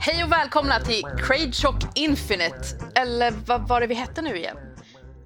Hej 0.00 0.24
och 0.24 0.32
välkomna 0.32 0.80
till 0.80 1.02
Crade 1.18 1.52
Shock 1.52 1.84
Infinite. 1.94 2.56
Eller 2.94 3.32
vad 3.46 3.68
var 3.68 3.80
det 3.80 3.86
vi 3.86 3.94
hette 3.94 4.22
nu 4.22 4.36
igen? 4.36 4.56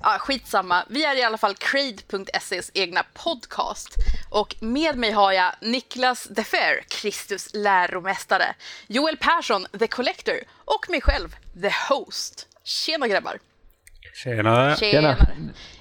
Ja, 0.02 0.16
skitsamma. 0.18 0.84
Vi 0.88 1.04
är 1.04 1.18
i 1.18 1.22
alla 1.22 1.38
fall 1.38 1.54
Crade.ses 1.54 2.70
egna 2.74 3.02
podcast. 3.24 3.96
Och 4.30 4.54
med 4.60 4.96
mig 4.96 5.10
har 5.12 5.32
jag 5.32 5.52
Niklas 5.60 6.24
Defer, 6.24 6.84
Kristus 6.88 7.50
läromästare, 7.54 8.44
Joel 8.86 9.16
Persson, 9.16 9.66
The 9.78 9.86
Collector 9.86 10.34
och 10.64 10.86
mig 10.90 11.00
själv, 11.00 11.28
The 11.62 11.70
Host. 11.88 12.46
Tjena 12.64 13.08
grabbar! 13.08 13.38
Tjenare. 14.24 14.76
Tjenare! 14.76 15.16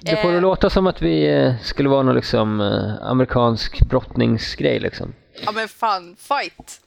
Det 0.00 0.16
får 0.16 0.30
det 0.30 0.36
Eh, 0.36 0.42
låta 0.42 0.70
som 0.70 0.86
att 0.86 1.02
vi 1.02 1.26
eh, 1.28 1.54
skulle 1.62 1.88
vara 1.88 2.02
någon 2.02 2.14
liksom 2.14 2.60
eh, 2.60 3.06
amerikansk 3.10 3.80
brottningsgrej 3.80 4.80
liksom. 4.80 5.14
ja 5.44 5.52
men 5.52 5.68
fan, 5.68 6.16
fight! 6.16 6.80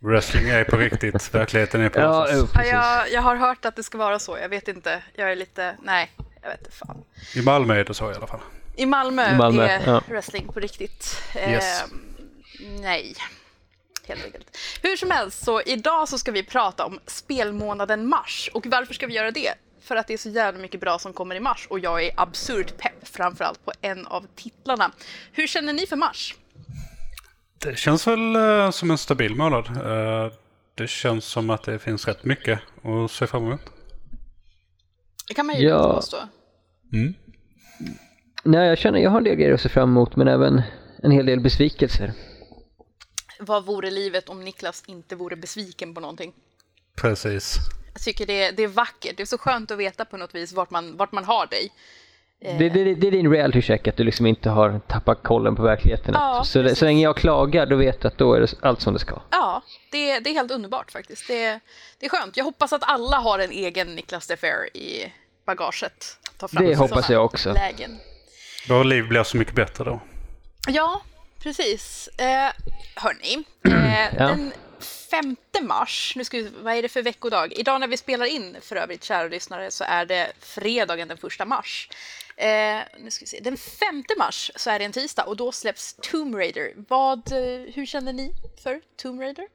Wrestling 0.00 0.48
är 0.48 0.64
på 0.64 0.76
riktigt, 0.76 1.14
verkligheten 1.34 1.80
är 1.80 1.88
på 1.88 2.00
Ja, 2.00 2.28
Ja, 2.54 2.64
jag, 2.64 3.12
jag 3.12 3.22
har 3.22 3.36
hört 3.36 3.64
att 3.64 3.76
det 3.76 3.82
ska 3.82 3.98
vara 3.98 4.18
så, 4.18 4.38
jag 4.38 4.48
vet 4.48 4.68
inte. 4.68 5.02
Jag 5.14 5.32
är 5.32 5.36
lite, 5.36 5.76
nej, 5.82 6.10
jag 6.44 6.50
vet 6.50 6.60
inte 6.60 6.72
fan. 6.72 7.04
I 7.34 7.42
Malmö 7.42 7.74
är 7.74 7.84
det 7.84 7.94
så 7.94 8.12
i 8.12 8.14
alla 8.14 8.26
fall. 8.26 8.40
I 8.76 8.86
Malmö, 8.86 9.34
I 9.34 9.36
Malmö, 9.36 9.64
är 9.66 9.82
ja. 9.86 10.02
wrestling 10.08 10.48
på 10.48 10.60
riktigt. 10.60 11.22
Yes. 11.36 11.82
Eh, 11.82 11.88
nej, 12.80 13.14
helt 14.06 14.24
enkelt. 14.24 14.58
Hur 14.82 14.96
som 14.96 15.10
helst, 15.10 15.44
så 15.44 15.62
idag 15.62 16.08
så 16.08 16.18
ska 16.18 16.32
vi 16.32 16.42
prata 16.42 16.84
om 16.84 17.00
spelmånaden 17.06 18.08
mars. 18.08 18.50
Och 18.54 18.66
varför 18.66 18.94
ska 18.94 19.06
vi 19.06 19.14
göra 19.14 19.30
det? 19.30 19.54
För 19.80 19.96
att 19.96 20.06
det 20.06 20.14
är 20.14 20.18
så 20.18 20.28
jävla 20.28 20.60
mycket 20.60 20.80
bra 20.80 20.98
som 20.98 21.12
kommer 21.12 21.34
i 21.34 21.40
mars 21.40 21.66
och 21.70 21.78
jag 21.78 22.04
är 22.04 22.10
absurt 22.16 22.78
pepp, 22.78 23.08
framförallt 23.08 23.64
på 23.64 23.72
en 23.80 24.06
av 24.06 24.26
titlarna. 24.34 24.92
Hur 25.32 25.46
känner 25.46 25.72
ni 25.72 25.86
för 25.86 25.96
mars? 25.96 26.34
Det 27.58 27.78
känns 27.78 28.06
väl 28.06 28.36
eh, 28.36 28.70
som 28.70 28.90
en 28.90 28.98
stabil 28.98 29.34
månad. 29.34 29.66
Eh, 29.66 30.32
det 30.74 30.88
känns 30.88 31.24
som 31.24 31.50
att 31.50 31.62
det 31.62 31.78
finns 31.78 32.06
rätt 32.06 32.24
mycket 32.24 32.60
att 32.82 33.10
se 33.10 33.26
fram 33.26 33.46
emot. 33.46 33.73
Det 35.34 35.36
kan 35.36 35.46
man 35.46 35.56
ju 35.60 35.68
Ja. 35.68 35.94
påstå. 35.94 36.16
Mm. 36.92 37.14
Nej, 38.44 38.68
jag 38.68 38.78
känner 38.78 38.98
jag 38.98 39.10
har 39.10 39.18
en 39.18 39.24
del 39.24 39.34
grejer 39.36 39.54
att 39.54 39.60
se 39.60 39.68
fram 39.68 39.88
emot 39.90 40.16
men 40.16 40.28
även 40.28 40.62
en 41.02 41.10
hel 41.10 41.26
del 41.26 41.40
besvikelser. 41.40 42.12
Vad 43.40 43.64
vore 43.66 43.90
livet 43.90 44.28
om 44.28 44.40
Niklas 44.44 44.82
inte 44.86 45.16
vore 45.16 45.36
besviken 45.36 45.94
på 45.94 46.00
någonting? 46.00 46.32
Precis. 47.00 47.56
Jag 47.92 48.02
tycker 48.02 48.26
det, 48.26 48.50
det 48.50 48.62
är 48.62 48.68
vackert. 48.68 49.16
Det 49.16 49.22
är 49.22 49.26
så 49.26 49.38
skönt 49.38 49.70
att 49.70 49.78
veta 49.78 50.04
på 50.04 50.16
något 50.16 50.34
vis 50.34 50.52
vart 50.52 50.70
man, 50.70 50.96
vart 50.96 51.12
man 51.12 51.24
har 51.24 51.46
dig. 51.46 51.70
Det, 52.58 52.68
det, 52.68 52.94
det 52.94 53.06
är 53.06 53.10
din 53.10 53.30
reality 53.32 53.62
check 53.62 53.88
att 53.88 53.96
du 53.96 54.04
liksom 54.04 54.26
inte 54.26 54.50
har 54.50 54.80
tappat 54.88 55.22
kollen 55.22 55.56
på 55.56 55.62
verkligheten. 55.62 56.14
Ja, 56.14 56.42
så, 56.44 56.62
det, 56.62 56.74
så 56.74 56.84
länge 56.84 57.02
jag 57.02 57.16
klagar 57.16 57.66
då 57.66 57.76
vet 57.76 58.04
jag 58.04 58.12
att 58.12 58.18
då 58.18 58.34
är 58.34 58.40
det 58.40 58.54
allt 58.60 58.80
som 58.80 58.92
det 58.92 58.98
ska. 59.00 59.22
Ja, 59.30 59.62
det, 59.92 60.18
det 60.20 60.30
är 60.30 60.34
helt 60.34 60.50
underbart 60.50 60.90
faktiskt. 60.92 61.28
Det, 61.28 61.60
det 61.98 62.06
är 62.06 62.10
skönt. 62.10 62.36
Jag 62.36 62.44
hoppas 62.44 62.72
att 62.72 62.82
alla 62.84 63.16
har 63.16 63.38
en 63.38 63.50
egen 63.50 63.94
Niklas 63.94 64.26
Defer 64.26 64.76
i 64.76 65.12
bagaget. 65.44 66.18
Ta 66.36 66.48
fram 66.48 66.64
Det 66.64 66.74
hoppas 66.76 67.10
jag 67.10 67.24
också. 67.24 67.52
Lägen. 67.52 67.98
Våra 68.68 68.82
liv 68.82 69.08
blir 69.08 69.22
så 69.22 69.36
mycket 69.36 69.54
bättre 69.54 69.84
då. 69.84 70.00
Ja, 70.68 71.02
precis. 71.42 72.08
Eh, 72.18 72.52
hörni, 72.94 73.44
eh, 73.64 74.14
Ja. 74.18 74.26
den 74.28 74.52
5 75.10 75.36
mars, 75.62 76.12
nu 76.16 76.24
ska 76.24 76.36
vi, 76.36 76.50
vad 76.62 76.74
är 76.74 76.82
det 76.82 76.88
för 76.88 77.02
veckodag? 77.02 77.52
Idag 77.52 77.80
när 77.80 77.88
vi 77.88 77.96
spelar 77.96 78.26
in 78.26 78.56
för 78.60 78.76
övrigt, 78.76 79.04
kära 79.04 79.28
lyssnare, 79.28 79.70
så 79.70 79.84
är 79.84 80.06
det 80.06 80.32
fredagen 80.40 81.08
den 81.08 81.18
1 81.40 81.48
mars. 81.48 81.88
Eh, 82.36 82.78
nu 83.00 83.10
ska 83.10 83.22
vi 83.22 83.26
se. 83.26 83.40
Den 83.40 83.56
5 83.56 84.04
mars 84.18 84.50
så 84.56 84.70
är 84.70 84.78
det 84.78 84.84
en 84.84 84.92
tisdag 84.92 85.24
och 85.24 85.36
då 85.36 85.52
släpps 85.52 85.96
Tomb 86.02 86.34
Raider. 86.34 86.72
Vad, 86.88 87.32
eh, 87.32 87.74
hur 87.74 87.86
känner 87.86 88.12
ni 88.12 88.34
för 88.62 88.80
Tomb 88.96 89.20
Raider? 89.20 89.46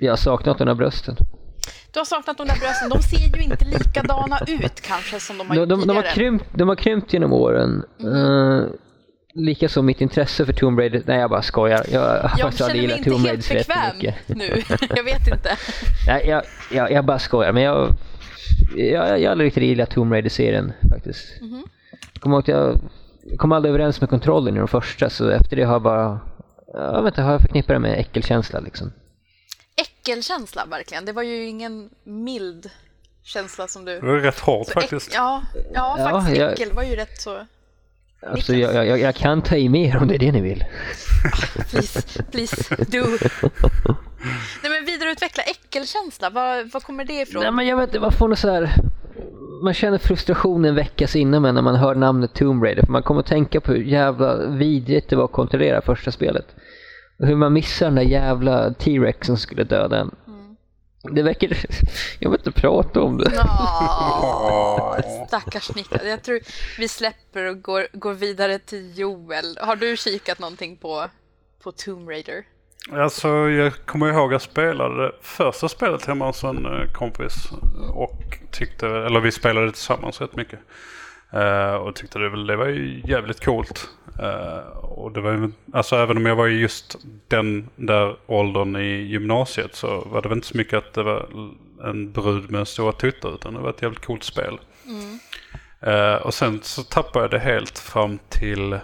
Jag 0.00 0.12
har 0.12 0.16
saknat 0.16 0.58
de 0.58 0.68
här 0.68 0.74
brösten. 0.74 1.16
Du 1.92 2.00
har 2.00 2.04
saknat 2.04 2.36
de 2.38 2.46
där 2.46 2.58
brösten. 2.60 2.88
De 2.88 3.02
ser 3.02 3.36
ju 3.36 3.42
inte 3.42 3.64
likadana 3.64 4.38
ut 4.46 4.80
kanske 4.80 5.20
som 5.20 5.38
de 5.38 5.48
har 5.48 5.54
De, 5.54 5.60
gjort 5.60 5.68
de, 5.68 5.86
de, 5.86 5.96
har 5.96 6.02
krympt, 6.02 6.44
de 6.52 6.68
har 6.68 6.76
krympt 6.76 7.12
genom 7.12 7.32
åren. 7.32 7.84
Uh, 8.04 8.66
Likaså 9.34 9.82
mitt 9.82 10.00
intresse 10.00 10.46
för 10.46 10.52
Tomb 10.52 10.78
Raider. 10.78 11.02
Nej, 11.06 11.18
jag 11.18 11.30
bara 11.30 11.42
skojar. 11.42 11.86
Jag 11.92 12.00
har 12.00 12.28
faktiskt 12.28 12.58
känner 12.58 12.70
aldrig 12.70 12.82
gillat 12.82 12.98
inte 12.98 13.10
Tomb 13.10 13.26
helt 13.26 13.50
Raider 13.50 13.64
så 13.64 13.72
jättemycket. 13.72 14.14
nu. 14.28 14.62
Jag 14.96 15.04
vet 15.04 15.28
inte. 15.28 15.56
Nej, 16.06 16.26
jag, 16.28 16.42
jag, 16.72 16.92
jag 16.92 17.04
bara 17.04 17.18
skojar. 17.18 17.52
Men 17.52 17.62
jag, 17.62 17.88
jag, 18.76 19.20
jag 19.20 19.26
har 19.26 19.30
aldrig 19.30 19.46
riktigt 19.46 19.62
gillat 19.62 19.90
Tomb 19.90 20.12
Raider-serien 20.12 20.72
faktiskt. 20.90 21.26
Jag 22.12 22.22
kommer 22.22 22.36
ihåg 22.36 22.42
att 22.42 22.48
jag 22.48 22.80
kom 23.38 23.52
aldrig 23.52 23.74
överens 23.74 24.00
med 24.00 24.10
kontrollen 24.10 24.56
i 24.56 24.58
de 24.58 24.68
första. 24.68 25.10
Så 25.10 25.28
efter 25.28 25.56
det 25.56 25.64
har 25.64 25.72
jag 25.72 25.82
bara... 25.82 26.20
Jag 26.74 27.02
vet 27.02 27.12
inte, 27.12 27.22
har 27.22 27.32
jag 27.32 27.40
förknippat 27.40 27.74
det 27.74 27.78
med 27.78 27.98
äckelkänsla 27.98 28.60
liksom. 28.60 28.92
Äckelkänsla 30.12 30.66
verkligen. 30.66 31.04
Det 31.04 31.12
var 31.12 31.22
ju 31.22 31.44
ingen 31.46 31.90
mild 32.04 32.70
känsla 33.22 33.68
som 33.68 33.84
du... 33.84 34.00
Det 34.00 34.06
var 34.06 34.14
rätt 34.18 34.38
hårt 34.38 34.68
faktiskt. 34.68 35.14
Ja, 35.14 35.42
ja, 35.74 35.96
Ja, 35.98 36.10
faktiskt 36.10 36.36
jag- 36.40 36.52
äckel 36.52 36.72
var 36.72 36.82
ju 36.82 36.96
rätt 36.96 37.20
så... 37.20 37.46
Alltså, 38.26 38.54
jag, 38.54 38.86
jag, 38.86 38.98
jag 39.00 39.14
kan 39.14 39.42
ta 39.42 39.56
i 39.56 39.68
mer 39.68 39.96
om 39.96 40.08
det 40.08 40.14
är 40.14 40.18
det 40.18 40.32
ni 40.32 40.40
vill. 40.40 40.64
Please, 41.70 42.22
please, 42.30 42.76
do. 42.76 43.04
Nej 44.62 44.70
men 44.70 44.84
vidareutveckla 44.86 45.42
äckelkänsla. 45.42 46.30
Var, 46.30 46.72
var 46.72 46.80
kommer 46.80 47.04
det 47.04 47.12
ifrån? 47.20 47.42
Nej 47.42 47.52
men 47.52 47.66
jag 47.66 47.76
vet 47.76 47.88
inte, 47.88 48.00
man 48.00 48.12
får 48.12 48.28
något 48.28 48.38
så 48.38 48.50
här... 48.50 48.74
Man 49.62 49.74
känner 49.74 49.98
frustration 49.98 50.64
en 50.64 50.74
veckas 50.74 51.16
innan 51.16 51.42
med 51.42 51.54
när 51.54 51.62
man 51.62 51.74
hör 51.76 51.94
namnet 51.94 52.34
Tomb 52.34 52.64
Raider. 52.64 52.82
För 52.82 52.92
man 52.92 53.02
kommer 53.02 53.20
att 53.20 53.26
tänka 53.26 53.60
på 53.60 53.72
hur 53.72 53.82
jävla 53.82 54.36
vidrigt 54.46 55.10
det 55.10 55.16
var 55.16 55.24
att 55.24 55.32
kontrollera 55.32 55.82
första 55.82 56.12
spelet. 56.12 56.46
Och 57.18 57.26
hur 57.26 57.36
man 57.36 57.52
missar 57.52 57.86
den 57.86 57.94
där 57.94 58.02
jävla 58.02 58.74
T-Rex 58.74 59.26
som 59.26 59.36
skulle 59.36 59.64
döda 59.64 59.98
en. 59.98 60.14
Det 61.02 61.22
väcker... 61.22 61.58
Jag 62.18 62.30
vill 62.30 62.40
inte 62.40 62.60
prata 62.60 63.00
om 63.00 63.18
det. 63.18 63.30
Nå, 63.30 64.96
stackars 65.28 65.74
Niklas. 65.74 66.02
Jag 66.04 66.22
tror 66.22 66.40
vi 66.78 66.88
släpper 66.88 67.44
och 67.44 67.62
går, 67.62 67.86
går 67.92 68.14
vidare 68.14 68.58
till 68.58 68.98
Joel. 68.98 69.58
Har 69.60 69.76
du 69.76 69.96
kikat 69.96 70.38
någonting 70.38 70.76
på, 70.76 71.04
på 71.62 71.72
Tomb 71.72 72.08
Raider? 72.08 72.44
Alltså, 72.92 73.28
jag 73.28 73.72
kommer 73.86 74.08
ihåg 74.08 74.26
att 74.26 74.32
jag 74.32 74.42
spelade 74.42 75.06
det 75.06 75.12
första 75.22 75.68
spelet 75.68 76.06
hemma 76.06 76.26
hos 76.26 76.44
en 76.44 76.66
eh, 76.66 76.92
kompis. 76.92 77.34
Och 77.94 78.38
tyckte, 78.50 78.86
eller 78.86 79.20
vi 79.20 79.32
spelade 79.32 79.72
tillsammans 79.72 80.20
rätt 80.20 80.36
mycket. 80.36 80.58
Eh, 81.32 81.74
och 81.74 81.94
tyckte 81.94 82.18
det, 82.18 82.56
var 82.56 82.66
ju 82.66 83.02
jävligt 83.04 83.44
coolt. 83.44 83.88
Eh, 84.18 84.58
och 84.78 85.12
det 85.12 85.20
var 85.20 85.52
alltså 85.72 85.96
även 85.96 86.16
om 86.16 86.26
jag 86.26 86.36
var 86.36 86.48
i 86.48 86.58
just 86.58 86.96
den 87.28 87.70
där 87.76 88.16
åldern 88.26 88.76
i 88.76 89.02
gymnasiet 89.02 89.74
så 89.74 90.00
var 90.00 90.22
det 90.22 90.28
väl 90.28 90.38
inte 90.38 90.48
så 90.48 90.56
mycket 90.56 90.78
att 90.78 90.94
det 90.94 91.02
var 91.02 91.28
en 91.84 92.12
brud 92.12 92.50
med 92.50 92.68
stora 92.68 92.92
tuttar 92.92 93.34
utan 93.34 93.54
det 93.54 93.60
var 93.60 93.70
ett 93.70 93.82
jävligt 93.82 94.04
coolt 94.06 94.24
spel. 94.24 94.60
Eh, 95.80 96.14
och 96.14 96.34
sen 96.34 96.62
så 96.62 96.82
tappade 96.82 97.24
jag 97.24 97.30
det 97.30 97.38
helt 97.38 97.78
fram 97.78 98.18
till, 98.28 98.78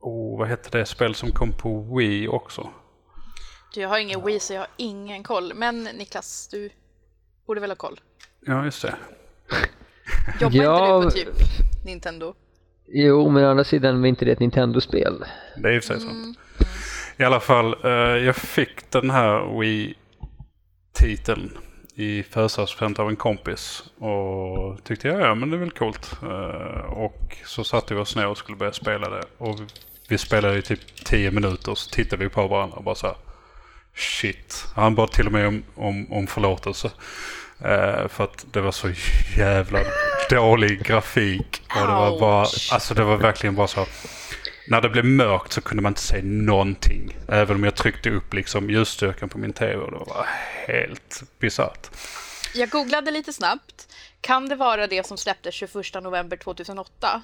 oh, 0.00 0.38
vad 0.38 0.48
hette 0.48 0.78
det 0.78 0.86
spel 0.86 1.14
som 1.14 1.30
kom 1.32 1.52
på 1.52 1.96
Wii 1.96 2.28
också? 2.28 2.70
Du, 3.74 3.80
jag 3.80 3.88
har 3.88 3.98
ingen 3.98 4.24
Wii 4.24 4.40
så 4.40 4.52
jag 4.52 4.60
har 4.60 4.68
ingen 4.76 5.22
koll. 5.22 5.52
Men 5.54 5.84
Niklas, 5.84 6.48
du 6.48 6.70
borde 7.46 7.60
väl 7.60 7.70
ha 7.70 7.76
koll? 7.76 8.00
Ja, 8.40 8.64
just 8.64 8.82
det. 8.82 8.94
Jobbar 10.40 10.56
Ja, 10.56 11.02
inte 11.04 11.18
du 11.18 11.24
på 11.24 11.36
typ 11.36 11.46
Nintendo? 11.84 12.34
Jo, 12.86 13.30
men 13.30 13.44
å 13.44 13.50
andra 13.50 13.64
sidan 13.64 14.00
var 14.00 14.08
inte 14.08 14.24
det 14.24 14.32
ett 14.32 14.40
Nintendo-spel. 14.40 15.24
Det 15.56 15.68
är 15.68 15.72
i 15.72 15.78
och 15.78 15.84
för 15.84 15.94
sig 15.94 16.00
sant. 16.00 16.38
I 17.16 17.24
alla 17.24 17.40
fall, 17.40 17.76
eh, 17.84 17.90
jag 18.26 18.36
fick 18.36 18.90
den 18.90 19.10
här 19.10 19.58
Wii-titeln 19.60 21.50
i 21.94 22.22
födelsedagspresent 22.22 22.98
av 22.98 23.08
en 23.08 23.16
kompis. 23.16 23.84
Och 23.98 24.84
tyckte 24.84 25.08
jag, 25.08 25.20
ja 25.20 25.34
men 25.34 25.50
det 25.50 25.56
är 25.56 25.58
väl 25.58 25.70
coolt. 25.70 26.12
Eh, 26.22 26.92
och 26.92 27.36
så 27.44 27.64
satte 27.64 27.94
vi 27.94 28.00
oss 28.00 28.16
ner 28.16 28.26
och 28.26 28.38
skulle 28.38 28.56
börja 28.56 28.72
spela 28.72 29.10
det. 29.10 29.22
Och 29.38 29.60
vi, 29.60 29.64
vi 30.08 30.18
spelade 30.18 30.58
i 30.58 30.62
typ 30.62 31.04
10 31.04 31.30
minuter 31.30 31.74
så 31.74 31.90
tittade 31.90 32.24
vi 32.24 32.30
på 32.30 32.46
varandra 32.46 32.76
och 32.76 32.84
bara 32.84 32.94
så 32.94 33.06
här, 33.06 33.16
Shit. 33.94 34.66
Han 34.74 34.94
bad 34.94 35.10
till 35.10 35.26
och 35.26 35.32
med 35.32 35.48
om, 35.48 35.62
om, 35.74 36.12
om 36.12 36.26
förlåtelse. 36.26 36.90
Eh, 37.58 38.08
för 38.08 38.24
att 38.24 38.46
det 38.52 38.60
var 38.60 38.72
så 38.72 38.90
jävla 39.36 39.78
dålig 40.30 40.82
grafik. 40.86 41.62
Och 41.68 41.86
det 41.86 41.92
var 41.94 42.20
bara, 42.20 42.40
alltså 42.72 42.94
det 42.94 43.04
var 43.04 43.16
verkligen 43.16 43.54
bara 43.54 43.66
så. 43.66 43.86
När 44.68 44.80
det 44.80 44.88
blev 44.88 45.04
mörkt 45.04 45.52
så 45.52 45.60
kunde 45.60 45.82
man 45.82 45.90
inte 45.90 46.00
se 46.00 46.20
någonting. 46.22 47.16
Även 47.28 47.56
om 47.56 47.64
jag 47.64 47.74
tryckte 47.74 48.10
upp 48.10 48.34
liksom 48.34 48.70
ljusstyrkan 48.70 49.28
på 49.28 49.38
min 49.38 49.52
tv. 49.52 49.74
Och 49.76 49.90
det 49.90 49.96
var 49.98 50.26
helt 50.66 51.22
bisarrt. 51.38 51.90
Jag 52.54 52.68
googlade 52.70 53.10
lite 53.10 53.32
snabbt. 53.32 53.88
Kan 54.20 54.48
det 54.48 54.56
vara 54.56 54.86
det 54.86 55.06
som 55.06 55.16
släpptes 55.18 55.54
21 55.54 55.74
november 56.02 56.36
2008? 56.36 57.22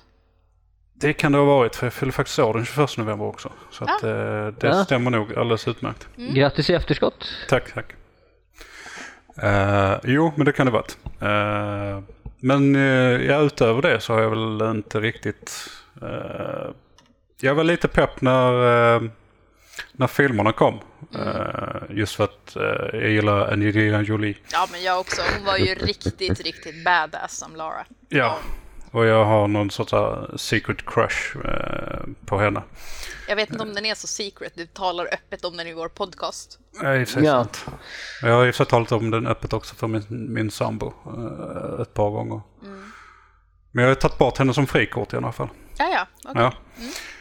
Det 0.94 1.12
kan 1.12 1.32
det 1.32 1.38
ha 1.38 1.44
varit 1.44 1.76
för 1.76 1.86
jag 1.86 1.92
fyllde 1.92 2.12
faktiskt 2.12 2.38
år 2.38 2.54
den 2.54 2.64
21 2.64 2.96
november 2.96 3.26
också. 3.26 3.52
Så 3.70 3.84
att, 3.84 4.02
eh, 4.02 4.10
det 4.46 4.66
Ja. 4.66 4.84
stämmer 4.84 5.10
nog 5.10 5.34
alldeles 5.38 5.68
utmärkt. 5.68 6.08
Grattis 6.16 6.70
i 6.70 6.74
efterskott. 6.74 7.24
Tack, 7.48 7.72
tack. 7.74 7.86
Eh, 9.42 9.94
jo, 10.04 10.32
men 10.36 10.46
det 10.46 10.52
kan 10.52 10.66
det 10.66 10.72
varit. 10.72 10.98
Uh, 11.22 12.02
men 12.40 12.76
uh, 12.76 13.24
ja, 13.26 13.40
utöver 13.40 13.82
det 13.82 14.00
så 14.00 14.12
har 14.12 14.20
jag 14.20 14.30
väl 14.30 14.70
inte 14.70 15.00
riktigt... 15.00 15.70
eh, 16.02 16.70
jag 17.42 17.54
var 17.54 17.64
lite 17.64 17.88
pepp 17.88 18.20
när, 18.20 18.52
eh, 18.96 19.02
när 19.92 20.06
filmerna 20.06 20.52
kom. 20.52 20.80
Eh, 21.14 21.96
just 21.96 22.14
för 22.14 22.24
att 22.24 22.56
eh, 22.56 23.00
jag 23.00 23.10
gillar 23.10 23.52
Angelina 23.52 24.02
Jolie. 24.02 24.36
Ja, 24.52 24.68
men 24.72 24.82
jag 24.82 25.00
också. 25.00 25.22
Hon 25.36 25.46
var 25.46 25.56
ju 25.56 25.74
riktigt, 25.74 26.40
riktigt 26.40 26.84
badass 26.84 27.38
som 27.38 27.56
Lara. 27.56 27.86
Ja, 28.08 28.38
och 28.90 29.06
jag 29.06 29.24
har 29.24 29.48
någon 29.48 29.70
sorts 29.70 29.92
här 29.92 30.36
secret 30.36 30.86
crush 30.86 31.36
eh, 31.44 32.00
på 32.26 32.38
henne. 32.38 32.62
Jag 33.28 33.36
vet 33.36 33.50
inte 33.50 33.62
om 33.62 33.74
den 33.74 33.86
är 33.86 33.94
så 33.94 34.06
secret. 34.06 34.52
Du 34.56 34.66
talar 34.66 35.04
öppet 35.12 35.44
om 35.44 35.56
den 35.56 35.66
i 35.66 35.74
vår 35.74 35.88
podcast. 35.88 36.58
Ja, 36.82 36.96
i 36.96 37.04
och 37.04 37.08
Ja. 37.22 37.46
Jag 38.22 38.34
har 38.34 38.48
och 38.48 38.54
för 38.54 38.64
talat 38.64 38.92
om 38.92 39.10
den 39.10 39.26
öppet 39.26 39.52
också 39.52 39.74
för 39.74 39.86
min, 39.86 40.04
min 40.08 40.50
sambo 40.50 40.92
eh, 41.06 41.82
ett 41.82 41.94
par 41.94 42.10
gånger. 42.10 42.40
Men 43.72 43.84
jag 43.84 43.90
har 43.90 43.94
tagit 43.94 44.18
bort 44.18 44.38
henne 44.38 44.54
som 44.54 44.66
frikort 44.66 45.12
i 45.12 45.16
alla 45.16 45.32
fall. 45.32 45.48
Ja, 45.78 45.88
ja. 46.24 46.30
okej. 46.30 46.50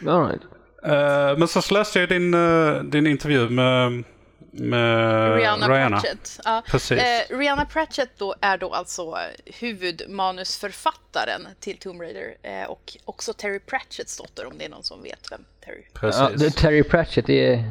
Ja. 0.02 0.12
All 0.12 0.26
right. 0.28 0.42
Eh, 0.84 1.38
men 1.38 1.48
så 1.48 1.74
läste 1.74 2.00
jag 2.00 2.08
din, 2.08 2.34
eh, 2.34 2.82
din 2.82 3.06
intervju 3.06 3.48
med, 3.48 4.04
med 4.52 5.36
Rihanna, 5.36 5.66
Pratchett. 5.66 6.40
Ja. 6.44 6.62
Precis. 6.66 6.98
Eh, 6.98 7.38
Rihanna 7.38 7.64
Pratchett 7.64 8.10
då 8.18 8.34
är 8.40 8.58
då 8.58 8.74
alltså 8.74 9.18
huvudmanusförfattaren 9.46 11.48
till 11.60 11.78
Tomb 11.78 12.00
Raider 12.00 12.34
eh, 12.42 12.64
och 12.70 12.96
också 13.04 13.32
Terry 13.32 13.58
Pratchetts 13.58 14.16
dotter 14.16 14.46
om 14.46 14.52
det 14.58 14.64
är 14.64 14.68
någon 14.68 14.84
som 14.84 15.02
vet 15.02 15.32
vem 15.32 15.44
Terry 15.64 15.82
Precis. 15.94 16.42
Ja, 16.42 16.50
Terry 16.50 16.82
Pratchett 16.82 17.28
är 17.28 17.64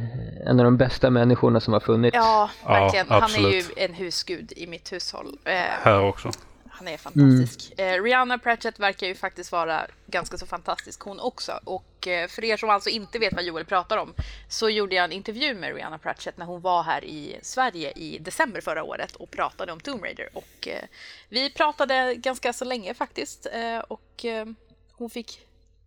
en 0.45 0.59
av 0.59 0.65
de 0.65 0.77
bästa 0.77 1.09
människorna 1.09 1.59
som 1.59 1.73
har 1.73 1.79
funnits. 1.79 2.15
Ja, 2.15 2.49
verkligen. 2.67 3.07
han 3.09 3.35
är 3.35 3.49
ju 3.49 3.63
en 3.77 3.93
husgud 3.93 4.53
i 4.55 4.67
mitt 4.67 4.93
hushåll. 4.93 5.37
Eh, 5.45 5.53
Här 5.83 6.01
också. 6.01 6.31
Han 6.79 6.87
är 6.87 6.97
fantastisk. 6.97 7.79
Eh, 7.79 8.03
Rihanna 8.03 8.37
Pratchett 8.37 8.79
verkar 8.79 9.07
ju 9.07 9.15
faktiskt 9.15 9.51
vara 9.51 9.87
ganska 10.07 10.37
så 10.37 10.45
fantastisk 10.45 11.01
hon 11.01 11.19
också. 11.19 11.59
Och 11.63 12.07
eh, 12.07 12.27
för 12.27 12.43
er 12.43 12.57
som 12.57 12.69
alltså 12.69 12.89
inte 12.89 13.19
vet 13.19 13.33
vad 13.33 13.43
Joel 13.43 13.65
pratar 13.65 13.97
om 13.97 14.13
så 14.49 14.69
gjorde 14.69 14.95
jag 14.95 15.05
en 15.05 15.11
intervju 15.11 15.55
med 15.55 15.75
Rihanna 15.75 15.97
Pratchett 15.97 16.37
när 16.37 16.45
hon 16.45 16.61
var 16.61 16.83
här 16.83 17.05
i 17.05 17.39
Sverige 17.41 17.91
i 17.91 18.17
december 18.19 18.61
förra 18.61 18.83
året 18.83 19.15
och 19.15 19.31
pratade 19.31 19.71
om 19.71 19.79
Tomb 19.79 20.03
Raider. 20.03 20.29
Och 20.33 20.67
eh, 20.67 20.83
vi 21.29 21.49
pratade 21.49 22.15
ganska 22.15 22.53
så 22.53 22.65
länge 22.65 22.93
faktiskt 22.93 23.47
eh, 23.53 23.79
och 23.79 24.25
eh, 24.25 24.45
hon 24.91 25.09
fick 25.09 25.39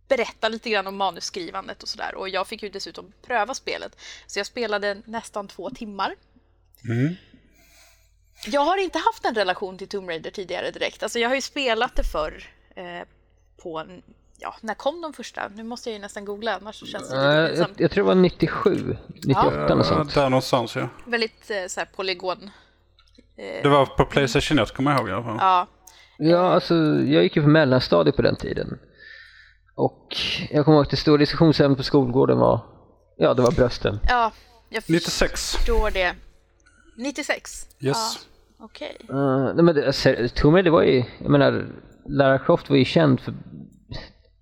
berätta 0.09 0.49
lite 0.49 0.71
grann 0.71 0.87
om 0.87 0.97
manusskrivandet 0.97 1.83
och 1.83 1.89
sådär. 1.89 2.15
Och 2.15 2.29
jag 2.29 2.49
fick 2.49 2.63
ju 2.63 2.69
dessutom 2.69 3.13
pröva 3.27 3.55
spelet. 3.55 4.01
Så 4.27 4.39
jag 4.39 4.47
spelade 4.47 5.03
nästan 5.05 5.49
två 5.49 5.71
timmar. 5.71 6.15
Jag 8.47 8.61
har 8.61 8.77
inte 8.77 8.99
haft 8.99 9.25
en 9.25 9.35
relation 9.35 9.79
till 9.79 9.89
Tomb 9.89 10.09
Raider 10.09 10.31
tidigare 10.31 10.71
direkt. 10.71 11.03
Alltså 11.03 11.19
jag 11.19 11.29
har 11.29 11.35
ju 11.35 11.41
spelat 11.41 11.97
det 11.97 12.05
förr. 12.05 12.45
Eh, 12.77 12.85
på, 13.63 13.85
ja, 14.39 14.55
när 14.61 14.75
kom 14.75 15.01
de 15.01 15.13
första? 15.13 15.49
Nu 15.55 15.63
måste 15.63 15.91
jag 15.91 15.95
ju 15.95 16.01
nästan 16.03 16.25
googla 16.25 16.57
annars 16.57 16.77
så 16.81 16.87
känns 16.87 17.09
det 17.11 17.17
Eh, 17.17 17.23
lite 17.23 17.41
jag, 17.43 17.49
pinsamt. 17.49 17.81
jag 17.81 17.91
tror 17.91 18.05
det 18.05 18.09
var 18.09 18.15
97, 18.15 18.97
98 19.27 19.51
något 19.75 19.79
Ja, 19.79 19.85
sånt. 19.85 20.15
där 20.15 20.29
någonstans 20.31 20.77
ja. 20.77 20.89
Väldigt 21.07 21.51
eh, 21.51 21.67
så 21.69 21.81
här 21.81 21.89
polygon. 21.97 22.51
Det 23.37 23.69
var 23.69 23.87
på 23.87 24.05
Playstation 24.05 24.59
1 24.59 24.73
kommer 24.75 24.91
jag 24.91 25.01
ihåg 25.01 25.09
i 25.09 25.13
alla 25.13 25.23
fall. 25.25 25.37
Ja, 25.41 25.67
Ja, 26.19 26.53
alltså 26.53 26.75
jag 27.07 27.23
gick 27.23 27.37
ju 27.37 27.43
på 27.43 27.49
mellanstadiet 27.49 28.17
på 28.17 28.23
den 28.23 28.37
tiden. 28.37 28.79
Och 29.75 30.17
jag 30.51 30.65
kommer 30.65 30.77
ihåg 30.79 30.85
att 30.85 30.91
det 30.91 30.97
stora 30.97 31.17
diskussionsämnet 31.19 31.79
på 31.79 31.85
skolgården 31.85 32.39
var, 32.39 32.61
ja 33.17 33.35
det 33.35 33.43
var 33.43 33.51
brösten. 33.53 34.01
ja 34.09 34.33
jag 34.69 34.83
96. 34.89 35.57
förstår 35.57 35.91
det. 35.91 36.15
96? 36.97 37.67
Yes. 37.81 37.97
Ja, 37.97 38.13
Okej. 38.65 38.97
Uh, 39.11 39.55
nej 39.55 39.65
men 39.65 39.75
det, 39.75 39.87
alltså, 39.87 40.15
Tomb 40.35 40.55
Raider 40.55 40.71
var 40.71 40.83
ju, 40.83 41.05
jag 41.19 41.31
menar, 41.31 41.67
Lara 42.07 42.39
Croft 42.39 42.71
var 42.71 42.77
ju 42.77 42.85
känd 42.85 43.21
för, 43.21 43.35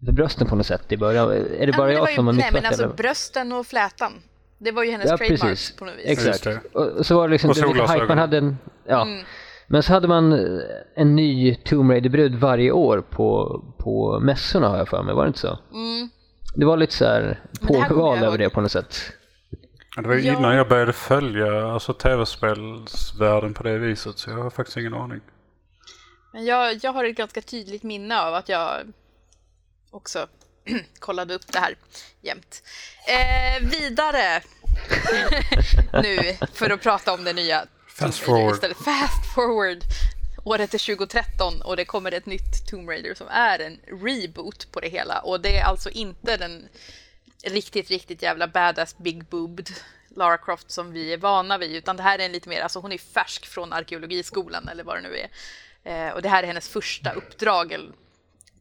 för 0.06 0.12
brösten 0.12 0.46
på 0.46 0.56
något 0.56 0.66
sätt 0.66 0.92
i 0.92 0.96
början. 0.96 1.30
Är 1.30 1.36
det 1.36 1.66
Ja, 1.66 1.72
bara 1.76 1.86
men 1.86 1.86
det 1.86 1.92
jag 1.92 2.14
som 2.14 2.26
har 2.26 2.32
Nej 2.32 2.38
missat 2.42 2.52
men 2.52 2.66
alltså 2.66 2.82
eller? 2.82 2.94
brösten 2.94 3.52
och 3.52 3.66
flätan. 3.66 4.12
Det 4.58 4.72
var 4.72 4.84
ju 4.84 4.90
hennes 4.90 5.10
Ja, 5.10 5.16
trademark 5.16 5.40
precis. 5.40 5.76
på 5.76 5.84
något 5.84 5.94
vis. 5.94 6.04
Exakt. 6.06 6.44
det. 6.44 6.60
Och, 6.72 7.06
så 7.06 7.16
var 7.16 7.28
det 7.28 7.32
liksom 7.32 7.50
Och 7.50 7.56
lite 7.56 7.92
hype, 7.92 8.06
man 8.06 8.18
hade 8.18 8.38
en, 8.38 8.58
ja. 8.86 9.02
Mm. 9.02 9.24
Men 9.66 9.82
så 9.82 9.92
hade 9.92 10.08
man 10.08 10.32
eh, 10.32 10.60
en 10.94 11.16
ny 11.16 11.54
Tomb 11.54 11.90
Raider-brud 11.90 12.34
varje 12.34 12.72
år 12.72 13.00
på, 13.10 13.60
på 13.78 14.20
mässorna 14.20 14.68
har 14.68 14.78
jag 14.78 14.88
för 14.88 15.02
mig, 15.02 15.14
var 15.14 15.24
det 15.24 15.28
inte 15.28 15.40
så? 15.40 15.58
Mm. 15.72 16.08
Det 16.54 16.64
var 16.64 16.76
lite 16.76 16.94
så 16.94 17.04
här 17.04 17.40
det 17.60 17.74
jag 17.74 18.22
över 18.22 18.38
det 18.38 18.50
på 18.50 18.60
något 18.60 18.72
sätt. 18.72 18.96
Det 19.96 20.08
var 20.08 20.14
ju 20.14 20.20
Ja. 20.20 20.38
innan 20.38 20.56
jag 20.56 20.68
började 20.68 20.92
följa 20.92 21.66
alltså, 21.72 21.94
tv-spelsvärlden 21.94 23.54
på 23.54 23.62
det 23.62 23.78
viset 23.78 24.18
så 24.18 24.30
jag 24.30 24.36
har 24.36 24.50
faktiskt 24.50 24.76
ingen 24.76 24.94
aning. 24.94 25.20
Men 26.32 26.44
jag, 26.44 26.78
jag 26.82 26.92
har 26.92 27.04
ett 27.04 27.16
ganska 27.16 27.42
tydligt 27.42 27.82
minne 27.82 28.20
av 28.20 28.34
att 28.34 28.48
jag 28.48 28.92
också 29.90 30.26
kollade 30.98 31.34
upp 31.34 31.52
det 31.52 31.58
här 31.58 31.74
jämt. 32.20 32.62
Eh, 33.08 33.68
vidare 33.68 34.42
nu 36.02 36.36
för 36.52 36.70
att 36.70 36.82
prata 36.82 37.12
om 37.12 37.24
det 37.24 37.32
nya. 37.32 37.64
Fast 37.88 38.18
forward. 38.18 38.54
Istället. 38.54 38.76
Fast 38.76 39.34
forward. 39.34 39.78
Året 40.44 40.74
är 40.74 40.78
2013 40.96 41.62
och 41.62 41.76
det 41.76 41.84
kommer 41.84 42.12
ett 42.12 42.26
nytt 42.26 42.66
Tomb 42.70 42.88
Raider 42.88 43.14
som 43.14 43.26
är 43.28 43.58
en 43.58 43.78
reboot 44.02 44.72
på 44.72 44.80
det 44.80 44.88
hela. 44.88 45.18
Och 45.18 45.40
det 45.40 45.56
är 45.58 45.64
alltså 45.64 45.90
inte 45.90 46.36
den 46.36 46.68
riktigt, 47.44 47.90
riktigt 47.90 48.22
jävla 48.22 48.48
badass 48.48 48.98
big 48.98 49.24
boobed 49.24 49.68
Lara 50.16 50.38
Croft 50.38 50.70
som 50.70 50.92
vi 50.92 51.12
är 51.12 51.18
vana 51.18 51.58
vid, 51.58 51.76
utan 51.76 51.96
det 51.96 52.02
här 52.02 52.18
är 52.18 52.24
en 52.26 52.32
lite 52.32 52.48
mer, 52.48 52.60
alltså 52.60 52.78
hon 52.78 52.92
är 52.92 52.98
färsk 52.98 53.46
från 53.46 53.72
arkeologiskolan 53.72 54.68
eller 54.68 54.84
vad 54.84 54.96
det 54.96 55.00
nu 55.08 55.16
är. 55.16 55.28
Eh, 56.08 56.14
och 56.14 56.22
det 56.22 56.28
här 56.28 56.42
är 56.42 56.46
hennes 56.46 56.68
första 56.68 57.12
uppdrag 57.12 57.76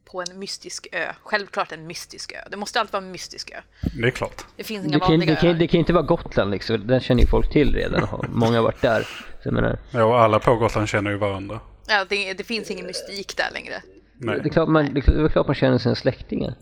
på 0.04 0.24
en 0.30 0.38
mystisk 0.38 0.86
ö. 0.92 1.12
Självklart 1.22 1.72
en 1.72 1.86
mystisk 1.86 2.32
ö. 2.32 2.38
Det 2.50 2.56
måste 2.56 2.80
alltid 2.80 2.92
vara 2.92 3.04
en 3.04 3.12
mystisk 3.12 3.50
ö. 3.50 3.60
Det 4.00 4.06
är 4.06 4.10
klart. 4.10 4.44
Det 4.56 4.64
finns 4.64 4.84
inga 4.86 4.92
Det 4.94 5.00
kan, 5.00 5.08
vanliga 5.10 5.34
det, 5.34 5.40
kan, 5.40 5.48
öar. 5.50 5.54
det 5.58 5.68
kan 5.68 5.80
inte 5.80 5.92
vara 5.92 6.02
Gotland 6.04 6.50
liksom, 6.50 6.86
den 6.86 7.00
känner 7.00 7.22
ju 7.22 7.28
folk 7.28 7.52
till 7.52 7.74
redan 7.74 8.02
och 8.04 8.24
många 8.28 8.56
har 8.56 8.62
varit 8.62 8.82
där. 8.82 9.02
Så 9.02 9.48
jag 9.48 9.52
menar, 9.54 9.78
Ja, 9.90 10.04
och 10.04 10.20
alla 10.20 10.38
på 10.38 10.56
Gotland 10.56 10.88
känner 10.88 11.10
ju 11.10 11.16
varandra. 11.16 11.60
Ja, 11.88 12.04
det, 12.08 12.32
det 12.32 12.44
finns 12.44 12.70
ingen 12.70 12.86
mystik 12.86 13.36
där 13.36 13.50
längre. 13.52 13.82
det, 14.18 14.32
är 14.32 14.40
Nej. 14.40 14.50
klart 14.50 14.68
man, 14.68 14.94
det 14.94 15.00
är 15.08 15.28
klart 15.28 15.46
man 15.46 15.54
känner 15.56 15.78
sina 15.78 15.94
släktingar. 15.94 16.54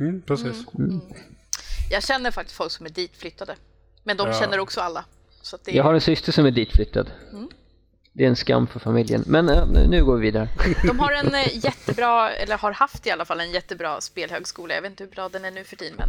Mm, 0.00 0.22
precis. 0.22 0.64
Jag 1.90 2.02
känner 2.04 2.30
faktiskt 2.30 2.56
folk 2.56 2.72
som 2.72 2.86
är 2.86 2.90
ditflyttade. 2.90 3.56
Men 4.04 4.16
de 4.16 4.28
Ja. 4.28 4.40
känner 4.40 4.58
också 4.58 4.80
alla. 4.80 5.04
Så 5.42 5.56
att 5.56 5.64
det 5.64 5.70
är... 5.70 5.76
Jag 5.76 5.84
har 5.84 5.94
en 5.94 6.00
syster 6.00 6.32
som 6.32 6.46
är 6.46 6.50
ditflyttad. 6.50 7.10
Det 8.12 8.24
är 8.24 8.28
en 8.28 8.36
skam 8.36 8.66
för 8.66 8.80
familjen. 8.80 9.24
Men 9.26 9.48
äh, 9.48 9.66
nu 9.66 10.04
går 10.04 10.16
vi 10.16 10.22
vidare. 10.22 10.48
De 10.86 10.98
har 11.00 11.12
en 11.12 11.34
eh, 11.34 11.64
jättebra, 11.64 12.30
eller 12.30 12.58
har 12.58 12.72
haft 12.72 13.06
i 13.06 13.10
alla 13.10 13.24
fall 13.24 13.40
en 13.40 13.50
jättebra 13.50 14.00
spelhögskola. 14.00 14.74
Jag 14.74 14.82
vet 14.82 14.90
inte 14.90 15.04
hur 15.04 15.10
bra 15.10 15.28
den 15.28 15.44
är 15.44 15.50
nu 15.50 15.64
för 15.64 15.76
tiden, 15.76 15.96
men... 15.98 16.08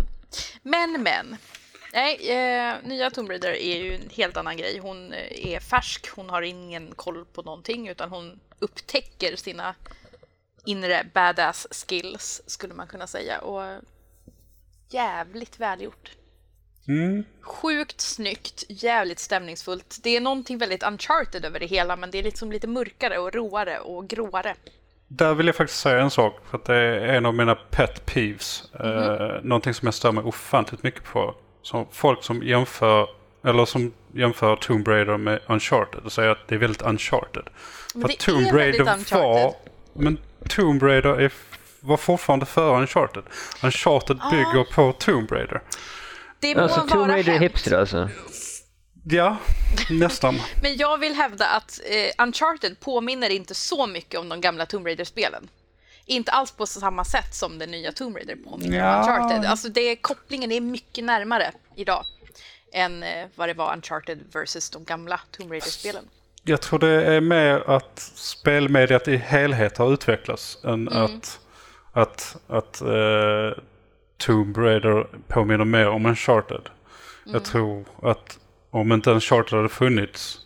Men, 0.62 1.04
men. 1.04 1.38
Nej, 1.94 2.30
eh, 2.32 2.74
nya 2.84 3.10
Tomb 3.10 3.30
Raider 3.30 3.52
är 3.52 3.78
ju 3.78 3.96
en 3.96 4.10
helt 4.10 4.38
annan 4.38 4.58
grej. 4.58 4.80
Hon 4.80 5.14
eh, 5.14 5.48
är 5.56 5.60
färsk, 5.60 6.10
hon 6.16 6.30
har 6.30 6.42
ingen 6.42 6.92
koll 6.96 7.26
på 7.26 7.42
någonting, 7.42 7.88
utan 7.88 8.10
hon 8.10 8.40
upptäcker 8.60 9.36
sina 9.36 9.76
inre 10.66 11.06
badass 11.14 11.68
skills, 11.72 12.42
skulle 12.48 12.74
man 12.74 12.88
kunna 12.88 13.08
säga. 13.08 13.40
Och 13.40 13.82
jävligt 14.90 15.60
välgjort. 15.60 16.12
Mm. 16.88 17.24
Sjukt 17.42 18.02
snyggt, 18.02 18.64
jävligt 18.70 19.20
stämningsfullt. 19.20 19.98
Det 20.04 20.18
är 20.18 20.22
någonting 20.22 20.58
väldigt 20.58 20.84
uncharted 20.84 21.46
över 21.46 21.60
det 21.60 21.66
hela, 21.66 21.96
men 21.96 22.12
det 22.12 22.20
är 22.20 22.24
liksom 22.24 22.52
lite 22.52 22.68
mörkare 22.68 23.18
och 23.18 23.34
råare 23.34 23.80
och 23.80 24.08
gråare. 24.08 24.56
Där 25.08 25.34
vill 25.34 25.48
jag 25.48 25.56
faktiskt 25.56 25.80
säga 25.80 26.02
en 26.02 26.12
sak. 26.12 26.40
För 26.50 26.58
att 26.58 26.66
det 26.66 26.76
är 26.76 27.00
en 27.02 27.26
av 27.26 27.34
mina 27.34 27.56
pet 27.56 28.06
peeves. 28.06 28.74
Eh, 28.74 29.44
någonting 29.44 29.74
som 29.74 29.86
jag 29.86 29.94
stör 29.94 30.12
mig 30.12 30.24
ofantligt 30.24 30.84
mycket 30.84 31.04
på. 31.04 31.36
Som 31.62 31.88
folk 31.92 32.24
som 32.24 32.44
jämför, 32.44 33.10
eller 33.44 33.66
som 33.66 33.94
jämför 34.14 34.56
Tomb 34.56 34.88
Raider 34.88 35.18
med 35.18 35.40
Uncharted 35.48 36.06
och 36.06 36.12
säger 36.12 36.30
att 36.30 36.48
det 36.48 36.56
är 36.56 36.60
väldigt 36.60 36.82
Uncharted. 36.82 37.44
Men 37.94 38.02
för 38.02 38.08
det 38.08 38.20
Tomb 38.20 38.48
är 38.48 38.54
Raider 38.54 38.84
väldigt 38.84 38.98
Uncharted. 38.98 39.42
var... 39.42 39.54
Men 39.94 40.18
Tomb 40.50 40.84
Raider 40.84 41.22
är, 41.22 41.34
var 41.80 41.98
fortfarande 41.98 42.46
före 42.46 42.78
Uncharted. 42.82 43.24
Uncharted 43.64 44.18
Ah. 44.22 44.30
bygger 44.32 44.64
på 44.74 44.94
Tomb 44.94 45.32
Raider. 45.32 45.62
Det 46.40 46.56
må 46.56 46.62
Alltså 46.62 46.80
Tomb 46.82 46.92
vara 46.92 47.12
Raider 47.12 47.34
är 47.34 47.40
hipster 47.40 47.78
alltså. 47.80 48.10
Ja, 49.10 49.38
nästan. 49.90 50.36
men 50.62 50.78
jag 50.78 50.98
vill 50.98 51.14
hävda 51.14 51.48
att 51.48 51.80
eh, 51.90 52.24
Uncharted 52.24 52.80
påminner 52.80 53.30
inte 53.30 53.56
så 53.56 53.88
mycket 53.88 54.20
om 54.20 54.30
de 54.30 54.42
gamla 54.42 54.66
Tomb 54.66 54.86
Raider-spelen. 54.88 55.50
Inte 56.06 56.32
alls 56.32 56.52
på 56.52 56.66
samma 56.66 57.06
sätt 57.06 57.36
som 57.36 57.60
den 57.60 57.72
nya 57.72 57.92
Tomb 57.92 58.16
Raider 58.18 58.36
påminner 58.36 58.78
Ja. 58.78 58.94
om 58.96 59.00
Uncharted. 59.02 59.46
Alltså 59.52 59.70
det, 59.70 59.96
kopplingen 59.96 60.52
är 60.52 60.62
mycket 60.62 61.04
närmare 61.04 61.52
idag 61.76 62.04
än 62.74 63.04
eh, 63.04 63.26
vad 63.36 63.50
det 63.50 63.54
var 63.54 63.74
Uncharted 63.74 64.20
versus 64.34 64.70
de 64.70 64.84
gamla 64.84 65.20
Tomb 65.32 65.52
Raider-spelen. 65.52 66.04
jag 66.44 66.62
tror 66.62 66.80
det 66.80 67.04
är 67.06 67.22
mer 67.22 67.70
att 67.70 68.00
spelmediet 68.16 69.08
i 69.08 69.18
helhet 69.18 69.78
har 69.78 69.94
utvecklats 69.94 70.58
än 70.64 70.90
att, 70.90 71.40
att, 71.98 72.38
att 72.48 72.82
uh, 72.82 73.52
Tomb 74.18 74.58
Raider 74.58 75.08
påminner 75.28 75.66
mer 75.66 75.88
om 75.88 76.06
Uncharted. 76.06 76.70
Jag 77.26 77.46
tror 77.46 77.86
att 78.02 78.40
om 78.72 78.92
inte 78.92 79.12
Uncharted 79.12 79.58
hade 79.58 79.70
funnits 79.70 80.40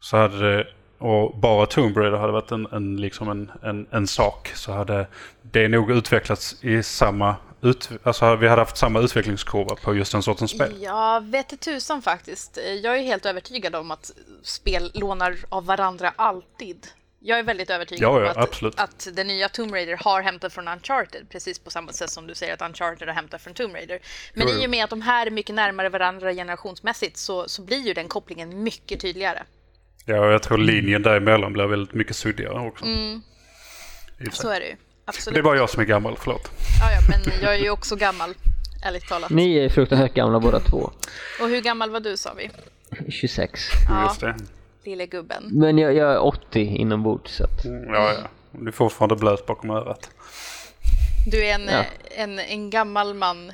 så 0.00 0.16
hade 0.16 0.56
det, 0.56 0.66
och 0.98 1.38
bara 1.38 1.66
Tomb 1.66 1.96
Raider 1.96 2.18
hade 2.18 2.32
varit 2.32 2.50
en, 2.50 2.66
en, 2.72 2.96
liksom 2.96 3.28
en, 3.28 3.50
en, 3.62 3.86
en 3.90 4.06
sak 4.06 4.52
så 4.54 4.72
hade 4.72 5.06
det 5.42 5.68
nog 5.68 5.90
utvecklats 5.90 6.64
i 6.64 6.82
samma 6.82 7.36
ut, 7.60 7.90
alltså 8.02 8.36
vi 8.36 8.48
hade 8.48 8.60
haft 8.60 8.76
samma 8.76 9.00
utvecklingskurva 9.00 9.76
på 9.76 9.94
just 9.94 10.12
den 10.12 10.22
sortens 10.22 10.50
spel. 10.50 10.72
Ja, 10.80 11.22
vet 11.24 11.60
tusan 11.60 12.02
faktiskt. 12.02 12.58
Jag 12.82 12.98
är 12.98 13.02
helt 13.02 13.26
övertygad 13.26 13.74
om 13.74 13.90
att 13.90 14.12
spel 14.42 14.90
lånar 14.94 15.36
av 15.48 15.66
varandra 15.66 16.12
alltid. 16.16 16.86
Jag 17.24 17.38
är 17.38 17.42
väldigt 17.42 17.70
övertygad 17.70 18.02
Ja, 18.02 18.08
om 18.18 18.22
ja, 18.24 18.30
att, 18.30 18.36
absolut. 18.36 18.80
att 18.80 19.08
den 19.12 19.26
nya 19.26 19.48
Tomb 19.48 19.72
Raider 19.74 19.96
har 20.04 20.22
hämtat 20.22 20.52
från 20.52 20.68
Uncharted, 20.68 21.28
precis 21.30 21.58
på 21.58 21.70
samma 21.70 21.92
sätt 21.92 22.10
som 22.10 22.26
du 22.26 22.34
säger 22.34 22.54
att 22.54 22.62
Uncharted 22.62 23.08
har 23.08 23.14
hämtat 23.14 23.42
från 23.42 23.54
Tomb 23.54 23.74
Raider. 23.74 23.98
Men 24.34 24.48
Jo, 24.48 24.54
i 24.62 24.66
och 24.66 24.70
med 24.70 24.84
att 24.84 24.90
de 24.90 25.02
här 25.02 25.26
är 25.26 25.30
mycket 25.30 25.54
närmare 25.54 25.88
varandra 25.88 26.32
generationsmässigt 26.32 27.16
så, 27.16 27.48
så 27.48 27.62
blir 27.62 27.86
ju 27.86 27.94
den 27.94 28.08
kopplingen 28.08 28.62
mycket 28.62 29.00
tydligare. 29.00 29.42
Ja, 30.04 30.30
jag 30.30 30.42
tror 30.42 30.58
linjen 30.58 31.02
däremellan 31.02 31.52
blir 31.52 31.64
väldigt 31.66 31.94
mycket 31.94 32.16
suddigare 32.16 32.68
också. 32.68 32.84
Sig. 32.84 33.20
Så 34.32 34.48
är 34.50 34.60
det 34.60 34.66
ju. 34.66 34.72
Det 34.72 34.78
Absolut. 35.04 35.38
är 35.38 35.42
bara 35.42 35.56
jag 35.56 35.70
som 35.70 35.80
är 35.82 35.86
gammal, 35.86 36.16
förlåt. 36.20 36.50
Ja, 36.80 36.92
ja, 36.92 37.00
men 37.10 37.40
jag 37.42 37.54
är 37.54 37.58
ju 37.58 37.70
också 37.70 37.96
gammal, 37.96 38.34
ärligt 38.84 39.08
talat. 39.08 39.30
Ni 39.30 39.56
är 39.58 39.68
fruktansvärt 39.68 40.14
gamla 40.14 40.40
båda 40.40 40.60
två. 40.60 40.90
Och 41.40 41.48
hur 41.48 41.60
gammal 41.60 41.90
var 41.90 42.00
du 42.00 42.16
sa 42.16 42.34
vi? 42.34 42.50
26. 43.10 43.60
Ja, 43.88 44.04
Just 44.08 44.20
det. 44.20 44.36
Lille 44.86 45.06
gubben. 45.06 45.48
Men 45.52 45.78
jag, 45.78 45.94
jag 45.94 46.12
är 46.12 46.18
80 46.24 46.60
inombords 46.60 47.36
så 47.36 47.44
att... 47.44 47.64
Mm, 47.64 47.94
Ja, 47.94 48.12
ja. 48.12 48.28
Du 48.52 48.68
är 48.68 48.72
fortfarande 48.72 49.16
blöt 49.16 49.46
bakom 49.46 49.70
örat. 49.70 50.10
Du 51.30 51.44
är 51.46 51.54
en, 51.54 51.66
Ja. 51.72 51.84
en, 52.16 52.38
en 52.38 52.70
gammal 52.70 53.14
man 53.14 53.52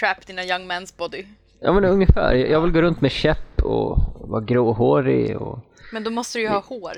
trapped 0.00 0.30
in 0.30 0.38
a 0.38 0.42
young 0.44 0.70
man's 0.70 0.98
body. 0.98 1.24
Ja 1.60 1.72
men 1.72 1.84
ungefär. 1.84 2.34
Jag 2.34 2.60
vill 2.60 2.72
gå 2.72 2.82
runt 2.82 3.00
med 3.00 3.10
käpp 3.10 3.62
och 3.62 3.98
vara 4.28 4.40
gråhårig 4.40 5.36
och... 5.36 5.58
Men 5.92 6.04
då 6.04 6.10
måste 6.10 6.38
du 6.38 6.42
ju 6.42 6.48
ha 6.48 6.60
hår. 6.60 6.92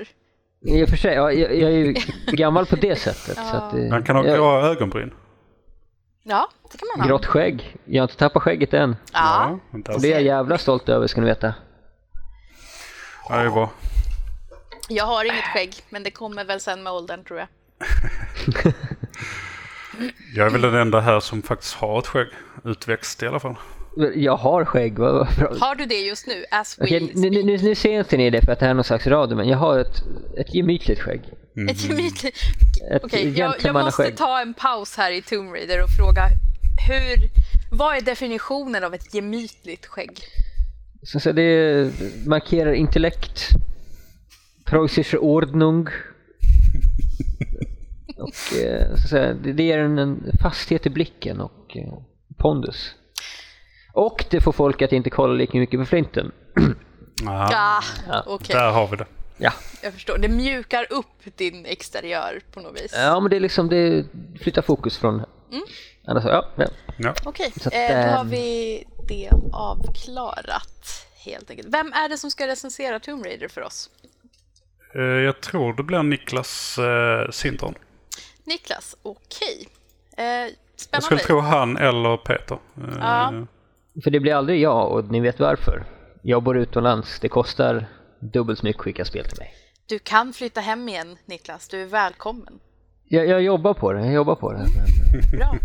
I 0.65 0.83
och 0.85 0.89
för 0.89 0.97
sig, 0.97 1.13
ja, 1.15 1.31
jag, 1.31 1.55
jag 1.55 1.71
är 1.71 1.77
ju 1.77 1.95
gammal 2.27 2.65
på 2.65 2.75
det 2.75 2.95
sättet. 2.95 3.35
Så 3.51 3.57
att, 3.57 3.71
det- 3.73 3.89
Han 3.91 4.03
kan 4.03 4.15
ha 4.15 4.25
jag- 4.25 4.35
gråa 4.37 4.61
ögonbryn. 4.71 5.13
Ja, 6.23 6.49
det 6.71 6.77
kan 6.77 6.87
man 6.97 7.01
ha. 7.01 7.07
Grått 7.07 7.25
skägg. 7.25 7.75
Jag 7.85 8.01
har 8.03 8.07
inte 8.07 8.17
tappat 8.17 8.43
skägget 8.43 8.73
än. 8.73 8.95
Ja. 9.13 9.59
det 10.01 10.07
är 10.07 10.11
jag 10.11 10.21
jävla 10.21 10.57
stolt 10.57 10.89
över 10.89 11.07
ska 11.07 11.21
ni 11.21 11.27
veta. 11.27 11.53
Ja, 13.29 13.35
det 13.35 13.45
är 13.45 13.49
bra. 13.49 13.69
Jag 14.89 15.05
har 15.05 15.25
inget 15.25 15.45
skägg, 15.53 15.75
men 15.89 16.03
det 16.03 16.11
kommer 16.11 16.45
väl 16.45 16.59
sen 16.59 16.83
med 16.83 16.93
åldern 16.93 17.23
tror 17.23 17.39
jag. 17.39 17.47
Jag 20.35 20.47
är 20.47 20.51
väl 20.51 20.61
den 20.61 20.75
enda 20.75 20.99
här 20.99 21.19
som 21.19 21.41
faktiskt 21.41 21.73
har 21.73 21.99
ett 21.99 22.07
skägg. 22.07 22.27
Utväxt 22.63 23.23
i 23.23 23.27
alla 23.27 23.39
fall. 23.39 23.55
Jag 24.15 24.37
har 24.37 24.65
skägg. 24.65 24.99
Har 24.99 25.75
du 25.75 25.85
det 25.85 25.99
just 25.99 26.27
nu? 26.27 26.45
As 26.51 26.79
we 26.79 26.83
Okej, 26.83 27.11
nu, 27.15 27.29
nu, 27.29 27.57
nu, 27.57 27.75
ser 27.75 27.99
inte 27.99 28.17
ni 28.17 28.29
det 28.29 28.41
för 28.41 28.51
att 28.51 28.59
det 28.59 28.65
här 28.65 28.69
är 28.69 28.75
någon 28.75 28.83
slags 28.83 29.07
radio, 29.07 29.37
men 29.37 29.47
jag 29.47 29.57
har 29.57 29.79
ett, 29.79 30.03
ett 30.37 30.55
gemytligt 30.55 30.99
skägg. 30.99 31.21
Ett 31.69 31.83
gemytligt... 31.83 32.37
Ett 32.91 33.03
Okej, 33.03 33.23
jag, 33.23 33.37
jag 33.37 33.47
måste 33.47 33.59
gentlemannaskägg. 33.59 34.17
ta 34.17 34.41
en 34.41 34.53
paus 34.53 34.97
här 34.97 35.11
i 35.11 35.21
Tomb 35.21 35.53
Raider 35.53 35.83
och 35.83 35.89
fråga 35.89 36.29
hur... 36.87 37.29
Vad 37.71 37.97
är 37.97 38.01
definitionen 38.01 38.83
av 38.83 38.93
ett 38.93 39.13
gemytligt 39.13 39.85
skägg? 39.85 40.19
Så, 41.05 41.19
så 41.19 41.31
det 41.31 41.91
markerar 42.25 42.73
intellekt, 42.73 43.49
preussische 44.65 45.17
Ordnung. 45.17 45.87
Och 48.17 48.57
eh, 48.59 48.95
så 48.95 49.07
säga, 49.07 49.33
det, 49.33 49.53
det 49.53 49.63
ger 49.63 49.79
en, 49.79 49.97
en 49.97 50.31
fasthet 50.41 50.85
i 50.85 50.89
blicken 50.89 51.41
och 51.41 51.77
eh, 51.77 51.93
pondus. 52.37 52.95
Och 53.93 54.25
det 54.29 54.41
får 54.41 54.51
folk 54.51 54.81
att 54.81 54.91
inte 54.91 55.09
kolla 55.09 55.33
lika 55.33 55.57
mycket 55.57 55.79
på 55.79 55.85
flinten. 55.85 56.31
Ja, 57.25 57.81
Ah, 58.09 58.23
okej. 58.25 58.55
Där 58.55 58.71
har 58.71 58.87
vi 58.87 58.95
det. 58.97 59.05
Ja. 59.37 59.51
Jag 59.83 59.93
förstår. 59.93 60.17
Det 60.17 60.27
mjukar 60.27 60.87
upp 60.89 61.37
din 61.37 61.65
exteriör 61.65 62.41
på 62.53 62.59
något 62.59 62.81
vis. 62.81 62.93
ja, 62.95 63.19
men 63.19 63.29
det 63.29 63.35
är 63.35 63.39
liksom, 63.39 63.69
det 63.69 64.05
flyttar 64.39 64.61
fokus 64.61 64.97
från... 64.97 65.21
Mm. 65.53 65.65
Annars, 66.07 66.23
ja, 66.25 66.45
ja. 66.55 66.65
Ja. 66.97 67.13
Okej, 67.25 67.53
att, 67.55 67.65
eh, 67.65 67.71
då 67.71 68.11
har 68.11 68.21
ehm, 68.21 68.29
vi 68.29 68.83
det 69.07 69.29
avklarat 69.53 71.05
helt 71.25 71.49
enkelt. 71.49 71.67
Vem 71.71 71.93
är 71.93 72.09
det 72.09 72.17
som 72.17 72.31
ska 72.31 72.47
recensera 72.47 72.99
Tomb 72.99 73.25
Raider 73.25 73.47
för 73.47 73.61
oss? 73.61 73.89
Eh, 74.95 75.01
Jag 75.01 75.41
tror 75.41 75.73
det 75.73 75.83
blir 75.83 76.03
Niklas 76.03 76.77
eh, 76.77 77.31
Sinton. 77.31 77.75
Niklas, 78.43 78.95
okej. 79.01 79.67
Eh, 80.17 80.23
Jag 80.25 80.51
spännande. 80.75 81.05
skulle 81.05 81.19
tro 81.21 81.39
han 81.39 81.77
eller 81.77 82.17
Peter. 82.17 82.57
Eh, 82.77 82.97
Ja. 82.99 83.33
För 84.03 84.11
det 84.11 84.19
blir 84.19 84.33
aldrig 84.35 84.61
jag 84.61 84.91
och 84.91 85.11
ni 85.11 85.19
vet 85.19 85.39
varför. 85.39 85.83
Jag 86.21 86.43
bor 86.43 86.57
utomlands, 86.57 87.19
det 87.19 87.29
kostar 87.29 87.85
dubbelt 88.19 88.59
så 88.59 88.65
mycket 88.65 88.79
att 88.79 88.83
skicka 88.83 89.05
spel 89.05 89.25
till 89.25 89.37
mig. 89.39 89.53
Du 89.85 89.99
kan 89.99 90.33
flytta 90.33 90.61
hem 90.61 90.89
igen, 90.89 91.17
Niklas. 91.25 91.67
Du 91.67 91.81
är 91.81 91.85
välkommen. 91.85 92.59
Jag, 93.13 93.27
jag 93.27 93.41
jobbar 93.41 93.73
på 93.73 93.93
det, 93.93 93.99
jag 94.05 94.13
jobbar 94.13 94.35
på 94.35 94.51
det. 94.51 94.57
Men, 94.57 95.21
Bra. 95.39 95.57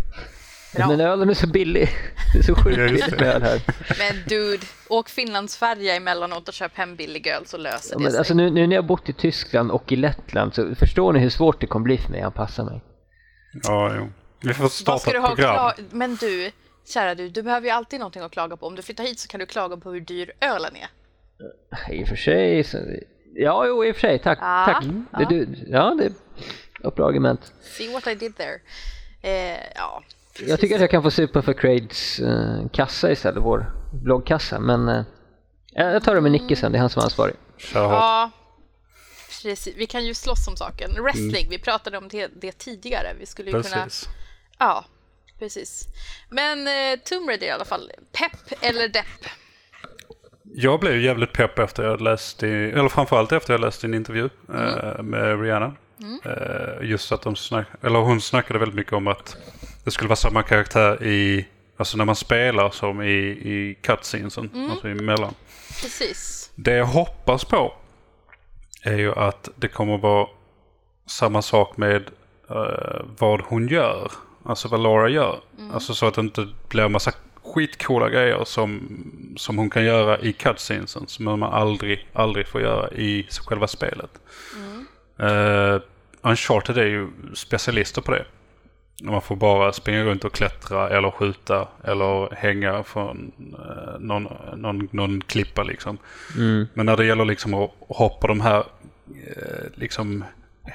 Bra. 0.75 0.87
men 0.87 1.01
ölen 1.01 1.29
är 1.29 1.33
så 1.33 1.47
billig. 1.47 1.89
Det 2.33 2.39
är 2.39 2.43
så 2.43 2.55
sjukt 2.55 2.77
billigt 2.77 3.11
med 3.11 3.21
öl 3.21 3.41
här. 3.41 3.61
Men 3.99 4.23
dude, 4.27 4.65
åk 4.89 5.09
Finlandsfärja 5.09 5.95
emellanåt 5.95 6.47
och 6.47 6.53
köp 6.53 6.77
hem 6.77 6.95
billig 6.95 7.27
öl 7.27 7.45
så 7.45 7.57
löser 7.57 7.93
Ja, 7.93 7.97
det 7.97 8.03
men 8.03 8.11
sig. 8.11 8.17
alltså 8.19 8.33
nu, 8.33 8.49
nu 8.49 8.67
när 8.67 8.75
jag 8.75 8.81
har 8.83 8.87
bott 8.87 9.09
i 9.09 9.13
Tyskland 9.13 9.71
och 9.71 9.91
i 9.91 9.95
Lettland 9.95 10.53
så 10.55 10.75
förstår 10.75 11.13
ni 11.13 11.19
hur 11.19 11.29
svårt 11.29 11.61
det 11.61 11.67
kommer 11.67 11.83
bli 11.83 11.97
för 11.97 12.11
mig 12.11 12.19
att 12.21 12.25
anpassa 12.25 12.63
mig. 12.63 12.81
Ja, 13.63 13.93
jo. 13.97 14.09
Vi 14.41 14.53
får 14.53 14.67
starta 14.67 14.99
ska 14.99 15.11
du 15.11 15.17
ett 15.17 15.23
ha 15.23 15.35
program. 15.35 15.71
Men 15.91 16.15
du, 16.15 16.51
kära 16.93 17.15
du, 17.15 17.29
du 17.29 17.41
behöver 17.43 17.67
ju 17.67 17.71
alltid 17.71 17.99
någonting 17.99 18.21
att 18.21 18.31
klaga 18.31 18.57
på. 18.57 18.67
Om 18.67 18.75
du 18.75 18.81
flyttar 18.81 19.03
hit 19.03 19.19
så 19.19 19.27
kan 19.27 19.39
du 19.39 19.45
klaga 19.45 19.77
på 19.77 19.91
hur 19.91 20.01
dyr 20.01 20.31
ölen 20.41 20.71
är. 20.75 20.89
I 21.93 22.03
och 22.03 22.07
för 22.07 22.15
sig 22.15 22.63
så... 22.63 22.77
Ja, 23.35 23.65
jo, 23.67 23.85
i 23.85 23.91
och 23.91 23.95
för 23.95 24.01
sig. 24.01 24.19
Tack. 24.19 24.37
Ja, 24.41 24.63
tack. 24.65 24.83
ja. 25.11 25.19
Det, 25.19 25.25
du, 25.25 25.47
ja, 25.67 25.95
det 25.99 26.13
ett 26.87 26.95
bra 26.95 27.07
argument. 27.07 27.53
See 27.61 27.93
what 27.93 28.07
I 28.07 28.15
did 28.15 28.37
there. 28.37 28.59
Eh, 29.21 29.59
ja, 29.75 30.03
Jag 30.47 30.59
tycker 30.59 30.75
att 30.75 30.81
jag 30.81 30.91
kan 30.91 31.03
få 31.03 31.11
supa 31.11 31.41
för 31.41 31.53
Craids 31.53 32.19
eh, 32.19 32.67
kassa 32.73 33.11
istället, 33.11 33.43
vår 33.43 33.71
bloggkassa. 34.03 34.59
Men 34.59 34.87
eh, 34.89 35.03
jag 35.73 36.03
tar 36.03 36.15
det 36.15 36.21
med 36.21 36.31
Nicke 36.31 36.55
sen, 36.55 36.71
det 36.71 36.77
är 36.77 36.79
han 36.79 36.89
som 36.89 36.99
är 36.99 37.03
ansvarig. 37.03 37.35
Ja, 37.73 38.31
precis. 39.43 39.75
Vi 39.77 39.85
kan 39.85 40.05
ju 40.05 40.13
slåss 40.13 40.47
om 40.47 40.55
saken. 40.57 40.91
Wrestling, 41.03 41.47
vi 41.49 41.57
pratade 41.59 41.97
om 41.97 42.07
det, 42.07 42.31
det 42.41 42.51
tidigare. 42.51 43.13
Vi 43.19 43.25
skulle 43.25 43.51
ju 43.51 43.63
kunna... 43.63 43.83
Precis. 43.83 44.09
Ja, 44.59 44.85
precis. 45.39 45.85
Men 46.29 46.67
eh, 46.67 46.99
Tomb 47.05 47.29
Raider 47.29 47.47
i 47.47 47.49
alla 47.49 47.65
fall. 47.65 47.91
Pepp 48.11 48.63
eller 48.63 48.87
depp? 48.87 49.05
Jag 50.43 50.79
blev 50.79 51.01
jävligt 51.01 51.33
pepp 51.33 51.59
efter 51.59 51.83
jag 51.83 52.01
läst 52.01 52.43
i, 52.43 52.47
eller 52.47 52.89
framförallt 52.89 53.31
efter 53.31 53.53
jag 53.53 53.61
läst 53.61 53.83
en 53.83 53.93
intervju 53.93 54.29
eh, 54.53 55.03
med 55.03 55.41
Rihanna. 55.41 55.75
Eh, 56.25 56.89
just 56.89 57.11
att 57.11 57.21
de 57.21 57.35
snack, 57.35 57.67
eller 57.81 57.99
hon 57.99 58.21
snackade 58.21 58.59
väldigt 58.59 58.75
mycket 58.75 58.93
om 58.93 59.07
att 59.07 59.37
det 59.83 59.91
skulle 59.91 60.07
vara 60.07 60.15
samma 60.15 60.43
karaktär 60.43 61.03
i, 61.03 61.45
alltså 61.77 61.97
när 61.97 62.05
man 62.05 62.15
spelar 62.15 62.69
som 62.69 63.01
i, 63.01 63.17
i 63.27 63.77
cutscenesen, 63.81 64.69
alltså 64.71 64.87
emellan. 64.87 65.33
Precis. 65.81 66.51
Det 66.55 66.73
jag 66.73 66.85
hoppas 66.85 67.45
på 67.45 67.73
är 68.83 68.97
ju 68.97 69.13
att 69.13 69.49
det 69.55 69.67
kommer 69.67 69.97
vara 69.97 70.27
samma 71.05 71.41
sak 71.41 71.77
med 71.77 72.09
eh, 72.49 73.01
vad 73.17 73.41
hon 73.41 73.67
gör. 73.67 74.11
Alltså 74.45 74.67
vad 74.67 74.79
Laura 74.79 75.09
gör. 75.09 75.39
Alltså 75.73 75.93
så 75.93 76.05
att 76.05 76.13
det 76.13 76.21
inte 76.21 76.47
blir 76.69 76.83
en 76.83 76.91
massa 76.91 77.11
skitcoola 77.43 78.09
grejer 78.09 78.43
som, 78.43 78.81
som 79.37 79.57
hon 79.57 79.69
kan 79.69 79.85
göra 79.85 80.19
i 80.19 80.33
cutscenesen. 80.33 81.07
Som 81.07 81.25
man 81.25 81.43
aldrig, 81.43 82.07
aldrig 82.13 82.47
får 82.47 82.61
göra 82.61 82.91
i 82.91 83.27
själva 83.47 83.67
spelet. 83.67 84.11
Uh, 85.23 85.81
Uncharted 86.21 86.77
är 86.77 86.85
ju 86.85 87.07
specialister 87.33 88.01
på 88.01 88.11
det. 88.11 88.25
Man 89.03 89.21
får 89.21 89.35
bara 89.35 89.73
springa 89.73 90.03
runt 90.03 90.23
och 90.23 90.33
klättra 90.33 90.89
eller 90.89 91.11
skjuta 91.11 91.67
eller 91.83 92.35
hänga 92.35 92.83
från 92.83 93.31
eh, 93.53 93.99
någon, 93.99 94.27
någon, 94.55 94.89
någon 94.91 95.21
klippa 95.21 95.63
liksom. 95.63 95.97
Men 96.73 96.85
när 96.85 96.97
det 96.97 97.05
gäller 97.05 97.25
liksom 97.25 97.53
att 97.53 97.71
hoppa 97.79 98.27
de 98.27 98.41
här 98.41 98.57
eh, 98.57 99.65
liksom 99.75 100.23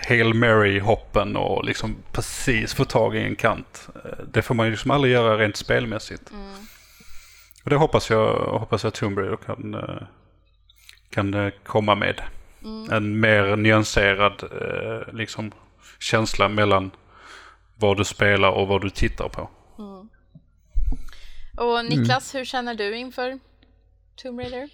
Hail 0.09 0.35
Mary-hoppen 0.35 1.37
och 1.37 1.65
liksom 1.65 1.97
precis 2.13 2.75
få 2.75 2.85
tag 2.85 3.17
i 3.17 3.21
en 3.21 3.37
kant. 3.37 3.89
Det 4.33 4.43
får 4.43 4.55
man 4.55 4.67
ju 4.67 4.71
liksom 4.73 4.91
aldrig 4.91 5.13
göra 5.13 5.39
rent 5.39 5.57
spelmässigt. 5.57 6.33
Och 7.65 7.71
det 7.71 7.77
hoppas 7.77 8.11
jag, 8.11 8.35
hoppas 8.37 8.85
jag 8.85 8.95
Tomb 8.95 9.19
Raider 9.19 9.37
kan, 9.37 9.77
kan 11.11 11.53
komma 11.65 11.95
med. 11.95 12.21
En 12.91 13.21
mer 13.21 13.57
nyanserad 13.57 14.43
eh, 14.43 15.15
liksom, 15.15 15.53
känsla 16.01 16.49
mellan 16.49 16.91
vad 17.77 17.97
du 17.97 18.05
spelar 18.05 18.51
och 18.51 18.69
vad 18.69 18.83
du 18.83 18.91
tittar 18.91 19.29
på. 19.29 19.51
Och 21.59 21.85
Niklas, 21.85 22.35
hur 22.35 22.45
känner 22.45 22.75
du 22.75 22.97
inför 22.97 23.39
Tomb 24.17 24.41
Raider? 24.41 24.69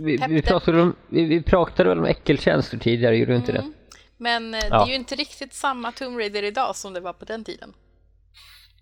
vi, 0.00 0.18
vi, 0.28 0.42
pratade 0.42 0.82
om, 0.82 0.96
vi, 1.08 1.24
vi 1.24 1.42
pratade 1.42 1.88
väl 1.88 1.98
om 1.98 2.04
äckeltjänster 2.04 2.78
tidigare, 2.78 3.16
gjorde 3.16 3.32
du 3.32 3.36
inte 3.36 3.52
det? 3.52 3.72
Men 4.16 4.54
eh, 4.54 4.60
det 4.60 4.66
Ja. 4.70 4.84
är 4.84 4.88
ju 4.88 4.94
inte 4.94 5.14
riktigt 5.14 5.54
samma 5.54 5.92
Tomb 5.92 6.18
Raider 6.18 6.42
idag 6.42 6.76
som 6.76 6.92
det 6.92 7.00
var 7.00 7.12
på 7.12 7.24
den 7.24 7.44
tiden. 7.44 7.72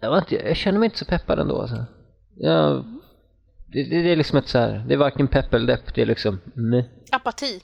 Jag, 0.00 0.18
inte, 0.18 0.35
jag 0.35 0.56
känner 0.56 0.78
mig 0.78 0.87
inte 0.87 0.99
så 0.99 1.04
peppad 1.04 1.38
ändå 1.38 1.61
alltså. 1.62 1.85
Jag, 2.37 2.85
det, 3.73 3.85
det, 3.85 4.03
det 4.03 4.13
är 4.13 4.17
liksom 4.17 4.39
ett 4.39 4.49
så 4.49 4.59
här, 4.59 4.85
det 4.89 4.95
är 4.95 4.99
varken 4.99 5.29
pepp 5.29 5.55
eller 5.55 5.67
depp, 5.67 5.95
det 5.95 6.03
är 6.03 6.07
liksom 6.07 6.41
meh. 6.55 6.85
Apati. 7.11 7.61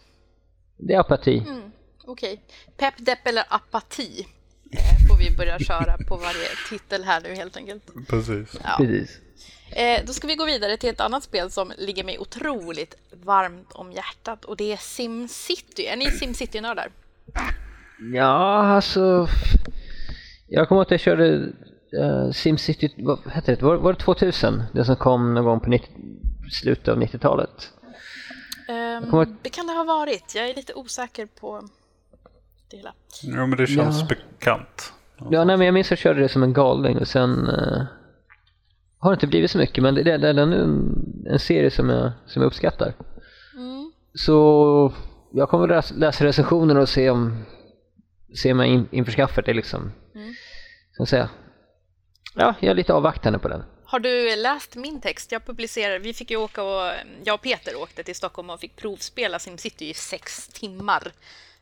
Det 0.76 0.94
är 0.94 1.00
apati. 1.00 1.38
Mm, 1.38 1.72
Okej. 2.04 2.40
Pepp, 2.76 2.94
depp 2.98 3.26
eller 3.26 3.44
apati 3.48 4.26
får 5.08 5.18
vi 5.18 5.36
börja 5.36 5.58
köra 5.58 5.96
på 6.08 6.16
varje 6.16 6.48
titel 6.68 7.04
här 7.04 7.20
nu 7.20 7.34
helt 7.34 7.56
enkelt. 7.56 8.08
Precis. 8.08 8.56
Ja. 8.64 8.76
Precis. 8.78 9.20
Eh, 9.70 10.00
då 10.06 10.12
ska 10.12 10.26
vi 10.26 10.34
gå 10.34 10.44
vidare 10.44 10.76
till 10.76 10.90
ett 10.90 11.00
annat 11.00 11.22
spel 11.22 11.50
som 11.50 11.72
ligger 11.78 12.04
mig 12.04 12.18
otroligt 12.18 12.94
varmt 13.24 13.72
om 13.72 13.92
hjärtat 13.92 14.44
och 14.44 14.56
det 14.56 14.72
är 14.72 14.76
SimCity. 14.76 15.86
Är 15.86 15.96
ni 15.96 16.10
SimCity-nördar? 16.10 16.88
Ja, 18.14 18.62
alltså. 18.74 19.28
Jag 20.46 20.68
kommer 20.68 20.80
ihåg 20.80 20.86
att 20.86 20.90
jag 20.90 21.00
körde 21.00 21.52
uh, 22.00 22.30
SimCity, 22.32 22.88
vad 22.96 23.18
hette 23.26 23.54
det? 23.54 23.62
Var, 23.62 23.76
var 23.76 23.92
det 23.92 23.98
2000? 23.98 24.62
Det 24.72 24.84
som 24.84 24.96
kom 24.96 25.34
någon 25.34 25.44
gång 25.44 25.60
på 25.60 25.70
90, 25.70 25.88
slutet 26.52 26.88
av 26.88 26.98
90-talet. 27.02 27.72
Ehm, 28.68 29.10
kommer- 29.10 29.36
det 29.42 29.50
kan 29.50 29.66
det 29.66 29.72
ha 29.72 29.84
varit. 29.84 30.34
Jag 30.34 30.50
är 30.50 30.54
lite 30.54 30.74
osäker 30.74 31.26
på 31.40 31.68
det 32.70 32.76
hela. 32.76 32.94
Ja, 33.22 33.46
men 33.46 33.58
det 33.58 33.66
känns 33.66 34.00
Ja. 34.00 34.06
bekant. 34.06 34.92
Ja, 35.30 35.44
nej, 35.44 35.56
men 35.56 35.66
jag 35.66 35.74
minns 35.74 35.86
att 35.86 35.90
jag 35.90 35.98
körde 35.98 36.20
det 36.20 36.28
som 36.28 36.42
en 36.42 36.52
galning 36.52 36.98
och 36.98 37.08
sen 37.08 37.48
eh, 37.48 37.82
har 38.98 39.10
det 39.10 39.14
inte 39.14 39.26
blivit 39.26 39.50
så 39.50 39.58
mycket, 39.58 39.82
men 39.82 39.94
det, 39.94 40.02
det, 40.02 40.16
det 40.18 40.28
är 40.28 40.38
en, 40.38 40.52
en 41.26 41.38
serie 41.38 41.70
som 41.70 41.88
jag, 41.88 42.12
som 42.26 42.42
jag 42.42 42.46
uppskattar. 42.46 42.92
Mm. 43.56 43.92
Så 44.14 44.92
jag 45.32 45.48
kommer 45.48 45.68
läsa, 45.68 45.94
läsa 45.94 46.24
recensioner 46.24 46.76
och 46.78 46.88
se 46.88 47.10
om, 47.10 47.44
se 48.36 48.52
om 48.52 48.58
jag 48.58 48.68
in, 48.68 48.88
införskaffar 48.90 49.42
det 49.42 49.54
liksom. 49.54 49.92
Mm. 50.14 50.34
Så 50.96 51.02
att 51.02 51.08
säga. 51.08 51.28
Ja, 52.34 52.54
jag 52.60 52.70
är 52.70 52.74
lite 52.74 52.92
avvaktande 52.92 53.38
på 53.38 53.48
den. 53.48 53.64
Har 53.84 53.98
du 53.98 54.36
läst 54.36 54.76
min 54.76 55.00
text? 55.00 55.32
Jag 55.32 55.46
publicerar, 55.46 55.98
vi 55.98 56.14
fick 56.14 56.30
ju 56.30 56.36
åka 56.36 56.62
och, 56.62 56.92
jag 57.24 57.34
och 57.34 57.42
Peter 57.42 57.76
åkte 57.76 58.02
till 58.02 58.14
Stockholm 58.14 58.50
och 58.50 58.60
fick 58.60 58.76
provspela 58.76 59.38
SimCity 59.38 59.90
i 59.90 59.94
sex 59.94 60.48
timmar 60.48 61.12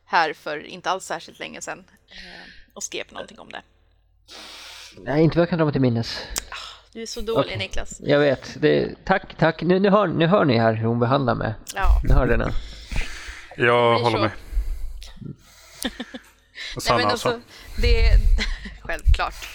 här 0.05 0.33
för 0.33 0.67
inte 0.67 0.91
alls 0.91 1.05
särskilt 1.05 1.39
länge 1.39 1.61
sedan 1.61 1.85
eh, 2.11 2.75
och 2.75 2.83
skrev 2.83 3.05
någonting 3.13 3.39
om 3.39 3.49
det. 3.49 3.63
Nej, 4.99 5.23
inte 5.23 5.39
vad 5.39 5.43
jag 5.43 5.49
kan 5.51 5.59
dra 5.59 5.65
mig 5.65 5.73
till 5.73 5.81
minnes. 5.81 6.19
Du 6.93 7.03
är 7.03 7.07
så 7.07 7.21
dålig 7.21 7.47
Okej. 7.47 7.59
Niklas. 7.59 8.01
Jag 8.01 8.19
vet. 8.19 8.61
Det, 8.61 9.05
tack, 9.05 9.39
tack. 9.39 9.63
Nu, 9.63 9.79
nu, 9.79 9.91
hör, 9.91 10.07
nu 10.07 10.27
hör 10.27 10.45
ni 10.45 10.59
här 10.59 10.73
hur 10.73 10.87
hon 10.87 11.01
behandlar 11.01 11.35
mig. 11.35 11.55
Ja. 11.75 12.01
Nu 12.05 12.15
hör 12.15 12.27
ni 12.27 12.37
nu. 12.37 12.51
Jag 13.57 13.99
håller 13.99 14.19
med. 14.19 14.31
Nej, 16.75 16.81
Sanna 16.81 16.99
men 16.99 17.09
alltså. 17.09 17.29
alltså, 17.29 17.43
det 17.81 18.11
självklart. 18.83 19.49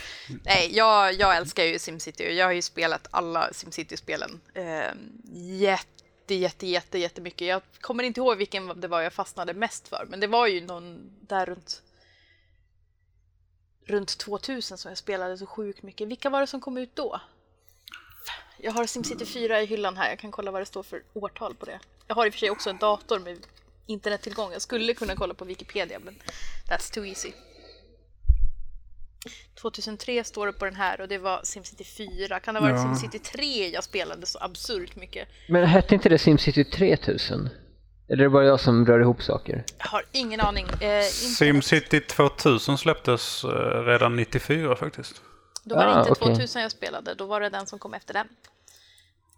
Nej, 0.46 0.75
jag, 0.75 1.13
jag 1.13 1.38
älskar 1.38 1.63
ju 1.63 1.79
SimCity 1.79 2.27
och 2.27 2.34
jag 2.34 2.46
har 2.46 2.51
ju 2.51 2.62
spelat 2.62 3.07
alla 3.12 3.53
SimCity-spelen 3.53 4.41
eh, 4.53 4.91
jätte, 5.34 6.36
jätte, 6.36 6.67
jätte, 6.67 6.98
jättemycket. 6.98 7.48
Jag 7.48 7.62
kommer 7.81 8.03
inte 8.03 8.19
ihåg 8.19 8.38
vilken 8.38 8.81
det 8.81 8.88
var 8.88 9.01
jag 9.01 9.13
fastnade 9.13 9.53
mest 9.53 9.88
för, 9.88 10.05
men 10.10 10.19
det 10.19 10.27
var 10.27 10.48
ju 10.48 10.62
någon 10.62 11.12
där 11.22 11.46
runt 11.46 11.81
runt 13.86 14.17
2000 14.17 14.77
som 14.77 14.89
jag 14.89 14.98
spelade 14.98 15.38
så 15.38 15.46
sjukt 15.46 15.84
mycket. 15.84 16.07
Vilka 16.07 16.29
var 16.29 16.41
det 16.41 16.48
som 16.48 16.62
kom 16.62 16.77
ut 16.77 16.96
då? 16.96 17.22
Jag 18.57 18.72
har 18.72 18.86
SimCity 18.86 19.25
4 19.25 19.62
i 19.62 19.65
hyllan 19.65 19.98
här, 19.98 20.10
jag 20.10 20.19
kan 20.19 20.31
kolla 20.31 20.51
vad 20.51 20.62
det 20.62 20.65
står 20.65 20.84
för 20.84 21.03
årtal 21.13 21.55
på 21.55 21.65
det. 21.65 21.79
Jag 22.07 22.15
har 22.15 22.25
i 22.25 22.29
och 22.29 22.34
för 22.34 22.39
sig 22.39 22.50
också 22.50 22.69
en 22.69 22.77
dator 22.77 23.19
med 23.19 23.38
internettillgång. 23.86 24.51
Jag 24.51 24.62
skulle 24.62 24.93
kunna 24.93 25.15
kolla 25.15 25.34
på 25.34 25.46
Wikipedia, 25.46 26.00
men 26.00 26.15
that's 26.69 26.93
too 26.93 27.05
easy. 27.05 27.31
2003 29.62 30.24
står 30.24 30.47
det 30.47 30.53
på 30.53 30.65
den 30.65 30.75
här 30.75 31.01
och 31.01 31.07
det 31.07 31.17
var 31.17 31.39
SimCity 31.43 31.83
4. 31.83 32.39
Kan 32.39 32.53
det 32.53 32.59
ha 32.59 32.67
varit 32.67 32.79
Ja. 32.79 32.95
SimCity 32.95 33.19
3 33.19 33.69
jag 33.69 33.83
spelade 33.83 34.25
så 34.25 34.39
absurt 34.41 34.95
mycket? 34.95 35.27
Men 35.49 35.65
hette 35.65 35.95
inte 35.95 36.10
det 36.10 36.17
SimCity 36.17 36.63
3000? 36.63 37.49
Eller 38.10 38.23
är 38.23 38.27
det 38.27 38.30
bara 38.30 38.45
jag 38.45 38.60
som 38.60 38.86
rör 38.86 38.99
ihop 38.99 39.23
saker? 39.23 39.63
Jag 39.77 39.88
har 39.88 40.03
ingen 40.12 40.39
aning. 40.39 40.65
Eh, 40.82 41.03
Simcity 41.38 41.99
2000 42.01 42.77
släpptes 42.77 43.43
eh, 43.43 43.49
redan 43.86 44.15
94 44.15 44.75
faktiskt. 44.75 45.21
då 45.63 45.75
var 45.75 45.86
det 45.86 45.91
Ah, 45.95 45.99
inte 45.99 46.12
okej. 46.12 46.36
2000 46.36 46.62
jag 46.62 46.71
spelade, 46.71 47.13
då 47.13 47.25
var 47.25 47.41
det 47.41 47.49
den 47.49 47.65
som 47.65 47.80
kom 47.80 47.93
efter 47.93 48.13
den. 48.13 48.27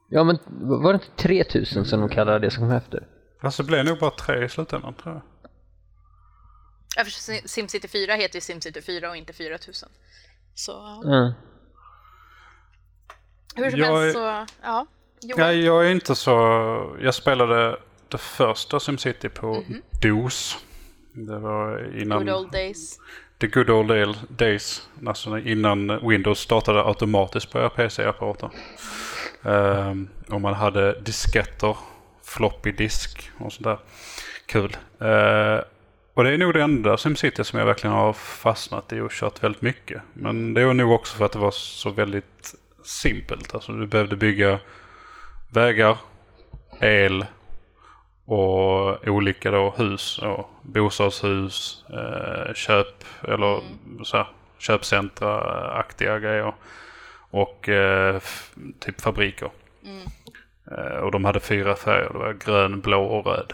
Ja, 0.10 0.24
men 0.24 0.39
var 0.82 0.94
det 0.94 1.00
inte 1.06 1.22
3000 1.24 1.86
som 1.86 2.00
de 2.00 2.10
kallade 2.10 2.39
det 2.39 2.52
som 2.52 2.63
kom 2.63 2.72
efter? 2.72 3.08
Fast 3.42 3.58
det 3.58 3.63
blev 3.63 3.86
nog 3.86 4.00
bara 4.00 4.12
tre 4.12 4.46
i 4.46 4.50
slutändan 4.50 4.94
tror 4.94 5.13
jag. 5.13 5.22
Ja, 6.95 7.04
för 7.04 7.12
Sim- 7.12 7.47
SimCity 7.47 7.88
4 7.88 8.13
heter 8.13 8.36
ju 8.36 8.41
SimCity 8.41 8.82
4 8.82 9.10
och 9.10 9.17
inte 9.17 9.34
4000. 9.34 9.89
Så. 10.56 11.02
Mm. 11.06 11.32
hur 13.56 13.71
som 13.71 13.80
Jag 13.80 14.02
helst 14.02 14.15
så, 14.15 14.45
ja. 14.62 14.86
Johan, 15.21 15.47
Nej, 15.47 15.65
jag 15.65 15.86
är 15.86 15.91
inte 15.91 16.15
så... 16.15 16.32
Jag 17.02 17.15
spelade 17.15 17.80
det 18.08 18.17
första 18.17 18.80
SimCity 18.80 19.30
på 19.30 19.63
DOS. 20.02 20.58
Det 21.13 21.39
var 21.39 21.97
innan... 22.02 22.25
good 22.25 22.36
old 22.36 22.52
days. 22.52 22.99
The 23.39 23.47
good 23.47 23.69
old 23.69 24.17
days-. 24.30 24.82
Alltså 25.06 25.38
innan 25.38 26.08
Windows 26.10 26.39
startade 26.39 26.84
automatiskt 26.84 27.52
på 27.52 27.69
PC-apparater. 27.69 28.49
Ehm, 29.43 30.10
och 30.30 30.41
man 30.41 30.54
hade 30.54 30.99
disketter, 30.99 31.78
floppy 32.23 32.71
disk 32.71 33.32
och 33.39 33.54
sånt 33.54 33.63
där. 33.63 33.80
Kul. 34.45 34.78
Ehm, 34.99 35.62
och 36.20 36.26
det 36.26 36.32
är 36.32 36.38
nog 36.38 36.54
det 36.54 36.64
enda 36.64 36.98
SimCity 36.98 37.44
som 37.44 37.60
jag 37.60 37.66
verkligen 37.66 37.96
har 37.96 38.14
fastnat 38.14 38.94
i 38.94 39.00
och 39.00 39.12
kört 39.12 39.44
väldigt 39.44 39.62
mycket. 39.62 40.02
Men 40.14 40.54
det 40.54 40.66
var 40.66 40.74
nog 40.74 40.92
också 40.92 41.18
för 41.18 41.26
att 41.26 41.32
det 41.32 41.40
var 41.40 41.52
så 41.52 41.90
väldigt 41.90 42.56
simpelt. 42.84 43.56
Alltså 43.56 43.72
du 43.72 43.88
behövde 43.88 44.16
bygga 44.16 44.60
vägar, 45.54 45.98
el 46.80 47.26
och 48.26 49.08
olika 49.08 49.52
då 49.52 49.74
hus. 49.78 50.18
Och 50.18 50.50
bostadshus, 50.62 51.86
eh, 51.90 52.54
köp 52.54 53.04
eller 53.22 53.62
så 54.04 54.18
här, 54.18 54.28
köpcentra-aktiga 54.58 56.20
grejer. 56.20 56.54
Och 57.30 57.70
eh, 57.70 58.22
typ 58.80 59.02
fabriker. 59.02 59.50
Eh, 60.72 60.98
och 60.98 61.12
de 61.12 61.26
hade 61.26 61.40
fyra 61.40 61.76
färger. 61.76 62.10
Det 62.14 62.20
var 62.20 62.34
grön, 62.34 62.82
blå 62.82 63.06
och 63.06 63.26
röd. 63.26 63.54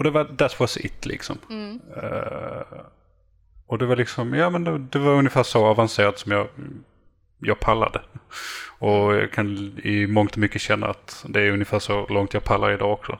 Och 0.00 0.04
det 0.04 0.10
var 0.10 0.24
that 0.24 0.60
was 0.60 0.76
it 0.76 1.06
liksom. 1.06 1.38
Eh, 1.96 2.62
och 3.66 3.78
det 3.78 3.86
var 3.86 3.96
liksom, 3.96 4.34
ja 4.34 4.50
men 4.50 4.64
det, 4.64 4.78
det 4.78 4.98
var 4.98 5.12
ungefär 5.12 5.42
så 5.42 5.66
avancerat 5.66 6.18
som 6.18 6.32
jag, 6.32 6.48
jag 7.38 7.60
pallade. 7.60 8.00
Och 8.78 9.14
jag 9.14 9.32
kan 9.32 9.78
i 9.84 10.06
mångt 10.06 10.32
och 10.32 10.38
mycket 10.38 10.60
känna 10.62 10.86
att 10.86 11.24
det 11.28 11.40
är 11.40 11.50
ungefär 11.50 11.78
så 11.78 12.06
långt 12.06 12.34
jag 12.34 12.44
pallar 12.44 12.70
idag 12.70 12.92
också. 12.92 13.18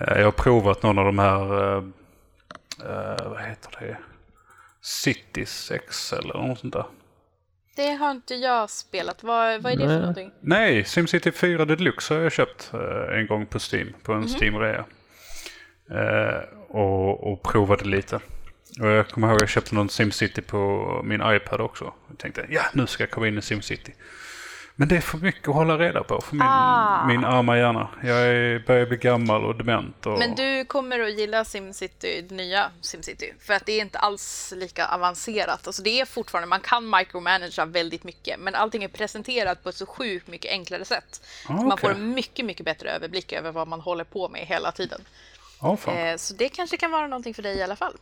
Eh, 0.00 0.18
Jag 0.18 0.24
har 0.24 0.32
provat 0.32 0.82
någon 0.82 0.98
av 0.98 1.04
de 1.04 1.18
här, 1.18 1.76
eh, 1.76 3.28
vad 3.30 3.40
heter 3.42 3.76
det? 3.80 3.96
Cities 4.80 5.70
X 5.70 6.12
eller 6.12 6.34
något 6.34 6.58
sånt 6.58 6.72
där. 6.72 6.86
Det 7.76 7.90
har 7.90 8.10
inte 8.10 8.34
jag 8.34 8.70
spelat. 8.70 9.22
Vad, 9.22 9.62
vad 9.62 9.72
är 9.72 9.76
det 9.76 9.86
för 9.86 9.98
någonting? 10.00 10.30
Nej, 10.40 10.84
SimCity 10.84 11.32
4 11.32 11.64
Deluxe 11.64 12.14
har 12.14 12.20
jag 12.20 12.32
köpt 12.32 12.72
en 13.12 13.26
gång 13.26 13.46
på 13.46 13.58
Steam. 13.72 13.92
På 14.02 14.12
en 14.12 14.24
Steam-rea. 14.28 14.84
Eh, 15.90 16.58
och, 16.68 17.32
och 17.32 17.42
provade 17.42 17.84
lite. 17.84 18.16
Och 18.80 18.86
jag 18.86 19.08
kommer 19.08 19.28
ihåg 19.28 19.36
att 19.36 19.42
jag 19.42 19.48
köpte 19.50 19.74
någon 19.74 19.88
SimCity 19.88 20.42
på 20.42 21.00
min 21.04 21.22
iPad 21.24 21.60
också. 21.60 21.92
Jag 22.08 22.18
tänkte, 22.18 22.46
ja 22.50 22.62
nu 22.72 22.86
ska 22.86 23.02
jag 23.02 23.10
komma 23.10 23.28
in 23.28 23.38
i 23.38 23.42
SimCity. 23.42 23.92
Men 24.76 24.88
det 24.88 24.96
är 24.96 25.00
för 25.00 25.18
mycket 25.18 25.48
att 25.48 25.54
hålla 25.54 25.78
reda 25.78 26.02
på 26.04 26.20
för 26.20 26.34
min, 26.34 26.42
Ah. 26.46 27.06
min 27.06 27.24
arma 27.24 27.58
hjärna. 27.58 27.88
Jag 28.02 28.16
är, 28.26 28.58
börjar 28.66 28.86
bli 28.86 28.96
gammal 28.96 29.44
och 29.44 29.56
dement. 29.56 30.06
Och, 30.06 30.18
Men 30.18 30.34
du 30.34 30.64
kommer 30.64 31.00
att 31.00 31.12
gilla 31.18 31.44
SimCity, 31.44 32.20
det 32.28 32.34
nya 32.34 32.70
SimCity, 32.80 33.32
för 33.40 33.54
att 33.54 33.66
det 33.66 33.72
är 33.72 33.80
inte 33.80 33.98
alls 33.98 34.52
lika 34.56 34.86
avancerat. 34.86 35.66
Alltså 35.66 35.82
det 35.82 36.00
är 36.00 36.04
fortfarande, 36.04 36.48
man 36.48 36.60
kan 36.60 36.90
micromanagera 36.90 37.64
väldigt 37.66 38.04
mycket, 38.04 38.40
men 38.40 38.54
allting 38.54 38.84
är 38.84 38.88
presenterat 38.88 39.62
på 39.62 39.68
ett 39.68 39.74
så 39.74 39.86
sjukt 39.86 40.28
mycket 40.28 40.50
enklare 40.50 40.84
sätt. 40.84 41.26
Ah, 41.48 41.58
Så 41.58 41.64
man 41.64 41.78
får 41.78 41.90
en 41.90 42.14
mycket, 42.14 42.44
mycket 42.44 42.64
bättre 42.64 42.90
överblick 42.90 43.32
över 43.32 43.52
vad 43.52 43.68
man 43.68 43.80
håller 43.80 44.04
på 44.04 44.28
med 44.28 44.40
hela 44.40 44.72
tiden. 44.72 45.00
Ja, 45.64 45.76
fan. 45.76 45.96
Eh, 45.98 46.16
så 46.16 46.34
det 46.34 46.48
kanske 46.48 46.76
kan 46.76 46.90
vara 46.90 47.06
någonting 47.06 47.34
för 47.34 47.42
dig 47.42 47.56
i 47.56 47.62
alla 47.62 47.76
fall, 47.76 47.96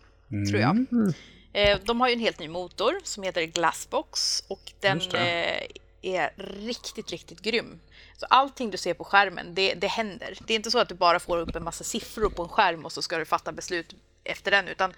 tror 0.51 0.61
jag. 0.61 0.71
Mm. 0.71 1.13
Eh, 1.53 1.79
de 1.85 2.01
har 2.01 2.09
ju 2.09 2.15
en 2.15 2.21
helt 2.21 2.39
ny 2.39 2.49
motor 2.49 2.95
som 3.05 3.23
heter 3.23 3.43
Glassbox 3.43 4.45
och 4.49 4.73
den 4.81 5.01
eh, 5.15 5.63
är 6.03 6.33
riktigt, 6.67 7.11
riktigt 7.11 7.41
grym. 7.43 7.81
Så 8.17 8.27
allting 8.31 8.71
du 8.71 8.77
ser 8.79 8.95
på 8.95 9.05
skärmen, 9.05 9.55
det, 9.55 9.75
det 9.75 9.87
händer. 9.87 10.39
Det 10.47 10.53
är 10.53 10.57
inte 10.57 10.71
så 10.71 10.79
att 10.79 10.89
du 10.89 10.95
bara 10.95 11.21
får 11.21 11.39
upp 11.39 11.57
en 11.57 11.65
massa 11.65 11.85
siffror 11.85 12.31
på 12.31 12.43
en 12.43 12.49
skärm 12.49 12.85
och 12.85 12.93
så 12.93 13.03
ska 13.03 13.19
du 13.19 13.25
fatta 13.25 13.53
beslut 13.53 13.95
efter 14.25 14.51
den, 14.51 14.69
utan 14.69 14.93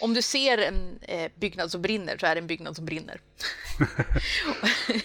om 0.00 0.14
du 0.14 0.22
ser 0.22 0.58
en 0.58 0.98
eh, 1.02 1.30
byggnad 1.34 1.70
som 1.70 1.82
brinner 1.82 2.16
så 2.18 2.26
är 2.26 2.34
det 2.34 2.40
en 2.40 2.46
byggnad 2.46 2.76
som 2.76 2.84
brinner. 2.84 3.20
Nej, 4.88 5.02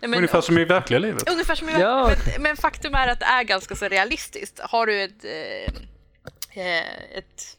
men- 0.00 0.14
Ungefär 0.14 0.40
som 0.40 0.58
i 0.58 0.64
verkliga 0.64 0.98
livet. 0.98 1.30
Ungefär 1.30 1.54
som 1.54 1.68
i 1.68 1.72
Ja. 1.72 2.04
verkligheten. 2.06 2.32
Men, 2.32 2.42
men 2.42 2.56
faktum 2.56 2.94
är 2.94 3.08
att 3.08 3.20
det 3.20 3.26
är 3.26 3.42
ganska 3.42 3.76
så 3.76 3.88
realistiskt. 3.88 4.60
Har 4.60 4.86
du 4.86 5.02
ett... 5.02 5.24
Eh, 5.24 5.72
ett 6.56 7.56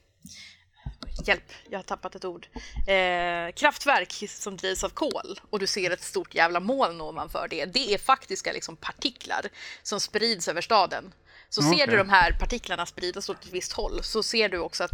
hjälp, 1.27 1.51
jag 1.69 1.79
har 1.79 1.83
tappat 1.83 2.15
ett 2.15 2.25
ord. 2.25 2.47
Eh, 2.87 3.51
kraftverk 3.55 4.29
som 4.29 4.57
drivs 4.57 4.83
av 4.83 4.89
kol 4.89 5.39
och 5.49 5.59
du 5.59 5.67
ser 5.67 5.91
ett 5.91 6.03
stort 6.03 6.35
jävla 6.35 6.59
moln 6.59 7.01
ovanför 7.01 7.47
det. 7.49 7.65
Det 7.65 7.93
är 7.93 7.97
faktiska 7.97 8.51
liksom, 8.51 8.75
partiklar 8.75 9.45
som 9.83 9.99
sprids 9.99 10.47
över 10.47 10.61
staden. 10.61 11.13
Så 11.49 11.61
ser 11.61 11.73
Okej. 11.73 11.87
du 11.87 11.97
de 11.97 12.09
här 12.09 12.31
partiklarna 12.31 12.85
spridas 12.85 13.29
åt 13.29 13.43
ett 13.45 13.51
visst 13.51 13.73
håll 13.73 14.03
så 14.03 14.23
ser 14.23 14.49
du 14.49 14.59
också 14.59 14.83
att 14.83 14.91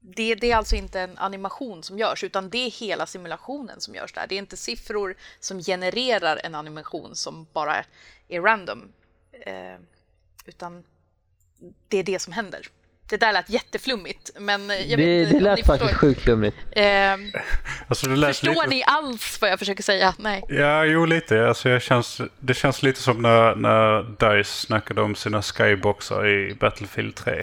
det, 0.00 0.34
det 0.34 0.50
är 0.50 0.56
alltså 0.56 0.76
inte 0.76 1.00
en 1.00 1.18
animation 1.18 1.82
som 1.82 1.98
görs, 1.98 2.24
utan 2.24 2.50
det 2.50 2.58
är 2.58 2.70
hela 2.70 3.06
simulationen 3.06 3.80
som 3.80 3.94
görs 3.94 4.12
där. 4.12 4.26
Det 4.26 4.34
är 4.34 4.38
inte 4.38 4.56
siffror 4.56 5.16
som 5.40 5.62
genererar 5.62 6.40
en 6.44 6.54
animation 6.54 7.16
som 7.16 7.46
bara 7.52 7.84
är 8.28 8.40
random, 8.40 8.92
eh, 9.32 9.76
utan 10.44 10.84
det 11.88 11.98
är 11.98 12.04
det 12.04 12.18
som 12.18 12.32
händer. 12.32 12.68
Det 13.12 13.16
där 13.18 13.32
lät 13.32 13.50
jätteflummigt, 13.50 14.30
men 14.38 14.68
jag 14.68 14.78
Det, 14.78 14.96
vet 14.96 15.26
inte 15.26 15.38
det 15.38 15.40
lät 15.44 15.56
ni 15.58 15.64
faktiskt 15.64 15.90
förstår. 15.90 16.08
sjukt 16.08 16.20
flummigt. 16.22 16.56
Eh, 16.70 16.84
Alltså, 17.88 18.06
det 18.06 18.16
lät 18.16 18.28
förstår 18.36 18.54
lite... 18.54 18.66
ni 18.66 18.84
alls 18.86 19.38
vad 19.40 19.50
jag 19.50 19.58
försöker 19.58 19.82
säga? 19.82 20.14
Nej. 20.18 20.42
Ja, 20.48 20.84
jo 20.84 21.04
lite. 21.06 21.48
Alltså, 21.48 21.68
jag 21.68 21.82
känns, 21.82 22.20
det 22.40 22.54
känns 22.54 22.82
lite 22.82 23.00
som 23.02 23.22
när, 23.22 23.54
när 23.54 24.02
DICE 24.02 24.50
snackade 24.50 25.02
om 25.02 25.14
sina 25.14 25.42
skyboxar 25.42 26.26
i 26.28 26.54
Battlefield 26.54 27.14
3. 27.14 27.42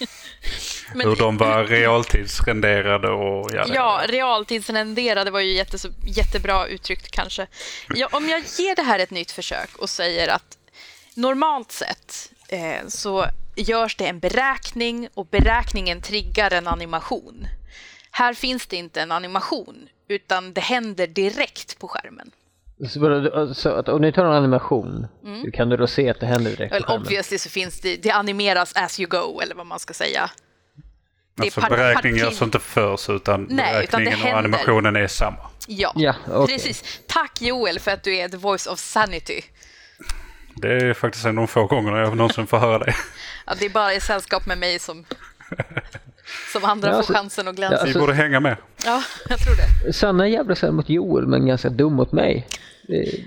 Men, 0.94 1.08
Hur 1.08 1.16
de 1.16 1.36
var 1.36 1.64
realtidsrenderade 1.64 3.08
och 3.08 3.50
ja, 3.54 3.64
Ja, 3.74 4.02
realtidsrenderade 4.08 5.30
var 5.30 5.40
ju 5.40 5.52
jätte, 5.52 5.76
jättebra 6.06 6.66
uttryckt 6.66 7.10
kanske. 7.10 7.46
Ja, 7.94 8.08
om 8.12 8.28
jag 8.28 8.40
ger 8.58 8.76
det 8.76 8.82
här 8.82 8.98
ett 8.98 9.10
nytt 9.10 9.30
försök 9.30 9.76
och 9.76 9.90
säger 9.90 10.28
att 10.28 10.58
normalt 11.14 11.72
sett 11.72 12.30
eh, 12.48 12.86
så 12.88 13.26
görs 13.56 13.96
det 13.96 14.06
en 14.06 14.18
beräkning 14.18 15.08
och 15.14 15.26
beräkningen 15.26 16.00
triggar 16.02 16.50
en 16.52 16.66
animation. 16.68 17.46
Här 18.10 18.34
finns 18.34 18.66
det 18.66 18.76
inte 18.76 19.00
en 19.00 19.12
animation, 19.12 19.88
utan 20.08 20.52
det 20.52 20.60
händer 20.60 21.06
direkt 21.06 21.78
på 21.78 21.88
skärmen. 21.88 22.30
Så, 23.54 23.70
att 23.70 23.88
om 23.88 24.00
ni 24.02 24.12
tar 24.12 24.24
en 24.24 24.32
animation, 24.32 25.06
hur 25.24 25.50
kan 25.50 25.68
du 25.68 25.76
då 25.76 25.86
se 25.86 26.08
att 26.10 26.20
det 26.20 26.26
händer 26.26 26.50
direkt 26.50 26.70
på 26.70 26.74
Well, 26.74 26.82
skärmen? 26.84 27.02
obviously 27.02 27.38
så 27.38 27.48
finns 27.50 27.80
det, 27.80 27.96
det 27.96 28.10
animeras 28.10 28.72
as 28.76 29.00
you 29.00 29.08
go, 29.08 29.40
eller 29.40 29.54
vad 29.54 29.66
man 29.66 29.78
ska 29.78 29.94
säga. 29.94 30.30
Det 31.34 31.42
Alltså 31.42 31.60
par- 31.60 31.70
beräkningen 31.70 32.18
görs 32.18 32.42
inte 32.42 32.58
förs 32.58 33.08
utan 33.10 33.46
Nej, 33.50 33.84
utan 33.84 34.00
beräkningen 34.04 34.12
och 34.20 34.26
händer. 34.26 34.38
animationen 34.38 34.96
är 34.96 35.06
samma. 35.06 35.38
Ja, 35.68 35.92
Ja, 35.96 36.14
okej. 36.28 36.54
precis. 36.58 37.00
Tack 37.06 37.42
Joel 37.42 37.78
för 37.78 37.90
att 37.90 38.02
du 38.02 38.16
är 38.16 38.28
the 38.28 38.36
voice 38.36 38.66
of 38.66 38.78
sanity. 38.78 39.40
Det 40.56 40.72
är 40.76 40.94
faktiskt 40.94 41.24
en 41.24 41.30
av 41.30 41.34
de 41.36 41.48
få 41.48 41.66
gångerna 41.66 41.98
jag 42.00 42.16
någonsin 42.16 42.46
får 42.46 42.58
höra 42.58 42.78
det. 42.78 42.94
Ja, 43.46 43.54
det 43.58 43.64
är 43.66 43.70
bara 43.70 43.94
i 43.94 44.00
sällskap 44.00 44.46
med 44.46 44.58
mig 44.58 44.78
som, 44.78 45.04
som 46.52 46.64
andra 46.64 46.88
Ja, 46.88 46.92
får 46.92 46.98
alltså- 46.98 47.12
chansen 47.12 47.48
att 47.48 47.56
glänsa. 47.56 47.74
ja, 47.76 47.82
Vi 47.82 47.88
Alltså- 47.88 47.98
borde 48.00 48.14
hänga 48.14 48.40
med. 48.40 48.56
Ja, 48.84 49.02
jag 49.28 49.38
tror 49.38 49.54
det. 49.86 49.92
Sanna 49.92 50.24
är 50.24 50.28
jävla 50.30 50.54
snäll 50.54 50.72
mot 50.72 50.88
Joel 50.88 51.26
men 51.26 51.46
ganska 51.46 51.68
dum 51.68 51.92
mot 51.94 52.12
mig. 52.12 52.46
Eh, 52.88 53.20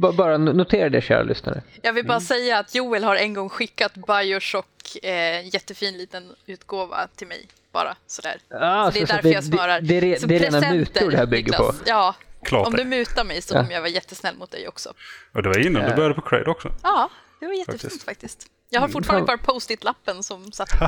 ba- 0.00 0.12
Bara 0.12 0.38
notera 0.38 0.88
det 0.88 1.00
kära 1.00 1.22
lyssnare. 1.22 1.62
Jag 1.82 1.92
vill 1.92 2.00
Mm. 2.04 2.08
bara 2.08 2.20
säga 2.20 2.58
att 2.58 2.74
Joel 2.74 3.04
har 3.04 3.16
en 3.16 3.34
gång 3.34 3.48
skickat 3.48 3.92
Bioshock, 3.94 4.96
eh, 5.02 5.48
jättefin 5.54 5.98
liten 5.98 6.22
utgåva 6.46 7.08
till 7.16 7.26
mig. 7.26 7.48
Bara 7.72 7.96
sådär. 8.06 8.36
Ah, 8.50 8.84
så 8.86 8.90
det 8.90 9.02
är 9.02 9.06
så- 9.06 9.12
därför 9.12 9.28
det- 9.28 9.34
jag 9.34 9.44
svarar. 9.44 9.80
det- 9.80 10.00
det 10.00 10.26
det 10.26 10.34
är 10.34 10.38
rena 10.38 10.50
presenter, 10.60 10.78
mutor 10.78 11.10
det 11.10 11.16
här 11.16 11.26
bygger 11.26 11.52
Niklas. 11.52 11.78
på. 11.78 11.84
Ja, 11.86 12.14
Klart 12.44 12.66
om 12.66 12.72
det. 12.72 12.82
du 12.82 12.88
mutar 12.88 13.24
mig 13.24 13.42
så 13.42 13.54
Ja. 13.54 13.60
kommer 13.60 13.72
jag 13.74 13.80
vara 13.80 13.90
jättesnäll 13.90 14.36
mot 14.36 14.50
dig 14.50 14.68
också. 14.68 14.92
Och 15.34 15.42
det 15.42 15.48
var 15.48 15.58
innan 15.66 15.90
du 15.90 15.94
började 15.96 16.14
på 16.14 16.20
Crade 16.20 16.50
också. 16.50 16.72
Ja, 16.82 17.10
det 17.40 17.46
var 17.46 17.54
jättefint 17.54 17.82
Faktiskt. 17.82 18.04
faktiskt. 18.04 18.46
Jag 18.70 18.80
har 18.80 18.88
fortfarande 18.88 19.26
Fan. 19.26 19.38
bara 19.46 19.52
post-it-lappen 19.52 20.22
som 20.22 20.52
satt 20.52 20.68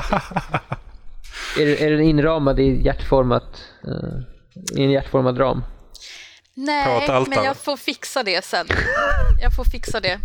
Är, 1.58 1.66
är 1.82 1.90
den 1.90 2.00
inramad 2.00 2.60
i 2.60 2.82
hjärtformat, 2.84 3.62
eh, 3.84 4.78
i 4.80 4.84
en 4.84 4.90
hjärtformad 4.90 5.40
ram? 5.40 5.64
Nej, 6.54 7.08
men 7.28 7.44
jag 7.44 7.56
får 7.56 7.76
fixa 7.76 8.22
det 8.22 8.44
sen. 8.44 8.66
Jag 9.42 9.56
får 9.56 9.64
fixa 9.64 10.00
det. 10.00 10.20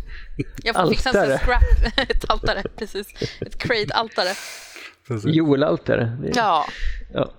Jag 0.63 0.75
får 0.75 0.89
fixa 0.89 1.09
en 1.25 1.37
scrap, 1.39 1.61
ett 2.09 2.29
altare, 2.29 2.63
precis. 2.77 3.07
Ett 3.41 3.57
crate-altare. 3.57 4.33
Joel-altare. 5.25 6.17
Ja, 6.35 6.65
ja. 7.13 7.31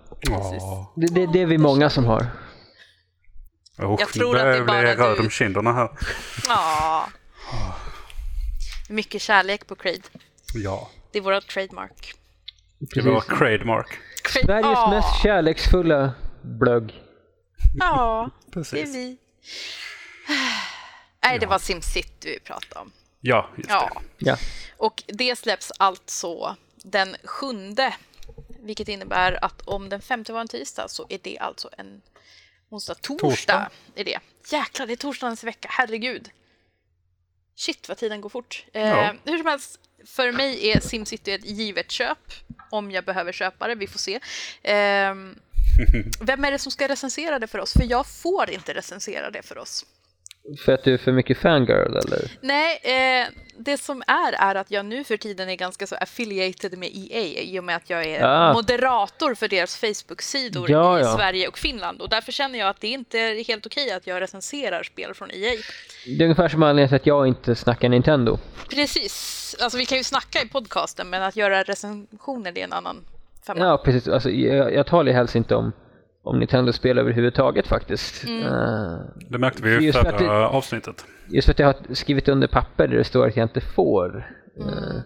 Det, 0.97 1.07
det, 1.07 1.27
det 1.33 1.43
är 1.43 1.47
vi 1.47 1.59
många 1.59 1.91
som 1.91 2.05
har. 2.05 2.27
Usch, 3.79 4.01
Jag 4.01 4.09
tror 4.09 4.37
att 4.37 4.43
det 4.43 4.57
är 4.57 4.65
bara 4.65 4.95
röd 4.97 5.17
du. 5.17 5.23
om 5.23 5.31
kinderna 5.31 5.73
här. 5.73 5.89
ja. 6.49 7.09
Mycket 8.89 9.23
kärlek 9.23 9.67
på 9.67 9.75
Crade. 9.77 10.01
Ja, 10.55 10.91
Det 11.13 11.19
är 11.19 11.23
vårt 11.23 11.49
trademark. 11.49 12.15
det 12.79 13.01
var 13.03 13.21
Crademark. 13.21 13.99
Crade. 14.23 14.47
Sveriges 14.47 14.65
ja. 14.79 14.91
mest 14.91 15.23
kärleksfulla 15.23 16.13
blögg. 16.43 16.95
Ja, 17.79 18.31
det 18.47 18.51
är 18.51 18.53
Precis. 18.53 18.95
vi. 18.95 19.17
Nej, 21.25 21.39
det 21.39 21.47
var 21.47 21.59
SimCity 21.59 22.29
vi 22.31 22.41
pratade 22.41 22.81
om. 22.81 22.93
Ja, 23.21 23.51
just 23.57 23.71
Ja. 23.71 23.91
det. 24.19 24.31
Ja. 24.31 24.37
Och 24.77 25.03
det 25.07 25.39
släpps 25.39 25.73
alltså 25.79 26.57
den 26.77 27.17
sjunde, 27.25 27.95
vilket 28.61 28.89
innebär 28.89 29.45
att 29.45 29.63
om 29.63 29.89
den 29.89 30.01
femte 30.03 30.33
var 30.33 30.41
en 30.41 30.49
tisdag 30.49 30.89
så 30.89 31.07
är 31.09 31.19
det 31.23 31.39
alltså 31.39 31.71
en 31.79 32.03
onsdag, 32.73 32.95
torsdag. 32.95 33.29
Torsdag. 33.29 33.71
Är 33.95 34.05
det. 34.05 34.19
Jäklar, 34.51 34.87
det 34.87 34.93
är 34.93 34.97
torsdagens 34.97 35.45
vecka, 35.45 35.69
herregud. 35.71 36.31
Shit 37.57 37.89
vad 37.89 37.99
tiden 37.99 38.21
går 38.21 38.29
fort. 38.29 38.65
Ja. 38.73 38.81
Eh, 38.81 39.13
hur 39.25 39.39
som 39.39 39.47
helst, 39.47 39.81
för 40.05 40.33
mig 40.33 40.71
är 40.71 40.81
SimCity 40.81 41.33
ett 41.33 41.45
givet 41.45 41.91
köp 41.91 42.33
om 42.71 42.91
jag 42.91 43.05
behöver 43.05 43.33
köpa 43.33 43.69
det, 43.69 43.75
vi 43.75 43.87
får 43.87 43.99
se. 43.99 44.21
Ehm, 44.63 45.39
vem 46.21 46.45
är 46.45 46.51
det 46.51 46.59
som 46.59 46.73
ska 46.73 46.89
recensera 46.89 47.39
det 47.39 47.47
för 47.47 47.59
oss? 47.59 47.73
För 47.73 47.85
jag 47.85 48.07
får 48.07 48.51
inte 48.51 48.75
recensera 48.75 49.31
det 49.31 49.43
för 49.43 49.59
oss. 49.59 49.87
För 50.65 50.73
att 50.73 50.85
du 50.85 50.95
är 50.95 50.99
för 50.99 51.13
mycket 51.13 51.39
fangirl 51.39 51.97
eller? 51.97 52.31
Nej, 52.41 52.81
eh, 52.83 53.29
det 53.59 53.77
som 53.79 54.03
är 54.07 54.33
är 54.33 54.55
att 54.55 54.71
jag 54.71 54.87
nu 54.87 55.05
för 55.05 55.17
tiden 55.17 55.49
är 55.49 55.55
ganska 55.55 55.87
så 55.87 55.95
affiliated 55.97 56.79
med 56.79 56.89
EA 56.95 57.43
i 57.43 57.59
och 57.61 57.65
med 57.65 57.77
att 57.77 57.91
jag 57.91 58.05
är 58.07 58.25
Ah. 58.25 58.53
moderator 58.53 59.35
för 59.35 59.49
deras 59.49 59.77
Facebook-sidor 59.77 60.71
Ja, 60.71 60.99
i 60.99 61.03
ja. 61.03 61.17
Sverige 61.17 61.49
och 61.49 61.59
Finland 61.59 62.01
och 62.03 62.09
därför 62.09 62.33
känner 62.33 62.59
jag 62.59 62.69
att 62.69 62.81
det 62.81 62.89
inte 62.89 63.19
är 63.19 63.45
helt 63.45 63.67
okej 63.67 63.91
att 63.93 64.07
jag 64.07 64.21
recenserar 64.21 64.83
spel 64.83 65.15
från 65.15 65.31
EA. 65.31 65.51
Det 66.07 66.23
är 66.23 66.23
ungefär 66.23 66.49
som 66.49 66.63
anledningen 66.63 66.89
till 66.89 66.97
att 66.97 67.07
jag 67.07 67.27
inte 67.27 67.55
snackar 67.55 67.89
Nintendo. 67.89 68.39
Precis, 68.71 69.57
alltså 69.63 69.79
vi 69.79 69.87
kan 69.87 69.99
ju 69.99 70.05
snacka 70.05 70.43
i 70.43 70.49
podcasten 70.49 71.11
men 71.11 71.23
att 71.23 71.37
göra 71.37 71.63
recensioner 71.63 72.53
det 72.53 72.61
är 72.61 72.65
en 72.65 72.73
annan 72.73 72.97
femma. 73.47 73.61
Ja, 73.61 73.83
precis. 73.85 74.09
Alltså, 74.09 74.31
jag, 74.31 74.75
jag 74.75 74.87
talar 74.87 75.11
ju 75.11 75.17
helst 75.17 75.35
inte 75.35 75.55
om, 75.55 75.73
om 76.23 76.39
Nintendo-spel 76.39 76.99
överhuvudtaget 76.99 77.67
faktiskt. 77.67 78.25
Mm. 78.25 78.43
Eh, 78.47 78.99
Det 79.31 79.39
märkte 79.39 79.63
vi 79.63 79.85
ju 79.85 79.93
förra 79.93 80.19
det- 80.19 80.47
avsnittet. 80.47 81.05
just 81.29 81.47
för 81.47 81.53
att 81.53 81.59
jag 81.59 81.67
har 81.67 81.95
skrivit 81.95 82.29
under 82.29 82.47
papper 82.49 82.89
där 82.89 82.97
det 82.97 83.05
står 83.05 83.27
att 83.29 83.37
jag 83.37 83.45
inte 83.45 83.61
får. 83.61 84.27
Mm. 84.61 84.69
Eh, 84.69 85.01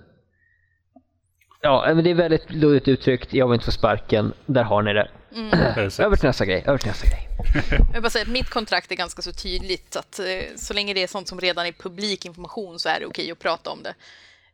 ja, 1.63 1.85
men 1.95 2.05
det 2.05 2.11
är 2.11 2.15
väldigt 2.15 2.53
luddigt 2.53 2.89
uttryckt. 2.89 3.33
Jag 3.35 3.47
vill 3.49 3.55
inte 3.55 3.65
få 3.65 3.73
sparken. 3.73 4.33
Där 4.47 4.63
har 4.63 4.83
ni 4.83 4.93
det. 4.93 5.09
Precis. 5.75 6.01
Över 6.01 6.17
till 6.17 6.27
nästa 6.27 6.45
grej. 6.45 6.65
Över 6.67 6.79
till 6.79 6.89
nästa 6.89 7.07
grej. 7.09 7.29
Jag 7.71 7.93
vill 7.93 8.03
bara 8.03 8.11
säga 8.11 8.23
att 8.23 8.29
mitt 8.29 8.51
kontrakt 8.51 8.93
är 8.93 8.97
ganska 8.97 9.23
så 9.23 9.33
tydligt 9.33 9.97
att 9.97 10.19
eh, 10.19 10.25
så 10.57 10.75
länge 10.75 10.95
det 10.95 11.03
är 11.03 11.07
sånt 11.07 11.29
som 11.29 11.41
redan 11.41 11.67
är 11.67 11.73
publik 11.73 12.25
information 12.25 12.79
så 12.79 12.89
är 12.89 13.01
det 13.01 13.07
okej 13.07 13.31
att 13.31 13.39
prata 13.39 13.71
om 13.71 13.83
det. 13.83 13.95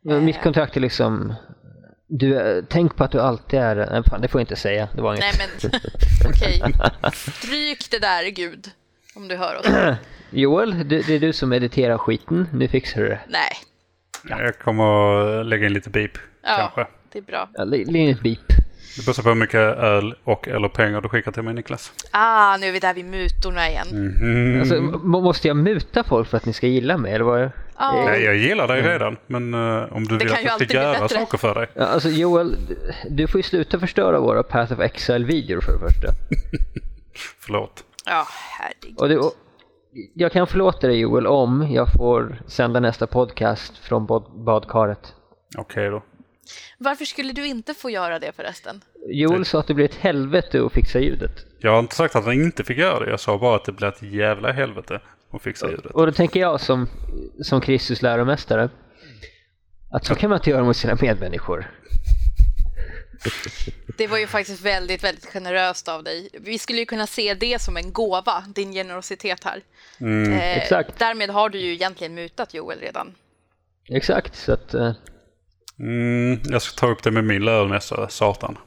Men 0.01 0.25
Mitt 0.25 0.41
kontrakt 0.41 0.77
är 0.77 0.81
liksom... 0.81 1.33
Du, 2.17 2.39
eh, 2.57 2.63
tänk 2.69 2.95
på 2.95 3.03
att 3.03 3.11
du 3.11 3.21
alltid 3.21 3.59
är... 3.59 3.75
Nej, 3.75 4.03
fan, 4.09 4.21
det 4.21 4.27
får 4.27 4.41
jag 4.41 4.43
inte 4.43 4.55
säga. 4.55 4.87
Det 4.95 5.01
var 5.01 5.13
inget. 5.15 5.25
Nej 5.39 5.47
men 5.71 5.71
okej. 6.29 6.61
Stryk 7.13 7.91
det 7.91 7.99
där 7.99 8.29
Gud. 8.29 8.67
Om 9.15 9.27
du 9.27 9.35
hör 9.35 9.59
oss. 9.59 9.67
Joel, 10.29 10.89
det, 10.89 11.07
det 11.07 11.13
är 11.13 11.19
du 11.19 11.33
som 11.33 11.53
editerar 11.53 11.97
skiten. 11.97 12.47
Nu 12.53 12.67
fixar 12.67 13.01
du 13.01 13.07
det. 13.09 13.19
Nej. 13.27 13.51
Jag 14.29 14.59
kommer 14.59 14.83
att 15.39 15.45
lägga 15.45 15.65
in 15.65 15.73
lite 15.73 15.89
beep 15.89 16.11
Ja, 16.43 16.57
kanske. 16.75 16.93
det 17.11 17.17
är 17.19 17.23
bra. 17.23 17.49
Ja, 17.53 17.63
lä- 17.63 17.77
Lägg 17.85 17.95
in 18.01 18.09
ett 18.09 18.21
beep. 18.21 18.39
Det 18.97 19.05
beror 19.05 19.23
på 19.23 19.29
hur 19.29 19.35
mycket 19.35 19.55
öl 19.59 20.15
och 20.23 20.47
eller 20.47 20.69
pengar 20.69 21.01
du 21.01 21.09
skickar 21.09 21.31
till 21.31 21.43
mig 21.43 21.53
Niklas. 21.53 21.91
Ah, 22.11 22.57
nu 22.57 22.67
är 22.67 22.71
vi 22.71 22.79
där 22.79 22.93
vid 22.93 23.05
mutorna 23.05 23.69
igen. 23.69 23.87
Mhm. 23.91 24.59
Alltså, 24.59 24.75
m- 24.75 24.99
måste 25.03 25.47
jag 25.47 25.57
muta 25.57 26.03
folk 26.03 26.27
för 26.29 26.37
att 26.37 26.45
ni 26.45 26.53
ska 26.53 26.67
gilla 26.67 26.97
mig 26.97 27.13
eller 27.13 27.25
vad? 27.25 27.51
Ja. 27.83 28.05
Nej, 28.05 28.23
jag 28.23 28.35
gillar 28.35 28.67
dig 28.67 28.81
redan. 28.81 29.17
Men 29.27 29.53
eh, 29.53 29.93
om 29.95 30.03
du 30.03 30.17
Det 30.17 30.25
vill 30.25 30.33
att 30.33 30.43
jag 30.43 30.61
ska 30.69 30.73
göra 30.73 31.09
saker 31.09 31.37
för 31.37 31.55
dig. 31.55 31.67
Ja, 31.73 31.85
alltså 31.85 32.09
Joel, 32.09 32.55
du- 33.09 33.27
får 33.27 33.39
ju 33.39 33.43
sluta 33.43 33.79
förstöra 33.79 34.19
våra 34.19 34.43
Path 34.43 34.73
of 34.73 34.79
Exile-videor 34.79 35.61
för 35.61 35.73
det 35.73 35.79
första. 35.79 36.07
Förlåt. 37.39 37.83
Ja, 38.05 38.27
herregud. 38.29 38.99
Och 38.99 39.09
det, 39.09 39.17
och, 39.17 39.33
jag 40.13 40.31
kan 40.31 40.47
förlåta 40.47 40.87
dig 40.87 40.99
Joel 40.99 41.27
om 41.27 41.67
jag 41.71 41.87
får 41.97 42.41
sända 42.47 42.79
nästa 42.79 43.07
podcast 43.07 43.77
från 43.77 44.05
bad, 44.05 44.23
badkaret. 44.45 45.13
Okej 45.57 45.89
då. 45.89 46.03
Varför 46.77 47.05
skulle 47.05 47.33
du 47.33 47.47
inte 47.47 47.73
få 47.73 47.89
göra 47.89 48.19
det 48.19 48.31
förresten? 48.35 48.81
Joel 49.09 49.45
sa 49.45 49.59
att 49.59 49.67
det 49.67 49.73
blir 49.73 49.85
ett 49.85 49.95
helvete 49.95 50.65
att 50.65 50.73
fixa 50.73 50.99
ljudet. 50.99 51.45
Jag 51.59 51.71
har 51.71 51.79
inte 51.79 51.95
sagt 51.95 52.15
att 52.15 52.25
han 52.25 52.33
inte 52.33 52.63
fick 52.63 52.77
göra 52.77 53.05
det. 53.05 53.11
Jag 53.11 53.19
sa 53.19 53.37
bara 53.37 53.55
att 53.55 53.65
det 53.65 53.71
blir 53.71 53.87
ett 53.87 54.01
jävla 54.01 54.51
helvete 54.51 54.99
att 55.33 55.41
fixa 55.41 55.69
ljudet. 55.69 55.85
Och 55.85 56.05
då 56.05 56.11
tänker 56.11 56.39
jag 56.39 56.61
som, 56.61 56.87
som 57.41 57.61
Kristus 57.61 58.01
läromästare 58.01 58.69
att 59.91 60.05
så 60.05 60.15
kan 60.15 60.29
man 60.29 60.39
inte 60.39 60.49
göra 60.49 60.63
mot 60.63 60.77
sina 60.77 60.97
medmänniskor. 61.01 61.71
Det 63.97 64.07
var 64.07 64.17
ju 64.17 64.27
faktiskt 64.27 64.61
väldigt, 64.61 65.03
väldigt 65.03 65.25
generöst 65.25 65.87
av 65.87 66.03
dig. 66.03 66.29
Vi 66.33 66.59
skulle 66.59 66.79
ju 66.79 66.85
kunna 66.85 67.07
se 67.07 67.33
det 67.33 67.61
som 67.61 67.77
en 67.77 67.93
gåva, 67.93 68.43
din 68.55 68.71
generositet 68.73 69.43
här. 69.43 69.61
Mm. 69.99 70.33
Eh, 70.33 70.57
Exakt. 70.57 70.99
Därmed 70.99 71.29
har 71.29 71.49
du 71.49 71.59
ju 71.59 71.73
egentligen 71.73 72.15
mutat 72.15 72.53
Joel 72.53 72.79
redan. 72.79 73.15
Exakt, 73.89 74.35
så 74.35 74.53
att... 74.53 74.73
eh, 74.73 74.91
Mm, 75.79 76.39
jag 76.43 76.61
ska 76.61 76.79
ta 76.79 76.87
upp 76.91 77.03
det 77.03 77.11
med 77.11 77.23
min 77.23 77.45
läromästare, 77.45 78.09
Satan. 78.09 78.57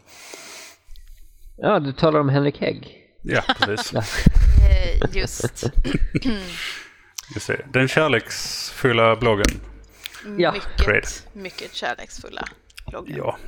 Ja, 1.56 1.78
du 1.80 1.92
talar 1.92 2.20
om 2.20 2.28
Henrik 2.28 2.60
Hägg. 2.60 3.02
Ja, 3.22 3.42
precis. 3.60 4.24
Eh, 4.70 5.16
just. 5.16 5.64
Den 7.72 7.88
kärleksfulla 7.88 9.16
bloggen. 9.16 9.60
Ja, 10.38 10.52
mycket, 10.52 11.26
mycket 11.32 11.74
kärleksfulla 11.74 12.48
bloggar. 12.86 13.16
Ja. 13.18 13.38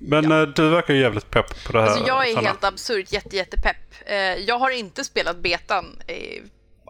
Men 0.00 0.32
eh, 0.32 0.42
du 0.42 0.68
verkar 0.68 0.94
ju 0.94 1.00
jävligt 1.00 1.30
pepp 1.30 1.64
på 1.64 1.72
det 1.72 1.80
här. 1.80 1.88
Alltså 1.88 2.06
jag 2.06 2.28
är 2.28 2.34
Sanna. 2.34 2.48
helt 2.48 2.64
absurt 2.64 3.12
jätte, 3.12 3.36
jättepepp. 3.36 3.76
Eh, 4.06 4.16
jag 4.16 4.58
har 4.58 4.70
inte 4.70 5.04
spelat 5.04 5.36
betan 5.36 6.02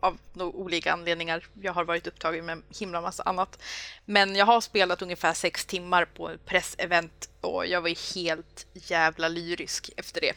av 0.03 0.19
olika 0.37 0.93
anledningar. 0.93 1.47
Jag 1.63 1.73
har 1.73 1.85
varit 1.85 2.07
upptagen 2.07 2.47
med 2.47 2.63
himla 2.79 3.01
massa 3.01 3.23
annat. 3.23 3.59
Men 4.05 4.37
jag 4.37 4.47
har 4.47 4.61
spelat 4.61 5.03
ungefär 5.03 5.33
sex 5.33 5.67
timmar 5.67 6.05
på 6.05 6.31
ett 6.31 6.47
pressevent 6.47 7.29
och 7.41 7.67
jag 7.67 7.81
var 7.81 8.15
helt 8.15 8.67
jävla 8.75 9.29
lyrisk 9.29 9.91
efter 9.97 10.21
det. 10.21 10.33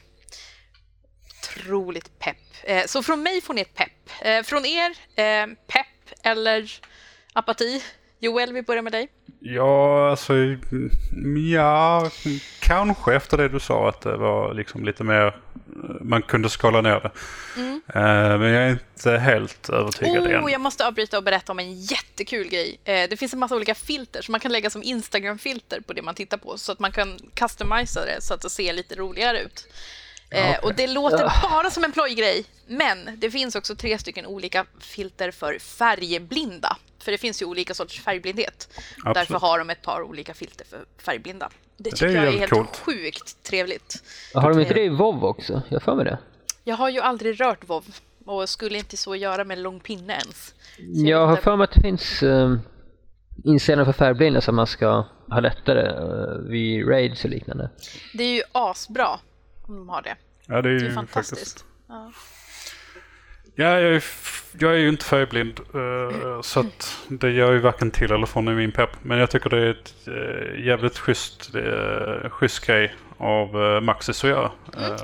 Otroligt 1.58 2.20
pepp. 2.20 2.38
Eh, 2.64 2.86
så 2.86 3.04
från 3.04 3.24
mig 3.24 3.42
får 3.42 3.54
ni 3.54 3.62
ett 3.62 3.76
pepp. 3.76 4.10
Eh, 4.22 4.44
från 4.44 4.66
er, 4.66 4.90
eh, 5.16 5.48
pepp 5.68 6.20
eller 6.24 6.72
apati? 7.34 7.84
Joel, 8.20 8.54
vi 8.54 8.62
börjar 8.62 8.82
med 8.82 8.92
dig. 8.92 9.10
Ja, 9.40 10.10
alltså 10.10 10.34
mm, 10.34 10.92
ja, 11.52 12.10
kanske 12.60 13.16
efter 13.16 13.38
det 13.38 13.50
du 13.50 13.60
sa 13.60 13.90
att 13.90 14.02
det 14.02 14.18
var 14.18 14.54
liksom 14.54 14.86
lite 14.86 15.04
mer, 15.04 15.26
eh, 15.26 15.34
man 16.02 16.22
kunde 16.22 16.50
skala 16.50 16.82
ner 16.82 17.00
det. 17.00 17.12
Eh, 18.00 18.40
men 18.40 18.50
jag 18.52 18.64
är 18.64 18.70
inte 18.70 19.18
helt 19.18 19.70
övertygad 19.70 20.28
än. 20.28 20.46
Oh, 20.46 20.52
jag 20.52 20.62
måste 20.62 20.88
avbryta 20.88 21.18
och 21.18 21.24
berätta 21.24 21.52
om 21.52 21.60
en 21.60 21.82
jättekul 21.82 22.48
grej. 22.48 22.80
Eh, 22.84 23.10
det 23.10 23.18
finns 23.18 23.34
en 23.34 23.40
massa 23.40 23.56
olika 23.56 23.76
filter 23.76 24.22
som 24.22 24.32
man 24.32 24.40
kan 24.40 24.52
lägga 24.52 24.70
som 24.70 24.84
Instagram-filter 24.84 25.82
på 25.82 25.94
det 25.94 26.02
man 26.02 26.16
tittar 26.16 26.38
på 26.38 26.58
så 26.58 26.72
att 26.72 26.80
man 26.80 26.92
kan 26.92 27.20
customisa 27.34 28.06
det 28.06 28.22
så 28.22 28.34
att 28.34 28.42
det 28.42 28.50
ser 28.50 28.74
lite 28.74 28.96
roligare 28.96 29.42
ut. 29.42 29.68
Eh, 30.30 30.42
okej. 30.42 30.60
Och 30.64 30.76
det 30.76 30.88
låter 30.88 31.50
bara 31.52 31.70
som 31.70 31.84
en 31.84 31.92
plojgrej, 31.92 32.46
men 32.68 33.10
det 33.18 33.32
finns 33.32 33.56
också 33.56 33.76
tre 33.76 33.98
stycken 33.98 34.26
olika 34.26 34.66
filter 34.80 35.32
för 35.32 35.60
färgblinda. 35.60 36.78
För 37.00 37.12
det 37.12 37.18
finns 37.18 37.42
ju 37.42 37.46
olika 37.46 37.74
sorters 37.74 38.02
färgblindhet. 38.02 38.70
Absolut. 38.98 39.14
Därför 39.16 39.48
har 39.48 39.60
de 39.60 39.70
ett 39.70 39.82
par 39.82 40.02
olika 40.02 40.34
filter 40.34 40.66
för 40.68 40.86
färgblinda. 40.98 41.50
Det 41.78 41.92
tycker 41.92 42.08
är 42.08 42.26
jag 42.26 42.34
är 42.34 42.40
helt 42.40 42.52
coolt. 42.52 42.78
sjukt 42.78 43.44
trevligt. 43.44 44.04
Har 44.34 44.50
de 44.50 44.60
inte 44.60 44.74
det 44.74 44.84
i 44.84 44.90
WoW 44.90 45.26
också? 45.26 45.62
Jag 45.70 45.84
för 45.84 45.96
mig 45.96 46.06
det. 46.06 46.18
Jag 46.64 46.76
har 46.76 46.90
ju 46.90 47.00
aldrig 47.00 47.42
rört 47.42 47.70
WoW 47.70 47.84
och 48.26 48.50
skulle 48.50 48.78
inte 48.78 48.98
så 48.98 49.16
göra 49.16 49.44
med 49.44 49.58
lång 49.58 49.80
pinne 49.80 50.14
ens. 50.14 50.46
Så 50.46 50.54
Jag 51.08 51.28
vet 51.28 51.30
har 51.30 51.42
för 51.44 51.56
mig 51.56 51.64
att 51.64 51.72
det 51.72 51.82
finns 51.82 52.24
um, 52.24 52.62
inställningar 53.44 53.86
för 53.86 53.98
färgblinda 54.06 54.42
som 54.42 54.56
man 54.56 54.68
ska 54.68 55.06
ha 55.30 55.40
lättare 55.40 55.88
eh, 55.88 56.38
vid 56.50 56.90
raids 56.90 57.24
och 57.24 57.30
liknande. 57.30 57.70
Det 58.14 58.24
är 58.24 58.36
ju 58.36 58.42
asbra 58.52 59.20
de 59.68 59.90
har 59.90 60.02
det. 60.02 60.16
Ja, 60.48 60.54
det 60.54 60.58
är 60.58 60.64
Det 60.64 60.70
är 60.70 60.74
ju 60.74 60.80
faktiskt. 60.94 61.14
fantastiskt. 61.14 61.66
Ja. 61.88 62.12
Ja, 63.58 63.80
jag 63.80 63.96
är, 63.96 64.04
jag 64.60 64.72
är 64.74 64.78
ju 64.78 64.90
inte 64.90 65.06
färgblind 65.06 65.60
eh, 65.60 66.42
så 66.42 66.60
att 66.60 66.98
det 67.08 67.32
gör 67.32 67.52
ju 67.52 67.60
varken 67.60 67.92
till 67.92 68.12
eller 68.12 68.26
från 68.26 68.48
i 68.48 68.52
min 68.52 68.72
pepp. 68.72 68.90
Men 69.02 69.18
jag 69.18 69.30
tycker 69.32 69.50
det 69.50 69.58
är 69.58 69.70
ett 69.72 69.94
uh, 70.08 70.66
jävligt 70.66 70.98
schysst, 70.98 71.56
uh, 71.56 72.30
schysst 72.30 72.66
grej 72.66 72.96
av 73.18 73.84
Maxis 73.84 74.24
att 74.24 74.30
göra. 74.30 74.52
Mm. 74.78 74.92
Eh, 74.92 74.98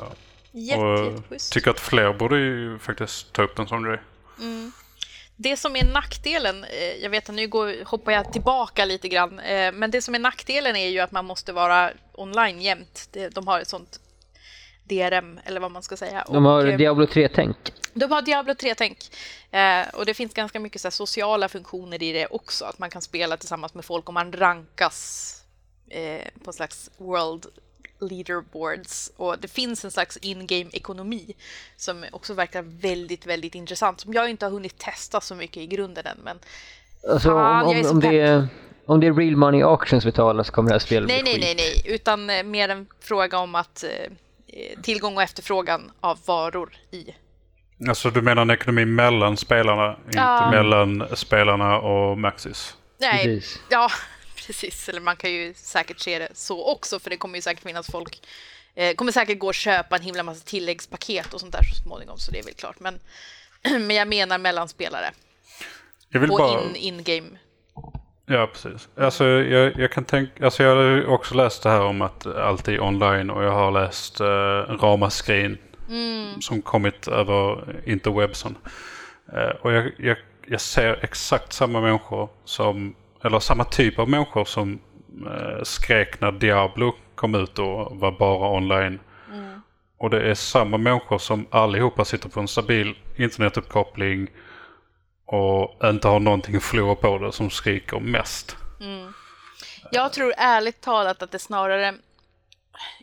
Jätte, 0.51 0.81
och 0.81 1.23
tycker 1.51 1.71
att 1.71 1.79
fler 1.79 2.13
borde 2.13 2.37
ju 2.37 2.79
faktiskt 2.79 3.33
ta 3.33 3.43
upp 3.43 3.59
en 3.59 3.67
sån 3.67 3.83
grej. 3.83 3.99
Det 5.35 5.57
som 5.57 5.75
är 5.75 5.83
nackdelen, 5.93 6.63
eh, 6.63 7.03
jag 7.03 7.09
vet 7.09 7.29
att 7.29 7.35
nu 7.35 7.47
går, 7.47 7.85
hoppar 7.85 8.11
jag 8.11 8.33
tillbaka 8.33 8.85
lite 8.85 9.07
grann, 9.07 9.39
eh, 9.39 9.71
men 9.71 9.91
det 9.91 10.01
som 10.01 10.15
är 10.15 10.19
nackdelen 10.19 10.75
är 10.75 10.87
ju 10.87 10.99
att 10.99 11.11
man 11.11 11.25
måste 11.25 11.53
vara 11.53 11.91
online 12.13 12.61
jämt. 12.61 13.17
De 13.31 13.47
har 13.47 13.59
ett 13.59 13.67
sånt 13.67 13.99
DRM, 14.91 15.39
eller 15.45 15.59
vad 15.59 15.71
man 15.71 15.83
ska 15.83 15.97
säga. 15.97 16.25
De 16.27 16.45
har 16.45 16.65
Och, 16.65 16.69
eh, 16.69 16.77
Diablo 16.77 17.05
3-tänk. 17.05 17.57
De 17.93 18.11
har 18.11 18.21
Diablo 18.21 18.53
3-tänk. 18.53 18.97
Eh, 19.51 19.87
och 19.93 20.05
det 20.05 20.13
finns 20.13 20.33
ganska 20.33 20.59
mycket 20.59 20.81
så 20.81 20.87
här, 20.87 20.91
sociala 20.91 21.49
funktioner 21.49 22.03
i 22.03 22.11
det 22.11 22.27
också. 22.27 22.65
Att 22.65 22.79
man 22.79 22.89
kan 22.89 23.01
spela 23.01 23.37
tillsammans 23.37 23.73
med 23.73 23.85
folk 23.85 24.07
och 24.07 24.13
man 24.13 24.33
rankas 24.33 25.35
eh, 25.89 26.27
på 26.43 26.49
en 26.49 26.53
slags 26.53 26.91
world 26.97 27.45
leaderboards. 27.99 29.11
Och 29.17 29.39
det 29.39 29.47
finns 29.47 29.85
en 29.85 29.91
slags 29.91 30.17
in-game 30.17 30.69
ekonomi 30.73 31.35
som 31.77 32.05
också 32.11 32.33
verkar 32.33 32.61
väldigt, 32.61 33.25
väldigt 33.25 33.55
intressant. 33.55 33.99
Som 33.99 34.13
jag 34.13 34.29
inte 34.29 34.45
har 34.45 34.51
hunnit 34.51 34.77
testa 34.77 35.21
så 35.21 35.35
mycket 35.35 35.57
i 35.57 35.67
grunden 35.67 36.05
än. 36.05 36.17
Men 36.23 36.39
Alltså 37.09 37.29
Fan, 37.29 37.65
om, 37.65 37.79
om, 37.79 37.91
om, 37.91 37.99
det 37.99 38.19
är, 38.19 38.47
om 38.85 38.99
det 38.99 39.07
är 39.07 39.13
real 39.13 39.35
money 39.35 39.61
auctions 39.61 40.05
vi 40.05 40.11
talar 40.11 40.43
så 40.43 40.51
kommer 40.51 40.69
det 40.69 40.73
här 40.73 40.79
spelet 40.79 41.07
nej, 41.07 41.23
bli 41.23 41.31
nej, 41.31 41.41
skit. 41.41 41.57
nej, 41.57 41.81
nej. 41.85 41.95
Utan 41.95 42.29
eh, 42.29 42.43
mer 42.43 42.69
en 42.69 42.87
fråga 42.99 43.37
om 43.37 43.55
att 43.55 43.83
eh, 43.83 44.11
tillgång 44.83 45.15
och 45.15 45.23
efterfrågan 45.23 45.91
av 46.01 46.19
varor 46.25 46.73
i 46.91 47.15
Alltså 47.89 48.09
du 48.09 48.21
menar 48.21 48.41
en 48.41 48.49
ekonomi 48.49 48.85
mellan 48.85 49.37
spelarna, 49.37 49.97
inte 50.05 50.17
Ja. 50.17 50.51
mellan 50.51 51.07
spelarna 51.17 51.77
och 51.77 52.17
Maxis? 52.17 52.75
Nej, 52.99 53.23
Precis. 53.25 53.59
ja, 53.69 53.89
precis. 54.47 54.89
Eller 54.89 54.99
man 55.01 55.15
kan 55.15 55.31
ju 55.31 55.53
säkert 55.53 55.99
se 55.99 56.19
det 56.19 56.29
så 56.33 56.65
också, 56.71 56.99
för 56.99 57.09
det 57.09 57.17
kommer 57.17 57.35
ju 57.35 57.41
säkert 57.41 57.63
finnas 57.63 57.91
folk 57.91 58.27
eh, 58.75 58.95
kommer 58.95 59.11
säkert 59.11 59.39
gå 59.39 59.47
och 59.47 59.53
köpa 59.55 59.95
en 59.95 60.01
himla 60.01 60.23
massa 60.23 60.45
tilläggspaket 60.45 61.33
och 61.33 61.39
sånt 61.39 61.51
där 61.53 61.63
så 61.63 61.75
småningom, 61.83 62.17
så 62.17 62.31
det 62.31 62.39
är 62.39 62.43
väl 62.43 62.53
klart. 62.53 62.79
Men, 62.79 62.99
men 63.87 63.95
jag 63.95 64.07
menar 64.07 64.37
mellanspelare 64.37 65.11
Jag 66.09 66.19
vill 66.19 66.29
på 66.29 66.37
bara... 66.37 66.61
in, 66.63 66.75
in-game. 66.75 67.29
Ja, 68.31 68.47
precis. 68.47 68.89
Alltså, 68.97 69.25
jag, 69.25 69.79
jag 69.79 69.91
kan 69.91 70.03
tänka... 70.03 70.45
Alltså, 70.45 70.63
jag 70.63 70.75
har 70.75 71.07
också 71.07 71.35
läst 71.35 71.63
det 71.63 71.69
här 71.69 71.81
om 71.81 72.01
att 72.01 72.25
allt 72.25 72.67
är 72.67 72.79
online 72.79 73.29
och 73.29 73.43
jag 73.43 73.51
har 73.51 73.71
läst 73.71 74.21
uh, 74.21 74.27
ramaskrin 74.81 75.57
som 76.39 76.61
kommit 76.61 77.07
över 77.07 77.65
interwebsen. 77.85 78.57
Eh, 79.33 79.55
och 79.61 79.71
jag, 79.71 79.91
jag, 79.97 80.17
jag 80.47 80.61
ser 80.61 80.99
exakt 81.03 81.53
samma 81.53 81.81
människor 81.81 82.29
som... 82.45 82.95
Eller 83.23 83.39
samma 83.39 83.63
typ 83.63 83.99
av 83.99 84.09
människor 84.09 84.45
som 84.45 84.79
eh, 85.25 85.63
skrek 85.63 86.21
när 86.21 86.31
Diablo 86.31 86.95
kom 87.15 87.35
ut 87.35 87.59
och 87.59 87.97
var 87.99 88.11
bara 88.11 88.49
online. 88.49 88.99
Och 89.97 90.09
det 90.09 90.21
är 90.21 90.33
samma 90.33 90.77
människor 90.77 91.17
som 91.17 91.45
allihopa 91.49 92.05
sitter 92.05 92.29
på 92.29 92.39
en 92.39 92.47
stabil 92.47 92.95
internetuppkoppling 93.15 94.27
och 95.31 95.89
inte 95.89 96.07
har 96.07 96.19
någonting 96.19 96.55
att 96.55 96.63
förlora 96.63 96.95
på 96.95 97.17
det 97.17 97.31
som 97.31 97.49
skriker 97.49 97.99
mest. 97.99 98.57
Jag 99.91 100.13
tror 100.13 100.33
ärligt 100.37 100.81
talat 100.81 101.21
att 101.21 101.31
det 101.31 101.39
snarare... 101.39 101.93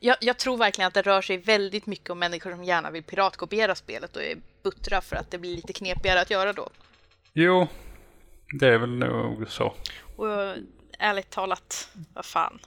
Jag, 0.00 0.16
jag 0.20 0.38
tror 0.38 0.56
verkligen 0.56 0.88
att 0.88 0.94
det 0.94 1.02
rör 1.02 1.22
sig 1.22 1.36
väldigt 1.36 1.86
mycket 1.86 2.10
om 2.10 2.18
människor 2.18 2.50
som 2.50 2.64
gärna 2.64 2.90
vill 2.90 3.02
piratkopiera 3.02 3.74
spelet 3.74 4.16
och 4.16 4.22
är 4.22 4.36
buttra 4.62 5.00
för 5.00 5.16
att 5.16 5.30
det 5.30 5.38
blir 5.38 5.56
lite 5.56 5.72
knepigare 5.72 6.20
att 6.20 6.30
göra 6.30 6.52
då. 6.52 6.68
Jo, 7.32 7.66
det 8.60 8.68
är 8.68 8.78
väl 8.78 8.90
nog 8.90 9.48
så. 9.48 9.74
Och 10.16 10.26
ärligt 10.98 11.30
talat, 11.30 11.88
vad 12.14 12.24
fan. 12.24 12.58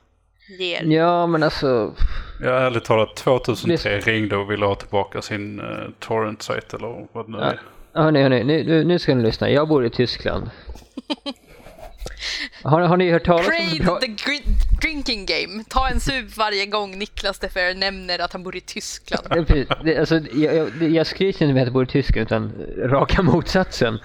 Ge 0.59 0.77
er. 0.77 0.83
Ja, 0.83 1.27
men 1.27 1.43
alltså... 1.43 1.93
Jag 2.39 2.49
har 2.49 2.61
ärligt 2.61 2.85
talat 2.85 3.15
2003 3.15 3.99
ringde 3.99 4.37
och 4.37 4.51
ville 4.51 4.65
ha 4.65 4.75
tillbaka 4.75 5.21
sin 5.21 5.59
uh, 5.59 5.89
torrent-sajt 5.99 6.73
eller 6.73 7.07
vad 7.11 7.25
det 7.25 7.31
nu 7.31 7.37
Ja. 7.37 7.53
Hörni, 7.93 8.21
hörni, 8.21 8.43
nu, 8.43 8.83
nu, 8.83 8.99
ska 8.99 9.15
ni 9.15 9.23
lyssna. 9.23 9.49
Jag 9.49 9.67
bor 9.67 9.85
i 9.85 9.89
Tyskland. 9.89 10.49
Har, 12.63 12.81
har 12.81 12.97
ni 12.97 13.11
hört 13.11 13.25
talas 13.25 13.47
om... 13.47 13.53
Trade 13.53 13.83
bra- 13.83 13.99
the 13.99 14.07
drinking 14.81 15.25
game. 15.25 15.63
Ta 15.69 15.89
en 15.89 15.99
sup 15.99 16.37
varje 16.37 16.65
gång 16.65 16.97
Niklas 16.97 17.39
Defer 17.39 17.75
nämner 17.75 18.19
att 18.19 18.33
han 18.33 18.43
bor 18.43 18.55
i 18.55 18.61
Tyskland. 18.61 19.27
Ja, 19.29 19.43
precis. 19.43 19.67
Det, 19.83 19.97
alltså, 19.97 20.19
jag, 20.33 20.55
jag, 20.55 20.89
jag 20.89 21.07
skryter 21.07 21.45
inte 21.45 21.53
med 21.53 21.61
att 21.61 21.67
jag 21.67 21.73
bor 21.73 21.83
i 21.83 21.87
Tyskland 21.87 22.27
utan 22.27 22.51
raka 22.77 23.21
motsatsen. 23.23 23.99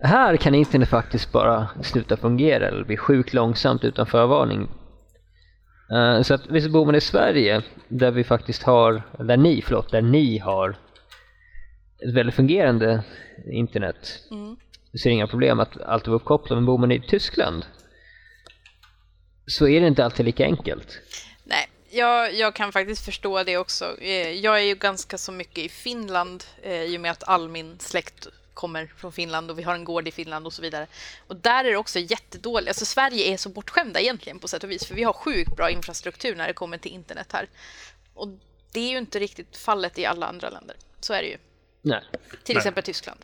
Här 0.00 0.36
kan 0.36 0.54
internet 0.54 0.88
faktiskt 0.88 1.32
bara 1.32 1.68
sluta 1.82 2.16
fungera 2.16 2.68
eller 2.68 2.84
bli 2.84 2.96
sjukt 2.96 3.32
långsamt 3.32 3.84
utan 3.84 4.06
förvarning. 4.06 4.68
Eh, 5.92 6.22
så 6.22 6.34
att 6.34 6.46
visst 6.46 6.70
bor 6.70 6.84
man 6.84 6.94
i 6.94 7.00
Sverige 7.00 7.62
där 7.88 8.10
vi 8.10 8.24
faktiskt 8.24 8.62
har, 8.62 9.02
där 9.18 9.36
ni, 9.36 9.62
förlåt, 9.62 9.90
där 9.90 10.02
ni 10.02 10.38
har 10.38 10.76
ett 11.98 12.14
väldigt 12.14 12.34
fungerande 12.34 13.04
internet. 13.52 14.22
Så 14.94 15.08
är 15.08 15.10
det 15.10 15.10
inga 15.10 15.26
problem 15.26 15.60
att 15.60 15.80
allt 15.80 16.06
är 16.06 16.12
uppkopplat. 16.12 16.56
Men 16.56 16.66
bor 16.66 16.78
man 16.78 16.92
i 16.92 17.00
Tyskland 17.00 17.64
så 19.46 19.68
är 19.68 19.80
det 19.80 19.86
inte 19.86 20.04
alltid 20.04 20.26
lika 20.26 20.44
enkelt. 20.44 20.98
Nej, 21.44 21.68
jag, 21.90 22.34
jag 22.34 22.54
kan 22.54 22.72
faktiskt 22.72 23.04
förstå 23.04 23.42
det 23.42 23.56
också. 23.56 24.00
Eh, 24.00 24.30
Jag 24.30 24.58
är 24.58 24.62
ju 24.62 24.74
ganska 24.74 25.18
så 25.18 25.32
mycket 25.32 25.58
i 25.58 25.68
Finland 25.68 26.44
eh, 26.62 26.82
i 26.82 26.96
och 26.96 27.00
med 27.00 27.10
att 27.10 27.28
all 27.28 27.48
min 27.48 27.78
släkt 27.78 28.28
kommer 28.54 28.86
från 28.96 29.12
Finland 29.12 29.50
och 29.50 29.58
vi 29.58 29.62
har 29.62 29.74
en 29.74 29.84
gård 29.84 30.08
i 30.08 30.10
Finland 30.10 30.46
och 30.46 30.52
så 30.52 30.62
vidare. 30.62 30.86
Och 31.26 31.36
där 31.36 31.64
är 31.64 31.70
det 31.70 31.76
också 31.76 31.98
jättedåligt. 31.98 32.68
Alltså 32.68 32.84
Sverige 32.84 33.32
är 33.32 33.36
så 33.36 33.48
bortskämda 33.48 34.00
egentligen 34.00 34.38
på 34.38 34.48
sätt 34.48 34.64
och 34.64 34.70
vis 34.70 34.86
för 34.86 34.94
vi 34.94 35.02
har 35.02 35.12
sjukt 35.12 35.56
bra 35.56 35.70
infrastruktur 35.70 36.36
när 36.36 36.46
det 36.46 36.52
kommer 36.52 36.78
till 36.78 36.92
internet 36.92 37.32
här. 37.32 37.48
Och 38.14 38.28
det 38.72 38.80
är 38.80 38.90
ju 38.90 38.98
inte 38.98 39.18
riktigt 39.18 39.56
fallet 39.56 39.98
i 39.98 40.06
alla 40.06 40.26
andra 40.26 40.50
länder. 40.50 40.76
Så 41.00 41.12
är 41.14 41.22
det 41.22 41.28
ju. 41.28 41.38
Nej. 41.86 42.00
Till 42.44 42.54
Nej. 42.54 42.56
exempel 42.56 42.82
Tyskland. 42.82 43.20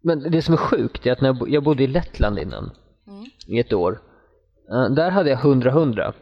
Men 0.00 0.30
det 0.30 0.42
som 0.42 0.54
är 0.54 0.58
sjukt 0.58 1.06
är 1.06 1.12
att 1.12 1.20
när 1.20 1.28
jag 1.28 1.38
bo- 1.38 1.48
jag 1.48 1.62
bodde 1.62 1.82
i 1.82 1.86
Lettland 1.86 2.38
innan, 2.38 2.70
i 3.46 3.58
ett 3.58 3.72
år, 3.72 4.00
eh, 4.70 4.84
där 4.90 5.10
hade 5.10 5.30
jag 5.30 5.38
100-100. 5.38 6.12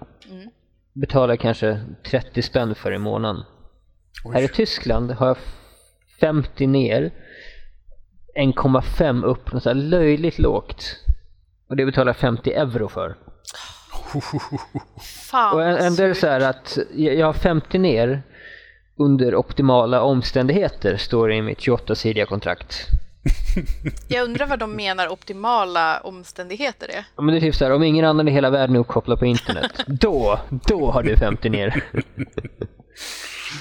Betalade 0.92 1.36
kanske 1.36 1.80
30 2.06 2.42
spänn 2.42 2.74
för 2.74 2.92
i 2.92 2.98
månaden. 2.98 3.42
Här 4.32 4.42
i 4.42 4.48
Tyskland 4.48 5.10
har 5.10 5.26
jag 5.26 5.36
50 6.20 6.66
ner, 6.66 7.10
1,5 8.36 9.24
upp, 9.24 9.52
något 9.52 9.62
så 9.62 9.68
här 9.68 9.74
löjligt 9.74 10.38
lågt. 10.38 10.84
Och 11.68 11.76
det 11.76 11.86
betalar 11.86 12.08
jag 12.08 12.16
50 12.16 12.52
euro 12.52 12.88
för. 12.88 13.16
Fan 15.30 15.54
Och 15.56 15.62
är 15.62 15.90
det 15.90 16.14
surt. 16.14 16.16
så 16.16 16.26
här 16.26 16.40
att 16.40 16.78
jag 16.94 17.26
har 17.26 17.32
50 17.32 17.78
ner 17.78 18.22
under 18.96 19.34
optimala 19.34 20.02
omständigheter, 20.02 20.96
står 20.96 21.28
det 21.28 21.34
i 21.34 21.42
mitt 21.42 21.58
28-sidiga 21.58 22.26
kontrakt. 22.26 22.86
Jag 24.08 24.24
undrar 24.24 24.46
vad 24.46 24.58
de 24.58 24.76
menar 24.76 25.08
optimala 25.08 26.00
omständigheter 26.00 26.88
är. 26.88 27.04
Ja, 27.16 27.22
men 27.22 27.34
det 27.34 27.38
är 27.38 27.40
typ 27.40 27.54
så 27.54 27.64
här, 27.64 27.72
om 27.72 27.82
ingen 27.82 28.04
annan 28.04 28.28
i 28.28 28.30
hela 28.30 28.50
världen 28.50 28.76
är 28.76 28.80
uppkopplad 28.80 29.18
på 29.18 29.26
internet, 29.26 29.72
då, 29.86 30.40
då 30.50 30.90
har 30.90 31.02
du 31.02 31.16
50 31.16 31.48
ner. 31.48 31.84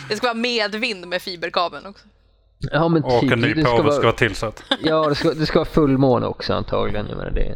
Det 0.09 0.15
ska 0.15 0.27
vara 0.27 0.33
medvind 0.37 1.07
med 1.07 1.21
fiberkabeln 1.21 1.85
också. 1.85 2.05
Ja 2.71 2.87
men 2.87 3.03
Och 3.03 3.21
typ, 3.21 3.31
en 3.31 3.39
ny 3.39 3.53
det 3.53 3.61
ska 3.61 3.71
påve 3.71 3.83
vara, 3.83 3.93
ska 3.93 4.03
vara 4.03 4.15
tillsatt. 4.15 4.63
ja 4.83 5.09
det 5.09 5.15
ska, 5.15 5.29
det 5.33 5.45
ska 5.45 5.59
vara 5.59 5.69
fullmåne 5.69 6.25
också 6.25 6.53
antagligen. 6.53 7.07
Jag 7.09 7.17
menar 7.17 7.31
det. 7.31 7.55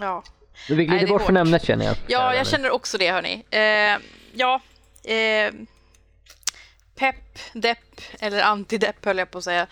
Ja. 0.00 0.22
Vi 0.68 0.84
glider 0.84 1.06
bort 1.06 1.22
från 1.22 1.36
ämnet 1.36 1.64
känner 1.64 1.84
jag. 1.84 1.96
Ja, 2.06 2.34
jag 2.34 2.46
känner 2.46 2.70
också 2.70 2.98
det, 2.98 3.10
hörni. 3.10 3.44
Eh, 3.50 4.02
ja, 4.34 4.60
eh, 5.12 5.52
pepp, 6.98 7.38
depp 7.52 8.00
eller 8.20 8.42
antidepp 8.42 9.04
höll 9.04 9.18
jag 9.18 9.30
på 9.30 9.38
att 9.38 9.44
säga. 9.44 9.66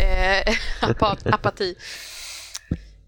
Eh, 0.00 0.54
apa- 0.88 1.34
apati. 1.34 1.76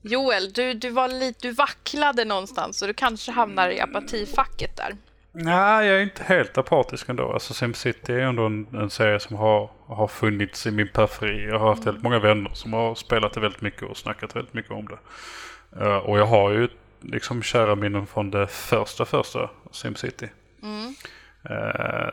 Joel, 0.02 0.52
du, 0.52 0.74
du, 0.74 0.90
var 0.90 1.08
lite, 1.08 1.48
du 1.48 1.50
vacklade 1.54 2.24
någonstans 2.24 2.82
och 2.82 2.88
du 2.88 2.94
kanske 2.94 3.32
hamnar 3.32 3.70
i 3.70 3.80
apatifacket 3.80 4.76
där. 4.76 4.96
Nej, 5.32 5.86
jag 5.86 5.96
är 5.98 6.02
inte 6.02 6.22
helt 6.22 6.58
apatisk 6.58 7.08
ändå. 7.08 7.32
Alltså 7.32 7.54
SimCity 7.54 8.12
är 8.12 8.18
ändå 8.18 8.46
en, 8.46 8.66
en 8.72 8.90
serie 8.90 9.20
som 9.20 9.36
har, 9.36 9.70
har 9.86 10.08
funnits 10.08 10.66
i 10.66 10.70
min 10.70 10.88
periferi. 10.88 11.44
Jag 11.44 11.58
har 11.58 11.68
haft 11.68 11.86
väldigt 11.86 12.02
många 12.02 12.18
vänner 12.18 12.50
som 12.54 12.72
har 12.72 12.94
spelat 12.94 13.32
det 13.32 13.40
väldigt 13.40 13.60
mycket 13.60 13.82
och 13.82 13.96
snackat 13.96 14.36
väldigt 14.36 14.54
mycket 14.54 14.70
om 14.72 14.88
det. 14.88 14.98
Eh, 15.84 15.96
och 15.96 16.18
jag 16.18 16.26
har 16.26 16.50
ju 16.50 16.68
liksom 17.00 17.42
kära 17.42 17.74
minnen 17.74 18.06
från 18.06 18.30
det 18.30 18.46
första, 18.46 19.04
första 19.04 19.50
SimCity. 19.70 20.28
Eh, 20.62 20.90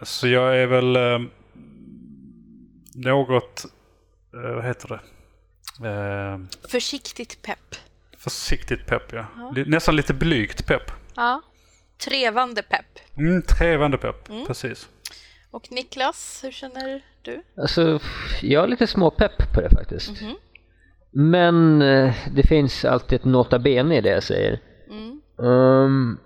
så 0.03 0.27
jag 0.27 0.57
är 0.57 0.67
väl 0.67 0.95
eh, 0.95 1.19
något, 2.95 3.65
eh, 4.33 4.55
vad 4.55 4.63
heter 4.65 4.87
det? 4.89 4.99
Eh, 5.89 6.39
Försiktigt 6.71 7.41
pepp. 7.41 7.75
försiktigt 8.17 8.85
pepp, 8.87 9.13
ja. 9.13 9.25
Li- 9.55 9.65
nästan 9.67 9.95
lite 9.95 10.13
blygt 10.13 10.67
pepp. 10.67 10.91
Ja. 11.15 11.41
Trevande 12.09 12.61
pepp. 12.63 12.99
Mm, 13.17 13.41
trevande 13.41 13.97
pepp, 13.97 14.29
precis. 14.47 14.89
Och 15.51 15.67
Niklas, 15.71 16.39
hur 16.43 16.51
känner 16.51 17.01
du? 17.21 17.43
Alltså, 17.57 17.99
jag 18.41 18.59
har 18.61 18.67
lite 18.67 18.87
småpepp 18.87 19.53
på 19.53 19.61
det 19.61 19.69
faktiskt. 19.69 20.11
Men 21.11 21.81
eh, 21.81 22.15
det 22.35 22.43
finns 22.43 22.85
alltid 22.85 23.19
ett 23.19 23.25
nota 23.25 23.59
bene 23.59 23.97
i 23.97 24.01
det 24.01 24.09
jag 24.09 24.23
säger. 24.23 24.59
Um, 25.37 26.19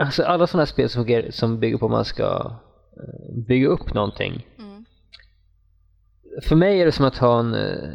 alltså 0.00 0.22
alla 0.22 0.46
sådana 0.46 0.66
spel 0.66 0.88
som, 0.88 1.04
fungerar- 1.04 1.30
som 1.30 1.60
bygger 1.60 1.78
på 1.78 1.86
att 1.86 1.92
man 1.92 2.04
ska 2.04 2.52
eh, 2.96 3.34
bygga 3.46 3.68
upp 3.68 3.94
någonting. 3.94 4.46
För 6.42 6.56
mig 6.56 6.80
är 6.80 6.86
det 6.86 6.92
som 6.92 7.04
att 7.04 7.18
ha 7.18 7.40
en, 7.40 7.54
eh, 7.54 7.88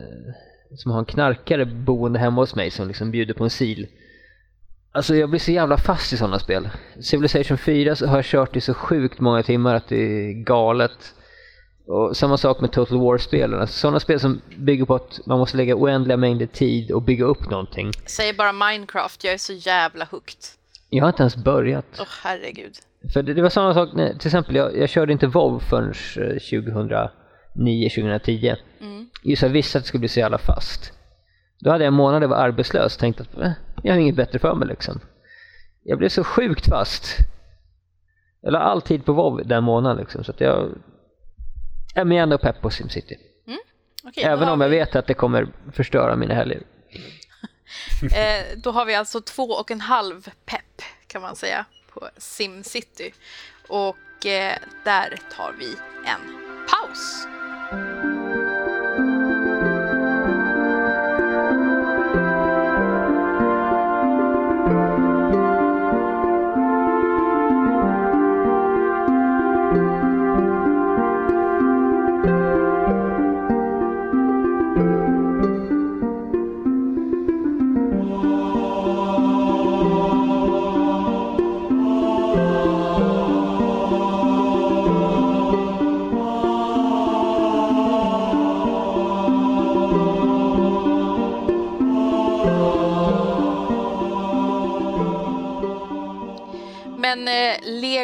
som 0.75 0.91
ha 0.91 0.99
en 0.99 1.05
knarkare 1.05 1.65
boende 1.65 2.19
hemma 2.19 2.41
hos 2.41 2.55
mig 2.55 2.71
som 2.71 2.87
liksom 2.87 3.11
bjuder 3.11 3.33
på 3.33 3.43
en 3.43 3.49
sil. 3.59 3.81
Alltså 4.91 5.15
jag 5.15 5.29
blir 5.29 5.39
så 5.39 5.51
jävla 5.51 5.77
fast 5.77 6.13
i 6.13 6.17
sådana 6.17 6.39
spel. 6.39 6.69
Civilization 7.01 7.57
4 7.57 7.95
så 7.95 8.07
har 8.07 8.17
jag 8.17 8.25
kört 8.25 8.55
i 8.55 8.61
så 8.61 8.73
sjukt 8.73 9.19
många 9.19 9.43
timmar 9.43 9.75
att 9.75 9.87
det 9.87 9.95
är 9.95 10.33
galet. 10.33 11.13
Och 11.87 12.17
samma 12.17 12.37
sak 12.37 12.61
med 12.61 12.71
Total 12.71 12.97
War-spelen. 12.99 13.59
Alltså 13.59 13.79
sådana 13.79 13.99
spel 13.99 14.19
som 14.19 14.41
bygger 14.57 14.85
på 14.85 14.95
att 14.95 15.19
man 15.25 15.39
måste 15.39 15.57
lägga 15.57 15.75
oändliga 15.75 16.17
mängder 16.17 16.45
tid 16.45 16.91
och 16.91 17.01
bygga 17.01 17.25
upp 17.25 17.49
någonting. 17.49 17.91
Säg 18.05 18.33
bara 18.33 18.51
Minecraft, 18.53 19.23
jag 19.23 19.33
är 19.33 19.37
så 19.37 19.53
jävla 19.53 20.05
hooked. 20.11 20.39
Jag 20.95 21.03
har 21.03 21.09
inte 21.09 21.23
ens 21.23 21.35
börjat. 21.35 21.85
Åh 21.99 22.05
herregud. 22.23 22.75
För 23.13 23.23
det, 23.23 23.33
det 23.33 23.41
var 23.41 23.49
samma 23.49 23.73
sak, 23.73 23.89
när, 23.93 24.13
till 24.13 24.27
exempel 24.27 24.55
jag, 24.55 24.77
jag 24.77 24.89
körde 24.89 25.11
inte 25.11 25.27
WoW 25.27 25.59
förrän 25.59 25.89
eh, 25.89 26.35
2009-2010. 27.55 28.55
Just 29.23 29.41
jag 29.41 29.49
visste 29.49 29.77
att 29.77 29.83
det 29.83 29.87
skulle 29.87 29.99
bli 29.99 30.07
så 30.07 30.19
jävla 30.19 30.37
fast. 30.37 30.93
Då 31.59 31.71
hade 31.71 31.83
jag 31.83 31.87
en 31.87 31.93
månad 31.93 32.23
jag 32.23 32.27
var 32.27 32.37
arbetslös 32.37 32.95
och 32.95 32.99
tänkte 32.99 33.23
att 33.23 33.37
eh, 33.37 33.51
jag 33.83 33.93
har 33.93 33.99
inget 33.99 34.15
bättre 34.15 34.39
för 34.39 34.55
mig 34.55 34.67
liksom. 34.67 34.99
Jag 35.83 35.97
blev 35.97 36.09
så 36.09 36.23
sjukt 36.23 36.69
fast. 36.69 37.17
Jag 38.41 38.51
la 38.53 38.59
all 38.59 38.81
tid 38.81 39.05
på 39.05 39.13
WoW 39.13 39.47
den 39.47 39.63
månaden 39.63 39.97
liksom, 39.97 40.23
så 40.23 40.31
att 40.31 40.41
jag... 40.41 40.69
Är 41.95 42.11
ändå 42.11 42.37
pepp 42.37 42.61
på 42.61 42.69
SimCity. 42.69 43.15
Okej, 44.07 44.23
då 44.23 44.29
Även 44.29 44.49
om 44.49 44.61
jag 44.61 44.69
vet 44.69 44.95
att 44.95 45.07
det 45.07 45.13
kommer 45.13 45.47
förstöra 45.71 46.15
mina 46.15 46.33
helger. 46.33 46.61
Eh, 48.11 48.57
då 48.57 48.71
har 48.71 48.85
vi 48.85 48.95
alltså 48.95 49.21
två 49.21 49.43
och 49.43 49.71
en 49.71 49.81
halv 49.81 50.29
pepp 50.45 50.81
kan 51.07 51.21
man 51.21 51.35
säga 51.35 51.65
på 51.93 52.09
SimCity. 52.17 53.11
Och 53.67 54.25
eh, 54.25 54.57
där 54.83 55.19
tar 55.37 55.55
vi 55.59 55.75
en 56.05 56.37
paus. 56.67 57.27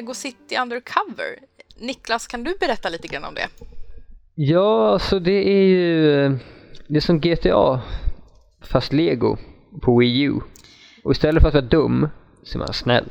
Lego 0.01 0.13
City 0.13 0.57
Undercover, 0.61 1.39
Niklas, 1.77 2.27
kan 2.27 2.43
du 2.43 2.55
berätta 2.59 2.89
lite 2.89 3.07
grann 3.07 3.23
om 3.25 3.33
det? 3.35 3.47
Ja, 4.35 4.89
alltså 4.93 5.19
det 5.19 5.31
är 5.49 5.63
ju... 5.63 6.25
eh, 6.25 6.31
Det 6.87 6.97
är 6.97 7.01
som 7.01 7.19
GTA, 7.19 7.81
fast 8.61 8.93
Lego 8.93 9.37
på 9.81 9.97
Wii 9.97 10.21
U. 10.21 10.33
Och 11.03 11.11
istället 11.11 11.41
för 11.41 11.47
att 11.47 11.53
vara 11.53 11.65
dum 11.65 12.09
så 12.43 12.57
är 12.57 12.59
man 12.59 12.73
snäll. 12.73 13.05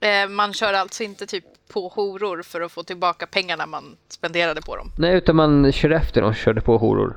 Eh, 0.00 0.28
man 0.28 0.52
kör 0.52 0.72
alltså 0.72 1.02
inte 1.02 1.26
typ 1.26 1.44
på 1.72 1.88
horor 1.88 2.42
för 2.42 2.60
att 2.60 2.72
få 2.72 2.82
tillbaka 2.82 3.26
pengarna 3.26 3.66
man 3.66 3.96
spenderade 4.08 4.62
på 4.62 4.76
dem. 4.76 4.92
Nej, 4.98 5.16
utan 5.16 5.36
man 5.36 5.72
kör 5.72 5.90
efter 5.90 6.20
dem 6.20 6.30
och 6.30 6.36
körde 6.36 6.60
på 6.60 6.78
horor. 6.78 7.16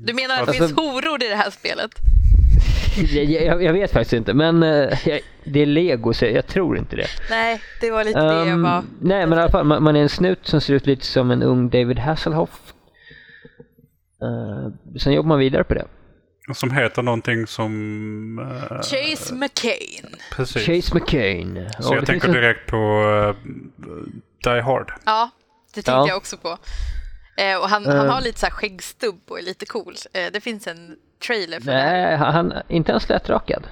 Du 0.00 0.12
menar 0.14 0.34
att 0.34 0.46
det 0.46 0.50
Alltså- 0.50 0.66
finns 0.66 0.76
horor 0.78 1.22
i 1.24 1.28
det 1.28 1.36
här 1.36 1.50
spelet? 1.50 1.90
Jag, 2.96 3.24
jag, 3.46 3.62
jag 3.62 3.72
vet 3.72 3.92
faktiskt 3.92 4.12
inte, 4.12 4.34
men 4.34 4.62
eh, 4.62 5.08
jag, 5.08 5.20
det 5.44 5.60
är 5.62 5.66
Lego 5.66 6.12
så 6.12 6.24
jag 6.24 6.46
tror 6.46 6.78
inte 6.78 6.96
det. 6.96 7.06
Nej, 7.30 7.60
det 7.80 7.90
var 7.90 8.04
lite 8.04 8.20
det 8.20 8.24
jag 8.34 8.48
Ehm, 8.48 8.62
var... 8.62 8.82
nej, 9.00 9.26
men 9.26 9.38
i 9.38 9.42
alla 9.42 9.50
fall, 9.50 9.64
man, 9.66 9.82
man 9.82 9.96
är 9.96 10.00
en 10.02 10.08
snut 10.08 10.46
som 10.46 10.60
ser 10.60 10.74
ut 10.74 10.86
lite 10.86 11.06
som 11.06 11.30
en 11.30 11.42
ung 11.42 11.70
David 11.70 11.98
Hasselhoff. 11.98 12.60
Uh, 14.22 14.96
sen 14.98 15.12
jobbar 15.12 15.28
man 15.28 15.38
vidare 15.38 15.64
på 15.64 15.74
det. 15.74 15.86
Som 16.54 16.70
heter 16.70 17.02
någonting 17.02 17.46
som... 17.46 18.38
eh, 18.38 18.76
Chase 18.82 19.34
McCain. 19.34 20.16
precis. 20.36 20.62
Chase 20.66 20.94
McCain. 20.94 21.68
Så 21.80 21.92
Ja, 21.92 21.96
jag 21.96 22.06
tänker 22.06 22.26
finns 22.26 22.36
en- 22.36 22.42
direkt 22.42 22.70
på 22.70 22.76
uh, 22.76 23.34
Die 24.44 24.60
Hard. 24.60 24.92
Ja, 25.04 25.30
det 25.68 25.74
tänkte 25.74 25.90
Ja. 25.90 26.08
jag 26.08 26.16
också 26.16 26.36
på. 26.36 26.58
Eh, 27.36 27.56
och 27.58 27.68
han, 27.68 27.86
han 27.86 28.08
har 28.08 28.20
lite 28.20 28.40
så 28.40 28.46
här 28.46 28.50
skäggstubb 28.52 29.20
och 29.28 29.38
är 29.38 29.42
lite 29.42 29.66
cool. 29.66 29.94
Eh, 30.12 30.32
det 30.32 30.40
finns 30.40 30.66
en 30.66 30.96
trailer 31.26 31.60
för. 31.60 31.66
Nej, 31.72 32.16
han, 32.16 32.54
inte 32.68 32.90
ens 32.92 33.08
lättrakad. 33.08 33.66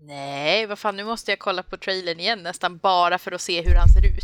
Nej, 0.00 0.66
vad 0.66 0.78
fan, 0.78 0.96
nu 0.96 1.04
måste 1.04 1.30
jag 1.32 1.38
kolla 1.38 1.62
på 1.62 1.76
trailern 1.76 2.20
igen 2.20 2.42
nästan 2.42 2.76
bara 2.78 3.18
för 3.18 3.32
att 3.32 3.40
se 3.40 3.62
hur 3.62 3.74
han 3.74 3.88
ser 3.88 4.06
ut. 4.06 4.22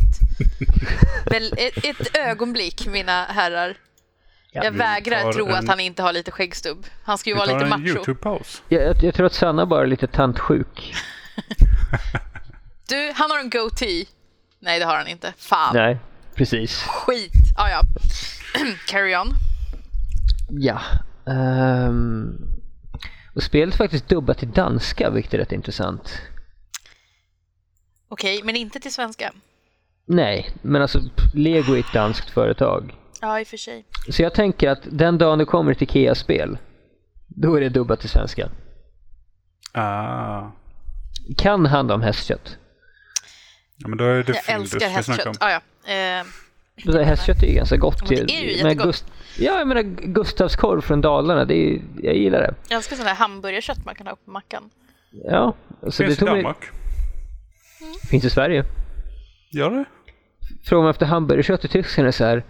Väl, 1.30 1.52
ett, 1.56 1.84
ett 1.84 2.16
ögonblick, 2.16 2.86
mina 2.86 3.24
herrar. 3.24 3.76
jag 4.52 4.70
vi 4.70 4.78
vägrar 4.78 5.32
tro 5.32 5.48
en- 5.48 5.54
att 5.54 5.68
han 5.68 5.80
inte 5.80 6.02
har 6.02 6.12
lite 6.12 6.30
skäggstubb. 6.30 6.86
Han 7.04 7.18
ska 7.18 7.30
ju 7.30 7.36
vara 7.36 7.46
lite 7.46 7.66
macho. 7.66 7.82
YouTube-paus. 7.82 8.62
Jag, 8.68 8.82
jag, 8.82 9.02
jag 9.02 9.14
tror 9.14 9.26
att 9.26 9.34
Sanna 9.34 9.66
bara 9.66 9.82
är 9.82 9.86
lite 9.86 10.06
tantsjuk. 10.06 10.94
Du, 12.88 13.12
han 13.14 13.30
har 13.30 13.38
en 13.38 13.50
goatee. 13.50 14.04
Nej, 14.58 14.78
det 14.78 14.84
har 14.84 14.96
han 14.96 15.08
inte. 15.08 15.32
Fan, 15.38 15.74
Nej, 15.76 15.98
precis. 16.34 16.82
skit. 16.82 17.32
Ah, 17.56 17.68
ja. 17.70 17.80
Carry 18.86 19.16
on. 19.16 19.28
Ja. 20.50 20.80
Ehm, 21.26 22.36
och 23.34 23.42
spelet 23.42 23.74
är 23.74 23.78
faktiskt 23.78 24.08
dubbat 24.08 24.38
till 24.38 24.50
danska, 24.50 25.10
vilket 25.10 25.34
är 25.34 25.38
rätt 25.38 25.52
intressant. 25.52 26.22
Okej, 28.08 28.40
men 28.44 28.56
inte 28.56 28.80
till 28.80 28.92
svenska. 28.92 29.32
Nej, 30.06 30.50
men 30.62 30.82
alltså 30.82 31.00
Lego 31.34 31.74
är 31.74 31.80
ett 31.80 31.92
danskt 31.92 32.30
företag. 32.30 32.94
Ja, 33.20 33.40
i 33.40 33.42
och 33.42 33.46
för 33.48 33.56
sig. 33.56 33.84
Så 34.10 34.22
jag 34.22 34.34
tänker 34.34 34.70
att 34.70 34.80
den 34.90 35.18
dagen 35.18 35.38
det 35.38 35.44
kommer 35.44 35.72
ett 35.72 35.82
IKEA-spel, 35.82 36.58
då 37.26 37.54
är 37.54 37.60
det 37.60 37.68
dubbat 37.68 38.00
till 38.00 38.08
svenska. 38.08 38.50
Ah. 39.72 40.50
Kan 41.36 41.66
handla 41.66 41.94
om 41.94 42.02
hästkött. 42.02 42.58
Ja, 43.76 43.88
men 43.88 43.98
då 43.98 44.04
är 44.04 44.22
det 44.22 44.42
Jag 44.46 44.54
älskar 44.54 44.96
vi 44.96 45.02
snackar 45.02 45.26
om. 45.26 45.34
hästkött. 45.34 45.36
Ah, 45.40 45.50
ja. 45.84 45.92
Eh, 45.92 46.24
Det 46.84 46.92
där 46.92 47.02
hästkött 47.04 47.42
är 47.42 47.46
ju 47.46 47.54
ganska 47.54 47.76
gott. 47.76 48.02
Ja, 48.10 48.24
det 48.26 48.32
är 48.32 48.42
ju 48.42 48.52
jättegott. 48.52 49.04
ja, 49.38 49.58
jag 49.58 49.68
menar 49.68 49.82
Gustavskorv 49.82 50.80
från 50.80 51.00
Dalarna, 51.00 51.44
det 51.44 51.54
är, 51.54 51.80
jag 52.02 52.16
gillar 52.16 52.40
det. 52.40 52.54
jag 52.68 52.76
älskar 52.76 52.96
sån 52.96 53.06
där 53.06 53.14
hamburgerkött 53.14 53.84
man 53.84 53.94
kan 53.94 54.06
ha 54.06 54.16
på 54.24 54.30
mackan. 54.30 54.70
Ja, 55.24 55.54
så 55.82 55.86
det 55.86 55.92
Finns 55.92 56.16
i 56.16 56.16
tog 56.16 56.28
mig, 56.28 56.42
Danmark. 56.42 56.64
finns 58.10 58.24
i 58.24 58.30
Sverige. 58.30 58.64
Gör 59.50 59.70
det? 59.70 59.84
Frågar 60.64 60.82
man 60.82 60.90
efter 60.90 61.06
hamburgerkött 61.06 61.64
i 61.64 61.68
Tyskland 61.68 62.04
är 62.04 62.08
det 62.08 62.12
så 62.12 62.24
här, 62.24 62.44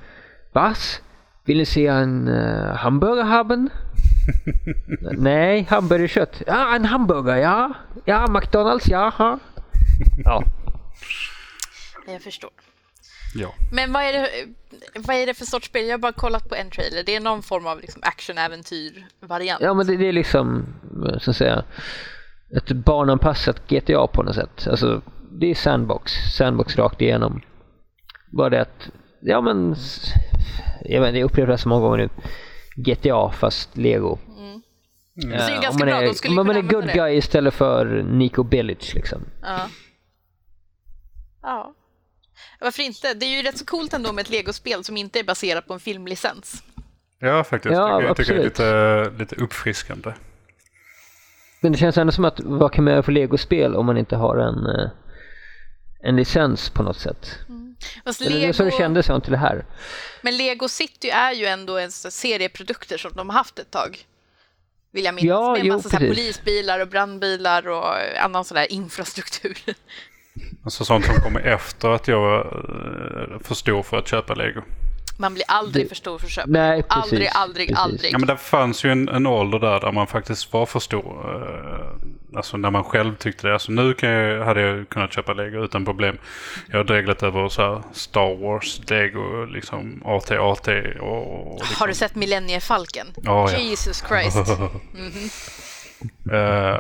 Was? 0.52 1.00
Vill 1.44 1.58
ni 1.58 1.64
se 1.66 1.86
en 1.86 2.28
uh, 2.28 2.74
hamburger 2.74 3.22
haben? 3.22 3.70
Nej, 5.18 5.66
hamburgerkött. 5.70 6.42
Ja, 6.46 6.76
en 6.76 6.84
hamburger, 6.84 7.36
ja. 7.36 7.72
Ja, 8.04 8.26
McDonalds, 8.26 8.88
jaha. 8.88 9.38
Ja, 10.24 10.44
Jag 12.06 12.22
förstår. 12.22 12.50
Ja. 13.34 13.54
Men 13.72 13.92
vad 13.92 14.02
är, 14.02 14.12
det, 14.12 14.28
vad 14.94 15.16
är 15.16 15.26
det 15.26 15.34
för 15.34 15.44
sorts 15.44 15.66
spel? 15.66 15.84
Jag 15.86 15.92
har 15.92 15.98
bara 15.98 16.12
kollat 16.12 16.48
på 16.48 16.54
en 16.54 16.70
trailer. 16.70 17.02
Det 17.06 17.16
är 17.16 17.20
någon 17.20 17.42
form 17.42 17.66
av 17.66 17.80
liksom 17.80 18.02
action-äventyr-variant. 18.02 19.60
ja 19.62 19.74
men 19.74 19.86
det, 19.86 19.96
det 19.96 20.08
är 20.08 20.12
liksom, 20.12 20.66
så 21.20 21.30
att 21.30 21.36
säga, 21.36 21.64
ett 22.56 22.72
barnanpassat 22.72 23.68
GTA 23.68 24.06
på 24.06 24.22
något 24.22 24.34
sätt. 24.34 24.66
Alltså, 24.70 25.02
det 25.30 25.50
är 25.50 25.54
sandbox. 25.54 26.12
Sandbox 26.36 26.76
rakt 26.76 27.00
igenom. 27.00 27.40
Bara 28.32 28.50
det 28.50 28.60
att, 28.60 28.90
ja 29.20 29.40
men, 29.40 29.76
jag 30.84 31.00
vet 31.00 31.14
jag 31.14 31.24
upprepar 31.24 31.52
det 31.52 31.58
så 31.58 31.68
många 31.68 31.80
gånger 31.82 31.98
nu. 31.98 32.08
GTA 32.76 33.30
fast 33.30 33.76
Lego. 33.76 34.18
Det 35.14 35.38
ser 35.38 35.48
ju 35.48 35.54
Eh, 35.56 35.60
ganska 35.62 35.68
om 35.70 35.76
man 35.78 35.86
bra 35.86 36.02
är, 36.02 36.44
man 36.44 36.56
är 36.56 36.62
good 36.62 36.86
det. 36.86 36.92
guy 36.92 37.16
istället 37.16 37.54
för 37.54 38.02
Nico 38.02 38.42
Bellic 38.42 38.94
liksom. 38.94 39.22
Ja. 39.42 39.68
ja. 41.42 41.74
Varför 42.62 42.82
inte? 42.82 43.14
Det 43.14 43.26
är 43.26 43.36
ju 43.36 43.42
rätt 43.42 43.58
så 43.58 43.64
coolt 43.64 43.92
ändå 43.92 44.12
med 44.12 44.22
ett 44.22 44.30
legospel 44.30 44.84
som 44.84 44.96
inte 44.96 45.18
är 45.18 45.24
baserat 45.24 45.66
på 45.66 45.74
en 45.74 45.80
filmlicens. 45.80 46.62
Ja, 47.18 47.44
faktiskt. 47.44 47.72
Ja, 47.72 48.02
jag 48.02 48.16
tycker 48.16 48.34
det 48.34 48.40
är 48.40 48.44
lite, 48.44 49.12
lite 49.18 49.36
uppfriskande. 49.36 50.12
Men 51.60 51.72
det 51.72 51.78
känns 51.78 51.98
ändå 51.98 52.12
som 52.12 52.24
att 52.24 52.40
vad 52.40 52.72
kan 52.72 52.84
man 52.84 52.92
göra 52.92 53.02
för 53.02 53.12
legospel 53.12 53.76
om 53.76 53.86
man 53.86 53.96
inte 53.96 54.16
har 54.16 54.36
en, 54.36 54.66
eh, 54.66 54.90
en 56.02 56.16
licens 56.16 56.70
på 56.70 56.82
något 56.82 56.98
sätt? 56.98 57.38
Fast 58.04 58.20
Eller 58.20 58.40
det 58.40 58.46
är 58.46 58.52
så 58.52 58.62
det 58.62 58.70
Lego, 58.70 58.78
kändes 58.78 59.06
fram 59.06 59.20
till 59.20 59.32
det 59.32 59.38
här. 59.38 59.64
men 60.22 60.36
Lego 60.36 60.68
City 60.68 61.10
är 61.10 61.32
ju 61.32 61.46
ändå 61.46 61.78
en 61.78 61.92
sån 61.92 62.10
serieprodukter 62.10 62.98
som 62.98 63.12
de 63.14 63.28
har 63.28 63.36
haft 63.36 63.58
ett 63.58 63.70
tag. 63.70 63.98
Vill 64.92 65.04
jag 65.04 65.14
minnas. 65.14 65.28
Ja, 65.28 65.52
med 65.52 65.60
en 65.60 65.66
jo, 65.66 65.74
massa 65.74 65.88
precis. 65.88 66.08
polisbilar 66.08 66.80
och 66.80 66.88
brandbilar 66.88 67.68
och 67.68 67.84
annan 68.20 68.44
sån 68.44 68.54
där 68.54 68.72
infrastruktur. 68.72 69.58
Alltså 70.64 70.84
sånt 70.84 71.04
som 71.04 71.14
kommer 71.14 71.40
efter 71.40 71.88
att 71.88 72.08
jag 72.08 72.38
är 72.40 73.38
för 73.44 73.54
stor 73.54 73.82
för 73.82 73.96
att 73.98 74.08
köpa 74.08 74.34
lego. 74.34 74.62
Man 75.18 75.34
blir 75.34 75.44
aldrig 75.48 75.88
för 75.88 75.94
stor 75.96 76.18
för 76.18 76.26
att 76.26 76.32
köpa. 76.32 76.48
Nej, 76.50 76.82
precis. 76.82 77.12
aldrig, 77.12 77.28
aldrig, 77.34 77.68
precis. 77.68 77.84
aldrig. 77.84 78.12
Ja, 78.14 78.18
men 78.18 78.26
det 78.26 78.36
fanns 78.36 78.84
ju 78.84 78.90
en, 78.92 79.08
en 79.08 79.26
ålder 79.26 79.58
där, 79.58 79.80
där 79.80 79.92
man 79.92 80.06
faktiskt 80.06 80.52
var 80.52 80.66
för 80.66 80.80
stor. 80.80 81.36
eh, 81.42 82.36
Alltså 82.36 82.56
när 82.56 82.70
man 82.70 82.84
själv 82.84 83.16
tyckte 83.16 83.46
det. 83.46 83.52
Alltså 83.52 83.72
nu 83.72 83.94
kan 83.94 84.10
jag, 84.10 84.44
hade 84.44 84.60
jag 84.60 84.88
kunnat 84.88 85.12
köpa 85.12 85.32
lego 85.32 85.64
utan 85.64 85.84
problem. 85.84 86.18
Jag 86.68 86.76
har 86.76 86.84
dreglat 86.84 87.22
över 87.22 87.48
så 87.48 87.62
här 87.62 87.82
Star 87.92 88.36
Wars, 88.36 88.80
lego, 88.90 89.44
liksom 89.44 90.02
AT-AT 90.04 90.68
och... 91.00 91.46
och 91.46 91.58
liksom. 91.58 91.76
Har 91.78 91.86
du 91.88 91.94
sett 91.94 92.14
Millenniefalken? 92.14 93.06
Ja, 93.22 93.50
ja. 93.52 93.58
Jesus 93.58 94.04
Christ. 94.08 94.36
Eh, 96.32 96.78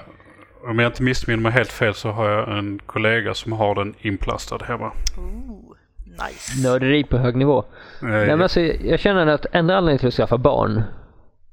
om 0.64 0.78
jag 0.78 0.88
inte 0.88 1.02
missminner 1.02 1.42
mig 1.42 1.52
helt 1.52 1.72
fel 1.72 1.94
så 1.94 2.10
har 2.10 2.28
jag 2.30 2.58
en 2.58 2.80
kollega 2.86 3.34
som 3.34 3.52
har 3.52 3.74
den 3.74 3.94
inplastad 4.00 4.64
hemma. 4.64 4.92
Ooh, 5.18 5.76
nice. 6.04 6.62
Nörderi 6.62 7.04
på 7.04 7.18
hög 7.18 7.36
nivå. 7.36 7.58
Eh, 7.58 8.08
Nej, 8.08 8.26
men 8.26 8.42
alltså, 8.42 8.60
jag 8.60 9.00
känner 9.00 9.26
att 9.26 9.46
enda 9.52 9.76
anledningen 9.76 9.98
till 9.98 10.08
att 10.08 10.14
skaffa 10.14 10.38
barn, 10.38 10.82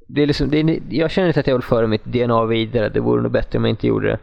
det 0.08 0.22
är 0.22 0.28
liksom, 0.28 0.50
det 0.50 0.60
är, 0.60 0.80
jag 0.90 1.12
känner 1.12 1.28
inte 1.28 1.40
att 1.40 1.48
jag 1.48 1.56
vill 1.56 1.64
föra 1.64 1.88
mitt 1.88 2.06
DNA 2.06 2.46
vidare. 2.46 2.90
Det 2.90 3.00
vore 3.00 3.22
nog 3.22 3.32
bättre 3.32 3.58
om 3.58 3.66
jag 3.66 3.70
inte 3.72 3.88
gjorde 3.88 4.08
det. 4.08 4.20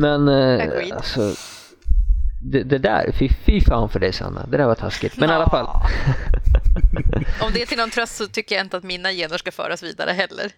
Men 0.00 0.28
eh, 0.28 0.96
alltså, 0.96 1.34
det, 2.42 2.62
det 2.62 2.78
där, 2.78 3.12
fy, 3.12 3.28
fy 3.28 3.60
fan 3.60 3.88
för 3.88 4.00
dig 4.00 4.12
Sanna. 4.12 4.46
Det 4.46 4.56
där 4.56 4.66
var 4.66 4.74
taskigt. 4.74 5.16
Men 5.16 5.30
i 5.30 5.32
alla 5.32 5.50
fall. 5.50 5.66
Om 7.40 7.50
det 7.54 7.62
är 7.62 7.66
till 7.66 7.78
någon 7.78 7.90
tröst 7.90 8.16
så 8.16 8.26
tycker 8.26 8.54
jag 8.54 8.64
inte 8.64 8.76
att 8.76 8.84
mina 8.84 9.12
gener 9.12 9.38
ska 9.38 9.52
föras 9.52 9.82
vidare 9.82 10.10
heller. 10.10 10.52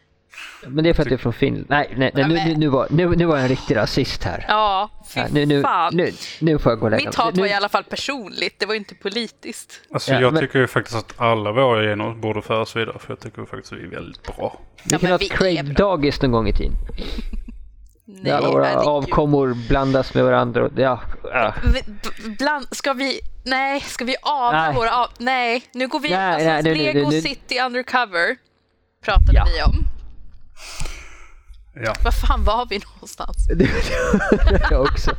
Men 0.66 0.84
det 0.84 0.91
är 0.91 0.95
för 0.95 1.03
att 1.03 1.09
det 1.09 1.14
är 1.14 1.18
från 1.18 1.32
Finland. 1.32 1.66
Nej, 1.68 1.95
nej, 1.97 2.11
nej 2.14 2.24
nu, 2.28 2.34
nu, 2.34 2.55
nu, 2.57 2.68
var, 2.68 2.86
nu, 2.91 3.09
nu 3.16 3.24
var 3.24 3.34
jag 3.36 3.43
en 3.43 3.49
riktig 3.49 3.76
rasist 3.76 4.24
här. 4.24 4.45
Ja, 4.49 4.91
fy 5.14 5.20
nu, 5.32 5.47
nu, 5.47 5.62
fan. 5.62 5.97
nu, 5.97 6.12
nu 6.41 6.59
får 6.59 6.72
jag 6.72 6.78
gå 6.78 6.84
och 6.84 6.91
lägga 6.91 7.05
Mitt 7.05 7.14
hat 7.14 7.36
var 7.39 7.47
i 7.47 7.53
alla 7.53 7.68
fall 7.68 7.84
personligt, 7.84 8.55
det 8.61 8.66
var 8.66 8.74
inte 8.74 8.95
politiskt. 8.95 9.80
Alltså 9.93 10.12
Ja, 10.12 10.20
jag 10.20 10.32
men- 10.32 10.43
tycker 10.43 10.59
ju 10.59 10.66
faktiskt 10.66 10.97
att 10.97 11.20
alla 11.20 11.53
våra 11.53 11.82
gener 11.82 12.14
borde 12.14 12.43
föras 12.43 12.76
vidare. 12.76 12.99
För 12.99 13.11
jag 13.12 13.20
tycker 13.20 13.45
faktiskt 13.45 13.72
att 13.72 13.78
vi 13.78 13.82
är 13.84 13.89
väldigt 13.91 14.22
bra. 14.22 14.61
Vi 14.84 14.93
Ja, 14.93 14.99
kan 14.99 15.09
ha 15.09 15.16
ett 15.16 15.32
Craig-dagis 15.32 16.22
någon 16.22 16.32
gång 16.32 16.49
i 16.49 16.53
tiden. 16.53 16.72
Nej, 18.11 18.22
Där 18.24 18.32
alla 18.36 18.51
våra 18.51 18.80
avkommor 18.80 19.57
blandas 19.68 20.14
med 20.14 20.24
varandra. 20.24 20.64
och- 20.64 20.70
Ja, 20.76 21.01
b- 21.74 21.80
Bland, 22.39 22.66
ska 22.76 22.93
vi, 22.93 23.20
nej, 23.45 23.80
ska 23.80 24.05
vi 24.05 24.16
avla 24.22 24.62
Nej. 24.66 24.74
våra 24.74 24.97
av, 24.97 25.09
nej, 25.18 25.62
nu 25.72 25.89
går 25.89 26.01
vi, 26.01 26.09
Nej, 26.11 26.18
alltså, 26.34 26.49
nej, 26.49 26.62
nu- 26.62 26.70
nu- 26.74 26.76
Lego 26.93 27.11
nu- 27.11 27.20
City 27.20 27.61
Undercover 27.66 28.36
pratade 29.05 29.32
Ja. 29.34 29.45
vi 29.57 29.62
om. 29.62 29.84
Ja. 31.85 31.95
Var 32.05 32.11
fan 32.11 32.45
var 32.45 32.67
vi 32.71 32.79
någonstans? 32.95 33.37
jag 34.71 34.81
också. 34.83 35.11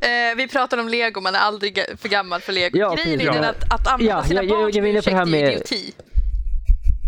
Eh, 0.00 0.36
vi 0.36 0.48
pratade 0.48 0.82
om 0.82 0.88
Lego, 0.88 1.20
man 1.20 1.34
är 1.34 1.38
aldrig 1.38 1.78
för 1.98 2.08
gammal 2.08 2.40
för 2.40 2.52
Lego. 2.52 2.78
Ja, 2.78 2.94
Grejen 2.94 3.20
är 3.20 3.24
precis. 3.24 3.34
den 3.34 3.42
Ja. 3.44 3.50
att, 3.50 3.72
att 3.80 3.86
använda 3.92 4.12
Ja, 4.14 4.22
sina 4.22 4.42
jag- 4.42 4.44
jag- 4.50 4.58
barn 4.58 4.70
jag 4.74 4.82
var 4.82 4.88
det 4.88 4.92
här 4.92 4.98
ursäkt 4.98 5.16
är 5.16 5.26
med- 5.26 5.52
idioti. 5.52 5.92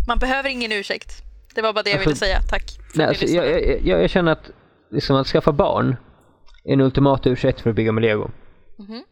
Man 0.07 0.19
behöver 0.19 0.49
ingen 0.49 0.71
ursäkt. 0.71 1.23
Det 1.55 1.61
var 1.61 1.73
bara 1.73 1.83
det 1.83 1.89
jag 1.89 1.95
Alltså- 1.97 2.09
ville 2.09 2.17
säga, 2.19 2.41
tack. 2.41 2.63
för 2.91 2.97
Nej, 2.97 3.05
att 3.05 3.09
alltså, 3.09 3.25
jag, 3.35 3.49
jag, 3.51 3.85
jag, 3.85 4.01
jag 4.03 4.09
känner 4.09 4.31
att 4.31 4.49
liksom, 4.91 5.15
att 5.15 5.27
skaffa 5.27 5.51
barn 5.51 5.95
är 6.65 6.73
en 6.73 6.81
ultimat 6.81 7.27
ursäkt 7.27 7.61
för 7.61 7.69
att 7.69 7.75
bygga 7.75 7.91
med 7.91 8.01
lego. 8.01 8.29
Mhm. 8.79 9.03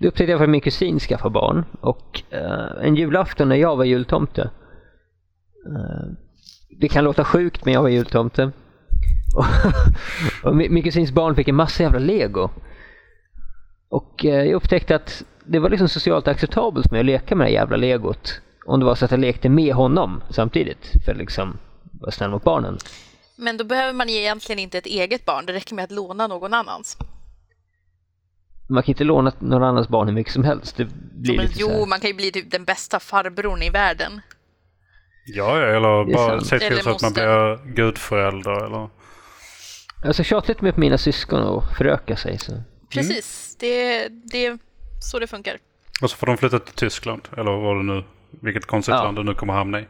Det 0.00 0.08
upptäckte 0.08 0.30
jag 0.30 0.38
för 0.38 0.44
att 0.44 0.50
min 0.50 0.60
kusin 0.60 1.00
skaffade 1.00 1.30
barn 1.30 1.64
och 1.80 2.22
eh, 2.30 2.86
en 2.86 2.96
julafton 2.96 3.48
när 3.48 3.56
jag 3.56 3.76
var 3.76 3.84
jultomte. 3.84 4.50
Eh, 5.76 6.06
det 6.70 6.88
kan 6.88 7.04
låta 7.04 7.24
sjukt 7.24 7.64
men 7.64 7.74
jag 7.74 7.82
var 7.82 7.88
jultomte. 7.88 8.52
Och, 9.34 9.44
och 10.48 10.56
min, 10.56 10.82
kusins 10.82 11.12
barn 11.12 11.34
fick 11.34 11.48
en 11.48 11.54
massa 11.54 11.82
jävla 11.82 11.98
lego. 11.98 12.50
Och 13.88 14.24
eh, 14.24 14.44
jag 14.44 14.52
upptäckte 14.52 14.96
att 14.96 15.22
det 15.44 15.58
var 15.58 15.70
liksom 15.70 15.88
socialt 15.88 16.28
acceptabelt 16.28 16.90
med 16.90 17.00
att 17.00 17.06
leka 17.06 17.36
med 17.36 17.46
det 17.46 17.50
jävla 17.50 17.76
legot. 17.76 18.40
Om 18.66 18.80
det 18.80 18.86
var 18.86 18.94
så 18.94 19.04
att 19.04 19.10
jag 19.10 19.20
lekte 19.20 19.48
med 19.48 19.74
honom 19.74 20.22
samtidigt 20.30 20.92
för 21.04 21.12
att 21.12 21.18
liksom 21.18 21.58
vara 22.00 22.10
snäll 22.10 22.30
mot 22.30 22.44
barnen. 22.44 22.78
Men 23.36 23.56
då 23.56 23.64
behöver 23.64 23.92
man 23.92 24.08
egentligen 24.08 24.58
inte 24.58 24.78
ett 24.78 24.86
eget 24.86 25.24
barn, 25.24 25.46
det 25.46 25.52
räcker 25.52 25.74
med 25.74 25.84
att 25.84 25.90
låna 25.90 26.26
någon 26.26 26.54
annans. 26.54 26.96
Man 28.68 28.82
kan 28.82 28.92
inte 28.92 29.04
låna 29.04 29.32
någon 29.38 29.62
annans 29.62 29.88
barn 29.88 30.08
hur 30.08 30.14
mycket 30.14 30.32
som 30.32 30.44
helst. 30.44 30.76
Det 30.76 30.84
blir 31.14 31.36
Men, 31.36 31.46
lite 31.46 31.58
så 31.58 31.60
jo, 31.60 31.78
här. 31.78 31.86
man 31.86 32.00
kan 32.00 32.10
ju 32.10 32.14
bli 32.16 32.32
typ 32.32 32.50
den 32.50 32.64
bästa 32.64 33.00
farbrorn 33.00 33.62
i 33.62 33.70
världen. 33.70 34.20
Ja, 35.34 35.58
eller 35.58 36.14
bara 36.14 36.40
se 36.40 36.58
till 36.58 36.72
Eller 36.72 36.82
så 36.82 36.90
att 36.90 37.02
man 37.02 37.12
blir 37.12 37.74
gudförälder 37.74 38.64
eller... 38.66 38.88
Alltså 40.04 40.22
tjatat 40.22 40.60
med 40.60 40.78
mina 40.78 40.98
syskon 40.98 41.42
och 41.42 41.64
föröka 41.76 42.16
sig. 42.16 42.38
Så. 42.38 42.62
Precis, 42.90 43.56
det, 43.60 44.08
det 44.08 44.46
är 44.46 44.58
så 45.00 45.18
det 45.18 45.26
funkar. 45.26 45.58
Och 46.02 46.10
så 46.10 46.16
får 46.16 46.26
de 46.26 46.36
flytta 46.36 46.58
till 46.58 46.74
Tyskland, 46.74 47.28
eller 47.36 47.50
vad 47.50 47.76
det 47.76 47.82
nu 47.82 48.04
vilket 48.30 48.66
konstigt 48.66 48.94
Ja. 48.94 49.04
land 49.04 49.16
du 49.16 49.24
nu 49.24 49.34
kommer 49.34 49.52
hamna 49.52 49.80
i. 49.80 49.86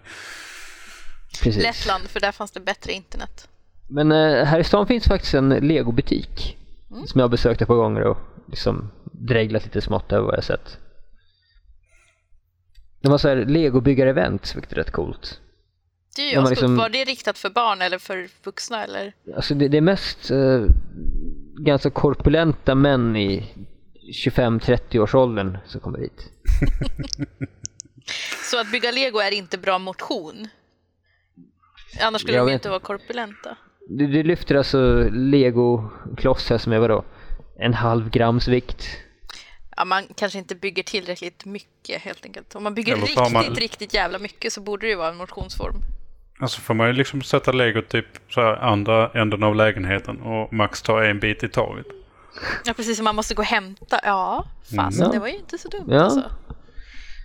Precis. 1.42 1.62
Lettland, 1.62 2.08
för 2.08 2.20
där 2.20 2.32
fanns 2.32 2.50
det 2.50 2.60
bättre 2.60 2.92
internet. 2.92 3.48
Men 3.88 4.12
eh, 4.12 4.44
här 4.44 4.60
i 4.60 4.64
stan 4.64 4.86
finns 4.86 5.04
faktiskt 5.04 5.34
en 5.34 5.48
legobutik 5.48 6.56
som 6.88 7.18
jag 7.20 7.22
har 7.22 7.28
besökt 7.28 7.62
ett 7.62 7.68
par 7.68 7.74
gånger 7.74 8.02
och 8.02 8.18
liksom 8.46 8.90
dreglat 9.04 9.64
lite 9.64 9.80
smått 9.80 10.12
över 10.12 10.26
vad 10.26 10.36
jag 10.36 10.44
sett. 10.44 10.78
De 13.08 13.10
har 13.12 13.18
så 13.18 13.28
här 13.28 13.36
legobyggar-event, 13.36 14.54
vilket 14.54 14.72
är 14.72 14.76
rätt 14.76 14.90
coolt. 14.90 15.40
Det 16.16 16.22
är 16.22 16.26
ju 16.32 16.36
ascoolt. 16.38 16.50
liksom- 16.50 16.76
Var 16.76 16.88
det 16.88 17.04
riktat 17.04 17.38
för 17.38 17.50
barn 17.50 17.82
eller 17.82 17.98
för 17.98 18.28
vuxna 18.44 18.84
eller? 18.84 19.12
Alltså 19.36 19.54
det, 19.54 19.68
det 19.68 19.76
är 19.76 19.80
mest 19.80 20.30
eh, 20.30 20.64
ganska 21.58 21.90
korpulenta 21.90 22.74
män 22.74 23.16
i 23.16 23.44
25-30 24.24 24.98
års 24.98 25.14
åldern 25.14 25.58
som 25.66 25.80
kommer 25.80 25.98
hit. 25.98 26.32
Så 28.50 28.60
att 28.60 28.70
bygga 28.72 28.90
lego 28.90 29.18
är 29.18 29.30
inte 29.30 29.58
bra 29.58 29.78
motion? 29.78 30.48
Annars 32.00 32.20
skulle 32.22 32.36
Jag 32.36 32.46
de 32.46 32.52
inte 32.52 32.68
vara 32.68 32.80
korpulenta. 32.80 33.56
Du, 33.88 34.06
du 34.06 34.22
lyfter 34.22 34.54
alltså 34.54 35.08
legoklossar 35.12 36.58
som 36.58 36.72
är 36.72 36.78
vadå? 36.78 37.04
En 37.58 37.74
halv 37.74 38.10
grams 38.10 38.48
vikt. 38.48 38.88
Ja, 39.78 39.84
man 39.84 40.04
kanske 40.16 40.38
inte 40.38 40.54
bygger 40.54 40.82
tillräckligt 40.82 41.44
mycket 41.44 42.02
helt 42.02 42.24
enkelt. 42.24 42.54
Om 42.54 42.62
man 42.64 42.74
bygger 42.74 42.92
Eller 42.92 43.02
riktigt, 43.06 43.32
man- 43.32 43.44
riktigt 43.54 43.94
jävla 43.94 44.18
mycket 44.18 44.52
så 44.52 44.60
borde 44.60 44.86
det 44.86 44.90
ju 44.90 44.96
vara 44.96 45.08
en 45.08 45.16
motionsform. 45.16 45.76
Alltså 46.40 46.60
får 46.60 46.74
man 46.74 46.86
ju 46.86 46.92
liksom 46.92 47.22
sätta 47.22 47.52
lego 47.52 47.82
typ 47.82 48.06
så 48.30 48.40
här 48.40 48.56
andra 48.56 49.10
änden 49.10 49.42
av 49.42 49.56
lägenheten 49.56 50.20
och 50.22 50.52
max 50.52 50.82
ta 50.82 51.04
en 51.04 51.20
bit 51.20 51.42
i 51.42 51.48
taget. 51.48 51.86
Ja, 52.64 52.72
precis 52.74 52.96
som 52.96 53.04
man 53.04 53.16
måste 53.16 53.34
gå 53.34 53.42
och 53.42 53.46
hämta. 53.48 54.00
Ja, 54.04 54.44
fast 54.76 54.98
Mm. 55.00 55.10
det 55.12 55.18
var 55.18 55.28
ju 55.28 55.36
inte 55.36 55.58
så 55.58 55.68
dumt 55.68 55.88
Ja. 55.90 56.00
alltså. 56.02 56.30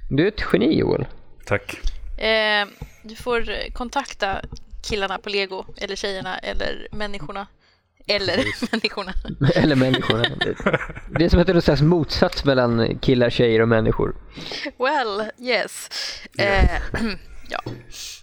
Du 0.09 0.23
är 0.23 0.27
ett 0.27 0.43
geni 0.53 0.79
Joel. 0.79 1.05
Tack. 1.45 1.79
Eh, 2.19 2.67
du 3.03 3.15
får 3.15 3.69
kontakta 3.73 4.41
killarna 4.89 5.17
på 5.17 5.29
lego, 5.29 5.65
eller 5.77 5.95
tjejerna, 5.95 6.37
eller 6.37 6.87
människorna. 6.91 7.47
Eller 8.07 8.37
människorna. 8.71 9.13
Eller 9.55 9.75
människorna. 9.75 10.23
Det, 11.19 11.25
är 11.25 11.29
som 11.29 11.39
att 11.39 11.47
det 11.47 11.51
är 11.51 11.53
någon 11.53 11.61
slags 11.61 11.81
motsats 11.81 12.45
mellan 12.45 12.99
killar, 12.99 13.29
tjejer 13.29 13.61
och 13.61 13.67
människor. 13.67 14.15
Well, 14.77 15.31
yes. 15.39 15.89
Eh, 16.37 16.81
ja. 17.49 17.59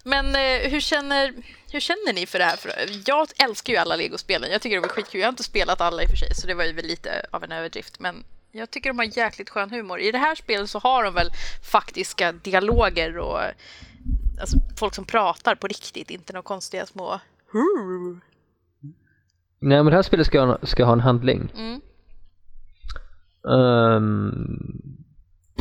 Men 0.05 0.27
eh, 0.27 0.71
hur, 0.71 0.81
känner, 0.81 1.35
hur 1.73 1.81
känner 1.81 2.13
ni 2.13 2.27
för 2.27 2.39
det 2.39 2.45
här? 2.45 2.57
För 2.57 2.73
jag 3.07 3.29
älskar 3.45 3.73
ju 3.73 3.79
alla 3.79 3.97
legospelen. 3.97 4.51
Jag 4.51 4.63
tycker 4.63 4.77
det 4.77 4.81
var 4.81 4.89
skitkul. 4.89 5.21
Jag 5.21 5.27
har 5.27 5.33
inte 5.33 5.43
spelat 5.43 5.81
alla 5.81 6.03
i 6.03 6.07
och 6.07 6.11
för 6.11 6.17
sig, 6.17 6.35
så 6.35 6.47
det 6.47 6.55
var 6.55 6.65
ju 6.65 6.73
väl 6.73 6.87
lite 6.87 7.27
av 7.31 7.45
en 7.45 7.53
överdrift. 7.53 8.01
Men 8.01 8.25
jag 8.53 8.71
tycker 8.71 8.91
de 8.91 8.99
har 8.99 9.19
jäkligt 9.19 9.51
skön 9.51 9.71
humor. 9.71 10.01
I 10.01 10.13
det 10.13 10.19
här 10.19 10.35
spelet 10.35 10.71
så 10.71 10.79
har 10.79 11.05
de 11.05 11.15
väl 11.15 11.31
faktiska 11.63 12.33
dialoger 12.33 13.19
och 13.19 13.41
alltså, 14.41 14.57
folk 14.77 14.95
som 14.95 15.05
pratar 15.05 15.55
på 15.55 15.67
riktigt, 15.67 16.11
inte 16.11 16.33
några 16.33 16.43
konstiga 16.43 16.87
små 16.87 17.21
Nej 19.61 19.77
men 19.83 19.87
det 19.87 19.93
här 19.97 20.03
spelet 20.03 20.27
ska, 20.27 20.45
ha- 20.45 20.59
ska 20.63 20.85
ha 20.85 20.93
en 20.93 21.01
handling. 21.01 21.53
Mm. 21.57 21.81
Ehm, 23.49 24.67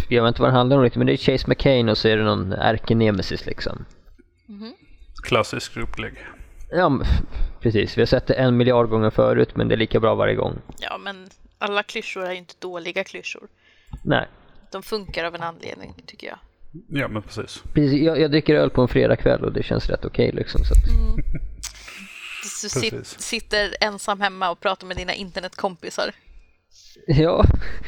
jag 0.10 0.24
vet 0.24 0.28
inte 0.28 0.42
vad 0.42 0.52
det 0.52 0.58
handlar 0.58 0.78
om 0.78 0.84
riktigt 0.84 0.98
men 0.98 1.08
det 1.08 1.14
är 1.14 1.18
Chase 1.18 1.46
McCain 1.48 1.90
och 1.90 1.98
så 1.98 2.08
är 2.08 2.18
det 2.18 2.24
någon 2.24 2.54
ärkenemesis 2.54 3.46
liksom. 3.46 3.86
Klassiskt 5.24 5.78
upplägg. 5.78 6.14
Ja 6.72 6.90
men, 6.90 7.06
precis, 7.62 7.98
vi 7.98 8.02
har 8.02 8.06
sett 8.06 8.28
det 8.28 8.34
en 8.34 8.58
miljard 8.58 8.90
gånger 8.90 9.10
förut 9.10 9.56
men 9.56 9.68
det 9.68 9.76
är 9.76 9.78
lika 9.78 10.00
bra 10.00 10.16
varje 10.16 10.36
gång. 10.36 10.56
Ja, 10.80 10.98
men 10.98 11.28
alla 11.58 11.84
klyschor 11.84 12.26
är 12.26 12.32
ju 12.32 12.38
inte 12.38 12.54
dåliga 12.60 13.04
klyschor. 13.04 13.48
Nej, 14.04 14.28
De 14.72 14.84
funkar 14.84 15.26
av 15.26 15.36
en 15.36 15.42
anledning, 15.44 15.94
tycker 16.06 16.28
jag. 16.28 16.38
Ja 16.88 17.08
men 17.08 17.22
precis. 17.22 17.64
precis, 17.74 18.02
jag, 18.02 18.20
jag 18.20 18.32
dricker 18.32 18.56
öl 18.56 18.70
på 18.70 18.82
en 18.82 18.88
fredagkväll 18.88 19.44
och 19.44 19.54
det 19.54 19.64
känns 19.64 19.90
rätt 19.90 20.06
okej 20.06 20.32
liksom. 20.32 20.62
Så 20.64 20.74
att, 20.74 20.80
Du 22.62 22.70
sit, 22.70 23.08
sitter 23.08 23.76
ensam 23.82 24.22
hemma 24.22 24.50
och 24.50 24.60
pratar 24.60 24.88
med 24.88 24.98
dina 24.98 25.14
internetkompisar. 25.14 26.12
ja, 27.08 27.46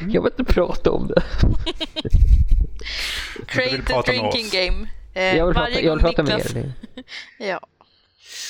jag 0.08 0.22
vill 0.22 0.32
inte 0.38 0.52
prata 0.52 0.90
om 0.90 1.06
det. 1.08 1.22
Create 3.46 3.82
the 3.82 4.12
drinking 4.12 4.48
game. 4.52 4.88
Eh, 5.14 5.36
Jag 5.36 5.46
vill 5.46 5.54
prata, 5.54 5.80
jag 5.80 5.94
vill 5.94 6.04
prata 6.04 6.22
med 6.22 6.38
er. 6.56 6.72
Ja. 7.38 7.60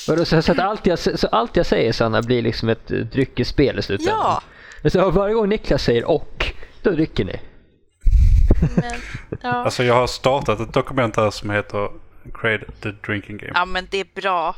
Vadå, 0.09 0.25
så, 0.25 0.43
så, 0.43 0.53
att 0.53 0.59
allt 0.59 0.87
jag, 0.87 0.99
så 0.99 1.27
allt 1.27 1.57
jag 1.57 1.67
säger 1.67 1.93
Sanna 1.93 2.23
blir 2.23 2.43
liksom 2.43 2.69
ett 2.69 2.91
uh, 2.91 3.07
dryckesspel 3.07 3.79
i 3.79 3.83
slutändan? 3.83 4.41
ja, 4.83 4.91
Så 4.91 5.11
varje 5.11 5.35
gång 5.35 5.49
Niklas 5.49 5.83
säger 5.83 6.05
och, 6.05 6.55
då 6.83 6.91
dricker 6.91 7.25
ni. 7.25 7.41
men, 8.77 9.01
ja. 9.43 9.51
Alltså 9.51 9.85
jag 9.85 9.95
har 9.95 10.07
startat 10.07 10.61
ett 10.61 10.73
dokument 10.73 11.17
här 11.17 11.31
som 11.31 11.51
heter 11.51 11.89
Create 12.35 12.65
the 12.81 12.89
Drinking 13.07 13.37
Game. 13.37 13.53
ja, 13.55 13.65
men 13.65 13.87
det 13.91 13.99
är 13.99 14.07
bra. 14.15 14.57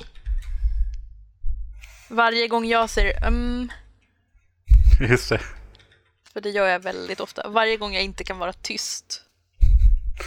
Varje 2.09 2.49
gång 2.49 2.65
jag 2.67 2.91
säger 2.91 3.27
mm, 3.27 3.69
Just 5.11 5.29
det. 5.29 5.41
för 6.33 6.41
det 6.41 6.51
gör 6.51 6.67
jag 6.67 6.81
väldigt 6.81 7.21
ofta. 7.21 7.49
Varje 7.49 7.77
gång 7.77 7.95
jag 7.95 8.03
inte 8.03 8.25
kan 8.25 8.39
vara 8.39 8.53
tyst. 8.53 9.21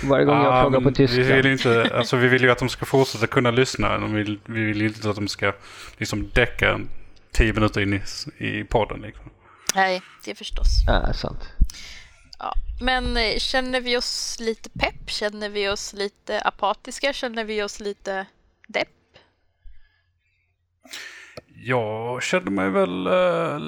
Varje 0.03 0.25
gång 0.25 0.36
jag 0.38 0.45
Ja, 0.45 0.61
frågar 0.61 0.82
på 0.82 0.91
tyska. 0.91 1.15
Vi 1.17 1.23
vill, 1.34 1.45
inte, 1.45 1.91
alltså 1.93 2.17
vi 2.17 2.28
vill 2.28 2.41
ju 2.41 2.51
att 2.51 2.59
de 2.59 2.69
ska 2.69 2.86
fortsätta 2.86 3.28
kunna 3.28 3.51
lyssna. 3.51 3.97
De 3.97 4.13
vill, 4.13 4.39
vi 4.45 4.63
vill 4.63 4.82
ju 4.82 4.88
inte 4.88 5.09
att 5.09 5.15
de 5.15 5.28
ska 5.28 5.53
liksom 5.97 6.30
däcka 6.34 6.69
en 6.73 6.89
tio 7.32 7.53
minuter 7.53 7.82
in 7.82 7.93
i, 7.93 8.01
i 8.47 8.63
podden. 8.63 9.01
Liksom. 9.01 9.30
Nej, 9.75 10.01
det 10.25 10.32
är 10.32 10.36
förstås. 10.36 10.67
Ja, 10.88 11.13
sant. 11.13 11.49
Ja. 12.39 12.53
Men 12.82 13.17
eh, 13.17 13.38
känner 13.38 13.82
vi 13.82 13.97
oss 13.97 14.38
lite 14.39 14.69
pepp? 14.69 15.09
Känner 15.09 15.49
vi 15.49 15.69
oss 15.69 15.93
lite 15.93 16.41
apatiska? 16.41 17.13
Känner 17.13 17.43
vi 17.43 17.63
oss 17.63 17.80
lite 17.80 18.25
depp? 18.67 18.88
Jag 21.68 22.24
kände 22.24 22.51
mig 22.51 22.70
väl 22.70 23.07
eh, 23.07 23.59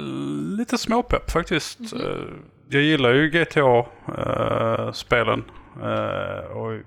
lite 0.57 0.77
småpepp 0.77 1.31
faktiskt. 1.31 1.79
Eh, 1.93 2.25
jag 2.69 2.81
gillar 2.81 3.13
ju 3.13 3.29
GTA-spelen. 3.29 5.43
eh, 5.83 6.51
och 6.51 6.79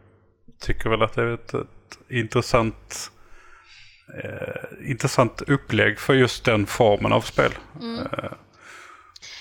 tycker 0.61 0.91
väl 0.91 1.03
att 1.03 1.15
det 1.15 1.23
är 1.23 1.35
ett, 1.35 1.55
ett 1.55 1.99
intressant, 2.09 3.11
eh, 4.25 4.91
intressant 4.91 5.43
upplägg 5.47 5.99
för 5.99 6.15
just 6.15 6.45
den 6.45 6.67
formen 6.67 7.13
av 7.13 7.21
spel. 7.21 7.53
Eh, 7.83 8.33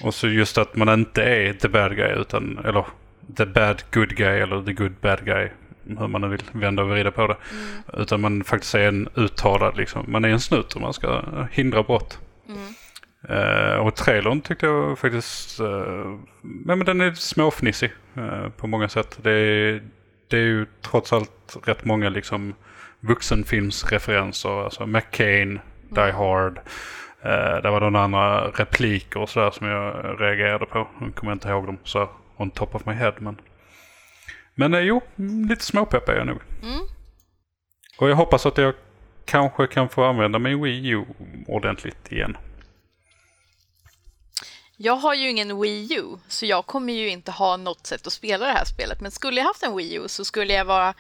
och 0.04 0.14
så 0.14 0.28
just 0.28 0.58
att 0.58 0.76
man 0.76 0.90
inte 0.90 1.24
är 1.24 1.54
the 1.54 1.70
bad 1.70 1.96
guy 1.96 2.12
utan, 2.12 2.58
eller 2.66 2.86
the 3.38 3.46
bad 3.46 3.84
good 3.92 4.16
guy 4.16 4.40
eller 4.40 4.64
the 4.64 4.74
good 4.74 4.96
bad 5.02 5.26
guy. 5.26 5.50
Hur 5.98 6.08
man 6.08 6.22
nu 6.22 6.28
vill 6.28 6.44
vända 6.52 6.84
och 6.84 6.90
vrida 6.90 7.12
på 7.12 7.28
det. 7.28 7.36
Utan 7.94 8.22
man 8.22 8.44
faktiskt 8.44 8.76
är 8.76 8.88
en 8.88 9.10
uttalad, 9.16 9.78
liksom, 9.78 10.06
man 10.08 10.26
är 10.26 10.30
en 10.30 10.40
snut 10.40 10.74
och 10.74 10.82
man 10.82 10.94
ska 10.94 11.24
hindra 11.52 11.84
brott. 11.84 12.20
Eh, 13.30 13.76
och 13.76 13.96
trailern 13.96 14.42
tyckte 14.42 14.66
jag 14.66 15.00
faktiskt, 15.00 15.60
uh, 15.60 15.68
men, 16.42 16.78
men 16.78 16.86
den 16.86 17.02
är 17.02 17.14
småfnissig 17.14 17.92
eh, 18.16 18.50
på 18.50 18.68
många 18.68 18.90
sätt. 18.90 19.20
Det 19.22 19.32
är, 19.32 19.82
det 20.28 20.38
är 20.38 20.42
ju 20.42 20.66
trots 20.82 21.14
allt 21.14 21.58
rätt 21.64 21.86
många 21.86 22.10
liksom 22.10 22.54
vuxenfilmsreferenser. 23.00 24.64
Alltså 24.64 24.86
McCain, 24.86 25.60
Die 25.90 26.12
Hard. 26.12 26.58
Uh, 27.26 27.62
det 27.64 27.70
var 27.70 27.80
några 27.80 28.04
andra 28.04 28.48
repliker 28.48 29.20
och 29.20 29.30
sådär 29.30 29.52
som 29.52 29.68
jag 29.68 30.16
reagerade 30.22 30.66
på. 30.66 30.88
Jag 31.02 31.16
kommer 31.16 31.34
inte 31.34 31.50
ihåg 31.50 31.66
dem 31.66 31.78
så 31.84 32.10
on 32.38 32.52
top 32.52 32.76
of 32.76 32.86
my 32.86 32.94
head. 32.94 33.14
Men, 33.20 33.38
men 34.62 34.74
eh, 34.74 34.80
jo, 34.80 35.02
mm, 35.20 35.50
lite 35.50 35.66
småpepp 35.66 36.10
är 36.10 36.16
jag 36.16 36.28
nog. 36.28 36.42
Och 37.98 38.10
jag 38.10 38.16
hoppas 38.16 38.46
att 38.46 38.58
jag 38.58 38.74
kanske 39.26 39.68
kan 39.68 39.90
få 39.90 40.04
använda 40.04 40.40
min 40.40 40.64
Wii 40.64 40.88
U 40.88 41.06
ordentligt 41.48 42.12
igen. 42.12 42.38
Jag 44.78 44.96
har 44.96 45.14
ju 45.14 45.30
ingen 45.30 45.62
Wii 45.62 45.94
U, 45.98 46.06
så 46.28 46.46
jag 46.46 46.66
kommer 46.66 46.94
ju 46.94 47.10
inte 47.10 47.32
ha 47.32 47.58
något 47.58 47.88
sätt 47.88 48.08
att 48.08 48.14
spela 48.14 48.46
det 48.46 48.52
här 48.52 48.66
spelet. 48.66 49.02
Men 49.02 49.12
skulle 49.12 49.38
jag 49.42 49.48
haft 49.48 49.64
en 49.64 49.76
Wii 49.78 49.96
U 49.96 50.08
så 50.08 50.26
skulle 50.26 50.54
jag 50.54 50.66
vara... 50.66 50.94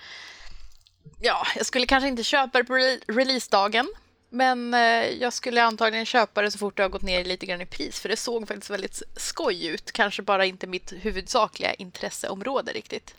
Ja, 1.19 1.47
jag 1.55 1.65
skulle 1.65 1.85
kanske 1.85 2.07
inte 2.07 2.23
köpa 2.23 2.57
det 2.57 2.63
på 2.63 2.73
re- 2.73 3.01
releasedagen. 3.07 3.87
Men 4.29 4.73
eh, 4.73 5.05
jag 5.21 5.33
skulle 5.33 5.63
antagligen 5.63 6.05
köpa 6.05 6.41
det 6.41 6.51
så 6.51 6.57
fort 6.57 6.77
det 6.77 6.83
har 6.83 6.89
gått 6.89 7.01
ner 7.01 7.25
lite 7.25 7.45
grann 7.45 7.61
i 7.61 7.65
pris. 7.65 7.99
För 7.99 8.09
det 8.09 8.17
såg 8.17 8.47
faktiskt 8.47 8.69
väldigt 8.69 9.01
skoj 9.15 9.67
ut. 9.67 9.91
Kanske 9.91 10.21
bara 10.21 10.45
inte 10.45 10.67
mitt 10.67 10.93
huvudsakliga 11.01 11.73
intresseområde 11.73 12.71
riktigt. 12.71 13.15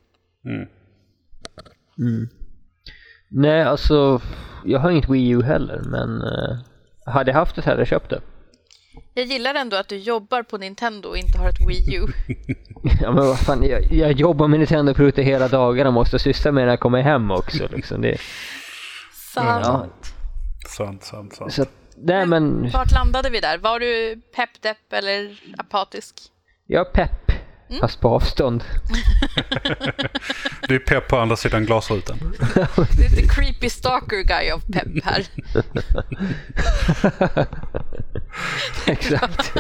Nej, 3.29 3.63
alltså 3.63 4.21
jag 4.65 4.79
har 4.81 4.91
inget 4.91 5.09
Wii 5.09 5.29
U 5.29 5.43
heller 5.43 5.83
men 5.85 6.21
eh, 6.23 6.59
hade 7.13 7.31
jag 7.31 7.39
haft 7.39 7.57
det 7.57 7.65
hade 7.65 7.81
jag 7.81 7.89
köpt 7.89 8.11
det. 8.11 8.21
Jag 9.15 9.27
gillar 9.27 9.55
ändå 9.55 9.77
att 9.77 9.89
du 9.89 9.97
jobbar 9.97 10.43
på 10.43 10.59
Nintendo 10.59 11.09
och 11.09 11.17
inte 11.17 11.39
har 11.39 11.49
ett 11.49 11.69
Wii 11.69 11.97
U. 11.97 12.07
Ja 13.01 13.13
men 13.13 13.27
vad 13.27 13.39
fan, 13.39 13.63
jag, 13.63 13.93
jag 13.93 14.13
jobbar 14.13 14.49
med 14.49 14.61
Nintendo-produkter 14.61 15.23
hela 15.23 15.49
dagarna 15.49 15.89
och 15.89 15.95
måste 15.95 16.19
syssla 16.19 16.53
med 16.53 16.63
det 16.63 16.67
när 16.67 16.73
jag 16.73 16.81
kommer 16.81 17.03
hem 17.03 17.31
också 17.31 17.69
liksom. 17.71 18.01
Det, 18.03 18.19
Sant. 19.35 19.67
ja, 19.67 19.87
Sant, 20.69 21.05
sant, 21.05 21.35
sant. 21.35 21.53
så 21.53 21.65
nej 21.97 22.27
men 22.27 22.71
Vart 22.71 22.93
landade 22.93 23.31
vi 23.31 23.41
där? 23.41 23.59
Var 23.59 23.81
du 23.81 24.21
pepp, 24.37 24.63
depp 24.63 24.93
eller 24.93 25.41
apatisk? 25.59 26.15
jag 26.67 26.87
är 26.87 26.91
pepp, 26.91 27.33
fast 27.81 28.01
på 28.01 28.09
avstånd. 28.09 28.65
Du 30.69 30.75
är 30.75 30.79
pepp 30.79 31.09
på 31.09 31.19
andra 31.19 31.37
sidan 31.37 31.65
glasrutan. 31.67 32.19
Det 32.97 33.05
är 33.07 33.17
the 33.17 33.29
creepy 33.29 33.71
stalker 33.71 34.23
guy 34.23 34.53
of 34.53 34.63
pepp 34.73 35.05
här. 35.05 35.27
Exakt. 38.87 39.53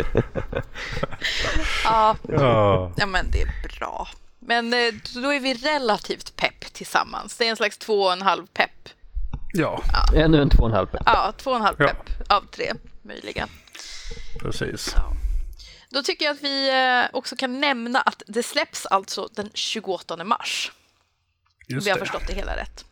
Ja, 1.84 2.16
Ja, 2.28 2.92
ja, 2.96 3.06
men 3.06 3.30
det 3.30 3.42
är 3.42 3.48
bra. 3.78 4.08
Men 4.40 4.72
eh, 4.74 4.92
då 5.14 5.32
är 5.32 5.40
vi 5.40 5.54
relativt 5.54 6.36
pepp 6.36 6.72
tillsammans. 6.72 7.36
Det 7.36 7.46
är 7.46 7.50
en 7.50 7.56
slags 7.56 7.78
två 7.78 8.02
och 8.02 8.12
en 8.12 8.22
halv 8.22 8.46
pepp. 8.46 8.88
ja 9.52 9.82
Ännu 10.16 10.42
en 10.42 10.50
två 10.50 10.62
och 10.62 10.68
en 10.68 10.74
halv. 10.74 10.88
Ja, 11.06 11.32
två 11.36 11.50
och 11.50 11.56
en 11.56 11.62
halv 11.62 11.76
Ja. 11.78 11.86
pepp 11.86 12.30
av 12.32 12.40
tre 12.50 12.72
möjliga. 13.02 13.46
precis. 14.40 14.96
Då 15.92 16.02
tycker 16.02 16.24
jag 16.24 16.32
att 16.34 16.42
vi 16.42 16.70
eh, 16.70 17.16
också 17.16 17.36
kan 17.36 17.60
nämna 17.60 18.00
att 18.00 18.22
det 18.26 18.42
släpps 18.42 18.86
alltså 18.86 19.28
den 19.34 19.50
28 19.54 20.24
mars. 20.24 20.72
Just 21.68 21.86
vi 21.86 21.90
har 21.90 21.98
det. 21.98 22.04
förstått 22.04 22.26
det 22.26 22.34
hela 22.34 22.56
rätt. 22.56 22.84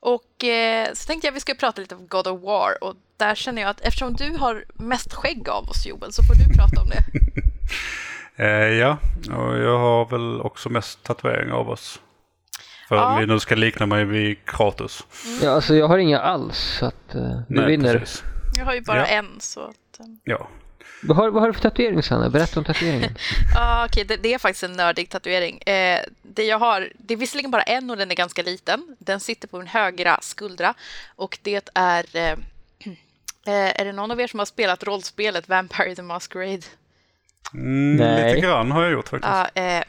Och 0.00 0.44
eh, 0.44 0.88
så 0.94 1.06
tänkte 1.06 1.26
jag 1.26 1.32
att 1.32 1.36
vi 1.36 1.40
ska 1.40 1.54
prata 1.54 1.80
lite 1.80 1.94
om 1.94 2.06
God 2.08 2.26
of 2.26 2.42
War 2.42 2.84
och 2.84 2.94
där 3.16 3.34
känner 3.34 3.62
jag 3.62 3.68
att 3.68 3.80
eftersom 3.80 4.14
du 4.14 4.36
har 4.36 4.64
mest 4.74 5.14
skägg 5.14 5.48
av 5.48 5.68
oss 5.68 5.86
Joel 5.86 6.12
så 6.12 6.22
får 6.22 6.34
du 6.34 6.54
prata 6.56 6.80
om 6.82 6.88
det. 6.88 7.02
Eh, 8.40 8.46
ja, 8.78 8.98
och 9.30 9.58
jag 9.58 9.78
har 9.78 10.06
väl 10.06 10.40
också 10.40 10.68
mest 10.68 11.02
tatueringar 11.02 11.54
av 11.54 11.70
oss. 11.70 12.00
För 12.88 12.96
Ja. 12.96 13.12
om 13.14 13.20
vi 13.20 13.26
nu 13.26 13.40
ska 13.40 13.54
likna 13.54 13.86
mig 13.86 14.04
vid 14.04 14.44
Kratos. 14.46 15.06
Ja, 15.42 15.50
alltså 15.50 15.74
jag 15.74 15.88
har 15.88 15.98
inga 15.98 16.20
alls 16.20 16.58
så 16.78 16.86
att 16.86 17.14
uh, 17.14 17.40
du 17.48 17.66
vinner. 17.66 17.98
precis. 17.98 18.22
Jag 18.58 18.64
har 18.64 18.74
ju 18.74 18.80
bara 18.80 18.98
Ja. 18.98 19.06
en 19.06 19.40
så 19.40 19.60
att... 19.60 20.00
eh, 20.00 20.06
Ja. 20.24 20.48
Vad 21.02 21.16
har, 21.16 21.30
vad 21.30 21.42
har 21.42 21.48
du 21.48 21.52
för 21.52 21.60
tatuering 21.60 22.02
Sanna? 22.02 22.30
Berätta 22.30 22.60
om 22.60 22.64
tatueringen. 22.64 23.16
Ja, 23.54 23.86
okej, 23.86 24.04
det, 24.04 24.16
det 24.16 24.34
är 24.34 24.38
faktiskt 24.38 24.62
en 24.62 24.72
nördig 24.72 25.08
tatuering. 25.08 25.58
Eh, 25.58 26.00
det 26.22 26.44
jag 26.44 26.58
har, 26.58 26.92
det 26.98 27.14
är 27.14 27.18
visserligen 27.18 27.50
bara 27.50 27.62
en 27.62 27.90
och 27.90 27.96
den 27.96 28.10
är 28.10 28.14
ganska 28.14 28.42
liten. 28.42 28.96
Den 28.98 29.20
sitter 29.20 29.48
på 29.48 29.58
min 29.58 29.66
högra 29.66 30.18
skuldra 30.22 30.74
och 31.16 31.38
det 31.42 31.70
är... 31.74 32.16
Eh, 32.16 32.32
eh, 33.46 33.80
är 33.80 33.84
det 33.84 33.92
någon 33.92 34.10
av 34.10 34.20
er 34.20 34.26
som 34.26 34.38
har 34.38 34.46
spelat 34.46 34.84
rollspelet 34.84 35.48
Vampire 35.48 35.94
the 35.94 36.02
Masquerade? 36.02 36.62
Mm, 37.54 37.96
Nej. 37.96 38.34
lite 38.34 38.46
grann 38.46 38.70
har 38.70 38.82
jag 38.82 38.92
gjort 38.92 39.08
faktiskt. 39.08 39.32
Ja, 39.54 39.62
eh, 39.62 39.82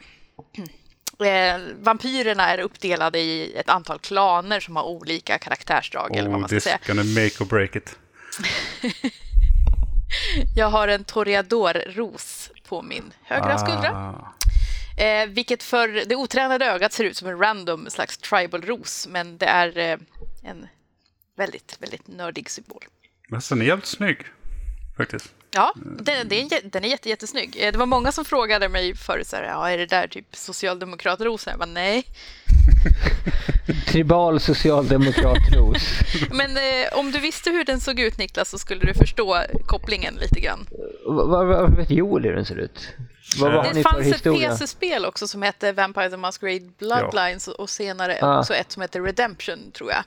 eh, 1.54 1.60
vampyrerna 1.80 2.48
är 2.48 2.58
uppdelade 2.58 3.18
i 3.18 3.56
ett 3.56 3.68
antal 3.68 3.98
klaner 3.98 4.60
som 4.60 4.76
har 4.76 4.84
olika 4.84 5.38
karaktärsdrag, 5.38 6.16
eller 6.16 6.28
vad 6.28 6.36
oh, 6.36 6.40
man 6.40 6.48
ska 6.48 6.60
säga. 6.60 6.78
this 6.78 6.86
gonna 6.86 7.04
make 7.04 7.44
or 7.44 7.46
break 7.46 7.76
it. 7.76 7.96
Jag 10.56 10.70
har 10.70 10.88
en 10.88 11.04
toreador-ros 11.04 12.50
på 12.68 12.82
min 12.82 13.12
högra 13.22 13.58
skuldra. 13.58 13.90
Ah, 13.90 14.34
Eh, 15.00 15.26
vilket 15.26 15.62
för 15.62 15.88
det 15.88 16.16
otränade 16.16 16.66
ögat 16.66 16.92
ser 16.92 17.04
ut 17.04 17.16
som 17.16 17.28
en 17.28 17.38
random 17.38 17.90
slags 17.90 18.18
tribal-ros, 18.18 19.06
men 19.10 19.38
det 19.38 19.46
är 19.46 19.78
eh, 19.78 19.98
en 20.42 20.66
väldigt, 21.36 21.76
väldigt 21.80 22.08
nördig 22.08 22.50
symbol. 22.50 22.84
men 23.28 23.40
den 23.48 23.60
är 23.60 23.64
jävligt 23.66 23.86
snygg. 23.86 24.18
Faktiskt. 24.96 25.34
Ja, 25.52 25.72
den, 25.74 26.28
det 26.28 26.36
är, 26.38 26.42
en 26.42 26.48
jä- 26.48 26.70
den 26.72 26.84
är 26.84 26.88
jätte, 26.88 27.08
jättesnygg. 27.08 27.56
Eh, 27.60 27.72
Det 27.72 27.78
var 27.78 27.86
många 27.86 28.12
som 28.12 28.24
frågade 28.24 28.68
mig 28.68 28.96
förut, 28.96 29.26
så 29.26 29.36
här, 29.36 29.42
ja, 29.42 29.70
är 29.70 29.78
det 29.78 29.86
där 29.86 30.08
typ 30.08 30.36
socialdemokratrosen? 30.36 31.50
Jag 31.50 31.58
bara, 31.58 31.66
nej. 31.72 32.04
Tribal 33.86 34.40
socialdemokratros. 34.40 35.82
Men 36.30 36.56
eh, 36.56 36.98
om 36.98 37.10
du 37.12 37.20
visste 37.20 37.50
hur 37.50 37.64
den 37.64 37.80
såg 37.80 38.00
ut, 38.00 38.18
Niklas, 38.18 38.50
så 38.50 38.58
skulle 38.58 38.80
du 38.84 38.94
förstå 38.94 39.42
kopplingen 39.66 40.14
lite 40.14 40.40
grann. 40.40 40.66
Vad 41.06 41.46
vad- 41.46 41.76
vet 41.76 41.90
Joel 41.90 42.22
hur 42.24 42.34
den 42.36 42.44
ser 42.44 42.56
ut? 42.58 42.88
Vad, 43.38 43.52
har 43.52 43.74
Det 43.74 43.82
fanns 43.82 44.06
ett? 44.06 44.22
PC-spel 44.22 45.04
också 45.04 45.28
som 45.28 45.42
hette 45.42 45.72
Vampire 45.72 46.10
the 46.10 46.16
Masquerade 46.16 46.70
Bloodlines 46.78 47.48
och 47.48 47.70
senare 47.70 48.18
Ah. 48.22 48.38
också 48.38 48.54
ett 48.54 48.72
som 48.72 48.82
hette 48.82 48.98
Redemption, 49.00 49.70
tror 49.72 49.90
jag. 49.90 50.02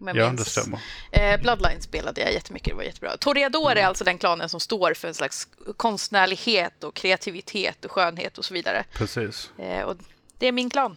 Om 0.00 0.08
jag 0.08 0.16
Ja, 0.16 0.24
det 0.24 0.32
minns. 0.32 0.48
stämmer. 0.50 0.80
Eh, 1.12 1.40
Bloodlines 1.40 1.84
spelade 1.84 2.20
jag 2.20 2.32
jättemycket, 2.32 2.68
det 2.68 2.74
var 2.74 2.82
jättebra. 2.82 3.16
Toreador 3.16 3.72
är 3.76 3.86
alltså 3.86 4.04
den 4.04 4.18
klanen 4.18 4.48
som 4.48 4.60
står 4.60 4.94
för 4.94 5.08
en 5.08 5.14
slags 5.14 5.48
konstnärlighet 5.76 6.84
och 6.84 6.94
kreativitet 6.94 7.84
och 7.84 7.90
skönhet 7.90 8.38
och 8.38 8.44
så 8.44 8.54
vidare. 8.54 8.84
Precis. 8.94 9.50
Eh, 9.58 9.82
och 9.82 9.96
det 10.38 10.46
är 10.46 10.52
min 10.52 10.70
klan. 10.70 10.96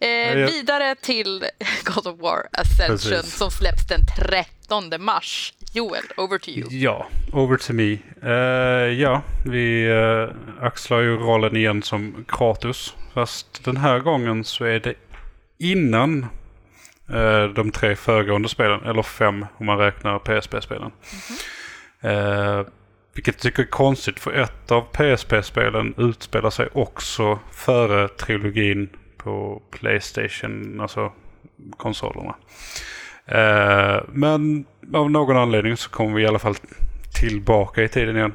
Eh, 0.00 0.08
jag- 0.08 0.46
Vidare 0.46 0.94
till 0.94 1.44
God 1.84 2.06
of 2.06 2.20
War 2.20 2.48
Ascension 2.52 2.98
Precis. 3.16 3.36
som 3.38 3.50
släpps 3.50 3.86
den 3.88 4.00
13 4.18 4.92
mars. 5.04 5.54
Joel, 5.72 6.02
over 6.16 6.38
to 6.38 6.48
you. 6.50 6.68
Ja, 6.70 7.08
over 7.32 7.56
to 7.56 7.72
me. 7.72 7.98
Eh, 8.22 8.92
ja, 9.00 9.22
vi 9.46 9.86
uh, 9.88 10.30
axlar 10.60 11.00
ju 11.00 11.16
rollen 11.16 11.56
igen 11.56 11.82
som 11.82 12.24
Kratos. 12.28 12.94
Fast 13.14 13.64
den 13.64 13.76
här 13.76 13.98
gången 13.98 14.44
så 14.44 14.64
är 14.64 14.80
det 14.80 14.94
innan 15.58 16.26
de 17.54 17.70
tre 17.70 17.96
föregående 17.96 18.48
spelen. 18.48 18.84
Eller 18.84 19.02
fem 19.02 19.46
om 19.58 19.66
man 19.66 19.78
räknar 19.78 20.18
PSP-spelen. 20.18 20.92
Eh, 22.00 22.62
vilket 23.14 23.34
jag 23.34 23.42
tycker 23.42 23.62
är 23.62 23.66
konstigt 23.66 24.20
för 24.20 24.32
ett 24.32 24.70
av 24.72 24.80
PSP-spelen 24.80 25.94
utspelar 25.96 26.50
sig 26.50 26.68
också 26.72 27.38
före 27.52 28.08
trilogin 28.08 28.88
på 29.16 29.62
Playstation, 29.70 30.80
alltså 30.80 31.12
konsolerna. 31.76 32.34
Eh, 33.26 34.02
men 34.12 34.64
av 34.94 35.10
någon 35.10 35.36
anledning 35.36 35.76
så 35.76 35.90
kommer 35.90 36.16
vi 36.16 36.22
i 36.22 36.26
alla 36.26 36.38
fall 36.38 36.54
tillbaka 37.20 37.82
i 37.82 37.88
tiden 37.88 38.16
igen. 38.16 38.32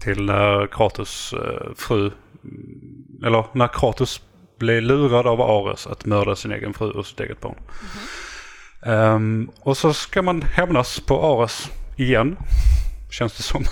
Till 0.00 0.24
när 0.24 0.66
Kratos 0.66 1.32
eh, 1.32 1.72
fru, 1.76 2.10
mm, 2.44 3.24
eller 3.24 3.44
när 3.52 3.68
Kratos 3.68 4.22
blev 4.60 4.82
lurad 4.82 5.26
av 5.26 5.40
Ares 5.40 5.86
att 5.86 6.04
mörda 6.04 6.36
sin 6.36 6.52
egen 6.52 6.74
fru 6.74 6.90
och 6.90 7.06
sitt 7.06 7.20
eget 7.20 7.40
barn. 7.40 7.54
Ehm, 8.86 9.50
och 9.60 9.76
så 9.76 9.92
ska 9.94 10.22
man 10.22 10.42
hämnas 10.42 11.00
på 11.00 11.22
Ares 11.22 11.70
igen, 11.96 12.36
känns 13.10 13.36
det 13.36 13.42
som. 13.42 13.64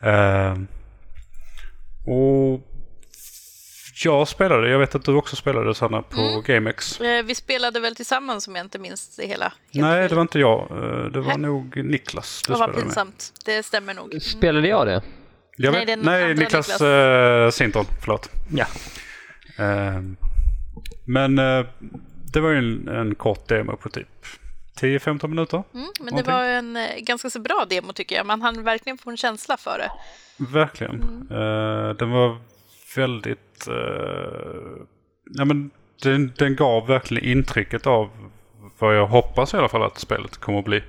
Ehm, 0.00 0.66
och 2.06 2.60
jag 4.04 4.28
spelade, 4.28 4.68
jag 4.70 4.78
vet 4.78 4.94
att 4.94 5.04
du 5.04 5.12
också 5.14 5.36
spelade 5.36 5.74
Sanna 5.74 6.02
på 6.02 6.42
GameX. 6.46 7.00
Eh, 7.00 7.24
vi 7.24 7.34
spelade 7.34 7.80
väl 7.80 7.94
tillsammans 7.96 8.48
om 8.48 8.56
jag 8.56 8.64
inte 8.64 8.78
minns 8.78 9.16
det 9.16 9.26
hela. 9.26 9.52
Nej, 9.70 10.08
det 10.08 10.14
var 10.14 10.22
inte 10.22 10.38
jag. 10.38 10.60
Eh, 10.70 11.04
Det 11.12 11.20
var 11.20 11.28
Nej. 11.28 11.38
nog 11.38 11.84
Niklas 11.84 12.42
du 12.46 12.52
Vad 12.52 12.58
var 12.60 12.66
spelade 12.66 12.78
med. 12.86 12.94
pinsamt. 12.94 13.32
Det 13.44 13.62
stämmer 13.62 13.94
nog. 13.94 14.22
Spelade 14.22 14.68
jag 14.68 14.86
det? 14.86 15.02
Jag 15.56 15.72
Nej, 15.72 15.86
vet, 15.86 15.98
nej, 16.04 16.34
Niklas, 16.34 16.68
Niklas. 16.68 16.80
eh, 16.80 17.50
Sinton. 17.50 17.84
Förlåt. 18.00 18.30
Ja. 18.54 18.66
Ehm, 19.58 20.16
men 21.04 21.38
eh, 21.38 21.66
det 22.32 22.40
var 22.40 22.50
ju 22.50 22.58
en, 22.58 22.88
en 22.88 23.14
kort 23.14 23.48
demo 23.48 23.76
på 23.76 23.88
typ 23.88 24.08
10-15 24.80 25.28
minuter. 25.28 25.62
Mm, 25.74 25.86
men 26.00 26.06
det 26.06 26.10
Någonting. 26.10 26.34
var 26.34 26.44
en 26.44 26.76
eh, 26.76 26.98
ganska 26.98 27.30
så 27.30 27.40
bra 27.40 27.66
demo 27.70 27.92
tycker 27.92 28.16
jag. 28.16 28.26
Man 28.26 28.42
hann 28.42 28.62
verkligen 28.62 28.98
få 28.98 29.10
en 29.10 29.16
känsla 29.16 29.56
för 29.56 29.78
det. 29.78 29.90
Verkligen. 30.52 31.02
Eh, 31.30 31.88
den 31.90 32.10
var 32.10 32.38
väldigt... 32.96 33.68
ja, 35.30 35.44
men 35.44 35.70
den, 36.02 36.32
den 36.38 36.56
gav 36.56 36.86
verkligen 36.86 37.38
intrycket 37.38 37.86
av 37.86 38.10
vad 38.78 38.96
jag 38.96 39.06
hoppas 39.06 39.54
i 39.54 39.56
alla 39.56 39.68
fall 39.68 39.82
att 39.82 39.98
spelet 39.98 40.36
kommer 40.36 40.58
att 40.58 40.64
bli. 40.64 40.82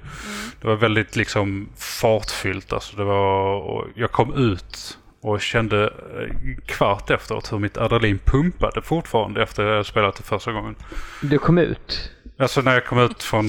Det 0.62 0.68
var 0.68 0.76
väldigt 0.76 1.16
liksom 1.16 1.70
fartfyllt. 1.76 2.74
Alltså 2.74 2.98
det 2.98 3.04
var, 3.04 3.88
jag 3.96 4.12
kom 4.12 4.34
ut 4.34 4.98
och 5.22 5.42
kände 5.42 5.84
eh, 5.84 6.56
kvart 6.66 7.10
efteråt 7.10 7.54
hur 7.54 7.60
mitt 7.60 7.78
adrenalin 7.78 8.20
pumpade 8.26 8.82
fortfarande 8.82 9.44
efter 9.44 9.64
jag 9.64 9.86
spelat 9.86 10.16
det 10.16 10.24
första 10.24 10.52
gången. 10.52 10.76
Du 11.22 11.38
kom 11.38 11.58
ut? 11.58 12.12
Alltså 12.40 12.62
när 12.62 12.74
jag 12.74 12.86
kom 12.86 13.00
ut 13.00 13.24
från 13.24 13.46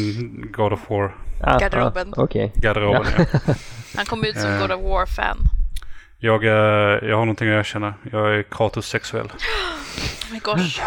God 0.52 0.72
of 0.72 0.90
War 0.90 1.14
Ah, 1.42 1.58
Garderoben. 1.58 2.14
Ah, 2.16 2.22
Okej. 2.22 2.52
garderoben. 2.54 3.02
Ja. 3.18 3.24
Han 3.96 4.06
kom 4.06 4.24
ut 4.24 4.36
som 4.40 4.50
Eh. 4.50 4.60
God 4.60 4.72
of 4.72 4.80
War-fan. 4.82 5.38
Jag, 6.18 6.44
eh, 6.44 6.50
jag 7.08 7.16
har 7.16 7.24
någonting 7.24 7.48
att 7.48 7.60
erkänna. 7.60 7.94
Jag 8.12 8.34
är 8.38 8.42
Kratos 8.42 8.86
sexuell. 8.88 9.26
Oh 10.28 10.32
my 10.32 10.38
gosh. 10.38 10.80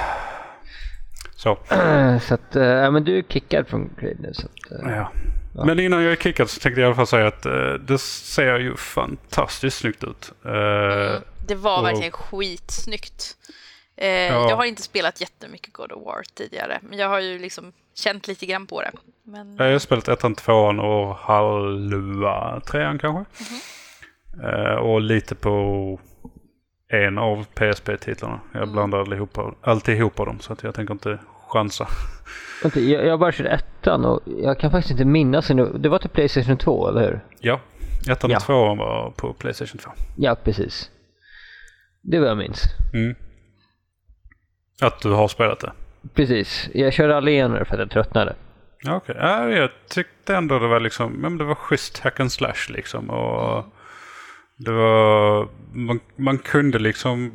Så. 1.36 1.58
Så 2.22 2.34
att, 2.34 2.56
ja 2.56 2.92
men 2.92 3.04
du 3.04 3.18
är 3.18 3.22
kickad 3.22 3.68
från 3.68 3.90
Creed 4.00 4.18
nu 4.20 4.34
så 4.34 4.48
att, 4.48 4.86
eh, 4.86 5.08
Ja. 5.56 5.66
Men 5.66 5.80
innan 5.80 6.04
jag 6.04 6.12
är 6.12 6.16
kickad 6.16 6.50
så 6.50 6.60
tänkte 6.60 6.82
jag 6.82 6.86
i 6.86 6.88
alla 6.88 6.96
fall 6.96 7.08
säga 7.08 7.28
att 7.28 7.46
eh, 7.46 7.74
det 7.74 7.98
ser 8.02 8.60
ju 8.60 8.76
fantastiskt 8.78 9.78
snyggt 9.78 10.04
ut. 10.04 10.32
Eh, 10.46 10.52
Mm, 10.52 11.22
det 11.48 11.56
var 11.56 11.78
och- 11.80 11.86
verkligen 11.86 12.12
skitsnyggt. 12.12 13.38
Eh, 13.96 14.08
Ja. 14.10 14.50
Jag 14.50 14.56
har 14.56 14.66
inte 14.66 14.82
spelat 14.82 15.22
jättemycket 15.22 15.74
God 15.74 15.92
of 15.92 16.06
War 16.06 16.24
tidigare, 16.34 16.80
men 16.82 16.98
jag 17.00 17.08
har 17.10 17.20
ju 17.20 17.40
liksom 17.40 17.74
känt 17.96 18.28
lite 18.28 18.46
grann 18.46 18.68
på 18.68 18.82
det. 18.82 18.92
Men, 19.24 19.56
Jag 19.58 19.72
har 19.72 19.80
spelat 19.80 20.08
ettan, 20.08 20.36
tvåan 20.36 20.80
och 20.80 21.16
halva 21.16 22.60
trean 22.60 23.00
kanske. 23.00 23.44
Mhm. 23.44 23.62
Eh, 24.50 24.76
och 24.76 25.02
lite 25.02 25.36
på 25.36 26.00
en 26.88 27.18
av 27.18 27.46
PSP-titlarna. 27.54 28.40
Jag 28.54 28.62
Mm. 28.62 28.74
blandar 28.74 29.00
allihopa, 29.00 29.54
alltihopa 29.62 30.26
dem 30.26 30.40
så 30.40 30.54
att 30.54 30.64
jag 30.64 30.76
tänker 30.76 30.94
inte 30.94 31.20
chansa. 31.54 31.88
jag, 32.76 33.06
jag 33.06 33.20
bara 33.20 33.32
körde 33.32 33.50
ettan 33.50 34.06
och 34.06 34.22
jag 34.26 34.60
kan 34.60 34.72
faktiskt 34.72 34.92
inte 34.92 35.06
minnas 35.06 35.50
nu. 35.50 35.66
Det 35.80 35.90
var 35.90 36.00
till 36.00 36.10
Playstation 36.10 36.58
2, 36.58 36.90
eller 36.90 37.02
hur? 37.02 37.20
Ja, 37.40 37.60
ettan 38.10 38.30
Ja. 38.32 38.38
och 38.38 38.44
tvåan 38.44 38.78
var 38.78 39.12
på 39.18 39.34
Playstation 39.34 39.78
2. 39.78 39.92
Ja, 40.18 40.36
precis. 40.44 40.90
Det 42.02 42.20
var 42.20 42.28
jag 42.28 42.38
minns. 42.38 42.64
Mm. 42.94 43.16
Att 44.82 45.02
du 45.02 45.10
har 45.12 45.28
spelat 45.28 45.60
det? 45.60 45.72
Precis. 46.14 46.70
Jag 46.74 46.94
körde 46.94 47.18
aldrig 47.18 47.36
igenom 47.36 47.58
det 47.60 47.66
för 47.66 47.74
att 47.74 47.80
jag 47.80 47.92
tröttnade. 47.92 48.36
Ja, 48.84 48.96
Okej, 48.96 49.16
ja, 49.20 49.50
jag 49.50 49.70
tyckte 49.90 50.36
ändå 50.36 50.60
det 50.60 50.68
var 50.68 50.80
liksom, 50.80 51.12
men 51.12 51.38
det 51.38 51.44
var 51.44 51.56
schysst 51.56 52.00
hack 52.00 52.20
and 52.20 52.32
slash 52.32 52.70
liksom. 52.70 53.10
Och 53.10 53.66
det 54.58 54.72
var, 54.72 55.48
man, 55.74 56.00
man 56.16 56.38
kunde 56.38 56.80
liksom 56.80 57.32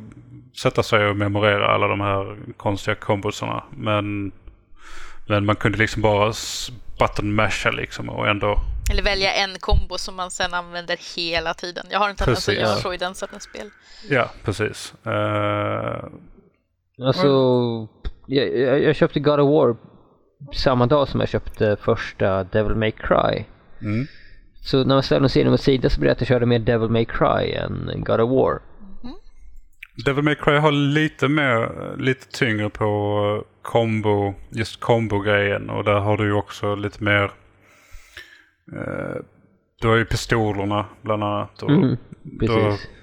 sätta 0.59 0.83
sig 0.83 1.07
och 1.07 1.17
memorera 1.17 1.67
alla 1.67 1.87
de 1.87 2.01
här 2.01 2.37
konstiga 2.57 2.95
kombosarna. 2.95 3.63
Men, 3.77 4.31
men 5.27 5.45
man 5.45 5.55
kunde 5.55 5.77
liksom 5.77 6.01
bara 6.01 6.33
button 6.99 7.33
masha 7.33 7.71
liksom 7.71 8.09
och 8.09 8.27
ändå, 8.27 8.59
Eller 8.91 9.03
välja 9.03 9.33
en 9.33 9.59
kombo 9.59 9.97
som 9.97 10.15
man 10.15 10.31
sen 10.31 10.53
använder 10.53 11.15
hela 11.15 11.53
tiden. 11.53 11.85
Jag 11.91 11.99
har 11.99 12.09
en 12.09 12.15
tendens 12.15 12.49
att 12.49 12.55
göra 12.55 12.75
så 12.75 12.93
i 12.93 12.97
den 12.97 13.15
sortens 13.15 13.43
spel. 13.43 13.69
ja 14.09 14.31
precis. 14.43 14.93
Eh, 15.05 16.03
Alltså, 17.01 17.27
jag, 18.25 18.57
jag, 18.57 18.83
jag 18.83 18.95
köpte 18.95 19.19
God 19.19 19.39
of 19.39 19.49
War 19.49 19.75
samma 20.53 20.85
dag 20.85 21.07
som 21.07 21.19
jag 21.19 21.29
köpte 21.29 21.77
första 21.81 22.43
Devil 22.43 22.75
May 22.75 22.91
Cry. 22.91 23.45
mm. 23.81 24.07
Så 24.61 24.77
när 24.83 24.95
man 24.95 25.03
ställde 25.03 25.23
dem 25.23 25.29
sida 25.29 25.49
mot 25.49 25.61
sida 25.61 25.89
så 25.89 25.99
blev 25.99 26.09
det 26.09 26.11
att 26.11 26.21
jag 26.21 26.27
körde 26.27 26.45
mer 26.45 26.59
Devil 26.59 26.89
May 26.89 27.05
Cry 27.05 27.51
än 27.51 28.03
God 28.07 28.21
of 28.21 28.29
War. 28.29 28.59
Devil 30.05 30.23
May 30.23 30.35
Cry 30.35 30.57
har 30.57 30.71
lite 30.71 31.27
mer, 31.27 31.95
lite 31.97 32.27
tyngre 32.31 32.69
på 32.69 33.45
combo, 33.61 34.33
just 34.49 34.79
combo-grejen 34.79 35.69
och 35.69 35.83
där 35.83 35.99
har 35.99 36.17
du 36.17 36.25
ju 36.25 36.33
också 36.33 36.75
lite 36.75 37.03
mer 37.03 37.23
eh, 38.73 39.15
du 39.81 39.87
har 39.87 39.95
ju 39.95 40.05
pistolerna 40.05 40.85
bland 41.01 41.23
annat. 41.23 41.63
Och 41.63 41.69
Mm, 41.71 41.97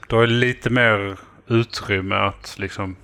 du 0.08 0.14
har 0.16 0.22
ju 0.22 0.26
lite 0.26 0.70
mer 0.70 1.18
utrymme 1.46 2.14
att 2.14 2.56
liksom 2.58 2.96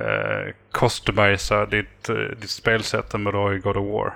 eh, 0.00 0.54
customisa 0.72 1.66
ditt, 1.66 2.08
eh, 2.08 2.16
ditt 2.16 2.50
spelsätt 2.50 3.14
än 3.14 3.24
vad 3.24 3.34
du 3.34 3.38
har 3.38 3.54
i 3.54 3.58
God 3.58 3.76
of 3.76 3.92
War. 3.92 4.14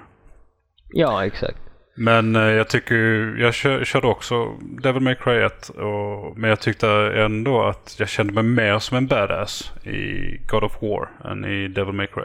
Ja, 0.88 1.26
exakt. 1.26 1.58
Men 2.00 2.36
eh, 2.36 2.42
jag 2.42 2.68
tycker 2.68 2.94
jag 3.38 3.54
kör, 3.54 3.84
körde 3.84 4.06
också 4.06 4.52
Devil 4.82 5.02
May 5.02 5.14
Cry 5.14 5.42
1. 5.42 5.68
Och, 5.68 6.38
men 6.38 6.50
jag 6.50 6.60
tyckte 6.60 6.88
ändå 7.16 7.62
att 7.62 7.96
jag 7.98 8.08
kände 8.08 8.32
mig 8.32 8.42
mer 8.42 8.78
som 8.78 8.96
en 8.96 9.06
badass 9.06 9.72
i 9.84 10.36
God 10.46 10.64
of 10.64 10.82
War 10.82 11.08
än 11.30 11.44
i 11.44 11.68
Devil 11.68 11.94
May 11.94 12.06
Cry. 12.06 12.24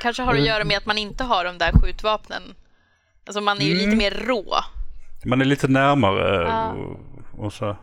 Kanske 0.00 0.22
har 0.22 0.32
Mm. 0.32 0.42
att 0.42 0.48
göra 0.48 0.64
med 0.64 0.76
att 0.76 0.86
man 0.86 0.98
inte 0.98 1.24
har 1.24 1.44
de 1.44 1.58
där 1.58 1.72
skjutvapnen. 1.82 2.42
Alltså 3.26 3.40
man 3.40 3.56
är 3.56 3.64
ju 3.64 3.72
Mm. 3.72 3.84
lite 3.84 3.96
mer 3.96 4.26
rå. 4.28 4.44
Man 5.24 5.40
är 5.40 5.44
lite 5.44 5.68
närmare 5.68 6.42
Ja. 6.48 6.72
och, 6.72 7.44
och 7.44 7.52
så. 7.52 7.76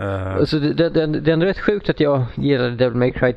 Eh, 0.00 0.34
Alltså, 0.36 0.58
det, 0.58 0.72
det, 0.74 0.88
det, 0.90 1.06
det 1.20 1.30
är 1.30 1.32
ändå 1.32 1.46
rätt 1.46 1.60
sjukt 1.60 1.88
att 1.90 2.00
jag 2.00 2.24
gillade 2.34 2.70
Devil 2.70 2.98
May 2.98 3.12
Cry 3.12 3.34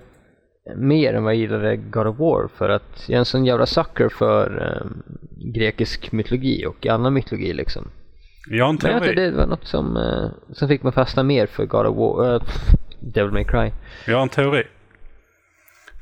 mer 0.76 1.14
än 1.14 1.24
vad 1.24 1.34
jag 1.34 1.40
gillade 1.40 1.78
God 1.78 2.08
of 2.08 2.20
War 2.20 2.48
för 2.58 2.70
att 2.70 3.04
jag 3.08 3.16
är 3.16 3.20
en 3.20 3.26
sån 3.26 3.46
jävla 3.46 3.66
sucker 3.66 4.10
för 4.10 4.62
ehm, 4.82 5.04
grekisk 5.44 6.12
mytologi 6.12 6.66
och 6.66 6.88
annan 6.88 7.14
mytologi 7.14 7.54
liksom. 7.54 7.88
jag 8.50 8.70
en 8.70 8.78
Men 8.84 8.92
jag 8.92 9.00
vet 9.02 9.16
det 9.16 9.32
var 9.32 9.46
något 9.48 9.68
som, 9.68 9.98
eh, 9.98 10.54
som 10.54 10.68
fick 10.68 10.84
mig 10.84 10.94
fastna 10.94 11.24
mer 11.24 11.46
för 11.48 11.66
God 11.66 11.86
of 11.86 11.98
War, 11.98 12.36
eh, 12.36 12.42
Devil 13.00 13.32
May 13.32 13.44
Cry. 13.44 13.72
Jag 14.08 14.16
har 14.16 14.24
en 14.24 14.30
teori. 14.30 14.64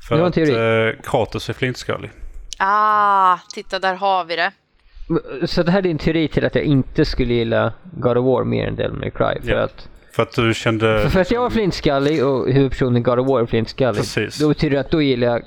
För 0.08 0.18
en 0.18 0.24
att 0.24 0.34
teori? 0.34 0.88
eh, 0.88 1.00
Kratos 1.02 1.48
är 1.48 1.52
flintskallig. 1.52 2.10
Ah, 2.58 3.38
titta 3.54 3.78
där 3.78 3.94
har 3.94 4.24
vi 4.24 4.36
det. 4.36 4.52
Så 5.46 5.62
det 5.62 5.70
här 5.70 5.78
är 5.78 5.82
din 5.82 5.98
teori 5.98 6.28
till 6.28 6.44
att 6.46 6.54
jag 6.54 6.64
inte 6.64 7.04
skulle 7.04 7.34
gilla 7.34 7.72
God 7.96 8.16
of 8.16 8.24
War 8.24 8.44
mer 8.44 8.66
än 8.66 8.76
Devil 8.76 8.92
May 8.98 9.10
Cry? 9.10 9.40
För, 9.42 9.50
Ja. 9.52 9.58
att, 9.62 9.88
För 10.12 10.22
att 10.22 10.32
du 10.34 10.54
kände... 10.54 11.10
för 11.10 11.20
att 11.20 11.30
jag 11.30 11.40
var 11.40 11.50
flintskallig 11.50 12.26
och 12.26 12.52
huvudpersonen 12.52 13.02
God 13.02 13.18
of 13.18 13.28
War 13.28 13.40
är 13.42 13.46
flintskallig. 13.46 14.00
Precis. 14.00 14.38
Då 14.38 14.48
betyder 14.48 14.74
det 14.74 14.80
att 14.80 14.90
då 14.90 15.02
gillar 15.02 15.26
jag 15.28 15.42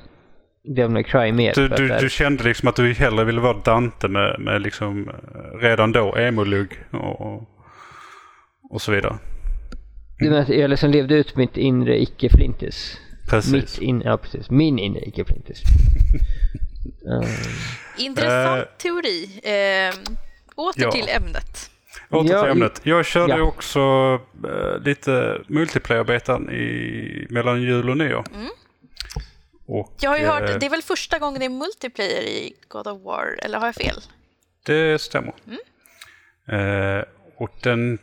Devil 0.68 0.92
May 0.92 1.04
Cry 1.04 1.32
mer. 1.32 1.54
Du, 1.56 1.68
du, 1.68 1.88
du 1.88 2.10
kände 2.10 2.44
liksom 2.44 2.70
att 2.70 2.76
du 2.76 2.94
hellre 2.94 3.24
ville 3.26 3.42
vara 3.42 3.58
Dante 3.58 4.08
med, 4.08 4.40
med 4.40 4.62
liksom 4.62 5.10
eh, 5.10 5.58
redan 5.60 5.92
då 5.92 6.18
emo-lugg 6.18 6.80
och, 6.92 7.22
och, 7.22 7.44
och 8.70 8.82
så 8.82 8.92
vidare. 8.92 9.16
Du 10.20 10.30
menar 10.30 10.42
att 10.42 10.50
jag 10.50 10.70
liksom 10.70 10.92
levde 10.92 11.16
ut 11.16 11.36
mitt 11.36 11.58
inre 11.58 12.02
icke-flintis? 12.02 12.98
Precis. 13.30 13.52
Mitt 13.54 13.78
in, 13.78 14.02
ja 14.06 14.18
precis, 14.18 14.50
min 14.50 14.80
inre 14.80 15.02
icke-flintis. 15.06 15.62
Eh, 16.86 18.06
Intressant 18.06 18.60
Eh, 18.60 18.78
teori. 18.78 19.30
Eh, 19.44 19.96
åter 20.56 20.84
ja. 20.84 20.92
till 20.92 21.10
ämnet. 21.10 21.70
Åter 22.10 22.34
Ja, 22.34 22.42
till 22.42 22.52
ämnet. 22.52 22.82
Jag 22.84 23.06
körde 23.06 23.34
ja. 23.38 23.42
också 23.42 23.80
eh, 24.44 24.84
lite 24.84 25.42
multiplayer-betan 25.48 26.50
i, 26.50 27.28
mellan 27.30 27.62
jul 27.62 27.90
och 27.90 27.98
nyår. 27.98 28.24
Och, 29.66 29.88
Mm. 29.88 29.98
Jag 30.00 30.10
har 30.10 30.18
ju 30.18 30.24
eh, 30.24 30.32
hört, 30.32 30.60
det 30.60 30.66
är 30.66 30.70
väl 30.70 30.82
första 30.82 31.20
gången 31.20 31.40
det 31.40 31.46
är 31.46 31.50
multiplayer 31.50 32.22
i 32.22 32.54
God 32.68 32.88
of 32.88 33.02
War, 33.02 33.36
eller 33.40 33.60
har 33.60 33.66
jag 33.66 33.76
fel? 33.76 34.02
Det 34.66 35.02
stämmer. 35.02 35.34
Mm. 35.48 36.98
Eh, 37.00 37.04
och 37.38 37.52
den... 37.62 37.98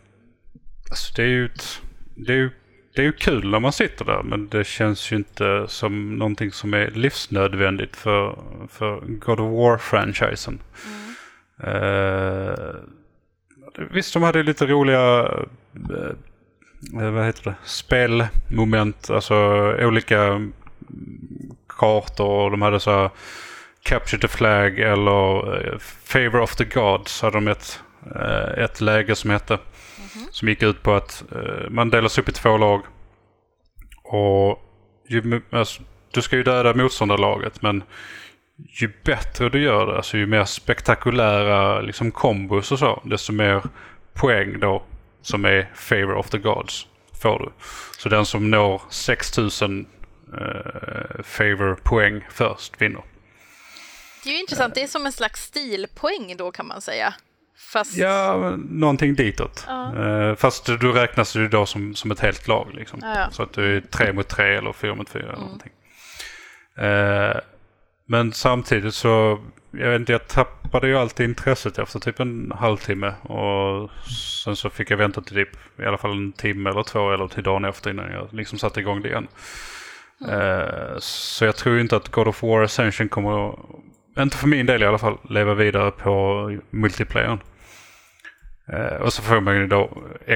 Alltså 0.90 1.12
det 1.16 1.22
är 1.22 1.26
ju 1.26 1.46
ett, 1.46 1.80
det 2.14 2.32
är 2.32 2.36
ju, 2.36 2.50
det 2.94 3.00
är 3.00 3.04
ju 3.04 3.12
kul 3.12 3.50
när 3.50 3.60
man 3.60 3.72
sitter 3.72 4.04
där 4.04 4.22
men 4.22 4.48
det 4.48 4.64
känns 4.64 5.12
ju 5.12 5.16
inte 5.16 5.64
som 5.68 6.18
någonting 6.18 6.52
som 6.52 6.74
är 6.74 6.90
livsnödvändigt 6.90 7.96
för, 7.96 8.38
för 8.68 9.00
God 9.00 9.40
of 9.40 9.52
War-franchisen. 9.52 10.58
Eh, 11.62 12.74
visst, 13.90 14.12
de 14.12 14.22
hade 14.22 14.42
lite 14.42 14.66
roliga 14.66 15.22
eh, 15.90 16.14
vad 16.92 17.26
heter 17.26 17.44
det? 17.44 17.54
spelmoment, 17.64 19.10
alltså 19.10 19.36
olika 19.80 20.22
mm, 20.22 20.52
kartor 21.82 22.44
och 22.44 22.50
de 22.50 22.62
hade 22.62 22.80
så 22.80 22.90
här 22.90 23.10
Capture 23.82 24.20
the 24.20 24.28
Flag 24.28 24.78
eller 24.78 25.56
eh, 25.56 25.78
Favor 26.04 26.40
of 26.40 26.56
the 26.56 26.64
Gods 26.64 27.22
hade 27.22 27.36
de 27.36 27.48
ett, 27.48 27.80
eh, 28.16 28.64
ett 28.64 28.80
läge 28.80 29.14
som 29.14 29.30
hette. 29.30 29.58
Som 30.30 30.48
gick 30.48 30.62
ut 30.62 30.82
på 30.82 30.94
att 30.94 31.24
eh, 31.32 31.70
man 31.70 31.90
delas 31.90 32.18
upp 32.18 32.28
i 32.28 32.32
två 32.32 32.56
lag. 32.56 32.82
Och 34.04 34.62
ju, 35.08 35.42
alltså, 35.50 35.82
du 36.10 36.22
ska 36.22 36.36
ju 36.36 36.42
döda 36.42 36.74
motståndarlaget 36.74 37.62
men 37.62 37.82
ju 38.80 38.92
bättre 39.04 39.48
du 39.48 39.62
gör 39.62 39.86
det, 39.86 39.96
alltså 39.96 40.18
ju 40.18 40.26
mer 40.26 40.44
spektakulära 40.44 41.80
liksom 41.80 42.10
kombos 42.10 42.72
och 42.72 42.78
så, 42.78 43.02
desto 43.04 43.32
mer 43.32 43.62
poäng 44.14 44.60
då 44.60 44.82
som 45.22 45.44
är 45.44 45.70
Favor 45.74 46.14
of 46.14 46.30
the 46.30 46.38
Gods 46.38 46.86
får 47.22 47.38
du. 47.38 47.52
Så 47.98 48.08
den 48.08 48.26
som 48.26 48.50
når 48.50 48.82
6000 48.90 49.86
eh, 50.38 51.22
favor 51.22 51.74
poäng 51.74 52.26
först 52.30 52.82
vinner. 52.82 53.02
Det 54.24 54.30
är 54.30 54.32
ju 54.32 54.40
intressant, 54.40 54.74
det 54.74 54.82
är 54.82 54.86
som 54.86 55.06
en 55.06 55.12
slags 55.12 55.42
stilpoäng 55.44 56.36
då 56.36 56.50
kan 56.50 56.66
man 56.66 56.80
säga. 56.80 57.14
Fast, 57.72 57.96
Ja, 57.96 58.56
någonting 58.56 59.14
ditåt. 59.14 59.64
Ja. 59.68 60.04
Eh, 60.04 60.34
fast 60.34 60.66
du 60.66 60.92
räknas 60.92 61.36
ju 61.36 61.48
då 61.48 61.66
som, 61.66 61.94
som 61.94 62.10
ett 62.10 62.20
helt 62.20 62.48
lag. 62.48 62.68
Liksom. 62.74 63.00
Ja, 63.02 63.14
ja. 63.18 63.30
Så 63.30 63.42
att 63.42 63.52
du 63.52 63.76
är 63.76 63.80
tre 63.80 64.12
mot 64.12 64.28
tre 64.28 64.56
eller 64.56 64.72
fyra 64.72 64.94
mot 64.94 65.08
fyra. 65.08 65.22
Eller 65.22 65.40
någonting. 65.40 65.72
Eh, 66.76 67.36
men 68.06 68.32
samtidigt 68.32 68.94
så, 68.94 69.40
jag 69.70 69.90
vet 69.90 70.00
inte, 70.00 70.12
jag 70.12 70.28
tappade 70.28 70.88
ju 70.88 70.98
alltid 70.98 71.28
intresset 71.28 71.78
efter 71.78 72.00
typ 72.00 72.20
en 72.20 72.52
halvtimme. 72.56 73.14
Och 73.22 73.90
sen 74.44 74.56
så 74.56 74.70
fick 74.70 74.90
jag 74.90 74.96
vänta 74.96 75.20
till 75.20 75.34
typ 75.34 75.80
i 75.80 75.84
alla 75.84 75.98
fall 75.98 76.10
en 76.10 76.32
timme 76.32 76.70
eller 76.70 76.82
två 76.82 77.12
eller 77.12 77.28
till 77.28 77.42
dagen 77.42 77.64
efter 77.64 77.90
innan 77.90 78.12
jag 78.12 78.28
liksom 78.32 78.58
satte 78.58 78.80
igång 78.80 79.02
det 79.02 79.08
igen. 79.08 79.28
Eh, 80.28 80.98
så 80.98 81.44
jag 81.44 81.56
tror 81.56 81.80
inte 81.80 81.96
att 81.96 82.08
God 82.08 82.28
of 82.28 82.42
War 82.42 82.62
Ascension 82.62 83.08
kommer 83.08 83.50
att, 83.50 83.58
inte 84.18 84.36
för 84.36 84.48
min 84.48 84.66
del 84.66 84.82
i 84.82 84.86
alla 84.86 84.98
fall, 84.98 85.18
leva 85.28 85.54
vidare 85.54 85.90
på 85.90 86.58
multiplayern. 86.70 87.40
Eh, 88.68 88.96
och 88.96 89.12
så 89.12 89.22
får 89.22 89.40
man 89.40 89.56
ju 89.56 89.66
då 89.66 89.90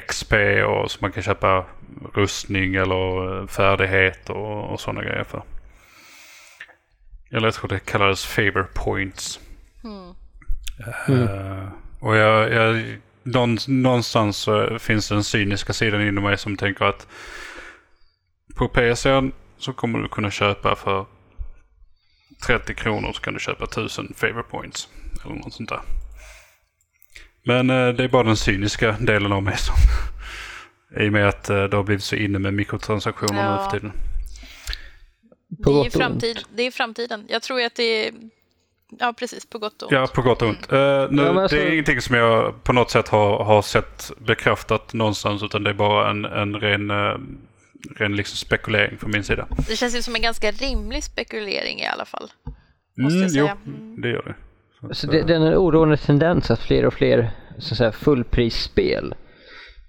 XP 0.06 0.32
och 0.66 0.90
så 0.90 0.98
man 1.00 1.12
kan 1.12 1.22
köpa 1.22 1.64
rustning 2.14 2.74
eller 2.74 3.40
eh, 3.40 3.46
färdighet 3.46 4.30
och, 4.30 4.72
och 4.72 4.80
sådana 4.80 5.02
grejer 5.02 5.24
för. 5.24 5.42
Eller 7.30 7.46
jag 7.46 7.54
tror 7.54 7.68
det 7.68 7.78
kallades 7.78 8.26
favor 8.26 8.66
points. 8.74 9.40
Eh, 11.08 11.68
och 12.00 12.16
jag, 12.16 12.52
jag, 12.52 12.96
någon, 13.22 13.56
någonstans 13.68 14.48
finns 14.78 15.08
den 15.08 15.24
cyniska 15.24 15.72
sidan 15.72 16.00
inom 16.00 16.24
mig 16.24 16.38
som 16.38 16.56
tänker 16.56 16.84
att 16.84 17.06
på 18.56 18.68
PSN 18.68 19.32
så 19.58 19.72
kommer 19.72 19.98
du 19.98 20.08
kunna 20.08 20.30
köpa 20.30 20.76
för 20.76 21.06
30 22.46 22.74
kronor 22.74 23.12
så 23.12 23.20
kan 23.20 23.34
du 23.34 23.40
köpa 23.40 23.64
1000 23.64 24.14
favor 24.16 24.42
points. 24.42 24.88
Eller 25.24 25.34
något 25.34 25.52
sånt 25.54 25.68
där. 25.68 25.80
Men 27.44 27.70
eh, 27.70 27.88
det 27.88 28.04
är 28.04 28.08
bara 28.08 28.22
den 28.22 28.36
cyniska 28.36 28.92
delen 29.00 29.32
av 29.32 29.42
mig 29.42 29.56
som... 29.56 29.74
I 31.00 31.08
och 31.08 31.12
med 31.12 31.28
att 31.28 31.50
eh, 31.50 31.64
det 31.64 31.76
har 31.76 31.82
blivit 31.84 32.04
så 32.04 32.16
inne 32.16 32.38
med 32.38 32.54
mikrotransaktioner 32.54 33.42
nu 33.42 33.48
Ja. 33.48 33.64
för 33.70 33.78
tiden. 33.78 33.92
På 35.64 35.82
det, 35.82 35.86
är 35.86 35.90
framtid, 35.98 36.38
det 36.56 36.62
är 36.62 36.70
framtiden. 36.70 37.24
Jag 37.28 37.42
tror 37.42 37.62
att 37.62 37.74
det 37.74 38.06
är, 38.06 38.12
ja 38.98 39.14
precis, 39.18 39.46
på 39.46 39.58
gott 39.58 39.82
och 39.82 39.92
ont. 39.92 39.92
Ja, 39.92 40.06
på 40.14 40.22
gott 40.22 40.42
och 40.42 40.48
ont. 40.48 40.72
Eh, 40.72 40.78
nu, 40.78 40.82
Ja, 40.82 41.08
men 41.10 41.38
alltså- 41.38 41.56
Det 41.56 41.62
är 41.62 41.72
ingenting 41.72 42.00
som 42.00 42.16
jag 42.16 42.64
på 42.64 42.72
något 42.72 42.90
sätt 42.90 43.08
har, 43.08 43.44
har 43.44 43.62
sett 43.62 44.10
bekräftat 44.18 44.92
någonstans 44.92 45.42
utan 45.42 45.62
det 45.62 45.70
är 45.70 45.74
bara 45.74 46.10
en, 46.10 46.24
en 46.24 46.60
ren 46.60 46.90
uh, 46.90 47.18
ren 47.96 48.16
liksom 48.16 48.36
spekulering 48.36 48.98
från 48.98 49.10
min 49.10 49.24
sida. 49.24 49.48
Det 49.68 49.76
känns 49.76 49.96
ju 49.96 50.02
som 50.02 50.14
en 50.14 50.22
ganska 50.22 50.50
rimlig 50.50 51.04
spekulering 51.04 51.78
i 51.80 51.86
alla 51.86 52.04
fall. 52.04 52.30
Måste 52.98 53.16
Mm, 53.16 53.22
jag 53.22 53.30
säga. 53.30 53.56
jo, 53.66 53.96
det 54.02 54.08
gör 54.08 54.22
det. 54.22 54.34
Så, 54.80 54.94
Så 54.94 55.06
det, 55.06 55.22
det 55.22 55.32
är 55.34 55.36
en 55.40 55.54
oroande 55.54 55.96
tendens 55.96 56.50
att 56.50 56.60
fler 56.62 56.86
och 56.86 56.94
fler 56.94 57.30
så 57.58 57.74
att 57.74 57.78
säga, 57.78 57.92
fullprisspel 57.92 59.14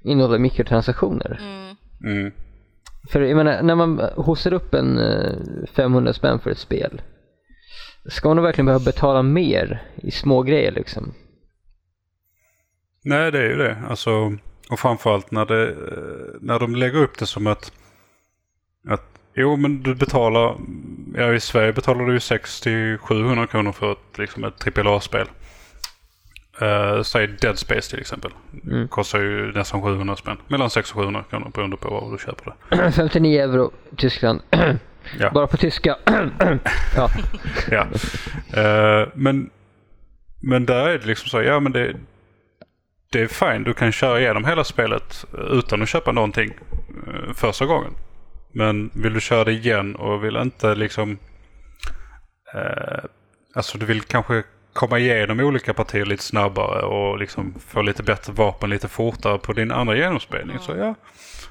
innehåller 0.04 0.40
mikrotransaktioner. 0.40 1.40
mm. 2.04 2.32
För 3.12 3.22
jag 3.22 3.38
menar, 3.38 3.62
när 3.62 3.76
man 3.76 4.00
hostar 4.16 4.54
upp 4.54 4.74
en 4.74 4.98
eh, 5.00 5.32
500 5.74 6.14
spänn 6.14 6.40
för 6.40 6.50
ett 6.50 6.58
spel, 6.58 7.02
ska 8.10 8.28
man 8.28 8.38
då 8.38 8.44
verkligen 8.44 8.66
behöva 8.66 8.86
betala 8.86 9.22
mer 9.24 9.82
i 9.96 10.12
små 10.12 10.42
grejer 10.44 10.72
liksom? 10.72 11.14
Nej, 13.04 13.32
det 13.32 13.40
är 13.40 13.50
ju 13.50 13.56
det. 13.58 13.78
Alltså, 13.90 14.38
och 14.70 14.80
framförallt 14.80 15.32
när, 15.32 15.46
det, 15.46 15.70
eh, 15.70 16.40
när 16.42 16.60
de 16.60 16.76
lägger 16.76 17.00
upp 17.00 17.18
det 17.18 17.26
som 17.26 17.48
att, 17.48 17.72
att 18.88 19.06
jo 19.34 19.56
men 19.56 19.84
du 19.84 19.96
betalar, 19.96 20.56
ja 21.16 21.34
i 21.34 21.40
Sverige 21.40 21.74
betalar 21.74 22.06
du 22.06 22.14
ju 22.14 22.20
600-700 22.20 23.48
kronor 23.48 23.72
för 23.72 23.92
ett, 23.92 24.18
liksom 24.18 24.44
ett 24.44 24.78
AAA-spel. 24.78 25.28
Uh, 26.62 27.02
säg 27.02 27.28
Dead 27.28 27.60
Space 27.60 27.90
till 27.90 28.00
exempel. 28.00 28.32
Mm. 28.64 28.88
Kostar 28.88 29.20
ju 29.20 29.52
nästan 29.52 29.82
700 29.82 30.16
spänn. 30.16 30.38
Mellan 30.48 30.70
600 30.70 31.00
och 31.00 31.06
700 31.06 31.24
kronor 31.30 31.52
beroende 31.54 31.78
på 31.78 31.90
var 31.90 32.12
du 32.12 32.18
köper 32.18 32.56
det. 32.70 32.92
59 32.96 33.42
euro, 33.42 33.72
Tyskland. 33.96 34.42
Ja. 35.20 35.32
Bara 35.32 35.48
på 35.48 35.58
tyska. 35.58 35.98
ja. 36.96 37.10
Ja. 37.72 37.88
Eh, 38.62 39.08
men, 39.14 39.50
men 40.40 40.66
där 40.66 40.90
är 40.90 41.00
det 41.00 41.06
liksom 41.06 41.30
så, 41.30 41.42
ja 41.42 41.60
men 41.60 41.72
det, 41.72 41.96
det 43.10 43.22
är 43.22 43.28
fine. 43.28 43.64
Du 43.64 43.74
kan 43.74 43.92
köra 43.92 44.20
igenom 44.20 44.46
hela 44.46 44.64
spelet 44.64 45.26
utan 45.52 45.82
att 45.82 45.90
köpa 45.90 46.12
någonting 46.12 46.54
eh, 47.08 47.34
första 47.34 47.66
gången. 47.66 47.92
Men 48.52 48.90
vill 48.94 49.14
du 49.14 49.22
köra 49.22 49.44
det 49.44 49.52
igen 49.52 49.96
och 49.96 50.24
vill 50.24 50.36
inte 50.36 50.76
liksom... 50.76 51.18
Eh, 52.54 53.04
alltså 53.54 53.78
du 53.78 53.86
vill 53.86 54.02
kanske 54.02 54.44
komma 54.74 55.00
igenom 55.00 55.40
olika 55.40 55.74
partier 55.74 56.06
lite 56.06 56.24
snabbare 56.24 56.82
och 56.82 57.20
liksom 57.20 57.54
få 57.68 57.82
lite 57.82 58.04
bättre 58.04 58.34
vapen 58.34 58.70
lite 58.70 58.88
fortare 58.88 59.38
på 59.38 59.54
din 59.54 59.72
andra 59.72 59.96
genomspelning. 59.96 60.60
Så 60.60 60.76
ja, 60.76 60.96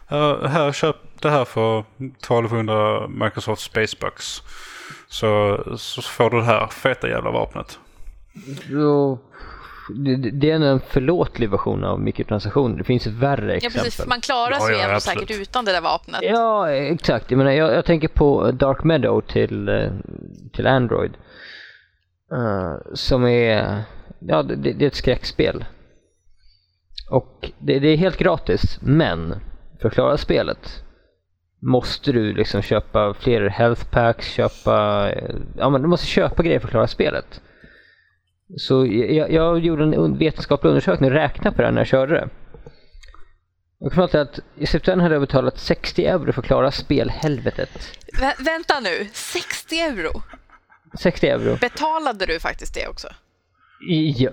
här, 0.06 0.48
här 0.48 0.72
köp 0.72 0.96
det 1.20 1.30
här 1.30 1.44
för 1.44 1.84
1200 1.98 3.08
Microsoft 3.08 3.62
Spacebucks. 3.62 4.42
Så, 5.08 5.62
så 5.78 6.02
får 6.02 6.30
du 6.30 6.36
det 6.36 6.44
här 6.44 6.66
feta 6.66 7.08
jävla 7.08 7.30
vapnet. 7.30 7.78
Jo, 8.68 9.18
det, 10.32 10.50
är 10.50 10.60
en 10.60 10.80
förlåtlig 10.80 11.50
version 11.50 11.84
av 11.84 12.00
mikrotransaktioner. 12.00 12.78
Det 12.78 12.84
finns 12.84 13.06
värre 13.06 13.50
Ja, 13.50 13.56
exempel. 13.56 13.80
precis. 13.82 14.06
Man 14.06 14.20
klarar 14.20 14.50
Ja, 14.52 14.60
sig 14.60 14.74
ja, 14.76 14.82
ändå 14.82 14.94
absolut. 14.96 15.18
säkert 15.28 15.40
utan 15.40 15.64
det 15.64 15.72
där 15.72 15.80
vapnet. 15.80 16.20
Ja, 16.22 16.70
exakt. 16.70 17.30
Jag, 17.30 17.38
menar, 17.38 17.50
jag, 17.50 17.72
jag 17.74 17.84
tänker 17.84 18.08
på 18.08 18.50
Dark 18.50 18.84
Meadow 18.84 19.20
till, 19.20 19.68
eh, 19.68 19.90
till 20.52 20.66
Android. 20.66 21.12
Eh, 22.32 22.94
som 22.94 23.26
är, 23.26 23.82
ja 24.18 24.42
det, 24.42 24.54
det 24.54 24.84
är 24.84 24.88
ett 24.88 24.94
skräckspel. 24.94 25.64
Och 27.10 27.50
det, 27.58 27.78
det 27.78 27.88
är 27.88 27.96
helt 27.96 28.16
gratis, 28.18 28.78
men 28.82 29.34
för 29.80 29.88
att 29.88 29.94
klara 29.94 30.16
spelet 30.16 30.82
måste 31.62 32.12
du 32.12 32.32
liksom 32.32 32.62
köpa 32.62 33.14
fler 33.14 33.48
health 33.48 33.90
packs, 33.90 34.26
köpa, 34.32 35.08
eh, 35.10 35.34
ja 35.56 35.70
men 35.70 35.82
du 35.82 35.88
måste 35.88 36.06
köpa 36.06 36.42
grejer 36.42 36.58
för 36.58 36.66
att 36.66 36.72
klara 36.72 36.86
spelet. 36.86 37.40
Så 38.56 38.86
jag, 38.86 39.32
jag 39.32 39.58
gjorde 39.58 39.84
en 39.84 40.18
vetenskaplig 40.18 40.68
undersökning 40.70 41.10
och 41.10 41.16
räknade 41.16 41.56
på 41.56 41.62
det 41.62 41.66
här 41.68 41.72
när 41.72 41.80
jag 41.80 41.86
körde 41.88 42.14
det. 42.14 42.28
Jag 43.78 43.92
kom 43.92 44.08
till 44.08 44.20
att 44.20 44.38
i 44.58 44.66
september 44.66 45.02
hade 45.02 45.14
jag 45.14 45.22
betalat 45.22 45.58
60 45.58 46.04
euro 46.06 46.32
för 46.32 46.40
att 46.42 46.46
klara 46.46 46.70
spelhelvetet. 46.70 47.70
Vä- 48.20 48.44
vänta 48.44 48.80
nu, 48.80 49.08
60 49.12 49.76
euro? 49.76 50.22
60 50.98 51.26
euro. 51.28 51.56
Betalade 51.60 52.26
du 52.26 52.40
faktiskt 52.40 52.74
det 52.74 52.88
också? 52.88 53.08
Ja, 54.16 54.30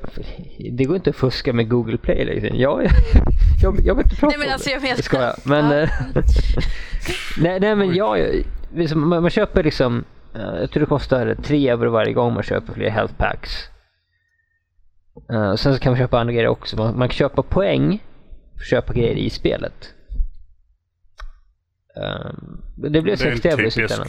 det 0.72 0.84
går 0.86 0.95
inte 0.95 1.09
att 1.09 1.16
fuska 1.16 1.53
med 1.53 1.70
Google 1.70 1.97
Play 1.97 2.26
liksom. 2.26 2.57
Ja, 2.59 2.82
jag, 2.82 2.91
jag, 3.64 3.80
jag 3.86 3.95
vill 3.95 4.05
inte 4.05 4.16
prata 4.16 4.28
Nej, 4.28 4.38
men 4.38 4.47
om 4.47 4.53
alltså, 4.53 4.70
det. 4.70 4.74
jag 4.74 4.82
menar- 4.82 4.95
Jag 4.95 5.03
skojar. 5.05 5.36
Men, 5.43 5.72
Ja. 5.72 5.80
eh, 5.82 5.89
nej, 7.38 7.59
nej 7.59 7.76
men 7.76 7.95
jag, 7.95 8.43
liksom, 8.76 9.09
man, 9.09 9.22
man 9.22 9.32
köper 9.32 9.64
liksom, 9.64 10.03
eh, 10.36 10.41
jag 10.41 10.72
tror 10.72 10.82
det 10.82 10.86
kostar 10.89 11.36
3 11.43 11.70
euro 11.70 11.91
varje 11.91 12.14
gång 12.14 12.34
man 12.34 12.43
köper 12.43 12.74
fler 12.74 12.89
health 12.89 13.14
packs. 13.18 13.51
Eh, 15.34 15.55
sen 15.55 15.74
så 15.74 15.80
kan 15.80 15.91
man 15.91 15.99
köpa 15.99 16.20
andra 16.20 16.34
grejer 16.34 16.47
också. 16.47 16.78
Man, 16.78 16.97
man 16.97 17.07
kan 17.09 17.14
köpa 17.16 17.43
poäng 17.43 18.03
för 18.57 18.61
att 18.64 18.70
köpa 18.70 18.93
grejer 18.93 19.16
i 19.16 19.30
spelet. 19.30 19.93
Eh, 21.97 22.32
det 22.76 22.89
blev 22.89 23.03
Det 23.03 23.09
är 23.09 23.11
en 23.11 23.18
60 23.38 23.47
euro 23.47 23.61
i 23.68 23.72
slutändan. 23.72 24.07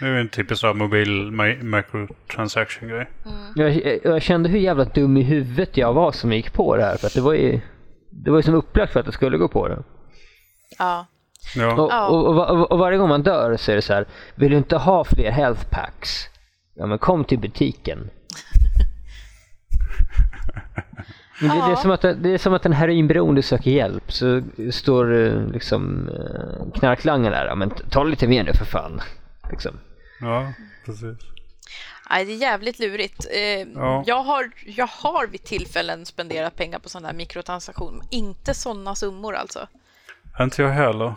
det 0.00 0.06
är 0.06 0.12
en 0.12 0.28
typisk 0.28 0.64
mobil 0.74 1.08
mi- 1.30 1.62
microtransaction 1.62 2.88
grej. 2.88 3.10
Jag, 3.54 3.98
jag 4.04 4.22
kände 4.22 4.48
hur 4.48 4.58
jävla 4.58 4.84
dum 4.84 5.16
i 5.16 5.22
huvudet 5.22 5.76
jag 5.76 5.92
var 5.92 6.12
som 6.12 6.32
gick 6.32 6.52
på 6.52 6.76
det 6.76 6.82
här. 6.84 6.96
För 6.96 7.06
att 7.06 7.14
det 7.14 7.20
var 7.20 7.34
ju, 7.34 7.60
det 8.10 8.30
var 8.30 8.38
ju 8.38 8.42
som 8.42 8.54
upplagt 8.54 8.92
för 8.92 9.00
att 9.00 9.06
jag 9.06 9.14
skulle 9.14 9.38
gå 9.38 9.48
på 9.48 9.68
det. 9.68 9.82
Ja. 10.78 11.06
Ja. 11.56 11.72
Och, 11.74 11.92
och, 11.92 12.26
och, 12.38 12.50
och, 12.50 12.72
och 12.72 12.78
varje 12.78 12.98
gång 12.98 13.08
man 13.08 13.22
dör 13.22 13.56
så 13.56 13.70
är 13.72 13.76
det 13.76 13.82
så 13.82 13.94
här, 13.94 14.06
vill 14.34 14.50
du 14.50 14.56
inte 14.56 14.76
ha 14.76 15.04
fler 15.04 15.30
health 15.30 15.64
packs? 15.70 16.28
Ja 16.74 16.86
men 16.86 16.98
kom 16.98 17.24
till 17.24 17.38
butiken. 17.38 18.10
Men 21.40 21.48
det, 21.58 21.66
det, 21.66 21.72
är 21.72 21.76
som 21.76 21.90
att, 21.90 22.02
det 22.02 22.30
är 22.30 22.38
som 22.38 22.54
att 22.54 22.66
en 22.66 22.72
heroinberoende 22.72 23.42
söker 23.42 23.70
hjälp. 23.70 24.12
Så 24.12 24.42
står 24.70 25.14
eh, 25.14 25.46
liksom 25.46 26.08
eh, 26.08 26.78
knarklangaren 26.78 27.32
där, 27.32 27.54
men 27.54 27.70
ta 27.70 28.04
lite 28.04 28.26
mer 28.26 28.44
nu 28.44 28.52
för 28.52 28.64
fan. 28.64 29.00
Liksom. 29.50 29.80
ja, 30.20 30.52
precis. 30.84 31.18
Nej, 32.10 32.24
det 32.24 32.32
är 32.32 32.36
jävligt 32.36 32.78
lurigt. 32.78 33.26
Eh, 33.30 33.68
Ja. 33.74 34.04
jag, 34.06 34.22
har, 34.22 34.50
jag 34.66 34.86
har 34.86 35.26
vid 35.26 35.44
tillfällen 35.44 36.06
spenderat 36.06 36.56
pengar 36.56 36.78
på 36.78 36.88
sådana 36.88 37.08
här 37.08 37.14
mikrotransaktioner. 37.14 37.98
men 37.98 38.06
Inte 38.10 38.54
sådana 38.54 38.94
summor 38.94 39.34
alltså. 39.34 39.66
Inte 40.40 40.62
jag 40.62 40.70
heller. 40.70 41.14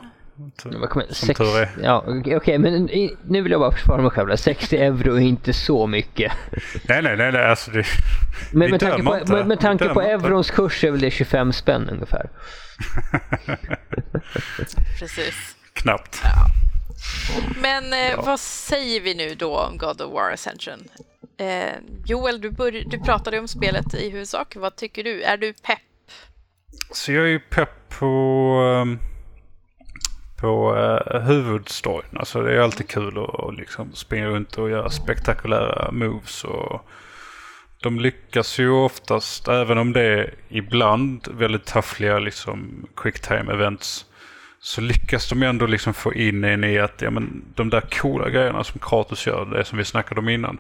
Men 0.64 0.88
kom 0.88 1.02
igen, 1.02 1.14
Som 1.14 1.28
sex- 1.28 1.38
tur 1.38 1.58
är. 1.60 1.70
Ja, 1.84 2.04
okej, 2.08 2.38
okej, 2.38 2.58
men 2.58 2.90
nu 3.28 3.42
vill 3.42 3.52
jag 3.52 3.62
bara 3.62 3.72
försvara 3.72 4.02
mig 4.02 4.12
själv. 4.12 4.28
där. 4.28 4.36
60 4.36 4.78
euro 4.78 5.16
är 5.16 5.20
inte 5.20 5.54
så 5.54 5.88
mycket. 5.88 6.32
Nej, 6.88 7.02
nej, 7.02 7.18
nej, 7.18 7.32
nej 7.32 7.46
alltså 7.46 7.72
det... 7.72 7.84
Men 8.52 8.72
med 8.72 8.80
tanke, 8.80 9.04
på, 9.04 9.18
inte. 9.18 9.34
med, 9.34 9.48
med 9.48 9.60
tanke 9.60 9.90
på 9.90 10.02
eurons 10.02 10.52
kurs 10.52 10.84
är 10.84 10.92
väl 10.92 11.02
det 11.02 11.12
25 11.12 11.54
spänn 11.54 11.90
ungefär. 11.90 12.30
Precis. 15.00 15.56
Knappt. 15.74 16.22
Men 17.62 17.94
eh, 17.94 18.26
vad 18.26 18.40
säger 18.40 19.02
vi 19.02 19.16
nu 19.16 19.36
då 19.36 19.58
om 19.58 19.78
God 19.78 20.02
of 20.02 20.14
War 20.14 20.32
Ascension? 20.32 20.84
Eh, 21.38 21.74
Joel, 22.06 22.42
du, 22.42 22.52
bör, 22.52 22.72
du 22.72 23.00
pratade 23.00 23.40
om 23.40 23.48
spelet 23.48 23.94
i 23.94 24.10
huvudsak. 24.10 24.56
Vad 24.56 24.76
tycker 24.76 25.04
du? 25.04 25.24
Är 25.24 25.38
du 25.38 25.54
pepp? 25.54 25.80
Så 26.92 27.12
jag 27.12 27.24
är 27.24 27.30
ju 27.30 27.40
pepp 27.40 27.90
på, 27.90 28.06
ehm, 28.82 29.00
på 30.38 30.76
uh, 30.76 31.20
huvudstoryn. 31.20 32.18
Alltså 32.18 32.42
det 32.42 32.56
är 32.56 32.60
alltid 32.60 32.88
kul 32.88 33.18
att 33.18 33.40
att 33.40 33.56
liksom 33.56 33.94
springa 33.94 34.28
runt 34.28 34.58
och 34.58 34.70
göra 34.70 34.90
spektakulära 34.90 35.92
moves. 35.92 36.44
Och 36.44 36.90
de 37.82 38.00
lyckas 38.00 38.60
ju 38.60 38.70
oftast, 38.70 39.48
även 39.48 39.78
om 39.78 39.94
det 39.94 40.02
är 40.02 40.34
ibland 40.50 41.28
väldigt 41.32 41.66
taffliga 41.66 42.20
liksom 42.20 42.88
quick 42.96 43.20
time 43.20 43.54
events. 43.54 44.06
Så 44.60 44.82
lyckas 44.82 45.30
de 45.30 45.44
ändå 45.44 45.66
liksom 45.66 45.94
få 45.94 46.14
in 46.14 46.44
en 46.44 46.64
i 46.64 46.80
att 46.80 47.02
ja, 47.02 47.10
men, 47.10 47.44
de 47.56 47.70
där 47.70 47.82
coola 47.82 48.30
grejerna 48.30 48.64
som 48.64 48.80
Kratos 48.80 49.28
gör, 49.28 49.46
det 49.46 49.66
som 49.66 49.78
vi 49.78 49.86
snackade 49.86 50.22
om 50.22 50.30
innan. 50.30 50.58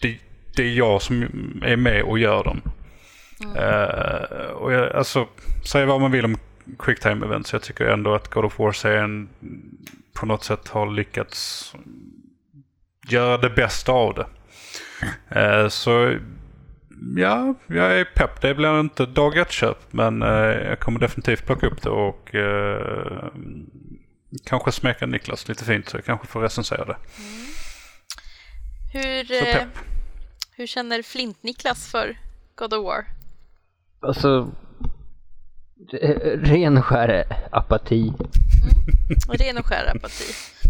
Det, 0.00 0.18
det 0.56 0.62
är 0.62 0.72
jag 0.72 1.02
som 1.02 1.22
är 1.62 1.76
med 1.76 2.02
och 2.02 2.18
gör 2.18 2.44
dem. 2.44 2.60
Eh, 3.56 4.50
och 4.50 4.72
jag, 4.72 4.92
alltså, 4.92 5.26
säga 5.64 5.86
vad 5.86 6.00
man 6.00 6.10
vill 6.10 6.24
om 6.24 6.36
quicktime 6.78 7.26
events. 7.26 7.52
Jag 7.52 7.62
tycker 7.62 7.84
ändå 7.84 8.14
att 8.14 8.28
God 8.30 8.44
of 8.44 8.58
War-serien 8.58 9.28
på 10.14 10.26
något 10.26 10.44
sätt 10.44 10.68
har 10.68 10.90
lyckats 10.90 11.74
göra 13.08 13.38
det 13.38 13.50
bästa 13.50 13.92
av 13.92 14.14
det. 14.14 14.26
Eh, 15.28 15.68
så 15.68 16.18
ja, 17.16 17.54
jag 17.66 18.00
är 18.00 18.04
pepp. 18.04 18.40
Det 18.40 18.54
blir 18.54 18.80
inte 18.80 19.06
dag 19.06 19.36
ett 19.36 19.50
köp 19.50 19.92
men 19.92 20.22
eh, 20.22 20.28
jag 20.68 20.80
kommer 20.80 21.00
definitivt 21.00 21.46
plocka 21.46 21.66
upp 21.66 21.82
det 21.82 21.90
och 21.90 22.34
eh, 22.34 23.26
kanske 24.44 24.72
smeka 24.72 25.06
Niklas 25.06 25.48
lite 25.48 25.64
fint 25.64 25.88
så 25.88 25.96
jag 25.96 26.04
kanske 26.04 26.26
får 26.26 26.40
recensera 26.40 26.84
det. 26.84 26.96
Hur, 28.92 29.24
Så 29.24 29.44
pepp. 29.44 29.68
hur 30.56 30.66
känner 30.66 31.02
Flint-Niklas 31.02 31.90
för 31.90 32.18
God 32.54 32.74
of 32.74 32.84
War? 32.84 33.04
Alltså, 34.00 34.50
ren 36.34 36.78
och 36.78 36.84
skär 36.84 37.24
apati. 37.50 38.12
Ren 39.28 39.58
och 39.58 39.66
skär 39.66 39.96
apati. 39.96 40.24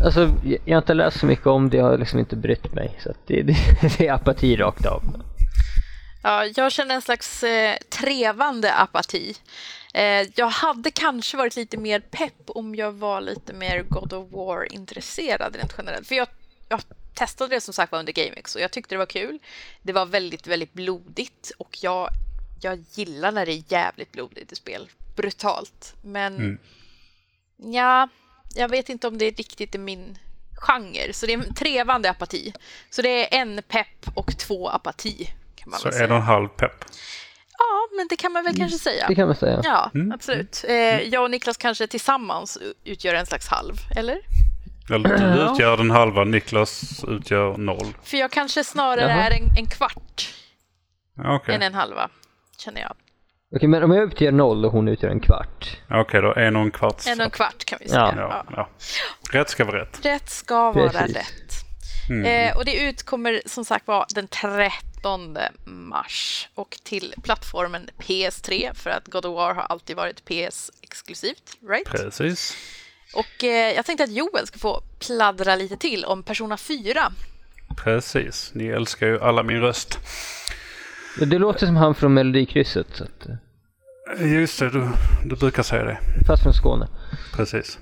Alltså, 0.04 0.34
jag 0.44 0.74
har 0.74 0.82
inte 0.82 0.94
läst 0.94 1.20
så 1.20 1.26
mycket 1.26 1.46
om 1.46 1.70
det, 1.70 1.76
jag 1.76 1.84
har 1.84 1.98
liksom 1.98 2.18
inte 2.18 2.36
brytt 2.36 2.72
mig. 2.72 2.98
Så 3.02 3.12
det, 3.26 3.42
det, 3.42 3.56
det 3.98 4.06
är 4.06 4.12
apati 4.12 4.56
rakt 4.56 4.86
av. 4.86 5.02
Ja, 6.22 6.46
jag 6.56 6.72
känner 6.72 6.94
en 6.94 7.02
slags 7.02 7.42
eh, 7.42 7.76
trevande 7.88 8.74
apati. 8.74 9.36
Eh, 9.94 10.28
jag 10.34 10.48
hade 10.48 10.90
kanske 10.90 11.36
varit 11.36 11.56
lite 11.56 11.76
mer 11.76 12.00
pepp 12.00 12.42
om 12.46 12.74
jag 12.74 12.92
var 12.92 13.20
lite 13.20 13.52
mer 13.52 13.82
God 13.82 14.12
of 14.12 14.32
War-intresserad 14.32 15.56
rent 15.56 15.74
generellt. 15.78 16.08
För 16.08 16.14
jag, 16.14 16.28
jag 16.68 16.80
testade 17.14 17.54
det 17.54 17.60
som 17.60 17.74
sagt 17.74 17.92
var 17.92 17.98
under 17.98 18.12
GameX 18.12 18.54
och 18.54 18.60
jag 18.60 18.70
tyckte 18.70 18.94
det 18.94 18.98
var 18.98 19.06
kul. 19.06 19.38
Det 19.82 19.92
var 19.92 20.06
väldigt, 20.06 20.46
väldigt 20.46 20.72
blodigt 20.72 21.52
och 21.58 21.78
jag, 21.80 22.08
jag 22.60 22.84
gillar 22.92 23.32
när 23.32 23.46
det 23.46 23.52
är 23.52 23.62
jävligt 23.68 24.12
blodigt 24.12 24.52
i 24.52 24.54
spel. 24.56 24.88
Brutalt. 25.16 25.94
Men 26.02 26.36
mm. 26.36 26.58
ja, 27.56 28.08
jag 28.54 28.68
vet 28.68 28.88
inte 28.88 29.08
om 29.08 29.18
det 29.18 29.30
riktigt 29.30 29.74
är 29.74 29.78
min 29.78 30.18
genre. 30.54 31.12
Så 31.12 31.26
det 31.26 31.32
är 31.32 31.38
en 31.38 31.54
trevande 31.54 32.10
apati. 32.10 32.52
Så 32.90 33.02
det 33.02 33.34
är 33.34 33.40
en 33.40 33.62
pepp 33.68 34.08
och 34.14 34.38
två 34.38 34.68
apati. 34.68 35.30
Kan 35.54 35.70
man 35.70 35.80
så 35.80 35.88
väl 35.88 35.92
säga. 35.92 36.04
en 36.04 36.10
och 36.10 36.16
en 36.16 36.22
halv 36.22 36.48
pepp. 36.48 36.84
Ja, 37.58 37.96
men 37.96 38.06
det 38.08 38.16
kan 38.16 38.32
man 38.32 38.44
väl 38.44 38.56
kanske 38.56 38.78
säga. 38.78 39.08
Det 39.08 39.14
kan 39.14 39.26
man 39.26 39.36
säga. 39.36 39.60
Ja, 39.64 39.90
mm. 39.94 40.12
absolut. 40.12 40.64
Eh, 40.68 40.74
jag 41.00 41.22
och 41.22 41.30
Niklas 41.30 41.56
kanske 41.56 41.86
tillsammans 41.86 42.58
utgör 42.84 43.14
en 43.14 43.26
slags 43.26 43.48
halv, 43.48 43.74
eller? 43.96 44.18
Eller 44.90 45.08
du 45.08 45.52
utgör 45.52 45.76
den 45.76 45.90
halva, 45.90 46.24
Niklas 46.24 47.04
utgör 47.08 47.56
noll. 47.56 47.86
För 48.02 48.16
jag 48.16 48.30
kanske 48.30 48.64
snarare 48.64 49.10
Jaha. 49.10 49.22
är 49.22 49.30
en, 49.30 49.56
en 49.58 49.66
kvart 49.66 50.34
okay. 51.36 51.54
än 51.54 51.62
en 51.62 51.74
halva, 51.74 52.08
känner 52.58 52.80
jag. 52.80 52.94
Okej, 53.56 53.68
men 53.68 53.82
om 53.82 53.92
jag 53.92 54.04
utgör 54.04 54.32
noll 54.32 54.64
och 54.64 54.72
hon 54.72 54.88
utgör 54.88 55.10
en 55.10 55.20
kvart? 55.20 55.76
Okej, 55.90 56.22
då 56.22 56.34
en 56.34 56.56
och 56.56 56.62
en 56.62 56.70
kvart. 56.70 57.06
En 57.06 57.20
och 57.20 57.24
en 57.24 57.30
kvart 57.30 57.64
kan 57.64 57.78
vi 57.82 57.88
säga. 57.88 58.14
Ja. 58.16 58.44
Ja, 58.46 58.46
ja. 58.56 58.68
Rätt 59.38 59.48
ska 59.48 59.64
vara 59.64 59.80
rätt. 59.80 60.06
Rätt 60.06 60.30
ska 60.30 60.72
vara 60.72 60.88
Precis. 60.88 61.16
rätt. 61.16 61.54
Mm. 62.10 62.24
Eh, 62.24 62.56
och 62.56 62.64
det 62.64 62.74
utkommer 62.74 63.42
som 63.46 63.64
sagt 63.64 63.86
var 63.86 64.06
den 64.14 64.28
13 64.28 65.38
mars 65.64 66.48
och 66.54 66.78
till 66.84 67.14
plattformen 67.22 67.90
PS3 67.98 68.74
för 68.74 68.90
att 68.90 69.08
God 69.08 69.26
of 69.26 69.36
War 69.36 69.54
har 69.54 69.62
alltid 69.62 69.96
varit 69.96 70.24
PS-exklusivt, 70.24 71.56
right? 71.68 71.86
Precis. 71.86 72.56
Och 73.14 73.44
eh, 73.44 73.74
jag 73.74 73.86
tänkte 73.86 74.04
att 74.04 74.12
Joel 74.12 74.46
ska 74.46 74.58
få 74.58 74.82
pladdra 74.98 75.56
lite 75.56 75.76
till 75.76 76.04
om 76.04 76.22
Persona 76.22 76.56
4. 76.56 77.12
Precis, 77.84 78.50
ni 78.54 78.66
älskar 78.66 79.06
ju 79.06 79.20
alla 79.20 79.42
min 79.42 79.60
röst. 79.60 79.98
Det 81.18 81.38
låter 81.38 81.66
som 81.66 81.76
han 81.76 81.94
från 81.94 82.14
Melodikrysset. 82.14 82.86
Så 82.92 83.04
att... 83.04 83.28
Eh. 83.28 84.32
Just 84.32 84.58
det, 84.58 84.70
du, 84.70 84.88
du 85.24 85.36
brukar 85.36 85.62
säga 85.62 85.84
det. 85.84 85.98
Fast 86.26 86.42
från 86.42 86.54
Skåne. 86.54 86.88
Precis. 87.36 87.78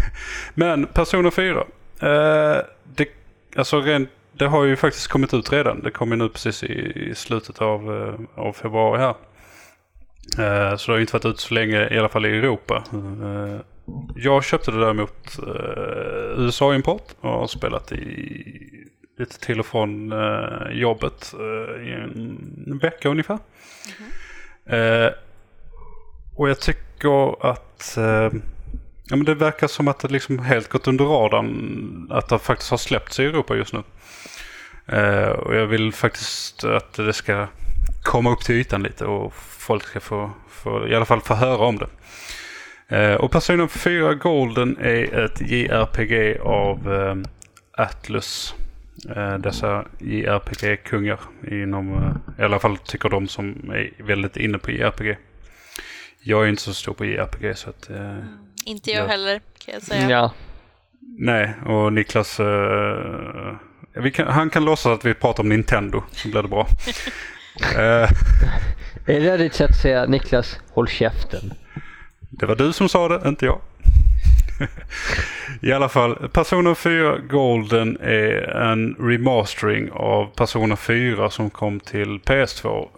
Men 0.54 0.86
Persona 0.86 1.30
4. 1.30 1.60
Eh, 2.00 2.62
det, 2.94 3.08
alltså 3.56 3.80
rent, 3.80 4.10
det 4.32 4.46
har 4.46 4.64
ju 4.64 4.76
faktiskt 4.76 5.08
kommit 5.08 5.34
ut 5.34 5.52
redan. 5.52 5.82
Det 5.82 5.90
kom 5.90 6.10
ju 6.10 6.16
nu 6.16 6.28
precis 6.28 6.62
i, 6.62 6.92
i 7.10 7.14
slutet 7.14 7.58
av, 7.58 7.96
eh, 7.96 8.44
av 8.44 8.52
februari 8.52 9.00
här. 9.00 9.14
Eh, 10.38 10.76
så 10.76 10.86
det 10.86 10.92
har 10.92 10.96
ju 10.96 11.00
inte 11.00 11.12
varit 11.12 11.24
ut 11.24 11.40
så 11.40 11.54
länge, 11.54 11.88
i 11.94 11.98
alla 11.98 12.08
fall 12.08 12.26
i 12.26 12.38
Europa. 12.38 12.84
Eh, 12.92 13.60
jag 14.16 14.44
köpte 14.44 14.70
det 14.70 14.80
däremot 14.80 15.38
eh, 15.38 16.44
USA-import 16.44 17.14
och 17.20 17.30
har 17.30 17.46
spelat 17.46 17.92
i 17.92 18.89
lite 19.20 19.38
till 19.40 19.60
och 19.60 19.66
från 19.66 20.12
eh, 20.12 20.70
jobbet 20.72 21.34
eh, 21.38 21.88
i 21.88 21.92
en 21.92 22.78
vecka 22.82 23.08
ungefär. 23.08 23.38
Mm. 24.66 25.04
Eh, 25.04 25.12
och 26.36 26.48
jag 26.50 26.60
tycker 26.60 27.46
att 27.50 27.96
eh, 27.96 28.30
ja, 29.04 29.16
men 29.16 29.24
det 29.24 29.34
verkar 29.34 29.66
som 29.66 29.88
att 29.88 29.98
det 29.98 30.08
liksom 30.08 30.38
helt 30.38 30.68
gått 30.68 30.88
under 30.88 31.04
radarn 31.04 32.06
att 32.10 32.28
det 32.28 32.38
faktiskt 32.38 32.70
har 32.70 32.78
släppts 32.78 33.20
i 33.20 33.24
Europa 33.24 33.56
just 33.56 33.72
nu. 33.72 33.82
Eh, 34.86 35.28
och 35.28 35.54
jag 35.54 35.66
vill 35.66 35.92
faktiskt 35.92 36.64
att 36.64 36.92
det 36.92 37.12
ska 37.12 37.46
komma 38.02 38.32
upp 38.32 38.40
till 38.40 38.54
ytan 38.54 38.82
lite 38.82 39.04
och 39.04 39.34
folk 39.34 39.82
ska 39.82 40.00
få, 40.00 40.30
få 40.48 40.88
i 40.88 40.94
alla 40.94 41.04
fall 41.04 41.20
få 41.20 41.34
höra 41.34 41.66
om 41.66 41.78
det. 41.78 41.88
Eh, 42.96 43.14
och 43.14 43.30
Persona 43.30 43.68
4 43.68 44.14
Golden 44.14 44.76
är 44.80 45.24
ett 45.24 45.40
JRPG 45.40 46.40
av 46.40 46.92
eh, 46.92 47.16
Atlus. 47.84 48.54
Eh, 49.08 49.38
dessa 49.38 49.84
JRPG-kungar 49.98 51.20
inom, 51.50 51.94
eh, 51.94 52.42
i 52.42 52.44
alla 52.44 52.58
fall 52.58 52.76
tycker 52.76 53.08
de 53.08 53.28
som 53.28 53.70
är 53.70 54.02
väldigt 54.02 54.36
inne 54.36 54.58
på 54.58 54.70
JRPG. 54.70 55.16
Jag 56.22 56.44
är 56.44 56.48
inte 56.48 56.62
så 56.62 56.74
stor 56.74 56.94
på 56.94 57.04
JRPG 57.04 57.54
så 57.54 57.70
att... 57.70 57.90
Eh, 57.90 57.96
mm, 57.96 58.24
inte 58.64 58.90
jag, 58.90 59.04
jag, 59.04 59.08
heller 59.08 59.40
kan 59.58 59.74
jag 59.74 59.82
säga. 59.82 60.10
Ja. 60.10 60.32
Nej, 61.00 61.54
och 61.66 61.92
Niklas... 61.92 62.40
Eh, 62.40 64.10
kan, 64.14 64.26
han 64.26 64.50
kan 64.50 64.64
låtsas 64.64 64.98
att 64.98 65.04
vi 65.04 65.14
pratar 65.14 65.42
om 65.42 65.48
Nintendo 65.48 66.02
så 66.12 66.28
blir 66.28 66.42
det 66.42 66.48
bra. 66.48 66.66
är 69.06 69.20
det 69.20 69.36
ditt 69.36 69.54
sätt 69.54 69.70
att 69.70 69.76
säga 69.76 70.06
Niklas, 70.06 70.58
håll 70.72 70.88
käften? 70.88 71.52
Det 72.30 72.46
var 72.46 72.56
du 72.56 72.72
som 72.72 72.88
sa 72.88 73.08
det, 73.08 73.28
inte 73.28 73.44
jag. 73.44 73.60
I 75.62 75.72
alla 75.72 75.88
fall, 75.88 76.28
Persona 76.28 76.74
4 76.74 77.18
Golden 77.18 77.98
är 78.00 78.56
en 78.56 78.96
remastering 78.98 79.90
av 79.92 80.26
Persona 80.34 80.76
4 80.76 81.30
som 81.30 81.50
kom 81.50 81.80
till 81.80 82.18
PS2 82.18 82.88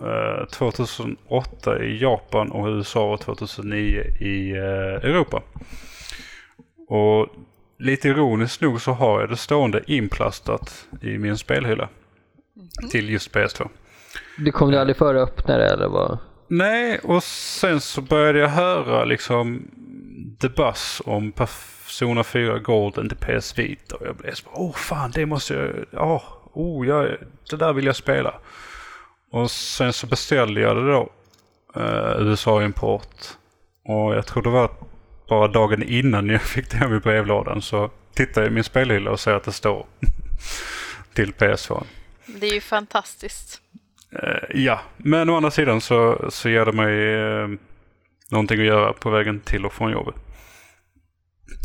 eh, 0.40 0.46
2008 0.46 1.84
i 1.84 1.98
Japan 2.02 2.50
och 2.50 2.66
USA 2.66 3.12
och 3.12 3.20
2009 3.20 4.02
i 4.20 4.50
eh, 4.50 5.10
Europa. 5.10 5.42
Och 6.88 7.28
lite 7.78 8.08
ironiskt 8.08 8.60
nog 8.60 8.80
så 8.80 8.92
har 8.92 9.20
jag 9.20 9.30
det 9.30 9.36
stående 9.36 9.82
inplastat 9.86 10.86
i 11.02 11.18
min 11.18 11.38
spelhylla 11.38 11.88
mm. 12.56 12.90
till 12.90 13.10
just 13.10 13.34
PS2. 13.34 13.68
Du 14.38 14.52
kom 14.52 14.70
du 14.70 14.78
aldrig 14.78 14.96
före 14.96 15.22
att 15.22 15.28
öppna 15.28 15.56
det 15.56 15.72
eller 15.72 15.88
vad? 15.88 16.18
Nej, 16.48 16.98
och 17.02 17.22
sen 17.24 17.80
så 17.80 18.00
började 18.00 18.38
jag 18.38 18.48
höra 18.48 19.04
liksom 19.04 19.62
The 20.40 20.48
Buzz 20.48 21.02
om 21.04 21.32
Persona 21.32 22.24
4 22.24 22.58
Golden 22.58 23.08
till 23.08 23.18
PS 23.18 23.58
Vita. 23.58 23.96
Och 23.96 24.06
jag 24.06 24.16
blev 24.16 24.34
så 24.34 24.46
åh 24.52 24.72
fan 24.72 25.10
det 25.14 25.26
måste 25.26 25.54
jag, 25.54 26.02
oh, 26.02 26.22
oh, 26.52 26.86
jag, 26.86 27.16
det 27.50 27.56
där 27.56 27.72
vill 27.72 27.86
jag 27.86 27.96
spela. 27.96 28.34
Och 29.30 29.50
sen 29.50 29.92
så 29.92 30.06
beställde 30.06 30.60
jag 30.60 30.76
det 30.76 30.92
då, 30.92 31.12
uh, 31.76 32.28
USA-import. 32.28 33.16
Och 33.84 34.14
jag 34.14 34.26
tror 34.26 34.42
det 34.42 34.50
var 34.50 34.70
bara 35.28 35.48
dagen 35.48 35.82
innan 35.82 36.28
jag 36.28 36.42
fick 36.42 36.70
det 36.70 36.76
hem 36.76 36.94
i 36.94 36.98
brevlådan 36.98 37.62
så 37.62 37.90
tittade 38.14 38.46
jag 38.46 38.52
i 38.52 38.54
min 38.54 38.64
spelhylla 38.64 39.10
och 39.10 39.20
ser 39.20 39.34
att 39.34 39.44
det 39.44 39.52
står 39.52 39.86
till 41.14 41.32
PS4. 41.32 41.84
Det 42.26 42.46
är 42.46 42.54
ju 42.54 42.60
fantastiskt. 42.60 43.60
Uh, 44.22 44.60
ja, 44.60 44.80
men 44.96 45.28
å 45.28 45.36
andra 45.36 45.50
sidan 45.50 45.80
så, 45.80 46.26
så 46.30 46.48
ger 46.48 46.64
det 46.64 46.72
mig 46.72 47.16
uh, 47.16 47.58
någonting 48.32 48.60
att 48.60 48.66
göra 48.66 48.92
på 48.92 49.10
vägen 49.10 49.40
till 49.40 49.66
och 49.66 49.72
från 49.72 49.92
jobbet. 49.92 50.14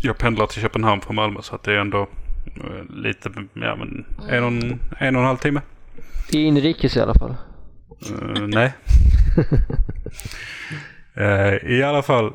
Jag 0.04 0.18
pendlar 0.18 0.48
till 0.48 0.62
Köpenhamn 0.62 1.02
från 1.02 1.16
Malmö 1.16 1.42
så 1.42 1.56
att 1.56 1.64
det 1.64 1.74
är 1.74 1.78
ändå 1.78 2.02
uh, 2.02 2.96
lite, 3.04 3.32
ja 3.54 3.76
men 3.76 4.06
en 4.30 4.44
och, 4.44 4.52
en, 4.52 4.80
en 5.00 5.16
och 5.16 5.22
en 5.22 5.28
halv 5.28 5.38
timme. 5.38 5.62
I 6.32 6.42
inrikes 6.42 6.98
i 6.98 7.00
alla 7.00 7.14
fall. 7.14 7.36
nej. 8.48 8.74
I 11.64 11.84
alla 11.84 12.04
fall. 12.04 12.34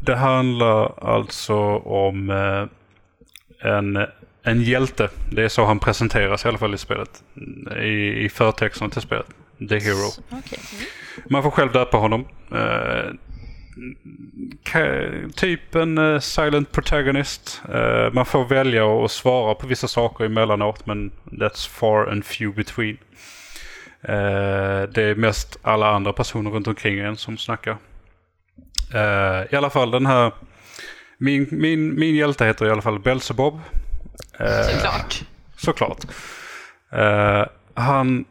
det 0.00 0.16
handlar 0.16 1.04
alltså 1.04 1.56
om 1.78 2.30
en 3.60 4.06
en 4.48 4.62
hjälte. 4.62 5.08
Det 5.30 5.44
är 5.44 5.48
så 5.48 5.64
han 5.64 5.78
presenteras 5.78 6.44
i 6.44 6.48
alla 6.48 6.58
fall 6.58 6.74
i 6.74 6.78
spelet. 6.78 7.22
I, 7.82 8.24
i 8.24 8.28
förtexten 8.28 8.90
till 8.90 9.02
spelet. 9.02 9.26
The 9.68 9.78
Hero. 9.78 10.08
Okay. 10.38 10.58
Man 11.30 11.42
får 11.42 11.50
själv 11.50 11.72
döpa 11.72 11.96
honom. 11.96 12.28
Uh, 12.52 13.14
typ 15.36 15.74
en 15.74 15.98
uh, 15.98 16.20
silent 16.20 16.72
protagonist. 16.72 17.62
Uh, 17.74 18.12
man 18.12 18.26
får 18.26 18.44
välja 18.44 19.04
att 19.04 19.10
svara 19.10 19.54
på 19.54 19.66
vissa 19.66 19.88
saker 19.88 20.24
emellanåt 20.24 20.86
men 20.86 21.12
that's 21.24 21.68
far 21.68 22.06
and 22.06 22.24
few 22.24 22.56
between. 22.56 22.98
det 24.92 25.02
är 25.02 25.14
mest 25.14 25.58
alla 25.62 25.90
andra 25.90 26.12
personer 26.12 26.50
runt 26.50 26.66
omkring 26.66 26.98
en 26.98 27.16
som 27.16 27.38
snackar. 27.38 27.76
I 29.50 29.56
alla 29.56 29.70
fall 29.70 29.90
den 29.90 30.06
här 30.06 30.32
min, 31.18 31.48
min, 31.50 31.98
min 31.98 32.14
hjälte 32.14 32.44
heter 32.44 32.66
i 32.66 32.70
alla 32.70 32.82
fall 32.82 32.98
Belzebob. 32.98 33.60
Såklart. 34.70 35.22
Såklart. 35.56 36.04
Uh, 36.94 37.46
han, 37.74 38.24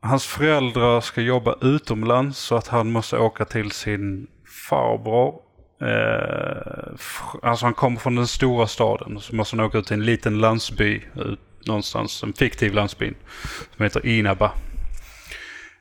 hans 0.00 0.26
föräldrar 0.26 1.00
ska 1.00 1.20
jobba 1.20 1.54
utomlands 1.60 2.38
så 2.38 2.56
att 2.56 2.68
han 2.68 2.90
måste 2.90 3.18
åka 3.18 3.44
till 3.44 3.70
sin 3.70 4.26
farbror. 4.68 5.40
Eh, 5.82 6.92
alltså 7.42 7.66
han 7.66 7.74
kommer 7.74 8.00
från 8.00 8.16
den 8.16 8.26
stora 8.26 8.66
staden 8.66 9.20
så 9.20 9.34
måste 9.34 9.56
han 9.56 9.66
åka 9.66 9.78
ut 9.78 9.86
till 9.86 9.94
en 9.94 10.04
liten 10.04 10.38
landsby 10.38 11.02
ut 11.16 11.40
någonstans, 11.66 12.22
en 12.22 12.32
fiktiv 12.32 12.74
landsby 12.74 13.12
som 13.76 13.82
heter 13.82 14.06
Inaba. 14.06 14.52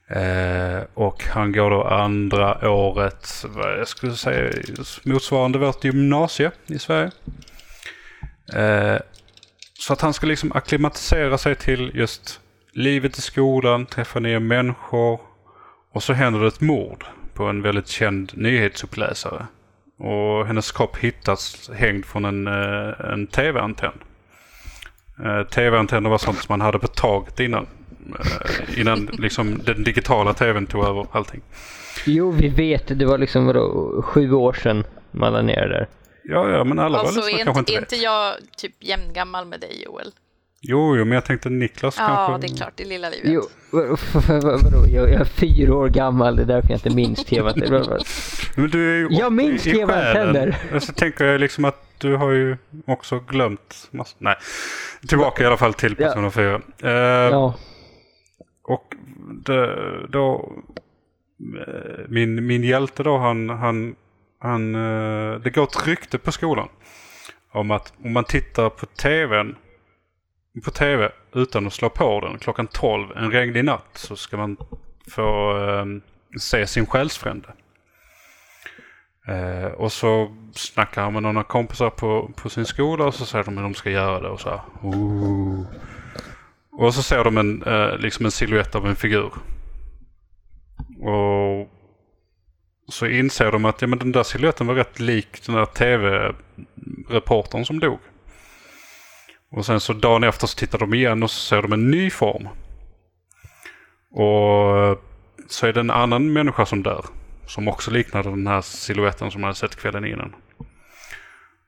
Eh, 0.10 0.82
och 0.94 1.24
han 1.24 1.52
går 1.52 1.70
då 1.70 1.84
andra 1.84 2.70
året, 2.70 3.46
vad 3.48 3.80
jag 3.80 3.88
skulle 3.88 4.16
säga, 4.16 4.54
motsvarande 5.04 5.60
vårt 5.60 5.84
gymnasie 5.84 6.52
i 6.68 6.80
Sverige. 6.80 7.12
Eh, 8.54 8.98
så 9.80 9.94
att 9.94 10.02
han 10.02 10.14
ska 10.14 10.28
liksom 10.28 10.52
akklimatisera 10.52 11.38
sig 11.38 11.56
till 11.56 11.92
just 11.94 12.40
livet 12.72 13.18
i 13.18 13.22
skolan, 13.22 13.86
träffa 13.86 14.20
nya 14.20 14.40
människor 14.40 15.20
och 15.92 16.04
så 16.04 16.14
händer 16.14 16.40
det 16.40 16.48
ett 16.48 16.62
mord 16.62 17.06
på 17.34 17.44
en 17.44 17.62
väldigt 17.62 17.88
känd 17.88 18.32
nyhetsuppläsare. 18.34 19.46
Och 19.98 20.48
hennes 20.48 20.72
kropp 20.72 20.98
hittas 20.98 21.70
hängd 21.74 22.06
från 22.06 22.26
en, 22.26 22.48
eh, 22.48 23.12
en 23.12 23.28
tv-antenn. 23.28 24.04
Eh, 25.26 25.44
tv-antenner 25.44 26.10
var 26.10 26.18
sånt 26.18 26.38
som 26.38 26.46
man 26.50 26.62
hade 26.62 26.80
på 26.80 26.88
taget 26.88 27.40
innan. 27.40 27.68
Eh, 28.20 28.80
innan 28.80 29.06
liksom 29.06 29.62
den 29.66 29.84
digitala 29.84 30.34
tvn 30.34 30.66
tog 30.66 30.86
över 30.86 31.08
allting. 31.12 31.42
Jo, 32.06 32.32
vi 32.32 32.48
vet. 32.48 33.00
Det 33.00 33.06
var 33.06 33.18
liksom 33.18 33.46
vadå, 33.46 34.02
sju 34.02 34.32
år 34.34 34.54
sedan 34.54 34.84
man 35.12 35.34
la 35.34 35.42
ner 35.42 35.62
det 35.62 35.70
där. 35.70 35.88
Ja, 36.24 36.50
ja, 36.50 36.64
men 36.64 36.80
alla 36.80 36.98
Alltså 36.98 37.22
var 37.22 37.30
är 37.30 37.34
liksom 37.34 37.40
inte, 37.40 37.46
kanske 37.46 37.60
inte 37.60 37.74
är 37.74 37.80
inte 37.80 37.96
jag 37.96 38.36
typ 38.58 38.76
jämngammal 38.80 39.46
med 39.46 39.60
dig 39.60 39.84
Joel? 39.86 40.12
Jo, 40.62 40.98
jo, 40.98 41.06
men 41.06 41.12
jag 41.16 41.26
tänkte 41.26 41.50
Niklas 41.50 41.96
Ja, 42.00 42.06
kanske. 42.08 42.48
det 42.48 42.54
är 42.54 42.58
klart, 42.58 42.74
det 42.76 42.86
lilla 42.86 43.10
livet. 43.10 43.32
Jo, 43.32 43.42
vad- 43.72 43.88
vad- 44.14 44.44
vad- 44.44 44.64
vadå? 44.64 44.88
Jag, 44.88 45.10
jag 45.10 45.22
är 45.22 45.26
fyra 45.26 45.76
år 45.76 45.90
gammal, 45.90 46.36
det 46.36 46.42
är 46.42 46.46
därför 46.46 46.70
jag 46.70 46.78
inte 46.78 46.90
minns 46.96 47.26
tv 47.26 47.54
Men 48.56 48.70
du 48.70 48.92
är 48.94 48.98
ju 48.98 49.08
Jag 49.18 49.34
minns 49.34 49.64
TV-antenner. 49.64 50.80
Så 50.80 50.94
tänker 50.94 51.26
jag 51.26 51.42
liksom 51.42 51.66
att 51.66 51.84
du 51.98 52.16
har 52.16 52.32
ju 52.32 52.58
också 52.88 53.20
glömt 53.20 53.88
massor. 53.92 54.18
Nej, 54.20 54.36
tillbaka 55.08 55.44
i 55.44 55.46
alla 55.46 55.58
fall 55.58 55.74
till 55.74 55.96
Ja. 56.00 56.06
Persona 56.08 56.32
4. 56.32 56.62
Eh, 56.84 56.90
Ja, 57.32 57.56
Och 58.64 58.94
det, 59.46 59.76
då, 60.10 60.54
eh, 61.68 62.00
min, 62.08 62.46
min 62.48 62.64
hjälte 62.64 63.04
då, 63.04 63.18
han, 63.18 63.50
han, 63.50 63.96
han, 64.40 64.76
eh, 64.76 65.40
det 65.40 65.50
går 65.50 65.64
ett 65.64 65.88
rykte 65.88 66.18
på 66.18 66.32
skolan 66.32 66.68
om 67.52 67.72
att 67.72 67.94
om 68.04 68.14
man 68.14 68.24
tittar 68.24 68.70
på 68.70 68.86
tvn, 68.86 69.56
på 70.66 70.72
tv 70.72 71.12
utan 71.34 71.68
att 71.68 71.74
slå 71.74 71.90
på 71.90 72.20
den 72.20 72.40
klockan 72.40 72.68
12 72.68 73.18
en 73.18 73.32
regnig 73.32 73.66
natt 73.66 73.90
så 73.94 74.16
ska 74.16 74.38
man 74.38 74.58
få 75.08 75.58
eh, 75.58 75.86
se 76.40 76.68
sin 76.68 76.86
själsfrände. 76.86 77.54
Eh, 79.28 79.72
och 79.72 79.92
så 79.92 80.36
snackar 80.54 81.02
han 81.02 81.14
med 81.14 81.24
några 81.24 81.44
kompisar 81.44 81.90
på, 81.90 82.32
på 82.36 82.50
sin 82.50 82.66
skola 82.66 83.06
och 83.06 83.14
så 83.14 83.26
säger 83.26 83.46
de 83.46 83.58
att 83.58 83.64
de 83.64 83.74
ska 83.74 83.90
göra 83.90 84.20
det 84.20 84.30
och 84.30 84.40
så 84.40 84.50
här. 84.50 84.62
Ooh. 84.84 85.66
Och 86.72 86.94
så 86.94 87.04
ser 87.04 87.24
de 87.24 87.38
en, 87.38 87.64
eh, 87.64 87.98
liksom 87.98 88.26
en 88.26 88.32
siluett 88.32 88.76
av 88.76 88.88
en 88.88 88.96
figur. 88.96 89.34
Och 91.00 91.70
så 92.88 93.08
inser 93.08 93.52
de 93.52 93.66
att 93.66 93.82
ja, 93.82 93.88
men 93.88 94.00
den 94.00 94.12
där 94.12 94.24
siluetten 94.24 94.68
var 94.68 94.76
rätt 94.76 95.00
lik 95.00 95.46
den 95.46 95.56
där 95.56 95.66
tv-reportern 95.66 97.66
som 97.66 97.80
dog. 97.80 98.00
Och 99.52 99.66
sen 99.66 99.80
så 99.80 99.94
dagen 99.94 100.24
efter 100.24 100.48
så 100.48 100.58
tittar 100.58 100.80
de 100.80 100.94
igen 100.94 101.24
och 101.24 101.32
så 101.32 101.40
ser 101.40 101.62
de 101.62 101.74
en 101.74 101.92
ny 101.92 102.10
form. 102.10 102.48
Och 104.12 104.78
eh, 104.78 104.98
så 105.48 105.68
är 105.68 105.74
det 105.74 105.80
en 105.80 105.92
annan 105.92 106.34
människa 106.34 106.66
som 106.66 106.84
dör. 106.84 107.06
Som 107.46 107.68
också 107.68 107.92
liknade 107.92 108.30
den 108.30 108.48
här 108.48 108.62
siluetten 108.62 109.32
som 109.32 109.42
man 109.42 109.48
hade 109.48 109.58
sett 109.58 109.76
kvällen 109.76 110.06
innan. 110.06 110.36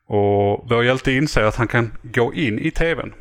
Och 0.07 0.69
vår 0.69 0.83
hjälte 0.83 1.11
inser 1.11 1.43
att 1.43 1.55
han 1.55 1.67
kan 1.67 1.91
gå 2.03 2.33
in 2.33 2.59
i 2.59 2.71
tvn. 2.71 3.13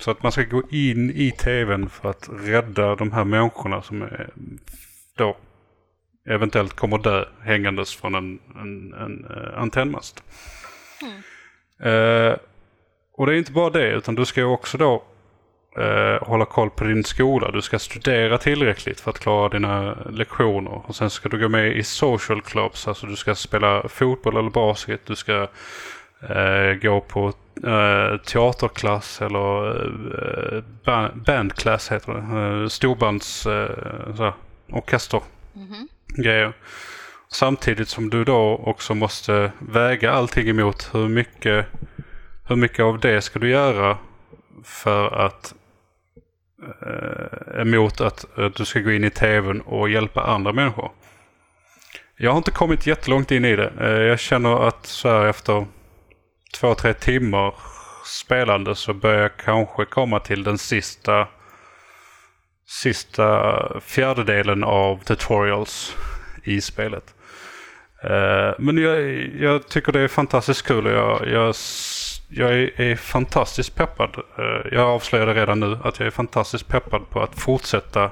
Så 0.00 0.10
att 0.10 0.22
man 0.22 0.32
ska 0.32 0.42
gå 0.42 0.62
in 0.70 1.10
i 1.10 1.30
tvn 1.30 1.88
för 1.88 2.10
att 2.10 2.28
rädda 2.32 2.94
de 2.94 3.12
här 3.12 3.24
människorna 3.24 3.82
som 3.82 4.02
är, 4.02 4.30
då 5.16 5.36
eventuellt 6.28 6.72
kommer 6.72 6.98
dö 6.98 7.24
hängandes 7.40 7.94
från 7.94 8.14
en, 8.14 8.38
en, 8.56 8.94
en 8.94 9.24
uh, 9.24 9.60
antennmast. 9.62 10.22
Eh, 11.82 12.34
och 13.16 13.26
det 13.26 13.34
är 13.34 13.38
inte 13.38 13.52
bara 13.52 13.70
det 13.70 13.88
utan 13.90 14.14
du 14.14 14.24
ska 14.24 14.40
ju 14.40 14.46
också 14.46 14.78
då 14.78 15.02
eh, 15.78 16.26
hålla 16.28 16.44
koll 16.44 16.70
på 16.70 16.84
din 16.84 17.04
skola. 17.04 17.50
Du 17.50 17.62
ska 17.62 17.78
studera 17.78 18.38
tillräckligt 18.38 19.00
för 19.00 19.10
att 19.10 19.18
klara 19.18 19.48
dina 19.48 19.94
lektioner. 20.10 20.82
Och 20.86 20.96
sen 20.96 21.10
ska 21.10 21.28
du 21.28 21.38
gå 21.40 21.48
med 21.48 21.76
i 21.76 21.82
social 21.82 22.42
clubs. 22.42 22.88
Alltså 22.88 23.06
du 23.06 23.16
ska 23.16 23.34
spela 23.34 23.88
fotboll 23.88 24.36
eller 24.36 24.50
basket. 24.50 25.00
Du 25.06 25.16
ska 25.16 25.48
eh, 26.28 26.74
gå 26.82 27.00
på 27.00 27.32
eh, 27.66 28.16
teaterklass 28.26 29.22
eller 29.22 29.66
eh, 30.56 30.62
ba- 30.84 31.10
bandklass 31.14 31.92
heter 31.92 32.12
det. 32.12 32.62
Eh, 32.62 32.68
storbands 32.68 33.46
eh, 33.46 34.32
orkester 34.72 35.20
grejer. 36.22 36.52
Samtidigt 37.28 37.88
som 37.88 38.10
du 38.10 38.24
då 38.24 38.62
också 38.64 38.94
måste 38.94 39.52
väga 39.58 40.12
allting 40.12 40.48
emot 40.48 40.90
hur 40.92 41.08
mycket, 41.08 41.66
hur 42.46 42.56
mycket 42.56 42.84
av 42.84 43.00
det 43.00 43.22
ska 43.22 43.38
du 43.38 43.50
göra 43.50 43.98
för 44.64 45.26
att 45.26 45.54
eh, 46.82 47.60
emot 47.60 48.00
att, 48.00 48.38
att 48.38 48.54
du 48.54 48.64
ska 48.64 48.80
gå 48.80 48.92
in 48.92 49.04
i 49.04 49.10
tvn 49.10 49.60
och 49.60 49.88
hjälpa 49.88 50.22
andra 50.22 50.52
människor. 50.52 50.90
Jag 52.16 52.30
har 52.30 52.38
inte 52.38 52.50
kommit 52.50 52.86
jättelångt 52.86 53.30
in 53.30 53.44
i 53.44 53.56
det. 53.56 53.72
Eh, 53.80 54.02
jag 54.02 54.18
känner 54.18 54.68
att 54.68 54.86
så 54.86 55.08
här 55.08 55.26
efter 55.26 55.66
två, 56.60 56.74
tre 56.74 56.94
timmar 56.94 57.54
spelande 58.04 58.74
så 58.74 58.94
börjar 58.94 59.22
jag 59.22 59.36
kanske 59.36 59.84
komma 59.84 60.20
till 60.20 60.42
den 60.42 60.58
sista 60.58 61.28
sista 62.68 63.80
fjärdedelen 63.80 64.64
av 64.64 65.04
tutorials 65.04 65.96
i 66.44 66.60
spelet. 66.60 67.14
Eh, 68.02 68.54
men 68.58 68.78
jag, 68.78 69.00
jag 69.38 69.68
tycker 69.68 69.92
det 69.92 70.00
är 70.00 70.08
fantastiskt 70.08 70.66
kul 70.66 70.86
och 70.86 70.92
jag, 70.92 71.28
jag, 71.28 71.54
jag 72.28 72.52
är, 72.52 72.80
är 72.80 72.96
fantastiskt 72.96 73.74
peppad. 73.74 74.16
Eh, 74.38 74.72
jag 74.72 74.88
avslöjade 74.88 75.34
redan 75.34 75.60
nu 75.60 75.78
att 75.84 75.98
jag 75.98 76.06
är 76.06 76.10
fantastiskt 76.10 76.68
peppad 76.68 77.10
på 77.10 77.22
att 77.22 77.40
fortsätta 77.40 78.10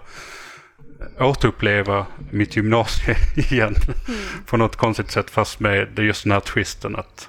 återuppleva 1.18 2.06
mitt 2.30 2.56
gymnasie 2.56 3.16
igen. 3.36 3.74
På 4.46 4.56
något 4.56 4.76
konstigt 4.76 5.10
sätt 5.10 5.30
fast 5.30 5.60
med 5.60 5.98
just 5.98 6.22
den 6.22 6.32
här 6.32 6.40
twisten 6.40 6.96
att, 6.96 7.28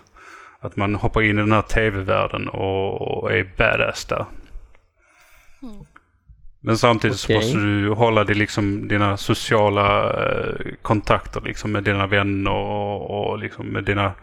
att 0.59 0.75
man 0.75 0.95
hoppar 0.95 1.21
in 1.21 1.37
i 1.37 1.41
den 1.41 1.51
här 1.51 1.61
tv-världen 1.61 2.47
och, 2.47 3.01
och 3.01 3.31
är 3.31 3.49
badass 3.57 4.05
där. 4.05 4.25
Men 6.59 6.77
samtidigt 6.77 7.19
så 7.19 7.25
Okej. 7.25 7.35
måste 7.35 7.57
du 7.57 7.89
hålla 7.89 8.23
dig 8.23 8.35
liksom 8.35 8.87
dina 8.87 9.17
sociala 9.17 10.13
eh, 10.13 10.55
kontakter 10.81 11.41
liksom 11.41 11.71
med 11.71 11.83
dina 11.83 12.07
vänner 12.07 12.51
och, 12.51 13.29
och 13.29 13.39
liksom 13.39 13.67
med 13.67 13.83
dina 13.83 14.13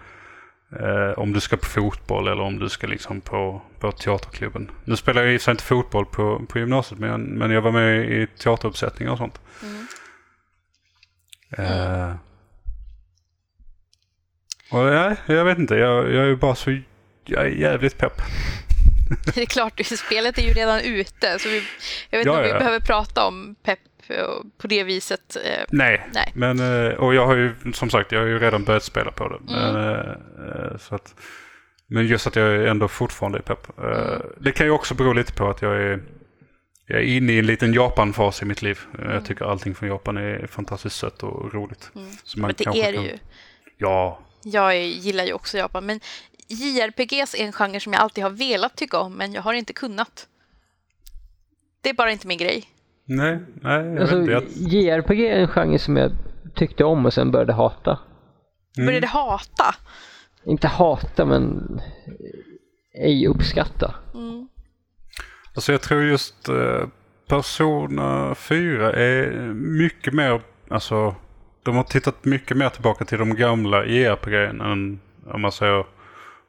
eh, 0.80 1.18
om 1.18 1.32
du 1.32 1.40
ska 1.40 1.56
på 1.56 1.66
fotboll 1.66 2.28
eller 2.28 2.42
om 2.42 2.58
du 2.58 2.68
ska 2.68 2.86
liksom 2.86 3.20
på, 3.20 3.62
på 3.78 3.92
teaterklubben. 3.92 4.70
Nu 4.84 4.96
spelar 4.96 5.22
jag 5.22 5.34
i 5.34 5.38
och 5.38 5.48
inte 5.48 5.64
fotboll 5.64 6.06
på, 6.06 6.42
på 6.48 6.58
gymnasiet 6.58 7.00
men 7.00 7.10
jag, 7.10 7.20
men 7.20 7.50
jag 7.50 7.62
var 7.62 7.72
med 7.72 8.10
i 8.10 8.26
teateruppsättningar 8.26 9.12
och 9.12 9.18
sånt. 9.18 9.40
Eh, 11.58 12.14
och 14.70 14.84
nej, 14.84 15.16
jag 15.26 15.44
vet 15.44 15.58
inte. 15.58 15.74
Jag, 15.74 16.12
jag 16.12 16.24
är 16.24 16.28
ju 16.28 16.36
bara 16.36 16.54
så 16.54 16.78
jag 17.24 17.44
är 17.44 17.48
jävligt 17.48 17.98
pepp. 17.98 18.12
Det 19.34 19.42
är 19.42 19.46
klart, 19.46 19.80
spelet 19.86 20.38
är 20.38 20.42
ju 20.42 20.52
redan 20.52 20.80
ute, 20.80 21.38
så 21.38 21.48
vi, 21.48 21.62
jag 22.10 22.18
vet 22.18 22.26
inte 22.26 22.30
Ja, 22.30 22.36
om 22.36 22.42
vi 22.42 22.48
ja. 22.48 22.58
behöver 22.58 22.80
prata 22.80 23.24
om 23.26 23.54
pepp 23.62 23.78
på 24.58 24.66
det 24.66 24.84
viset. 24.84 25.36
eh, 25.36 25.64
Nej, 25.68 26.08
Nej. 26.14 26.32
men 26.34 26.60
eh, 26.60 26.94
och 26.94 27.14
jag 27.14 27.26
har 27.26 27.36
ju 27.36 27.54
som 27.74 27.90
sagt 27.90 28.12
jag 28.12 28.20
har 28.20 28.26
ju 28.26 28.38
redan 28.38 28.64
börjat 28.64 28.84
spela 28.84 29.10
på 29.10 29.28
det. 29.28 29.38
Men, 29.52 29.76
eh, 29.76 30.10
eh, 30.48 30.76
så 30.78 30.94
att, 30.94 31.14
men 31.86 32.06
just 32.06 32.26
att 32.26 32.36
jag 32.36 32.68
ändå 32.68 32.88
fortfarande 32.88 33.38
är 33.38 33.42
pepp. 33.42 33.78
Eh, 33.78 34.20
Det 34.40 34.52
kan 34.52 34.66
ju 34.66 34.72
också 34.72 34.94
bero 34.94 35.12
lite 35.12 35.32
på 35.32 35.48
att 35.50 35.62
jag 35.62 35.76
är, 35.82 36.02
jag 36.86 36.98
är 36.98 37.04
inne 37.04 37.32
i 37.32 37.38
en 37.38 37.46
liten 37.46 37.72
Japan-fas 37.74 38.42
i 38.42 38.44
mitt 38.44 38.62
liv. 38.62 38.80
Eh, 38.98 39.12
Jag 39.14 39.24
tycker 39.24 39.44
allting 39.44 39.74
från 39.74 39.88
Japan 39.88 40.16
är 40.16 40.46
fantastiskt 40.46 40.96
sött 40.96 41.22
och 41.22 41.54
roligt. 41.54 41.90
Man 41.94 42.04
Men 42.36 42.54
det 42.58 42.66
är 42.66 42.72
det 42.72 42.92
kan- 42.92 43.04
ju. 43.04 43.18
Ja, 43.78 44.20
Jag 44.44 44.72
är- 44.76 44.80
gillar 44.80 45.24
ju 45.24 45.32
också 45.32 45.58
Japan, 45.58 45.86
men 45.86 46.00
JRPGs 46.48 47.34
är 47.34 47.44
en 47.44 47.52
genre 47.52 47.80
som 47.80 47.92
jag 47.92 48.02
alltid 48.02 48.24
har 48.24 48.30
velat 48.30 48.76
tycka 48.76 48.98
om, 48.98 49.12
men 49.14 49.32
jag 49.32 49.42
har 49.42 49.52
inte 49.54 49.72
kunnat. 49.72 50.26
Det 51.80 51.88
är 51.88 51.94
bara 51.94 52.12
inte 52.12 52.26
min 52.26 52.38
grej. 52.38 52.64
Nej, 53.16 53.38
nej, 53.62 53.86
jag 53.86 53.98
alltså 53.98 54.18
vet 54.18 54.42
inte. 54.42 54.76
Jag, 54.76 54.98
JRPG 54.98 55.26
är 55.26 55.40
en 55.40 55.48
genre 55.48 55.78
som 55.78 55.96
jag 55.96 56.12
tyckte 56.54 56.84
om 56.84 57.06
och 57.06 57.12
sen 57.12 57.30
började 57.30 57.52
hata. 57.52 57.98
Mm. 58.76 58.86
Började 58.86 59.06
hata. 59.06 59.74
Inte 60.44 60.68
hata, 60.68 61.24
men 61.24 61.80
ej 62.94 63.26
uppskatta. 63.26 63.94
Alltså 65.54 65.72
jag 65.72 65.80
tror 65.80 66.02
just 66.02 66.48
eh, 66.48 66.86
Persona 67.28 68.34
4 68.34 68.92
är 68.92 69.30
mycket 69.54 70.14
mer, 70.14 70.40
alltså 70.68 71.14
de 71.62 71.76
har 71.76 71.82
tittat 71.82 72.24
mycket 72.24 72.56
mer 72.56 72.68
tillbaka 72.68 73.04
till 73.04 73.18
de 73.18 73.34
gamla 73.34 73.86
JRPG 73.86 74.34
än 74.34 75.00
om 75.26 75.40
man 75.40 75.52
säger 75.52 75.84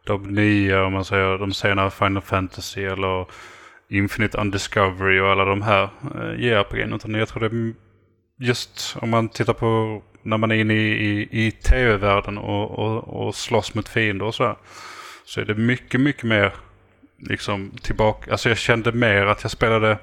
de 0.06 0.24
nya, 0.24 0.86
om 0.86 0.94
man 0.94 1.06
säger 1.06 1.38
de 1.38 1.54
senare 1.54 1.92
Final 1.92 2.22
Fantasy 2.22 2.84
eller 2.84 3.26
Infinite 3.98 4.38
Undiscovery 4.38 5.20
och 5.20 5.30
alla 5.30 5.46
de 5.46 5.62
här 5.62 5.84
eh, 6.16 6.46
JRPG. 6.46 6.96
Utan 6.96 7.14
jag 7.14 7.28
tror 7.28 7.50
det 7.50 7.56
är 7.56 7.74
just 8.40 8.98
om 9.02 9.10
man 9.10 9.30
tittar 9.30 9.54
på 9.54 10.02
när 10.24 10.38
man 10.38 10.52
är 10.52 10.56
inne 10.56 10.74
i, 10.74 10.92
i, 11.10 11.46
i 11.46 11.52
tv-världen 11.52 12.38
och, 12.38 12.72
och, 12.72 13.28
och 13.28 13.36
slåss 13.36 13.74
mot 13.74 13.90
fiender 13.90 14.26
och 14.26 14.36
så 14.36 14.44
här. 14.44 14.58
Så 15.26 15.42
är 15.42 15.46
det 15.46 15.56
mycket, 15.56 16.02
mycket 16.02 16.24
mer 16.24 16.54
liksom 17.20 17.72
tillbaka. 17.82 18.32
Alltså 18.32 18.50
jag 18.50 18.58
kände 18.58 18.92
mer 18.92 19.26
att 19.26 19.44
jag 19.44 19.52
spelade 19.52 19.98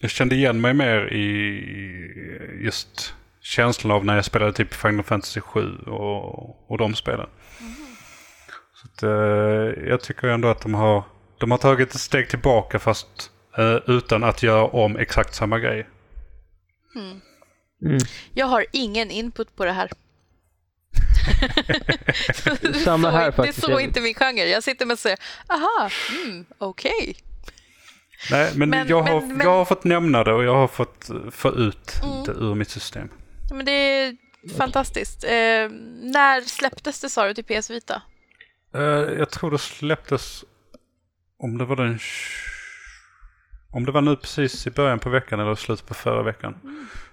jag 0.00 0.10
kände 0.10 0.34
igen 0.34 0.60
mig 0.60 0.74
mer 0.74 1.12
i 1.12 1.24
just 2.64 3.14
känslan 3.40 3.90
av 3.90 4.04
när 4.04 4.14
jag 4.14 4.24
spelade 4.24 4.52
typ 4.52 4.74
Final 4.74 5.02
Fantasy 5.02 5.40
7 5.40 5.76
och, 5.78 6.70
och 6.70 6.78
de 6.78 6.94
spelen. 6.94 7.26
Så 8.74 8.86
att, 8.86 9.02
eh, 9.02 9.88
jag 9.88 10.00
tycker 10.00 10.28
ändå 10.28 10.48
att 10.48 10.60
de 10.60 10.74
har, 10.74 11.04
de 11.38 11.50
har 11.50 11.58
tagit 11.58 11.94
ett 11.94 12.00
steg 12.00 12.28
tillbaka 12.28 12.78
fast 12.78 13.30
eh, 13.58 13.76
utan 13.86 14.24
att 14.24 14.42
göra 14.42 14.64
om 14.66 14.96
exakt 14.96 15.34
samma 15.34 15.58
grej. 15.58 15.86
Jag 18.34 18.46
har 18.46 18.66
ingen 18.72 19.10
input 19.10 19.56
på 19.56 19.64
det 19.64 19.72
här. 19.72 19.90
Samma 22.84 23.02
så, 23.10 23.16
här 23.16 23.20
Det 23.20 23.26
är 23.26 23.32
faktiskt. 23.32 23.60
så 23.60 23.80
inte 23.80 24.00
min 24.00 24.14
genre. 24.14 24.44
Jag 24.48 24.62
sitter 24.62 24.86
med 24.86 24.92
och 24.94 24.98
säger, 24.98 25.18
aha, 25.48 25.90
mm, 26.24 26.44
okej. 26.58 27.16
Nej, 28.30 28.52
men, 28.54 28.70
Men- 28.70 28.88
jag, 28.88 29.02
har, 29.02 29.20
men- 29.20 29.36
men- 29.36 29.46
jag 29.46 29.52
har 29.54 29.64
fått 29.64 29.84
nämna 29.84 30.24
det 30.24 30.32
och 30.32 30.44
jag 30.44 30.54
har 30.54 30.68
fått 30.68 31.10
eh, 31.10 31.16
få 31.30 31.54
ut 31.54 31.92
det 32.26 32.32
ur 32.32 32.54
mitt 32.54 32.70
system. 32.70 33.08
Men 33.52 33.64
det 33.64 33.72
är 33.72 34.16
fantastiskt. 34.56 35.24
Eh, 35.24 35.30
när 36.02 36.40
släpptes 36.40 37.00
det 37.00 37.08
sa 37.08 37.26
du 37.26 37.34
till 37.34 37.44
PS 37.44 37.70
Vita? 37.70 38.02
Eh, 38.74 38.80
jag 39.18 39.30
tror 39.30 39.50
det 39.50 39.58
släpptes 39.58 40.44
om 41.38 41.58
det 41.58 41.64
var 41.64 41.76
den... 41.76 41.98
Om 43.70 43.84
det 43.84 43.92
var 43.92 44.00
nu 44.00 44.16
precis 44.16 44.66
i 44.66 44.70
början 44.70 44.98
på 44.98 45.10
veckan 45.10 45.40
eller 45.40 45.54
slutet 45.54 45.86
på 45.86 45.94
förra 45.94 46.22
veckan. 46.22 46.54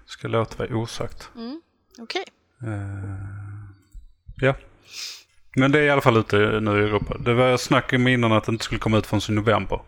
Ska 0.06 0.28
låta 0.28 0.56
vara 0.58 0.76
osagt. 0.76 1.30
Okej. 1.98 2.24
Eh, 2.62 3.14
ja. 4.36 4.54
Men 5.56 5.72
det 5.72 5.78
är 5.78 5.82
i 5.82 5.90
alla 5.90 6.00
fall 6.00 6.16
ute 6.16 6.60
nu 6.60 6.80
i 6.80 6.84
Europa. 6.84 7.18
Det 7.18 7.34
var 7.34 7.56
snack 7.56 7.92
i 7.92 7.96
innan 7.96 8.32
att 8.32 8.44
det 8.44 8.52
inte 8.52 8.64
skulle 8.64 8.78
komma 8.78 8.98
ut 8.98 9.06
förrän 9.06 9.20
i 9.28 9.32
november. 9.32 9.80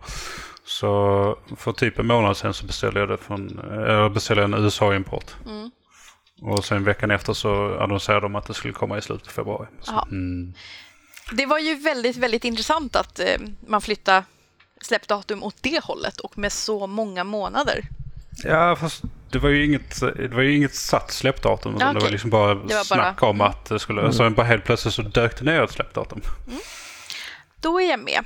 Så 0.65 1.39
för 1.57 1.73
typ 1.73 1.99
en 1.99 2.07
månad 2.07 2.37
sedan 2.37 2.55
så 2.55 2.67
beställde 2.67 3.01
jag 3.01 3.09
det 3.09 3.17
från, 3.17 3.59
eller 3.59 4.09
beställde 4.09 4.43
jag 4.43 4.53
en 4.53 4.65
USA-import. 4.65 5.35
Och 6.43 6.65
sen 6.65 6.85
veckan 6.85 7.11
efter 7.11 7.33
så 7.33 7.79
annonserade 7.79 8.21
de 8.21 8.37
att 8.37 8.47
det 8.47 8.55
skulle 8.55 8.75
komma 8.75 8.99
i 8.99 9.03
slutet 9.03 9.27
av 9.29 9.33
februari. 9.33 9.67
Så, 9.81 10.07
mm. 10.11 10.55
Det 11.33 11.47
var 11.47 11.59
ju 11.59 11.75
väldigt, 11.75 12.17
väldigt 12.17 12.45
intressant 12.45 12.97
att 12.97 13.19
eh, 13.19 13.27
man 13.67 13.81
flyttade 13.81 14.25
släppdatum 14.81 15.43
åt 15.43 15.57
det 15.61 15.85
hållet 15.85 16.21
och 16.21 16.39
med 16.39 16.53
så 16.53 16.87
många 16.87 17.25
månader. 17.25 17.81
Ja, 18.45 18.77
fast 18.77 19.03
det 19.31 19.39
var 19.39 19.49
ju 19.49 19.65
inget, 19.65 20.01
det 20.01 20.29
var 20.35 20.43
ju 20.43 20.57
inget 20.57 20.75
satt 20.75 21.13
släppdatum. 21.13 21.77
utan 21.77 21.95
Det 21.95 22.01
var 22.01 22.11
liksom 22.11 22.31
bara 22.31 22.55
var 22.55 22.85
snack 22.85 23.21
bara- 23.21 23.31
om 23.31 23.41
att 23.41 23.65
det 23.65 23.79
skulle... 23.79 24.13
Så 24.13 24.31
bara 24.31 24.47
helt 24.47 24.65
plötsligt 24.65 24.95
så 24.95 25.03
dök 25.03 25.39
det 25.39 25.45
ner 25.45 25.63
ett 25.63 25.71
släppdatum. 25.71 26.21
Då 27.61 27.81
är 27.81 27.91
jag 27.91 28.01
med. 28.01 28.25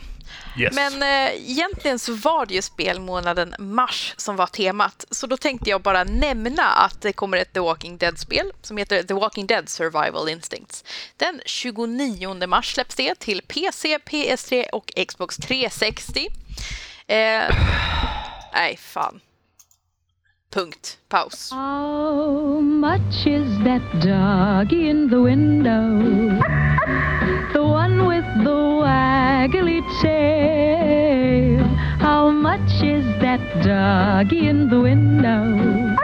Yes. 0.59 0.74
Men 0.74 1.02
eh, 1.02 1.51
egentligen 1.51 1.98
så 1.98 2.12
var 2.12 2.47
det 2.47 2.55
ju 2.55 2.62
spelmånaden 2.62 3.55
mars 3.59 4.14
som 4.16 4.36
var 4.36 4.47
temat. 4.47 5.05
Så 5.10 5.27
då 5.27 5.36
tänkte 5.36 5.70
jag 5.70 5.82
bara 5.82 6.05
nämna 6.05 6.62
att 6.62 7.01
det 7.01 7.12
kommer 7.12 7.36
ett 7.36 7.52
The 7.52 7.60
Walking 7.60 7.97
Dead-spel 7.97 8.52
som 8.62 8.77
heter 8.77 9.02
The 9.02 9.14
Walking 9.14 9.47
Dead 9.47 9.68
Survival 9.68 10.28
Instincts. 10.28 10.85
Den 11.16 11.40
29 11.44 12.47
mars 12.47 12.74
släpps 12.74 12.94
det 12.94 13.14
till 13.14 13.43
PC, 13.43 13.98
PS3 13.98 14.70
och 14.70 14.93
Xbox 15.09 15.36
360. 15.36 16.28
Eh, 17.06 17.43
nej, 18.52 18.77
fan. 18.77 19.20
Punkt. 20.52 20.98
Paus. 21.09 21.51
How 21.51 22.60
much 22.60 23.27
is 23.27 23.64
that 23.64 23.82
dog 24.02 24.72
in 24.72 25.10
the 25.10 25.16
window? 25.16 26.40
The 27.52 27.62
one 27.62 28.07
with 28.07 28.24
the 28.44 28.59
waggly 28.85 29.81
tail. 30.01 31.65
How 31.98 32.31
much 32.31 32.82
is 32.82 33.05
that 33.20 33.40
doggy 33.62 34.48
in 34.48 34.69
the 34.69 34.81
window? 34.81 35.97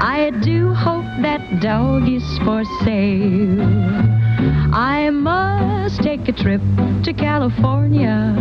I 0.00 0.30
do 0.42 0.74
hope 0.74 1.06
that 1.22 1.60
dog 1.60 2.08
is 2.08 2.24
for 2.38 2.64
sale. 2.84 3.62
I 4.72 5.10
must 5.10 6.02
take 6.02 6.28
a 6.28 6.32
trip 6.32 6.62
to 7.04 7.12
California 7.12 8.34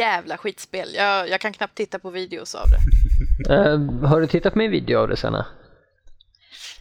Jävla 0.00 0.36
skitspel. 0.36 0.88
Jag, 0.94 1.28
jag 1.28 1.40
kan 1.40 1.52
knappt 1.52 1.74
titta 1.74 1.98
på 1.98 2.10
videos 2.10 2.54
av 2.54 2.66
det. 2.70 2.78
Eh, 3.48 3.80
har 4.08 4.20
du 4.20 4.26
tittat 4.26 4.52
på 4.52 4.58
min 4.58 4.70
video 4.70 4.98
av 4.98 5.08
det 5.08 5.16
Sanna? 5.16 5.46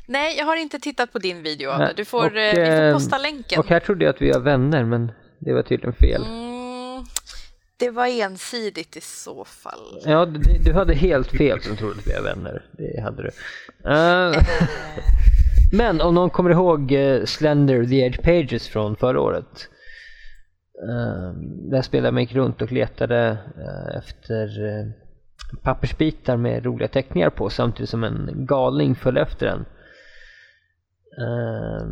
Nej, 0.05 0.37
jag 0.37 0.45
har 0.45 0.55
inte 0.55 0.79
tittat 0.79 1.13
på 1.13 1.19
din 1.19 1.43
video 1.43 1.69
av 1.69 1.79
det. 1.79 1.93
Du 1.95 2.05
får, 2.05 2.25
och, 2.25 2.37
eh, 2.37 2.55
vi 2.55 2.77
får 2.77 2.83
eh, 2.83 2.93
posta 2.93 3.17
länken. 3.17 3.59
Och 3.59 3.67
här 3.67 3.79
trodde 3.79 4.05
jag 4.05 4.15
att 4.15 4.21
vi 4.21 4.31
var 4.31 4.39
vänner 4.39 4.83
men 4.83 5.11
det 5.39 5.53
var 5.53 5.61
tydligen 5.61 5.93
fel. 5.93 6.23
Mm, 6.23 7.05
det 7.77 7.89
var 7.89 8.07
ensidigt 8.07 8.97
i 8.97 9.01
så 9.01 9.45
fall. 9.45 10.01
Ja, 10.05 10.25
du, 10.25 10.39
du 10.65 10.73
hade 10.73 10.93
helt 10.93 11.31
fel 11.31 11.61
som 11.61 11.77
trodde 11.77 11.99
att 11.99 12.07
vi 12.07 12.13
var 12.13 12.21
vänner. 12.21 12.65
Det 12.71 13.01
hade 13.01 13.23
du. 13.23 13.31
Eh, 13.89 14.31
men 15.71 16.01
om 16.01 16.15
någon 16.15 16.29
kommer 16.29 16.49
ihåg 16.49 16.91
eh, 16.91 17.25
Slender 17.25 17.85
The 17.85 18.01
Edge 18.01 18.21
Pages 18.21 18.67
från 18.67 18.95
förra 18.95 19.21
året. 19.21 19.69
Uh, 20.83 21.31
där 21.71 21.81
spelade 21.81 22.11
man 22.11 22.21
gick 22.21 22.35
runt 22.35 22.61
och 22.61 22.71
letade 22.71 23.37
eh, 23.57 23.97
efter 23.97 24.65
eh, 24.65 24.91
pappersbitar 25.63 26.37
med 26.37 26.65
roliga 26.65 26.87
teckningar 26.87 27.29
på 27.29 27.49
samtidigt 27.49 27.89
som 27.89 28.03
en 28.03 28.29
galning 28.33 28.95
följde 28.95 29.21
efter 29.21 29.47
en. 29.47 29.65
Eh, 31.17 31.87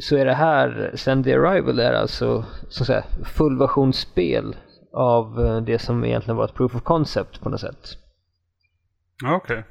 så 0.00 0.16
är 0.16 0.24
det 0.24 0.34
här, 0.34 0.92
Slender 0.94 1.30
the 1.30 1.36
Arrival 1.36 1.78
är 1.78 1.92
alltså 1.92 2.44
så 2.68 2.82
att 2.82 2.86
säga, 2.86 3.04
fullversionsspel 3.24 4.56
av 4.92 5.44
eh, 5.44 5.60
det 5.60 5.78
som 5.78 6.04
egentligen 6.04 6.36
var 6.36 6.44
ett 6.44 6.54
proof 6.54 6.74
of 6.74 6.82
concept 6.82 7.40
på 7.40 7.48
något 7.48 7.60
sätt. 7.60 7.96
Okej. 9.24 9.64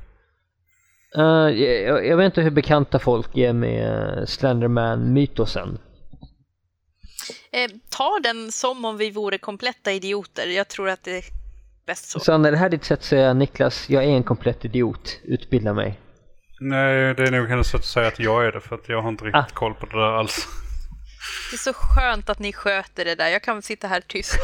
Eh, 1.17 1.23
jag, 1.63 2.07
jag 2.07 2.17
vet 2.17 2.25
inte 2.25 2.41
hur 2.41 2.51
bekanta 2.51 2.99
folk 2.99 3.37
är 3.37 3.53
med 3.53 4.23
Slenderman-mytosen. 4.29 5.77
Eh, 7.51 7.71
ta 7.89 8.19
den 8.23 8.51
som 8.51 8.85
om 8.85 8.97
vi 8.97 9.11
vore 9.11 9.37
kompletta 9.37 9.91
idioter. 9.91 10.47
Jag 10.47 10.67
tror 10.67 10.89
att 10.89 11.03
det 11.03 11.17
är 11.17 11.23
bäst 11.85 12.09
så. 12.09 12.19
Så 12.19 12.37
när 12.37 12.51
det 12.51 12.57
här 12.57 12.65
är 12.65 12.69
ditt 12.69 12.83
sätt 12.85 12.99
att 12.99 13.05
säga 13.05 13.33
Niklas, 13.33 13.89
jag 13.89 14.03
är 14.03 14.07
en 14.07 14.23
komplett 14.23 14.65
idiot, 14.65 15.19
utbilda 15.23 15.73
mig. 15.73 15.99
Nej, 16.59 17.13
det 17.15 17.23
är 17.23 17.31
nog 17.31 17.47
hennes 17.47 17.67
sätt 17.67 17.79
att 17.79 17.85
säga 17.85 18.07
att 18.07 18.19
jag 18.19 18.45
är 18.45 18.51
det 18.51 18.61
för 18.61 18.75
att 18.75 18.89
jag 18.89 19.01
har 19.01 19.09
inte 19.09 19.25
riktigt 19.25 19.41
Ah. 19.51 19.53
koll 19.53 19.73
på 19.73 19.85
det 19.85 19.97
där 19.97 20.11
alls. 20.19 20.47
Det 21.51 21.55
är 21.55 21.57
så 21.57 21.73
skönt 21.73 22.29
att 22.29 22.39
ni 22.39 22.53
sköter 22.53 23.05
det 23.05 23.15
där. 23.15 23.27
Jag 23.27 23.43
kan 23.43 23.61
sitta 23.61 23.87
här 23.87 24.01
tyst 24.01 24.39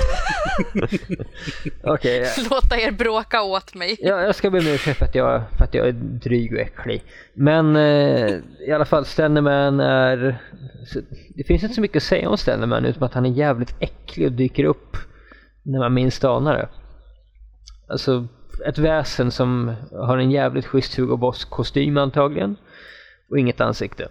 Okej, 1.83 2.21
och 2.21 2.51
låta 2.51 2.79
er 2.79 2.91
bråka 2.91 3.41
åt 3.41 3.75
mig. 3.75 3.97
ja, 3.99 4.21
jag 4.21 4.35
ska 4.35 4.49
be 4.49 4.59
om 4.59 4.67
ursäkt 4.67 4.99
för 4.99 5.05
att 5.05 5.15
jag, 5.15 5.43
för 5.57 5.63
att 5.63 5.73
jag 5.73 5.87
är 5.87 5.91
dryg 5.91 6.53
och 6.53 6.59
äcklig. 6.59 7.03
Men 7.33 7.75
eh, 7.75 8.39
i 8.67 8.71
alla 8.71 8.85
fall, 8.85 9.05
Slenderman 9.05 9.79
är... 9.79 10.41
Det 11.35 11.43
finns 11.43 11.63
inte 11.63 11.75
så 11.75 11.81
mycket 11.81 11.97
att 11.97 12.03
säga 12.03 12.29
om 12.29 12.37
Slenderman 12.37 12.85
utom 12.85 13.03
att 13.03 13.13
han 13.13 13.25
är 13.25 13.29
jävligt 13.29 13.75
äcklig 13.79 14.27
och 14.27 14.33
dyker 14.33 14.63
upp 14.63 14.97
när 15.63 15.79
man 15.79 15.93
minst 15.93 16.23
anar 16.23 16.53
det. 16.57 16.69
Alltså, 17.89 18.27
ett 18.65 18.77
väsen 18.77 19.31
som 19.31 19.75
har 19.91 20.17
en 20.17 20.31
jävligt 20.31 20.65
schysst 20.65 20.95
Hugo 20.95 21.17
Boss-kostym 21.17 21.97
antagligen. 21.97 22.55
Och 23.29 23.39
inget 23.39 23.61
ansikte. 23.61 24.07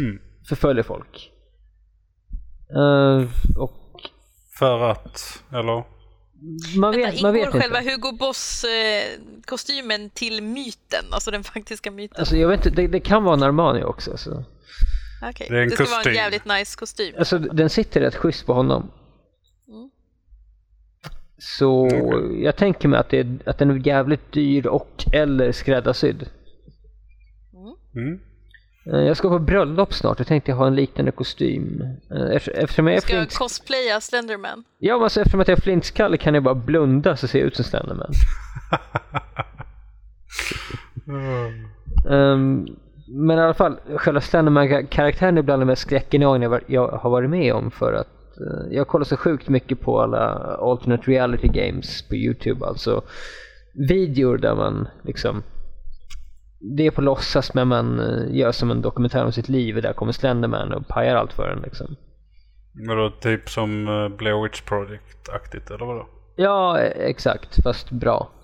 Mm. 0.00 0.29
Förföljer 0.50 0.82
folk. 0.82 1.30
Eh, 2.76 3.24
och 3.56 4.00
För 4.58 4.80
att, 4.90 5.42
eller? 5.52 5.84
man 6.80 6.90
Vänta, 6.92 7.10
vet, 7.10 7.22
man 7.22 7.36
ingår 7.36 7.52
vet 7.52 7.62
själva 7.62 7.80
inte. 7.82 7.92
Hugo 7.92 8.12
Boss-kostymen 8.18 10.10
till 10.10 10.42
myten? 10.42 11.04
Alltså 11.10 11.30
den 11.30 11.44
faktiska 11.44 11.90
myten? 11.90 12.16
Alltså 12.18 12.36
jag 12.36 12.48
vet 12.48 12.66
inte, 12.66 12.82
det, 12.82 12.88
det 12.88 13.00
kan 13.00 13.24
vara 13.24 13.34
en 13.34 13.42
Armani 13.42 13.84
också. 13.84 14.16
Så. 14.16 14.44
Okej, 15.22 15.46
det 15.50 15.56
är 15.58 15.62
en 15.62 15.68
det 15.68 15.74
ska 15.74 15.84
vara 15.84 15.94
kostym. 15.96 16.10
en 16.10 16.16
jävligt 16.16 16.44
nice 16.44 16.78
kostym. 16.78 17.14
Alltså 17.18 17.38
den 17.38 17.70
sitter 17.70 18.00
rätt 18.00 18.14
schysst 18.16 18.46
på 18.46 18.52
honom. 18.54 18.90
Mm. 19.68 19.90
Så 21.38 21.88
jag 22.42 22.56
tänker 22.56 22.88
mig 22.88 23.00
att, 23.00 23.08
det, 23.10 23.18
är- 23.18 23.38
att 23.46 23.58
den 23.58 23.70
är 23.70 23.86
jävligt 23.86 24.32
dyr 24.32 24.66
och 24.66 25.04
eller 25.12 25.52
skräddarsydd. 25.52 26.28
Mm. 27.94 28.14
Eh, 28.14 28.20
Jag 28.92 29.16
ska 29.16 29.28
på 29.28 29.38
bröllop 29.38 29.94
snart 29.94 30.20
och 30.20 30.26
tänkte 30.26 30.50
jag 30.50 30.56
ha 30.56 30.66
en 30.66 30.74
liknande 30.74 31.10
kostym. 31.12 31.82
Eh, 32.10 32.36
efter- 32.36 32.52
Eftersom 32.52 32.86
jag 32.86 32.96
är 32.96 33.00
Ska 33.00 33.12
jag 33.14 33.20
flint... 33.22 33.38
cosplaya 33.38 34.00
Slenderman? 34.00 34.64
Ja, 34.78 34.94
men 34.94 35.02
alltså, 35.04 35.20
eftersom 35.20 35.40
att 35.40 35.48
jag 35.48 35.58
är 35.58 35.62
flintskalle 35.62 36.16
kan 36.16 36.34
jag 36.34 36.42
bara 36.42 36.54
blunda 36.54 37.16
så 37.16 37.28
ser 37.28 37.38
jag 37.38 37.46
ut 37.46 37.56
som 37.56 37.64
Slenderman. 37.64 38.12
Ehm, 42.10 42.66
men 43.08 43.38
i 43.38 43.40
alla 43.40 43.54
fall, 43.54 43.76
själva 43.96 44.20
Slenderman-karaktären 44.20 45.38
är 45.38 45.42
bland 45.42 45.62
de 45.62 45.66
mest 45.66 45.82
skräckinjagande 45.82 46.46
jag 46.46 46.60
jag 46.66 46.88
har 46.88 47.10
varit 47.10 47.30
med 47.30 47.54
om 47.54 47.70
för 47.70 47.92
att 47.92 48.08
eh, 48.40 48.76
jag 48.76 48.88
kollar 48.88 49.04
så 49.04 49.16
sjukt 49.16 49.48
mycket 49.48 49.80
på 49.80 50.00
alla 50.00 50.28
alternate 50.60 51.10
reality 51.10 51.48
games 51.48 52.02
på 52.08 52.14
Youtube, 52.14 52.66
alltså 52.66 53.02
videor 53.88 54.38
där 54.38 54.54
man 54.54 54.88
liksom 55.02 55.42
det 56.60 56.86
är 56.86 56.90
på 56.90 57.00
låtsas 57.00 57.54
men 57.54 57.68
man 57.68 58.00
eh, 58.00 58.36
gör 58.36 58.52
som 58.52 58.70
en 58.70 58.82
dokumentär 58.82 59.24
om 59.24 59.32
sitt 59.32 59.48
liv 59.48 59.76
och 59.76 59.82
där 59.82 59.92
kommer 59.92 60.12
Slenderman 60.12 60.72
och 60.72 60.88
pajar 60.88 61.16
allt 61.16 61.32
för 61.32 61.48
en 61.48 61.62
liksom. 61.62 61.96
Vadå, 62.88 63.10
typ 63.10 63.50
som 63.50 63.88
uh, 63.88 64.08
Blair 64.16 64.42
Witch 64.42 64.60
Project-aktigt 64.62 65.70
eller 65.74 65.86
vadå? 65.86 66.08
Ja, 66.36 66.78
exakt, 66.80 67.62
fast 67.62 67.90
bra. 67.90 68.30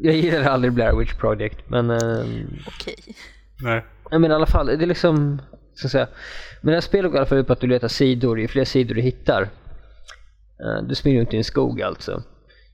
Jag 0.00 0.14
gillar 0.14 0.42
aldrig 0.44 0.72
Blair 0.72 0.96
Witch 0.98 1.14
Project, 1.14 1.70
men... 1.70 1.90
ehm, 1.90 2.48
Okej. 2.66 2.96
Nej. 3.62 3.84
Ja 4.10 4.18
men 4.18 4.30
i 4.30 4.34
alla 4.34 4.46
fall, 4.46 4.66
det 4.66 4.72
är 4.72 4.86
liksom, 4.86 5.42
ska 5.74 5.84
jag 5.84 5.90
säga. 5.90 6.08
Men 6.60 6.66
det 6.70 6.76
här 6.76 6.80
spelet 6.80 7.10
går 7.10 7.16
i 7.16 7.18
alla 7.18 7.26
fall 7.28 7.38
ut 7.38 7.46
på 7.46 7.52
att 7.52 7.60
du 7.60 7.66
letar 7.66 7.88
sidor, 7.88 8.40
ju 8.40 8.48
fler 8.48 8.64
sidor 8.64 8.94
du 8.94 9.00
hittar. 9.00 9.42
eh, 10.64 10.82
Du 10.88 10.94
springer 10.94 11.20
runt 11.20 11.34
i 11.34 11.36
en 11.36 11.44
skog 11.44 11.82
alltså. 11.82 12.22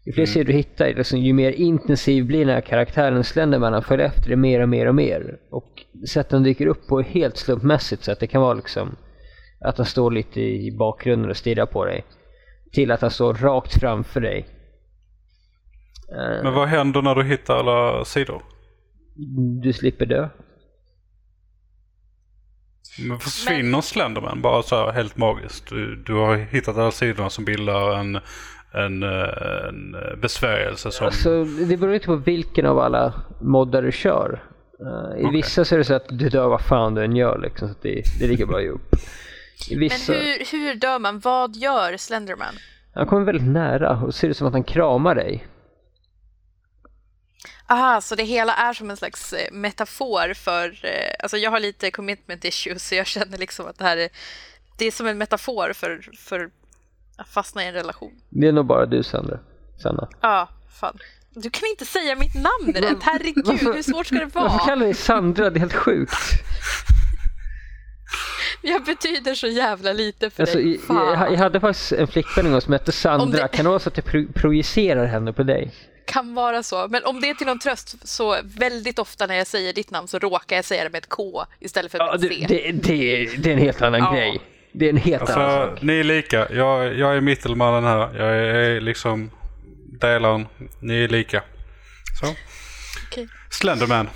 Ju 0.06 0.12
fler 0.12 0.26
sidor 0.26 0.44
du 0.44 0.52
hittar, 0.52 0.86
liksom, 0.86 1.18
ju 1.18 1.32
mer 1.32 1.52
intensiv 1.52 2.26
blir 2.26 2.38
den 2.38 2.54
här 2.54 2.60
karaktären 2.60 3.24
Slenderman. 3.24 3.72
Han 3.72 3.82
följer 3.82 4.06
efter 4.06 4.28
dig 4.28 4.36
mer 4.36 4.60
och 4.62 4.68
mer 4.68 4.86
och 4.86 4.94
mer. 4.94 5.38
Och 5.50 5.84
sättet 6.08 6.32
han 6.32 6.42
dyker 6.42 6.66
upp 6.66 6.86
på 6.86 6.98
är 6.98 7.04
helt 7.04 7.36
slumpmässigt 7.36 8.04
så 8.04 8.12
att 8.12 8.20
det 8.20 8.26
kan 8.26 8.42
vara 8.42 8.54
liksom 8.54 8.96
att 9.64 9.76
han 9.76 9.86
står 9.86 10.10
lite 10.10 10.40
i 10.40 10.76
bakgrunden 10.78 11.30
och 11.30 11.36
stirrar 11.36 11.66
på 11.66 11.84
dig. 11.84 12.04
Till 12.72 12.90
att 12.90 13.00
han 13.00 13.10
står 13.10 13.34
rakt 13.34 13.80
framför 13.80 14.20
dig. 14.20 14.46
Eh, 16.12 16.42
Men 16.42 16.54
vad 16.54 16.68
händer 16.68 17.02
när 17.02 17.14
du 17.14 17.24
hittar 17.24 17.56
alla 17.56 18.04
sidor? 18.04 18.42
Du 19.62 19.72
slipper 19.72 20.06
dö. 20.06 20.28
Men 23.08 23.18
försvinner 23.18 23.80
Slenderman 23.80 24.42
bara 24.42 24.62
så 24.62 24.76
här 24.76 24.92
helt 24.92 25.16
magiskt? 25.16 25.68
Du, 25.68 25.96
du 26.06 26.14
har 26.14 26.36
hittat 26.36 26.76
alla 26.76 26.90
sidorna 26.90 27.30
som 27.30 27.44
bildar 27.44 27.98
en, 27.98 28.20
en, 28.72 29.02
eh, 29.02 29.68
en 29.68 29.96
besvärjelse 30.20 30.90
som... 30.90 31.06
Alltså, 31.06 31.44
det 31.44 31.76
beror 31.76 31.92
lite 31.92 32.06
på 32.06 32.16
vilken 32.16 32.66
av 32.66 32.78
alla 32.78 33.12
moddar 33.40 33.82
du 33.82 33.92
kör. 33.92 34.42
Eh, 34.80 35.20
I 35.20 35.24
Okej. 35.24 35.32
vissa 35.32 35.64
så 35.64 35.74
är 35.74 35.78
det 35.78 35.84
så 35.84 35.94
att 35.94 36.08
du 36.08 36.28
dör 36.28 36.48
vad 36.48 36.60
fan 36.60 36.94
du 36.94 37.04
än 37.04 37.16
gör 37.16 37.38
liksom, 37.38 37.68
så 37.68 37.72
att 37.72 37.82
det, 37.82 38.02
det 38.20 38.26
ligger 38.26 38.46
bra 38.46 38.62
ihop. 38.62 38.80
I 39.70 39.74
Men 39.74 39.78
vissa, 39.80 40.12
hur, 40.12 40.52
hur 40.52 40.74
dör 40.74 40.98
man? 40.98 41.18
Vad 41.20 41.56
gör 41.56 41.96
Slenderman? 41.96 42.54
han 42.94 43.06
kommer 43.06 43.24
väldigt 43.26 43.48
nära 43.48 44.00
och 44.02 44.14
ser 44.14 44.28
ut 44.28 44.36
som 44.36 44.46
att 44.46 44.52
han 44.52 44.64
kramar 44.64 45.14
dig. 45.14 45.46
Aha, 47.68 48.00
så 48.00 48.14
det 48.14 48.22
hela 48.22 48.54
är 48.54 48.72
som 48.72 48.90
en 48.90 48.96
slags 48.96 49.32
eh, 49.32 49.52
metafor 49.52 50.34
för... 50.34 50.68
eh, 50.84 51.14
Alltså 51.22 51.36
jag 51.36 51.50
har 51.50 51.60
lite 51.60 51.90
commitment 51.90 52.44
issues 52.44 52.88
så 52.88 52.94
jag 52.94 53.06
känner 53.06 53.38
liksom 53.38 53.66
att 53.66 53.78
det 53.78 53.84
här 53.84 53.96
är... 53.96 54.08
Det 54.78 54.84
är 54.86 54.90
som 54.90 55.06
en 55.06 55.18
metafor 55.18 55.72
för, 55.72 56.08
för 56.18 56.40
att 56.44 56.52
fastna 57.28 57.64
i 57.64 57.68
en 57.68 57.74
relation. 57.74 58.12
Det 58.28 58.48
är 58.48 58.52
nog 58.52 58.66
bara 58.66 58.86
du 58.86 59.02
Sandra. 59.02 59.38
Sanna. 59.82 60.08
Ja, 60.20 60.48
fan. 60.80 60.98
Du 61.34 61.50
kan 61.50 61.68
inte 61.68 61.84
säga 61.84 62.16
mitt 62.16 62.34
namn 62.34 62.74
rätt, 62.74 62.98
herregud, 63.02 63.46
Varför- 63.46 63.72
hur 63.74 63.82
svårt 63.82 64.06
ska 64.06 64.14
det 64.16 64.24
Varför 64.34 64.48
vara? 64.48 64.58
kallar 64.58 64.76
du 64.76 64.84
dig 64.84 64.94
Sandra? 64.94 65.50
Det 65.50 65.58
är 65.58 65.60
helt 65.60 65.72
sjukt. 65.74 66.12
Jag 68.62 68.84
betyder 68.84 69.34
så 69.34 69.46
jävla 69.46 69.92
lite 69.92 70.30
för 70.30 70.42
Alltså, 70.42 70.58
dig. 70.58 70.80
jag, 70.88 71.32
jag, 71.32 71.38
hade 71.38 71.60
faktiskt 71.60 71.92
en 71.92 72.06
flickvän 72.08 72.46
en 72.46 72.52
gång 72.52 72.60
som 72.60 72.72
hette 72.72 72.92
Sandra. 72.92 73.42
Det- 73.42 73.48
Kan 73.56 73.64
det 73.64 73.68
vara 73.68 73.78
så 73.78 73.88
att 73.88 73.96
jag 73.96 74.06
pro- 74.06 74.32
projicerar 74.34 75.06
henne 75.06 75.32
på 75.32 75.42
dig? 75.42 75.70
Kan 76.06 76.34
vara 76.34 76.62
så. 76.62 76.88
Men 76.88 77.04
om 77.04 77.20
det 77.20 77.30
är 77.30 77.34
till 77.34 77.46
någon 77.46 77.58
tröst 77.58 78.08
så 78.08 78.36
väldigt 78.44 78.98
ofta 78.98 79.26
när 79.26 79.34
jag 79.34 79.46
säger 79.46 79.72
ditt 79.72 79.90
namn 79.90 80.08
så 80.08 80.18
råkar 80.18 80.56
jag 80.56 80.64
säga 80.64 80.84
det 80.84 80.90
med 80.90 80.98
ett 80.98 81.08
K 81.08 81.44
istället 81.60 81.90
för 81.92 81.98
med 81.98 82.06
Ja, 82.06 82.14
ett 82.14 82.20
C. 82.20 82.46
det, 82.48 82.72
det, 82.72 83.26
det 83.36 83.48
är 83.50 83.52
en 83.52 83.58
helt 83.58 83.82
annan 83.82 84.00
Ja. 84.00 84.12
grej. 84.12 84.40
Det 84.72 84.84
är 84.86 84.90
en 84.90 84.96
helt 84.96 85.30
annan 85.30 85.44
Alltså, 85.50 85.70
sak. 85.74 85.82
ni 85.82 86.00
är 86.00 86.04
lika. 86.04 86.52
Jag, 86.52 86.94
jag 86.98 87.16
är 87.16 87.20
mittelmannen 87.20 87.84
här. 87.84 87.98
Jag 88.18 88.36
är 88.36 88.80
liksom 88.80 89.30
delaren. 90.00 90.46
Ni 90.80 91.04
är 91.04 91.08
lika. 91.08 91.42
Så. 92.20 92.26
Okej. 93.08 93.28
Slenderman. 93.50 94.08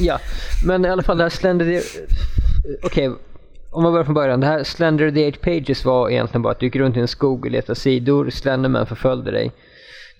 Ja, 0.00 0.18
men 0.66 0.84
i 0.84 0.88
alla 0.88 1.02
fall 1.02 1.16
det 1.18 1.22
här 1.24 1.30
Slender... 1.30 1.64
the- 1.66 2.06
Okej, 2.82 3.10
om 3.70 3.82
man 3.82 3.92
börjar 3.92 4.04
från 4.04 4.14
början. 4.14 4.40
Det 4.40 4.46
här 4.46 4.64
Slender 4.64 5.10
the 5.10 5.20
Eight 5.24 5.40
Pages 5.40 5.84
var 5.84 6.10
egentligen 6.10 6.42
bara 6.42 6.52
att 6.52 6.60
du 6.60 6.66
gick 6.66 6.76
runt 6.76 6.96
i 6.96 7.00
en 7.00 7.08
skog 7.08 7.44
och 7.44 7.50
letade 7.50 7.78
sidor. 7.80 8.30
Slenderman 8.30 8.86
förföljde 8.86 9.30
dig. 9.30 9.52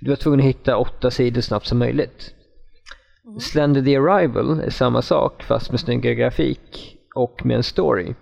Du 0.00 0.10
var 0.10 0.16
tvungen 0.16 0.40
att 0.40 0.46
hitta 0.46 0.76
åtta 0.76 1.10
sidor 1.10 1.40
snabbt 1.40 1.66
som 1.66 1.78
möjligt. 1.78 2.30
Slender 3.40 3.82
the 3.82 3.96
Arrival 3.96 4.60
är 4.60 4.70
samma 4.70 5.02
sak 5.02 5.42
fast 5.42 5.70
med 5.70 5.80
snyggare 5.80 6.14
grafik 6.14 6.96
och 7.14 7.40
med 7.46 7.56
en 7.56 7.62
story. 7.62 8.14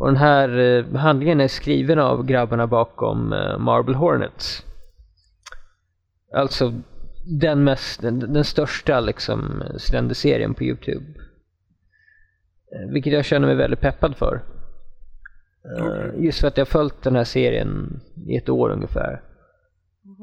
Och 0.00 0.06
den 0.06 0.16
här 0.16 0.58
eh, 0.58 0.96
handlingen 0.96 1.40
är 1.40 1.48
skriven 1.48 1.98
av 1.98 2.26
grabbarna 2.26 2.66
bakom 2.66 3.32
eh, 3.32 3.58
Marble 3.58 3.96
Hornets. 3.96 4.64
Alltså 6.34 6.72
den, 7.40 7.64
mest, 7.64 8.02
den, 8.02 8.18
den 8.18 8.44
största 8.44 9.00
liksom 9.00 9.62
Slender-serien 9.78 10.54
på 10.54 10.64
Youtube. 10.64 11.04
Eh, 12.72 12.92
Vilket 12.92 13.12
jag 13.12 13.24
känner 13.24 13.46
mig 13.46 13.56
väldigt 13.56 13.80
peppad 13.80 14.16
för. 14.16 14.42
Okej. 15.78 16.24
Just 16.24 16.40
för 16.40 16.48
att 16.48 16.56
jag 16.56 16.64
har 16.64 16.70
följt 16.70 17.02
den 17.02 17.16
här 17.16 17.24
serien 17.24 18.00
i 18.26 18.36
ett 18.36 18.48
år 18.48 18.70
ungefär. 18.70 19.22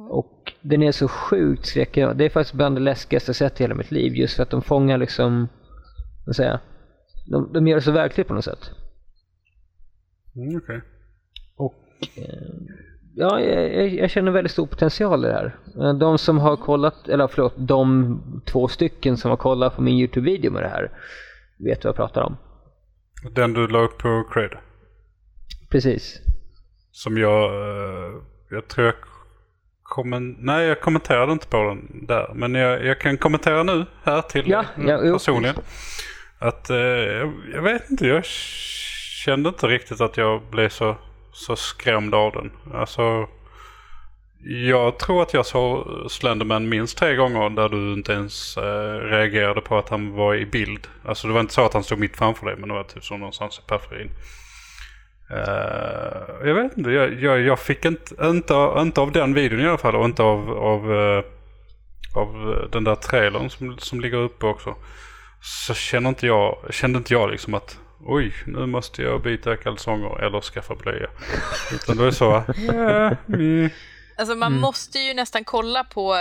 Och 0.10 0.54
den 0.62 0.84
är 0.84 0.92
så 0.92 1.08
sjukt 1.08 1.66
skräckig. 1.66 2.08
Det 2.16 2.26
är 2.26 2.30
faktiskt 2.30 2.56
bland 2.56 2.76
det 2.76 2.82
läskigaste 2.82 3.30
jag 3.30 3.36
sett 3.36 3.60
i 3.60 3.64
hela 3.64 3.76
mitt 3.76 3.92
liv. 3.92 4.16
Just 4.16 4.36
för 4.36 4.44
att 4.44 4.50
de 4.50 4.62
fångar 4.62 4.98
liksom, 4.98 5.48
vad 6.26 6.36
säger 6.36 6.50
jag? 6.50 6.60
De, 7.28 7.54
de 7.54 7.68
gör 7.68 7.76
det 7.76 7.82
så 7.82 7.92
verkligt 7.92 8.28
på 8.28 8.34
något 8.34 8.46
sätt. 8.46 8.72
Mm, 10.38 10.58
okej. 10.64 10.82
Och 11.56 11.76
eh, 12.16 12.24
ja, 13.16 13.42
jag, 13.42 13.90
jag- 13.94 14.10
känner 14.12 14.32
väldigt 14.32 14.52
stor 14.52 14.68
potential 14.68 15.26
i 15.26 15.28
det 15.28 15.34
här. 15.34 15.56
Eh, 15.82 15.94
De 15.94 16.18
som 16.18 16.38
har 16.38 16.58
kollat, 16.58 17.08
eller 17.10 17.28
förlåt, 17.28 17.54
de 17.58 18.42
två 18.46 18.68
stycken 18.68 19.18
som 19.18 19.30
har 19.30 19.38
kollat 19.38 19.76
på 19.76 19.82
min 19.82 19.96
Youtube-video 20.00 20.52
med 20.52 20.64
det 20.64 20.70
här 20.70 20.92
vet 21.60 21.84
vad 21.84 21.90
jag 21.90 21.96
pratar 21.96 22.22
om. 22.22 22.38
Den 23.36 23.54
du 23.54 23.68
la 23.68 23.80
upp 23.80 23.98
på 23.98 24.24
Cred. 24.34 24.52
Precis. 25.70 26.20
Som 26.92 27.18
jag, 27.18 27.44
eh, 27.54 28.14
jag 28.50 28.68
tror 28.68 28.86
jag 28.86 28.96
kommen, 29.84 30.36
nej 30.40 30.68
jag 30.68 30.82
kommenterade 30.82 31.32
inte 31.32 31.48
på 31.48 31.58
den 31.58 32.06
där. 32.08 32.32
Men 32.36 32.56
jag, 32.56 32.86
jag 32.86 33.00
kan 33.00 33.18
kommentera 33.18 33.64
nu 33.64 33.86
här 34.04 34.22
till 34.22 34.50
Ja, 34.50 34.66
ja, 34.88 35.02
jo, 35.04 35.14
personligen. 35.14 35.56
Att 36.40 36.70
eh, 36.70 36.78
jag, 36.78 37.34
jag 37.54 37.62
vet 37.62 37.90
inte, 37.90 38.08
jag 38.08 38.26
kände 39.26 39.50
inte 39.50 39.68
riktigt 39.68 40.02
att 40.02 40.18
jag 40.18 40.42
blev 40.42 40.70
så, 40.70 40.96
så 41.32 41.56
skrämd 41.56 42.16
av 42.16 42.32
den. 42.32 42.52
Alltså, 42.74 43.28
jag 44.44 45.00
tror 45.00 45.22
att 45.22 45.34
jag 45.34 45.46
såg 45.46 45.88
Slenderman 46.12 46.70
minst 46.70 46.98
tre 46.98 47.16
gånger 47.16 47.50
där 47.50 47.70
du 47.70 47.94
inte 47.94 48.14
ens 48.14 48.58
eh, 48.58 49.00
reagerade 49.00 49.62
på 49.62 49.78
att 49.78 49.90
han 49.90 50.14
var 50.14 50.36
i 50.36 50.46
bild. 50.46 50.88
Alltså 51.06 51.28
det 51.28 51.34
var 51.34 51.42
inte 51.42 51.54
så 51.54 51.66
att 51.66 51.74
han 51.74 51.84
stod 51.84 52.00
mitt 52.00 52.18
framför 52.18 52.46
dig 52.46 52.56
men 52.56 52.70
det 52.70 52.76
var 52.76 52.84
typ 52.84 53.04
som 53.04 53.20
någonstans 53.20 53.60
i 53.60 53.70
periferin. 53.70 54.10
Uh, 55.32 56.48
jag 56.48 56.56
vet 56.56 56.78
inte, 56.78 56.92
jag, 56.92 57.14
jag, 57.14 57.42
jag 57.42 57.60
fick 57.60 57.86
inte, 57.86 58.28
inte, 58.28 58.54
av- 58.54 58.82
inte 58.82 59.02
av 59.02 59.12
den 59.12 59.34
videon 59.34 59.60
i 59.60 59.68
alla 59.68 59.78
fall 59.78 59.96
och 59.96 60.06
inte 60.06 60.24
av, 60.24 60.50
av, 60.50 60.92
uh, 60.92 61.24
av 62.16 62.54
eh, 62.54 62.70
den 62.70 62.84
där 62.84 62.96
trailern 62.96 63.50
som, 63.50 63.78
som 63.78 64.02
ligger 64.02 64.18
uppe 64.18 64.46
också. 64.46 64.76
Så 65.42 65.74
kände 65.74 66.10
inte 66.10 66.28
jag, 66.28 66.58
kände 66.70 66.98
inte 66.98 67.14
jag 67.14 67.32
liksom 67.32 67.54
att 67.54 67.80
oj, 68.06 68.34
nu 68.46 68.66
måste 68.66 69.02
jag 69.02 69.22
byta 69.22 69.56
kalsonger 69.58 70.24
eller 70.24 70.42
skaffa 70.42 70.76
blöja. 70.76 71.08
Utan 71.74 71.98
det 71.98 72.08
är 72.08 72.12
så, 72.12 72.44
ja, 72.68 73.16
mm. 73.28 73.70
Alltså 74.20 74.36
man 74.36 74.60
måste 74.60 75.00
ju 75.00 75.14
nästan 75.14 75.44
kolla 75.44 75.84
på, 75.84 76.16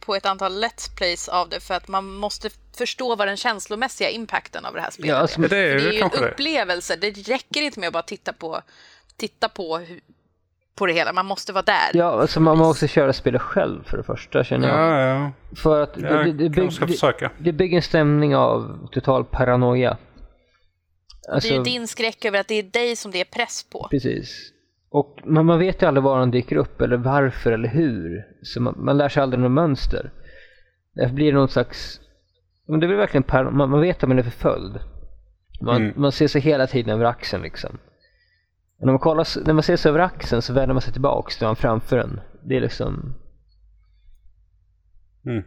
på 0.00 0.14
ett 0.14 0.26
antal 0.26 0.64
Let's 0.64 0.96
Plays 0.96 1.28
av 1.28 1.48
det 1.48 1.60
för 1.60 1.74
att 1.74 1.88
man 1.88 2.14
måste 2.14 2.50
förstå 2.76 3.16
vad 3.16 3.28
den 3.28 3.36
känslomässiga 3.36 4.10
impacten 4.10 4.64
av 4.64 4.74
det 4.74 4.80
här 4.80 4.90
spelet 4.90 5.10
Ja, 5.10 5.16
alltså, 5.16 5.42
är. 5.42 5.48
det 5.48 5.56
är 5.56 5.74
det 5.74 5.88
är 5.88 5.92
ju 5.92 6.00
en 6.00 6.08
det. 6.08 6.18
upplevelse. 6.30 6.96
Det 6.96 7.10
räcker 7.28 7.62
inte 7.62 7.80
med 7.80 7.86
att 7.86 7.92
bara 7.92 8.02
titta 8.02 8.32
på, 8.32 8.60
titta 9.16 9.48
på, 9.48 9.78
hur, 9.78 10.00
på 10.74 10.86
det 10.86 10.92
hela. 10.92 11.12
Man 11.12 11.26
måste 11.26 11.52
vara 11.52 11.62
där. 11.62 11.90
Ja, 11.94 12.20
alltså 12.20 12.40
man 12.40 12.58
måste 12.58 12.88
köra 12.88 13.12
spelet 13.12 13.42
själv 13.42 13.84
för 13.84 13.96
det 13.96 14.02
första 14.02 14.44
känner 14.44 14.68
jag. 14.68 14.78
ja, 14.78 15.00
ja. 15.00 15.32
För 15.56 15.82
att 15.82 15.94
det, 15.94 16.00
det, 16.00 16.32
det, 16.32 16.48
bygg, 16.48 16.80
det, 17.00 17.30
det 17.38 17.52
bygger 17.52 17.76
en 17.76 17.82
stämning 17.82 18.36
av 18.36 18.88
total 18.92 19.24
paranoia. 19.24 19.96
Alltså, 21.28 21.48
det 21.48 21.54
är 21.54 21.58
ju 21.58 21.64
din 21.64 21.88
skräck 21.88 22.24
över 22.24 22.40
att 22.40 22.48
det 22.48 22.54
är 22.54 22.62
dig 22.62 22.96
som 22.96 23.10
det 23.10 23.20
är 23.20 23.24
press 23.24 23.66
på. 23.70 23.88
Precis. 23.90 24.52
Och 24.88 25.18
man, 25.24 25.46
man 25.46 25.58
vet 25.58 25.82
ju 25.82 25.86
aldrig 25.86 26.04
var 26.04 26.18
de 26.18 26.30
dyker 26.30 26.56
upp 26.56 26.80
eller 26.80 26.96
varför 26.96 27.52
eller 27.52 27.68
hur. 27.68 28.26
Så 28.42 28.60
man, 28.60 28.74
man 28.84 28.98
lär 28.98 29.08
sig 29.08 29.22
aldrig 29.22 29.40
något 29.40 29.50
mönster. 29.52 30.12
Därför 30.94 31.14
blir 31.14 31.26
det 31.32 31.38
någon 31.38 31.48
slags... 31.48 32.00
Men 32.66 32.80
det 32.80 32.86
blir 32.86 32.96
verkligen 32.96 33.22
par, 33.22 33.44
man, 33.50 33.70
man 33.70 33.80
vet 33.80 34.02
att 34.02 34.08
man 34.08 34.18
är 34.18 34.22
förföljd. 34.22 34.78
Man, 35.60 35.82
Mm. 35.82 36.00
man 36.00 36.12
ser 36.12 36.28
sig 36.28 36.40
hela 36.40 36.66
tiden 36.66 36.94
över 36.94 37.04
axeln 37.04 37.42
liksom. 37.42 37.78
Och 38.78 38.86
när 38.86 38.92
man, 38.92 38.98
kollar, 38.98 39.46
när 39.46 39.52
man 39.54 39.62
ser 39.62 39.76
sig 39.76 39.88
över 39.88 40.00
axeln 40.00 40.42
så 40.42 40.52
vänder 40.52 40.74
man 40.74 40.82
sig 40.82 40.92
tillbaks 40.92 41.38
till 41.38 41.46
man 41.46 41.56
framför 41.56 41.98
en. 41.98 42.20
Det 42.44 42.56
är 42.56 42.60
liksom... 42.60 43.14
Mm. 45.26 45.44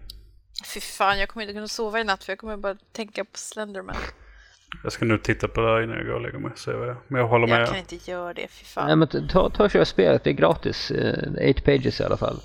Fy 0.74 0.80
fan, 0.80 1.20
jag 1.20 1.30
kommer 1.30 1.44
inte 1.44 1.54
kunna 1.54 1.68
sova 1.68 2.00
i 2.00 2.04
natt 2.04 2.24
för 2.24 2.32
jag 2.32 2.40
kommer 2.40 2.58
bara 2.58 2.78
tänka 2.92 3.26
på 3.26 3.38
Slenderman. 3.38 3.96
Jag 4.84 4.92
ska 4.92 5.06
nu 5.06 5.18
titta 5.18 5.48
på 5.48 5.62
det 5.62 5.68
här 5.68 5.82
innan 5.84 5.98
jag 5.98 6.06
går 6.06 6.14
och 6.14 6.22
lägger 6.22 6.40
mig. 6.40 6.52
Se 6.56 6.72
vad 6.74 6.88
jag, 6.90 6.98
men 7.08 7.22
jag 7.22 7.28
håller 7.28 7.48
med. 7.48 7.62
Jag 7.62 7.68
kan 7.68 7.78
inte 7.78 8.12
göra 8.12 8.34
det, 8.34 8.48
fy 8.52 8.66
fan. 8.66 8.88
Nej 8.88 8.96
men 8.96 9.28
ta, 9.28 9.50
ta 9.50 9.64
och 9.64 9.72
kör 9.72 9.84
spelet, 9.84 10.24
det 10.24 10.30
är 10.30 10.34
gratis. 10.34 10.92
Eh, 10.92 11.34
eight 11.46 11.64
pages 11.66 12.00
i 12.00 12.04
alla 12.04 12.18
fall. 12.18 12.40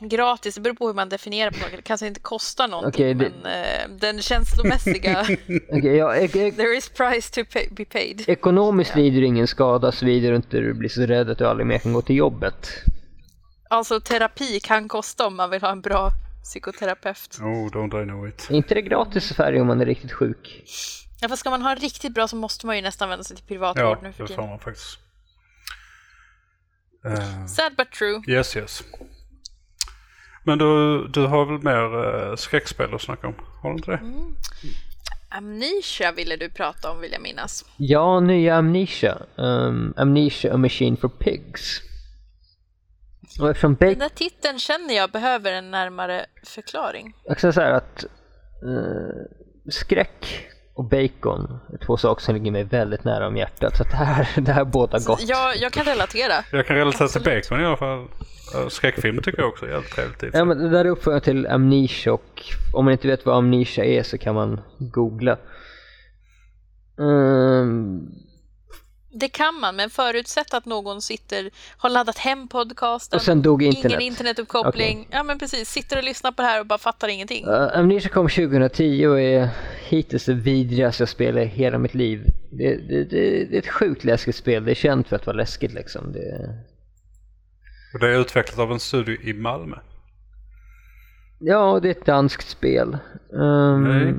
gratis, 0.00 0.54
det 0.54 0.60
beror 0.60 0.74
på 0.74 0.86
hur 0.86 0.94
man 0.94 1.08
definierar 1.08 1.50
på. 1.50 1.56
Det 1.76 1.82
kanske 1.82 2.06
inte 2.06 2.20
kostar 2.20 2.68
någonting, 2.68 3.04
Okej, 3.04 3.14
det- 3.14 3.32
men 3.42 3.52
eh, 3.52 3.98
den 4.00 4.22
känslomässiga, 4.22 5.20
Okej, 5.72 5.96
ja, 5.96 6.14
ek- 6.16 6.36
ek- 6.36 6.56
there 6.56 6.76
is 6.76 6.88
price 6.88 7.32
to 7.34 7.50
pay, 7.52 7.68
be 7.70 7.84
paid. 7.84 8.24
ekonomiskt 8.28 8.94
lider 8.96 9.20
du 9.20 9.26
ingen 9.26 9.46
skada 9.46 9.92
såvida 9.92 10.28
du 10.28 10.36
inte 10.36 10.60
blir 10.74 10.88
så 10.88 11.00
rädd 11.06 11.30
att 11.30 11.38
du 11.38 11.46
aldrig 11.46 11.66
mer 11.66 11.78
kan 11.78 11.92
gå 11.92 12.02
till 12.02 12.16
jobbet. 12.16 12.68
Alltså 13.70 14.00
terapi 14.00 14.60
kan 14.60 14.88
kosta 14.88 15.26
om 15.26 15.36
man 15.36 15.50
vill 15.50 15.60
ha 15.62 15.70
en 15.72 15.80
bra 15.80 16.10
psykoterapeut. 16.44 17.38
Oh, 17.40 17.66
don't 17.70 18.02
I 18.02 18.04
know 18.04 18.28
it. 18.28 18.46
Är 18.50 18.54
inte 18.54 18.74
det 18.74 18.82
gratis 18.82 19.24
Sverige 19.34 19.60
om 19.60 19.66
man 19.66 19.80
är 19.80 19.86
riktigt 19.86 20.12
sjuk? 20.12 20.62
Ja, 21.20 21.28
fast 21.28 21.40
ska 21.40 21.50
man 21.50 21.62
ha 21.62 21.70
en 21.70 21.76
riktigt 21.76 22.14
bra 22.14 22.28
så 22.28 22.36
måste 22.36 22.66
man 22.66 22.76
ju 22.76 22.82
nästan 22.82 23.08
vända 23.08 23.24
sig 23.24 23.36
till 23.36 23.46
privatvård 23.46 23.84
Ja, 23.84 23.98
nu 24.02 24.12
för 24.12 24.22
det 24.22 24.28
får 24.28 24.34
tiden. 24.34 24.50
man 24.50 24.58
faktiskt. 24.58 24.98
Eh, 27.04 27.46
Sad 27.46 27.76
but 27.76 27.90
true. 27.92 28.22
yes, 28.28 28.56
yes. 28.56 28.82
Men 30.44 30.58
du, 30.58 31.08
du 31.08 31.26
har 31.26 31.44
väl 31.46 31.62
mer 31.62 32.06
uh, 32.30 32.36
skräckspel 32.36 32.94
att 32.94 33.02
snacka 33.02 33.26
om? 33.26 33.34
Har 33.62 33.70
du 33.70 33.76
inte 33.76 33.90
det? 33.90 34.00
Amnesia 35.28 36.12
ville 36.12 36.36
du 36.36 36.50
prata 36.50 36.90
om 36.90 37.00
vill 37.00 37.12
jag 37.12 37.22
minnas. 37.22 37.64
Ja, 37.76 38.20
nya 38.20 38.56
Amnesia. 38.56 39.18
Um, 39.36 39.94
Amnesia 39.96 40.54
A 40.54 40.56
Machine 40.56 40.96
for 40.96 41.08
Pigs. 41.08 41.80
Och 43.40 43.50
eftersom 43.50 43.74
Den 43.74 43.88
Bacon... 43.88 43.98
där 43.98 44.08
titeln 44.08 44.58
känner 44.58 44.94
jag 44.94 45.10
behöver 45.10 45.52
en 45.52 45.70
närmare 45.70 46.26
förklaring. 46.44 47.16
Jag 47.24 47.38
kan 47.38 47.52
säga 47.52 47.76
att 47.76 48.04
eh, 48.62 49.70
skräck 49.70 50.46
och 50.76 50.84
bacon 50.84 51.58
är 51.72 51.78
två 51.86 51.96
saker 51.96 52.22
som 52.22 52.34
ligger 52.34 52.50
mig 52.50 52.64
väldigt 52.64 53.04
nära 53.04 53.26
om 53.26 53.36
hjärtat. 53.36 53.76
Så 53.76 53.84
det 53.84 53.96
här, 53.96 54.28
det 54.40 54.52
här 54.52 54.64
båda 54.64 54.98
gott. 54.98 55.28
Jag, 55.28 55.56
jag 55.56 55.72
kan 55.72 55.84
relatera. 55.84 56.32
Jag 56.52 56.66
kan 56.66 56.76
relatera 56.76 57.08
till 57.08 57.18
Absolut. 57.20 57.48
Bacon 57.48 57.60
i 57.60 57.64
alla 57.64 57.76
fall. 57.76 58.06
Skräckfilm 58.68 59.22
tycker 59.22 59.38
jag 59.38 59.48
också 59.48 59.66
är 59.66 59.70
jävligt 59.70 59.90
trevligt. 59.90 60.20
för 60.20 60.38
Ja, 60.38 60.44
men 60.44 60.58
det 60.58 60.68
där 60.68 60.84
är 60.84 60.88
uppföljaren 60.88 61.22
till 61.22 61.46
Amnesia 61.46 62.12
och 62.12 62.42
om 62.72 62.84
man 62.84 62.92
inte 62.92 63.08
vet 63.08 63.26
vad 63.26 63.36
Amnesia 63.36 63.84
är 63.84 64.02
så 64.02 64.18
kan 64.18 64.34
man 64.34 64.60
googla. 64.78 65.38
Ehm, 66.98 68.08
Det 69.18 69.28
kan 69.28 69.54
man, 69.60 69.76
men 69.76 69.90
förutsätt 69.90 70.54
att 70.54 70.64
någon 70.64 71.02
sitter, 71.02 71.50
har 71.76 71.90
laddat 71.90 72.18
hem 72.18 72.48
podcasten, 72.48 73.16
och 73.16 73.22
sen 73.22 73.42
dog 73.42 73.62
internet. 73.62 73.84
ingen 73.84 74.00
internetuppkoppling. 74.00 75.08
Ja 75.10 75.22
men 75.22 75.38
precis, 75.38 75.68
sitter 75.70 75.96
och 75.96 76.04
lyssnar 76.04 76.32
på 76.32 76.42
det 76.42 76.48
här 76.48 76.60
och 76.60 76.66
bara 76.66 76.78
fattar 76.78 77.08
ingenting. 77.08 77.46
Uh, 77.46 77.78
Amnesia 77.78 78.10
kom 78.10 78.28
2010 78.28 79.06
och 79.06 79.20
är 79.20 79.48
hittills 79.88 80.24
det 80.24 80.34
vidrigaste 80.34 81.02
jag 81.02 81.08
spelat 81.08 81.42
i 81.42 81.46
hela 81.46 81.78
mitt 81.78 81.94
liv. 81.94 82.24
Det, 82.50 82.76
det, 82.76 83.04
det, 83.04 83.44
det 83.44 83.56
är 83.56 83.58
ett 83.58 83.68
sjukt 83.68 84.04
läskigt 84.04 84.36
spel, 84.36 84.64
det 84.64 84.70
är 84.70 84.74
känt 84.74 85.08
för 85.08 85.16
att 85.16 85.26
vara 85.26 85.36
läskigt 85.36 85.72
liksom. 85.72 86.12
Det, 86.12 86.54
Och 87.94 88.00
det 88.00 88.06
är 88.06 88.20
utvecklat 88.20 88.58
av 88.58 88.72
en 88.72 88.80
studio 88.80 89.20
i 89.22 89.32
Malmö. 89.32 89.76
ja, 91.38 91.78
det 91.82 91.88
är 91.88 91.92
ett 91.92 92.06
danskt 92.06 92.48
spel. 92.48 92.98
Ehm, 93.32 93.82
Nej. 93.82 94.14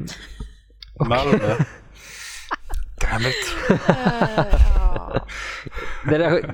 Malmö. 1.09 1.55
Damn 3.01 3.25
it. 3.25 3.55
det, 6.09 6.17
där, 6.17 6.53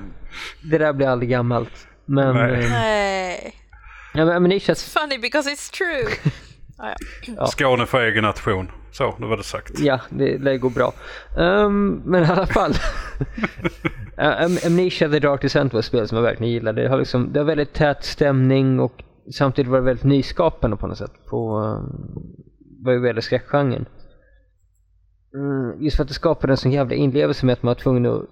det 0.62 0.78
där 0.78 0.92
blir 0.92 1.06
aldrig 1.06 1.30
gammalt. 1.30 1.86
Men, 2.06 2.34
Nej. 2.34 2.64
ehm, 2.64 2.70
Nej. 2.70 3.54
ja, 4.14 4.24
men 4.24 4.36
Amnesia, 4.36 4.74
Funny 4.74 5.18
because 5.18 5.50
it's 5.50 5.72
true. 5.72 6.32
Ja, 6.78 6.84
ja. 7.26 7.32
Ja. 7.36 7.46
Skåne 7.46 7.86
för 7.86 8.00
egen 8.04 8.24
nation. 8.24 8.70
Så, 8.92 9.14
nu 9.18 9.26
var 9.26 9.36
det 9.36 9.42
sagt. 9.42 9.78
ja, 9.78 10.00
det 10.10 10.38
lär 10.38 10.56
gå 10.56 10.68
bra. 10.68 10.92
Ehm, 11.38 12.02
men 12.04 12.22
i 12.24 12.26
alla 12.26 12.46
fall. 12.46 12.72
Uh, 14.18 14.24
Am- 14.42 14.66
Amnesia 14.66 15.08
The 15.08 15.18
Dark 15.18 15.42
Descent 15.42 15.72
var 15.72 15.80
ett 15.80 15.86
spel 15.86 16.08
som 16.08 16.16
jag 16.16 16.22
verkligen 16.22 16.52
gillade. 16.52 16.82
Det 16.82 16.88
har, 16.88 16.98
liksom, 16.98 17.32
det 17.32 17.40
har 17.40 17.44
väldigt 17.44 17.72
tät 17.72 18.04
stämning 18.04 18.80
och 18.80 19.02
samtidigt 19.34 19.70
var 19.70 19.78
det 19.78 19.84
väldigt 19.84 20.04
nyskapande 20.04 20.76
på 20.76 20.86
något 20.86 20.98
sätt. 20.98 21.12
På 21.30 21.58
um, 21.58 22.06
vad 22.84 23.02
det 23.02 23.06
gäller 23.06 23.20
skräckgenren. 23.20 23.86
Mm, 25.34 25.82
just 25.84 25.96
för 25.96 26.02
att 26.04 26.08
det 26.08 26.14
skapade 26.14 26.52
en 26.52 26.56
sån 26.56 26.72
jävla 26.72 26.94
inlevelse 26.94 27.46
med 27.46 27.52
att 27.52 27.62
man 27.62 27.70
var 27.70 27.74
tvungen 27.74 28.06
att 28.06 28.22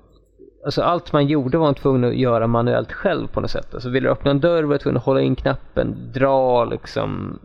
Alltså 0.65 0.83
allt 0.83 1.13
man 1.13 1.27
gjorde 1.27 1.59
var 1.59 1.67
man 1.67 1.75
tvungen 1.75 2.05
att 2.11 2.17
göra 2.17 2.47
manuellt 2.47 2.93
själv 2.93 3.27
på 3.29 3.41
något 3.41 3.51
sätt. 3.51 3.75
Alltså 3.75 3.89
ville 3.91 4.09
du 4.09 4.13
öppna 4.13 4.31
en 4.31 4.41
dörr 4.41 4.63
var 4.63 4.73
du 4.73 4.79
tvungen 4.79 4.97
att 4.97 5.05
hålla 5.05 5.21
in 5.21 5.37
knappen, 5.37 6.13
dra 6.15 6.65
liksom. 6.65 7.39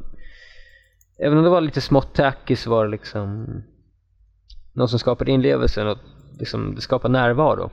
Även 1.19 1.37
om 1.37 1.43
det 1.43 1.49
var 1.49 1.61
lite 1.61 1.81
smått 1.81 2.13
tacky 2.13 2.55
så 2.55 2.69
var 2.69 2.85
det 2.85 2.91
liksom 2.91 3.47
något 4.73 4.89
som 4.89 4.99
skapade 4.99 5.31
inlevelse, 5.31 5.83
något, 5.83 5.99
liksom, 6.39 6.75
det 6.75 6.81
skapade 6.81 7.11
närvaro. 7.11 7.69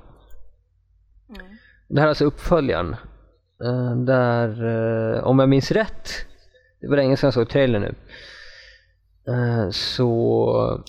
Mm. 1.29 1.47
Det 1.89 2.01
här 2.01 2.07
är 2.07 2.09
alltså 2.09 2.25
uppföljaren. 2.25 2.97
eh, 3.65 3.97
Där, 3.97 4.65
eh, 5.17 5.25
om 5.25 5.39
jag 5.39 5.49
minns 5.49 5.71
rätt, 5.71 6.09
det 6.81 6.89
var 6.89 6.97
länge 6.97 7.17
sedan 7.17 7.27
jag 7.27 7.35
såg 7.35 7.49
trailern 7.49 7.83
nu. 7.83 7.95
eh, 9.33 9.71
Så 9.71 10.85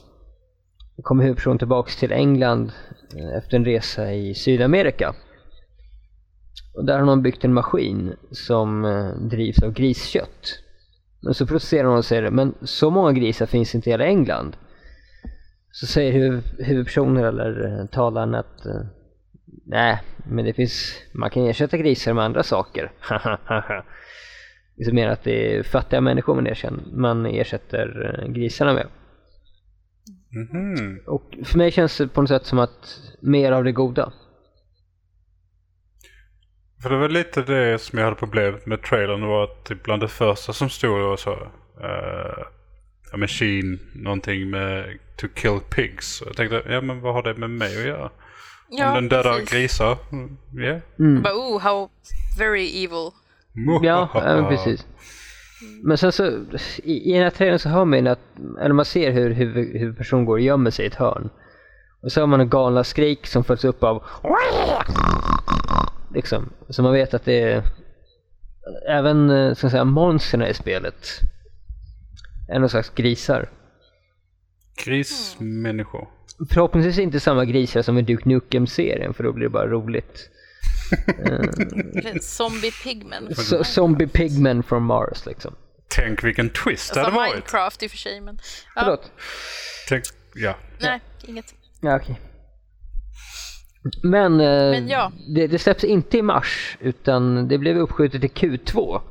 kommer 1.04 1.24
huvudpersonen 1.24 1.58
tillbaks 1.58 1.96
till 1.96 2.12
England 2.12 2.72
eh, 3.16 3.38
efter 3.38 3.58
en 3.58 3.66
resa 3.66 4.14
i 4.14 4.34
Sydamerika. 4.34 5.16
Och 6.76 6.86
där 6.86 7.00
har 7.00 7.06
någon 7.06 7.22
byggt 7.22 7.46
en 7.46 7.54
maskin 7.54 8.16
som 8.32 8.86
eh, 8.86 9.10
drivs 9.10 9.64
av 9.64 9.74
griskött. 9.74 10.60
Men 11.22 11.34
så 11.34 11.48
protesterar 11.48 11.88
hon 11.88 11.98
och 11.98 12.06
säger 12.06 12.32
men 12.32 12.54
så 12.62 12.90
många 12.90 13.12
grisar 13.12 13.46
finns 13.46 13.76
inte 13.76 13.90
i 13.90 13.94
hela 13.94 14.06
England. 14.06 14.58
Så 15.72 15.86
säger 15.88 16.14
huv- 16.14 16.64
huvudpersonen 16.64 17.24
eller 17.24 17.80
eh, 17.80 17.86
talaren 17.86 18.36
att 18.36 18.66
nej, 19.66 20.02
men 20.30 20.46
det 20.46 20.54
finns, 20.54 21.02
man 21.12 21.30
kan 21.30 21.44
ersätta 21.48 21.78
grisar 21.78 22.14
med 22.14 22.24
andra 22.24 22.44
saker. 22.44 22.92
Det 24.78 24.84
är 24.84 24.92
mer 24.92 25.08
att 25.08 25.24
det 25.24 25.56
är 25.56 25.64
fattiga 25.64 26.02
människor 26.02 26.36
man 26.36 26.48
erkänner, 26.48 26.84
man 26.92 27.26
ersätter 27.26 28.26
grisarna 28.30 28.74
med. 28.74 28.88
Mhm. 30.36 31.00
Och 31.08 31.36
för 31.44 31.58
mig 31.58 31.72
känns 31.72 31.98
det 31.98 32.08
på 32.08 32.22
något 32.22 32.30
sätt 32.30 32.46
som 32.46 32.60
att 32.60 33.00
mer 33.20 33.52
av 33.52 33.64
det 33.64 33.72
goda. 33.72 34.14
För 36.82 36.90
det 36.90 36.98
var 36.98 37.10
lite 37.10 37.42
det 37.42 37.80
som 37.82 38.00
jag 38.00 38.06
hade 38.06 38.18
problemet 38.18 38.66
med 38.66 38.82
trailern. 38.82 39.22
Det 39.22 39.28
var 39.28 39.44
att 39.44 39.64
typ 39.64 39.84
bland 39.84 40.02
det 40.02 40.08
första 40.08 40.54
som 40.54 40.70
stod 40.70 41.02
var 41.02 41.18
så. 41.18 41.32
Uh, 41.32 42.46
a 43.14 43.18
machine, 43.18 43.80
någonting 43.96 44.50
med 44.50 44.98
to 45.18 45.28
kill 45.36 45.60
pigs. 45.76 46.22
Och 46.22 46.28
jag 46.28 46.36
tänkte, 46.36 46.64
ja 46.70 46.82
men 46.82 47.02
vad 47.02 47.14
har 47.14 47.24
det 47.24 47.34
med 47.34 47.50
mig 47.50 47.78
att 47.78 47.88
göra? 47.88 48.12
Ja, 48.70 48.88
Om 48.90 48.96
den 48.96 49.10
dödar 49.10 49.34
precis. 49.34 49.50
grisar? 49.52 49.98
mm, 50.12 50.38
Ja. 50.54 50.80
Bara, 51.22 51.34
oh, 51.34 51.60
how 51.60 51.90
very 52.40 52.84
evil. 52.84 53.12
Ja, 53.84 54.10
ja 54.14 54.48
precis. 54.50 54.86
Men 55.84 55.98
sen 55.98 56.12
så, 56.12 56.26
i, 56.84 57.10
i 57.10 57.14
den 57.14 57.24
här 57.24 57.30
trailern 57.30 57.60
så 57.60 57.70
hör 57.70 57.86
man 57.86 58.08
att, 58.08 58.20
eller 58.62 58.74
man 58.74 58.86
ser 58.86 59.12
hur 59.12 59.34
huvud, 59.34 59.80
huvudpersonen 59.80 60.26
går 60.26 60.34
och 60.34 60.42
gömmer 60.42 60.72
sig 60.72 60.86
i 60.86 60.88
ett 60.88 60.96
hörn. 60.96 61.30
Och 62.02 62.12
så 62.12 62.20
hör 62.20 62.28
man 62.28 62.42
en 62.42 62.50
galna 62.50 62.84
skrik 62.84 63.28
som 63.28 63.44
följs 63.44 63.66
upp 63.66 63.84
av 63.84 64.04
liksom. 66.14 66.50
Så 66.70 66.84
man 66.84 66.94
vet 66.94 67.14
att 67.14 67.26
det 67.26 67.42
är 67.42 67.64
även, 68.88 69.30
eh, 69.30 69.54
ska 69.54 69.66
jag 69.66 69.72
säga, 69.72 69.84
monstren 69.84 70.44
i 70.44 70.54
spelet 70.54 71.08
är 72.48 72.60
någon 72.60 72.70
slags 72.70 72.90
grisar. 72.90 73.50
Grismänniskor. 74.86 76.08
Förhoppningsvis 76.50 77.00
inte 77.00 77.20
samma 77.20 77.46
grisar 77.46 77.82
som 77.82 77.98
i 77.98 78.02
Duke 78.02 78.30
Nukem-serien 78.30 79.14
för 79.14 79.24
då 79.24 79.32
blir 79.32 79.46
det 79.46 79.50
bara 79.50 79.68
roligt. 79.68 80.30
Eller 81.18 82.20
Zombie 82.20 82.72
pigmen. 82.72 83.36
So, 83.36 83.64
zombie 83.64 84.08
pigmen 84.08 84.64
from 84.64 84.84
Mars 84.84 85.26
liksom. 85.26 85.56
Tänk 85.88 86.24
vilken 86.24 86.50
twist 86.50 86.94
det 86.94 87.00
Alltså 87.00 87.12
hade 87.12 87.16
varit. 87.16 87.34
Minecraft 87.34 87.84
i 87.84 87.88
och 87.88 87.92
för 87.92 87.98
sig, 87.98 88.22
men... 88.22 88.40
Ja, 88.76 88.82
Förlåt? 88.82 89.12
Tänk, 89.90 90.04
ja. 90.36 90.56
nej, 90.80 91.00
inget. 91.28 91.54
Ja, 91.82 91.96
okej. 91.96 92.20
Men, 94.04 94.34
eh, 94.34 94.72
Men 94.72 94.88
ja. 94.88 95.12
det, 95.36 95.48
det 95.48 95.60
släpps 95.60 95.84
inte 95.84 96.18
i 96.18 96.22
mars 96.22 96.78
utan 96.80 97.48
det 97.48 97.58
blev 97.58 97.78
uppskjutet 97.78 98.22
till 98.22 98.50
Q2 98.50 99.02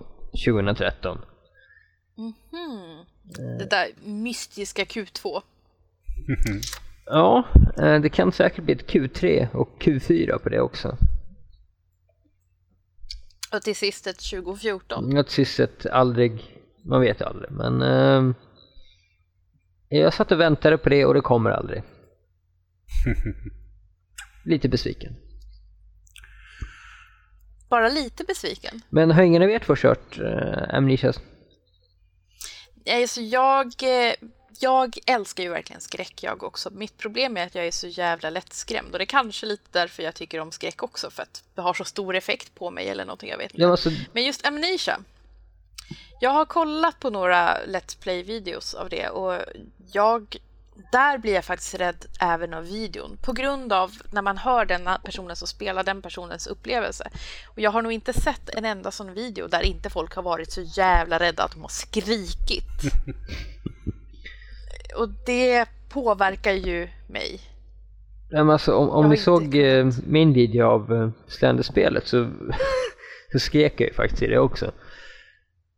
2013. 0.46 1.18
Det 3.58 3.70
där 3.70 3.88
mystiska 4.04 4.84
Q2. 4.84 5.42
Ja, 7.06 7.44
eh, 7.78 8.00
det 8.00 8.08
kan 8.08 8.32
säkert 8.32 8.64
bli 8.64 8.74
ett 8.74 8.90
Q3 8.90 9.48
och 9.52 9.68
Q4 9.80 10.38
på 10.38 10.48
det 10.48 10.60
också. 10.60 10.96
Och 13.54 13.62
till 13.62 13.76
sist 13.76 14.06
ett 14.06 14.30
2014. 14.30 15.16
Att 15.16 15.30
sist 15.30 15.60
ett 15.60 15.86
aldrig, 15.86 16.60
man 16.84 17.00
vet 17.00 17.22
aldrig 17.22 17.50
men 17.50 17.82
eh, 17.82 18.34
jag 19.88 20.14
satt 20.14 20.32
och 20.32 20.40
väntade 20.40 20.78
på 20.78 20.88
det 20.88 21.04
och 21.04 21.14
det 21.14 21.20
kommer 21.20 21.50
aldrig. 21.50 21.82
Lite 24.44 24.68
besviken. 24.68 25.16
Bara 27.70 27.88
lite 27.88 28.24
besviken. 28.24 28.80
Men 28.90 29.10
har 29.10 29.22
ingen 29.22 29.42
av 29.42 29.50
er 29.50 29.58
två 29.58 29.76
kört 29.76 30.18
eh, 30.18 30.76
Amnesia? 30.76 31.12
Alltså 32.90 33.20
jag, 33.20 33.66
eh, 33.66 34.14
jag 34.60 34.98
älskar 35.06 35.42
ju 35.42 35.50
verkligen 35.50 35.80
skräck 35.80 36.22
jag 36.22 36.42
också. 36.42 36.70
Mitt 36.70 36.98
problem 36.98 37.36
är 37.36 37.46
att 37.46 37.54
jag 37.54 37.66
är 37.66 37.70
så 37.70 37.86
jävla 37.86 38.30
lättskrämd 38.30 38.92
och 38.92 38.98
det 38.98 39.04
är 39.04 39.06
kanske 39.06 39.46
lite 39.46 39.68
därför 39.70 40.02
jag 40.02 40.14
tycker 40.14 40.40
om 40.40 40.52
skräck 40.52 40.82
också 40.82 41.10
för 41.10 41.22
att 41.22 41.42
det 41.54 41.60
har 41.60 41.74
så 41.74 41.84
stor 41.84 42.16
effekt 42.16 42.54
på 42.54 42.70
mig 42.70 42.88
eller 42.88 43.04
någonting 43.04 43.30
jag 43.30 43.38
vet 43.38 43.50
inte. 43.50 43.62
Ja, 43.62 43.70
alltså, 43.70 43.90
Men 44.12 44.24
just 44.24 44.46
Amnesia, 44.46 44.98
Jag 46.20 46.30
har 46.30 46.44
kollat 46.44 47.00
på 47.00 47.10
några 47.10 47.58
Let's 47.66 47.98
Play-videos 48.00 48.74
av 48.74 48.88
det 48.88 49.08
och 49.08 49.40
jag, 49.92 50.36
där 50.92 51.18
blir 51.18 51.34
jag 51.34 51.44
faktiskt 51.44 51.74
rädd 51.74 52.06
även 52.20 52.54
av 52.54 52.64
videon 52.64 53.18
på 53.22 53.32
grund 53.32 53.72
av 53.72 53.92
när 54.12 54.22
man 54.22 54.38
hör 54.38 54.64
den 54.64 54.88
personen 55.04 55.36
som 55.36 55.48
spelar 55.48 55.84
den 55.84 56.02
personens 56.02 56.46
upplevelse. 56.46 57.10
Och 57.48 57.60
jag 57.60 57.70
har 57.70 57.82
nog 57.82 57.92
inte 57.92 58.12
sett 58.12 58.48
en 58.48 58.64
enda 58.64 58.90
sån 58.90 59.14
video 59.14 59.48
där 59.48 59.62
inte 59.62 59.90
folk 59.90 60.14
har 60.14 60.22
varit 60.22 60.52
så 60.52 60.60
jävla 60.60 61.18
rädda 61.18 61.42
att 61.42 61.52
de 61.52 61.62
har 61.62 61.68
skrikit. 61.68 62.64
och 64.96 65.08
det 65.26 65.68
påverkar 65.88 66.52
ju 66.52 66.88
mig. 67.06 67.40
Men 68.30 68.50
alltså, 68.50 68.74
om, 68.74 68.90
om 68.90 69.08
ni 69.08 69.16
såg 69.16 69.54
eh, 69.54 69.86
min 70.06 70.32
video 70.32 70.66
av 70.66 70.92
eh, 70.92 71.10
Slender-spelet 71.26 72.06
så, 72.06 72.30
så 73.32 73.38
skrek 73.38 73.80
jag 73.80 73.88
ju 73.88 73.94
faktiskt 73.94 74.22
i 74.22 74.26
det 74.26 74.38
också. 74.38 74.72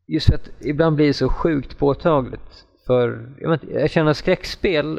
Just 0.07 0.27
för 0.27 0.35
att 0.35 0.51
ibland 0.61 0.97
blir 0.97 1.07
det 1.07 1.15
så 1.15 1.29
sjukt 1.29 1.79
påtagligt. 1.79 2.65
För 2.87 3.35
jag, 3.41 3.51
vet, 3.51 3.61
jag 3.71 3.91
känner 3.91 4.11
att 4.11 4.17
skräckspel 4.17 4.99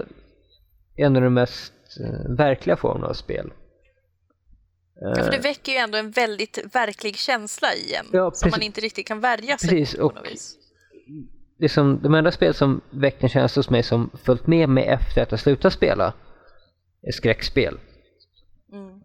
är 0.96 1.06
en 1.06 1.16
av 1.16 1.22
de 1.22 1.34
mest 1.34 1.74
eh, 2.00 2.36
verkliga 2.36 2.76
formerna 2.76 3.08
av 3.08 3.14
spel. 3.14 3.52
Ja, 5.00 5.24
för 5.24 5.32
det 5.32 5.38
väcker 5.38 5.72
ju 5.72 5.78
ändå 5.78 5.98
en 5.98 6.12
väldigt 6.12 6.76
verklig 6.76 7.16
känsla 7.16 7.74
i 7.74 7.94
en 7.94 8.06
Ja, 8.12 8.32
som 8.32 8.50
man 8.50 8.62
inte 8.62 8.82
riktigt 8.82 9.08
kan 9.08 9.20
värja 9.20 9.58
sig 9.58 9.70
Precis, 9.70 9.96
på 9.96 10.06
och 10.06 10.16
något 10.16 10.32
vis. 10.32 10.56
Liksom, 11.58 12.00
de 12.04 12.16
enda 12.16 12.32
spel 12.32 12.54
som 12.54 12.82
väckt 12.90 13.24
en 13.24 13.30
känsla 13.30 13.60
hos 13.60 13.70
mig 13.70 13.84
som 13.84 14.10
följt 14.24 14.48
med 14.48 14.70
mig 14.70 14.86
efter 14.86 15.22
att 15.22 15.32
jag 15.32 15.40
slutat 15.40 15.74
spela 15.74 16.14
är 17.02 17.12
skräckspel. 17.12 17.78
Mm. 18.74 19.00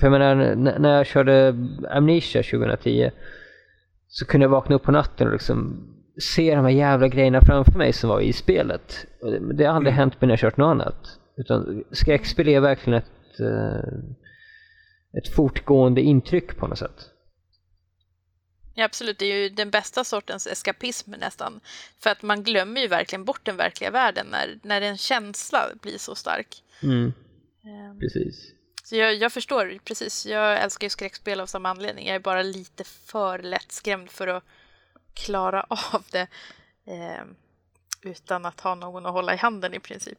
För 0.00 0.06
jag 0.06 0.12
menar, 0.12 0.54
när 0.78 0.96
jag 0.96 1.06
körde 1.06 1.54
Amnesia 1.90 2.42
2010 2.42 3.10
så 4.08 4.26
kunde 4.26 4.44
jag 4.44 4.50
vakna 4.50 4.76
upp 4.76 4.82
på 4.82 4.92
natten 4.92 5.26
och 5.26 5.32
liksom 5.32 5.88
se 6.20 6.54
de 6.54 6.64
här 6.64 6.72
jävla 6.72 7.08
grejerna 7.08 7.40
framför 7.40 7.78
mig 7.78 7.92
som 7.92 8.10
var 8.10 8.20
i 8.20 8.32
spelet. 8.32 9.06
Det, 9.54 9.64
har 9.64 9.74
aldrig 9.74 9.94
hänt 9.94 10.20
mig 10.20 10.26
när 10.26 10.32
jag 10.32 10.40
kört 10.40 10.56
något 10.56 10.70
annat. 10.70 11.18
Utan 11.36 11.84
skräckspel 11.90 12.48
är 12.48 12.60
verkligen 12.60 12.98
ett, 12.98 13.40
eh, 13.40 13.98
ett 15.18 15.34
fortgående 15.34 16.00
intryck 16.00 16.56
på 16.56 16.66
något 16.66 16.78
sätt. 16.78 17.10
Ja, 18.78 18.84
absolut, 18.84 19.18
det 19.18 19.26
är 19.26 19.36
ju 19.36 19.48
den 19.48 19.70
bästa 19.70 20.04
sortens 20.04 20.46
eskapism 20.46 21.10
nästan. 21.10 21.60
För 21.98 22.10
att 22.10 22.22
man 22.22 22.42
glömmer 22.42 22.80
ju 22.80 22.88
verkligen 22.88 23.24
bort 23.24 23.44
den 23.44 23.56
verkliga 23.56 23.90
världen 23.90 24.26
när, 24.30 24.58
när 24.62 24.80
en 24.80 24.98
känsla 24.98 25.70
blir 25.82 25.98
så 25.98 26.14
stark. 26.14 26.62
Mm, 26.82 27.12
Ehm, 27.68 27.98
precis. 27.98 28.52
Så 28.84 28.96
jag, 28.96 29.14
jag 29.14 29.32
förstår, 29.32 29.78
precis. 29.84 30.26
Jag 30.26 30.62
älskar 30.62 30.86
ju 30.86 30.90
skräckspel 30.90 31.40
av 31.40 31.46
samma 31.46 31.68
anledning. 31.68 32.06
Jag 32.06 32.14
är 32.14 32.20
bara 32.20 32.42
lite 32.42 32.84
för 32.84 33.38
lättskrämd 33.38 34.10
för 34.10 34.26
att 34.28 34.44
klara 35.14 35.62
av 35.68 36.04
det 36.12 36.26
eh, 36.86 37.24
utan 38.02 38.46
att 38.46 38.60
ha 38.60 38.74
någon 38.74 39.06
att 39.06 39.12
hålla 39.12 39.34
i 39.34 39.36
handen 39.36 39.74
i 39.74 39.80
princip. 39.80 40.18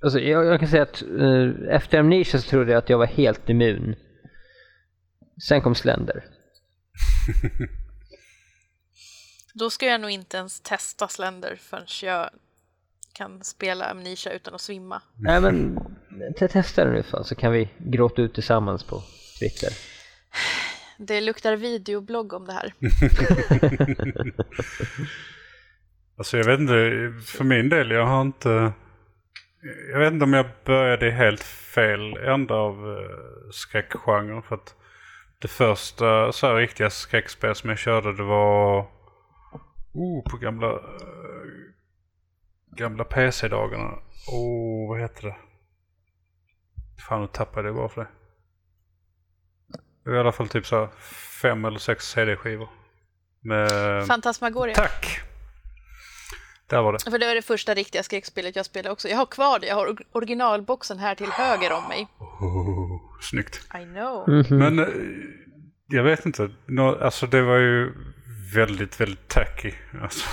Alltså, 0.00 0.18
jag, 0.20 0.46
jag 0.46 0.60
kan 0.60 0.68
säga 0.68 0.82
att 0.82 1.02
eh, 1.02 1.74
efter 1.74 1.98
Amnesia 1.98 2.40
så 2.40 2.48
trodde 2.48 2.72
jag 2.72 2.78
att 2.78 2.90
jag 2.90 2.98
var 2.98 3.06
helt 3.06 3.48
immun. 3.48 3.96
Sen 5.48 5.62
kom 5.62 5.74
Slender. 5.74 6.24
Då 9.58 9.70
ska 9.70 9.86
jag 9.86 10.00
nog 10.00 10.10
inte 10.10 10.36
ens 10.36 10.60
testa 10.60 11.08
Slender 11.08 11.56
förrän 11.60 11.86
jag 12.02 12.30
kan 13.12 13.44
spela 13.44 13.84
Amnesia 13.84 14.32
utan 14.32 14.54
att 14.54 14.60
svimma. 14.60 15.02
Nej 15.16 15.40
men, 15.40 15.78
te- 16.38 16.48
testa 16.48 16.84
det 16.84 16.90
nu 16.90 17.02
fan 17.02 17.24
så 17.24 17.34
kan 17.34 17.52
vi 17.52 17.70
gråta 17.78 18.22
ut 18.22 18.34
tillsammans 18.34 18.84
på 18.84 19.02
Twitter. 19.38 19.72
Det 20.98 21.20
luktar 21.20 21.56
videoblogg 21.56 22.32
om 22.32 22.46
det 22.46 22.52
här. 22.52 22.72
Alltså 26.18 26.36
jag 26.36 26.44
vet 26.44 26.60
inte, 26.60 26.72
för 27.26 27.44
min 27.44 27.68
del, 27.68 27.90
jag 27.90 28.06
har 28.06 28.22
inte... 28.22 28.72
Jag 29.92 29.98
vet 29.98 30.12
inte 30.12 30.24
om 30.24 30.32
jag 30.32 30.46
började 30.64 31.08
i 31.08 31.10
helt 31.10 31.42
fel 31.42 32.16
ända 32.16 32.54
av 32.54 32.86
uh, 32.88 32.98
skräckgenren. 33.52 34.42
För 34.42 34.54
att 34.54 34.74
det 35.38 35.48
första 35.48 36.32
så 36.32 36.46
här 36.46 36.54
riktiga 36.54 36.90
skräckspel 36.90 37.54
som 37.54 37.70
jag 37.70 37.78
körde 37.78 38.16
det 38.16 38.22
var 38.22 38.86
oh, 39.98 40.30
på 40.30 40.36
gamla, 40.36 40.70
eh, 40.72 40.78
gamla 42.76 43.04
PC-dagarna. 43.04 43.98
Oh, 44.32 44.88
vad 44.88 45.00
heter 45.00 45.22
det? 45.22 45.36
Fan, 47.08 47.20
nu 47.20 47.26
tappade 47.26 47.68
jag 47.68 47.76
bara 47.76 47.88
för 47.88 48.00
det. 48.00 48.08
Det 50.04 50.10
var 50.10 50.16
i 50.16 50.20
alla 50.20 50.32
fall 50.32 50.48
typ 50.48 50.66
så 50.66 50.88
fem 51.42 51.64
eller 51.64 51.78
sex 51.78 52.04
CD-skivor. 52.10 52.68
Med... 53.40 54.06
Fantasmagoria. 54.06 54.74
Tack! 54.74 55.20
Där 56.66 56.82
var 56.82 56.92
det. 56.92 56.98
För 57.10 57.18
det 57.18 57.26
var 57.26 57.34
det 57.34 57.42
första 57.42 57.74
riktiga 57.74 58.02
skräckspelet 58.02 58.56
jag 58.56 58.66
spelade 58.66 58.92
också. 58.92 59.08
Jag 59.08 59.16
har 59.16 59.26
kvar 59.26 59.58
det. 59.58 59.66
Jag 59.66 59.74
har 59.74 59.86
or- 59.86 60.06
originalboxen 60.12 60.98
här 60.98 61.14
till 61.14 61.30
höger 61.30 61.72
om 61.72 61.88
mig. 61.88 62.08
Oh, 62.18 63.00
snyggt. 63.20 63.60
I 63.74 63.84
know. 63.84 64.28
Mhm. 64.28 64.58
Men 64.58 64.78
eh, 64.78 64.86
jag 65.86 66.04
vet 66.04 66.26
inte. 66.26 66.50
Alltså 67.00 67.26
det 67.26 67.42
var 67.42 67.56
ju 67.56 67.94
väldigt, 68.54 69.00
väldigt 69.00 69.28
tacky. 69.28 69.72
Alltså, 70.02 70.24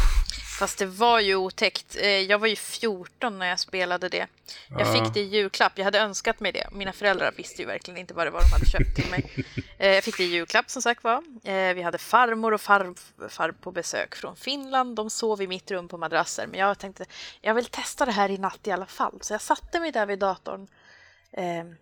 Fast 0.59 0.77
det 0.77 0.85
var 0.85 1.19
ju 1.19 1.35
otäckt. 1.35 1.95
Eh, 1.99 2.07
Jag 2.07 2.39
var 2.39 2.47
ju 2.47 2.55
14 2.55 3.39
när 3.39 3.45
jag 3.45 3.59
spelade 3.59 4.09
det. 4.09 4.27
Jag 4.69 4.81
Ja. 4.81 4.93
fick 4.93 5.13
det 5.13 5.19
i 5.19 5.23
julklapp. 5.23 5.71
Jag 5.75 5.85
hade 5.85 5.99
önskat 5.99 6.39
mig 6.39 6.51
det. 6.51 6.67
Mina 6.71 6.91
föräldrar 6.93 7.31
visste 7.37 7.61
ju 7.61 7.67
verkligen 7.67 7.97
inte 7.99 8.13
vad 8.13 8.27
det 8.27 8.31
var 8.31 8.41
de 8.41 8.51
hade 8.51 8.65
köpt 8.65 8.95
till 8.95 9.09
mig. 9.11 9.45
Eh, 9.77 9.89
Jag 9.91 10.03
fick 10.03 10.17
det 10.17 10.23
i 10.23 10.27
julklapp 10.27 10.69
som 10.69 10.81
sagt 10.81 11.03
var. 11.03 11.23
Eh, 11.43 11.73
Vi 11.73 11.81
hade 11.81 11.97
farmor 11.97 12.53
och 12.53 12.61
farfar 12.61 13.51
på 13.51 13.71
besök 13.71 14.15
från 14.15 14.35
Finland. 14.35 14.95
De 14.95 15.09
sov 15.09 15.41
i 15.41 15.47
mitt 15.47 15.71
rum 15.71 15.87
på 15.87 15.97
madrasser. 15.97 16.47
Men 16.47 16.59
jag 16.59 16.79
tänkte, 16.79 17.05
jag 17.41 17.53
vill 17.53 17.65
testa 17.65 18.05
det 18.05 18.11
här 18.11 18.29
i 18.31 18.37
natt 18.37 18.67
i 18.67 18.71
alla 18.71 18.85
fall. 18.85 19.17
Så 19.21 19.33
jag 19.33 19.41
satte 19.41 19.79
mig 19.79 19.91
där 19.91 20.05
vid 20.05 20.19
datorn. 20.19 20.67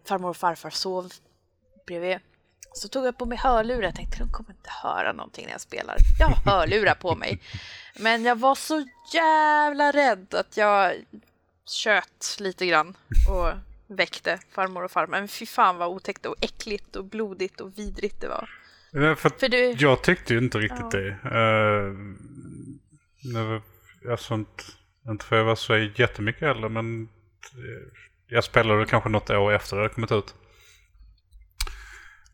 Farmor 0.08 0.30
och 0.30 0.38
farfar 0.38 0.70
sov 0.70 1.14
bredvid. 1.88 2.20
Så 2.74 2.88
tog 2.88 3.06
jag 3.06 3.18
på 3.18 3.26
mig 3.26 3.38
hörlurar. 3.38 3.82
Jag 3.82 3.96
tänkte 3.96 4.20
de 4.20 4.32
kommer 4.32 4.50
inte 4.50 4.70
höra 4.84 5.14
någonting 5.14 5.46
när 5.46 5.52
jag 5.52 5.62
spelar. 5.62 5.98
Jag 6.20 6.28
har 6.28 6.52
hörlurar 6.52 6.96
på 6.96 7.16
mig. 7.16 7.40
Men 8.00 8.26
jag 8.26 8.36
var 8.36 8.56
så 8.56 8.88
jävla 9.14 9.92
rädd 9.92 10.34
att 10.34 10.58
jag 10.58 10.94
tjöt 11.66 12.38
lite 12.40 12.66
grann 12.66 12.98
och 13.30 13.50
väckte 13.88 14.40
farmor 14.52 14.84
och 14.84 14.92
farfar. 14.92 15.12
Men 15.12 15.28
fy 15.28 15.46
fan 15.46 15.78
vad 15.78 15.88
otäckt 15.88 16.26
och 16.26 16.36
äckligt 16.42 16.96
och 16.96 17.06
blodigt 17.06 17.62
och 17.62 17.78
vidrigt 17.78 18.22
det 18.22 18.28
var. 18.28 18.50
Nej, 18.92 19.16
för 19.16 19.30
För 19.30 19.50
du, 19.50 19.72
jag 19.72 20.02
tyckte 20.02 20.34
ju 20.34 20.40
inte 20.40 20.58
riktigt 20.58 20.94
Ja. 20.94 21.00
det. 21.00 21.10
Uh, 21.30 21.94
nu, 23.24 23.62
alltså 24.12 24.34
inte, 24.34 24.64
inte 25.10 25.26
för 25.26 25.36
jag 25.36 25.46
var 25.46 25.56
så 25.56 25.78
jättemycket 25.78 26.44
äldre 26.44 26.70
men 26.70 27.10
jag 28.28 28.44
spelade 28.44 28.86
kanske 28.86 29.10
något 29.10 29.30
år 29.30 29.54
efter 29.54 29.76
det 29.76 29.82
hade 29.82 29.94
kommit 29.94 30.12
ut. 30.12 30.36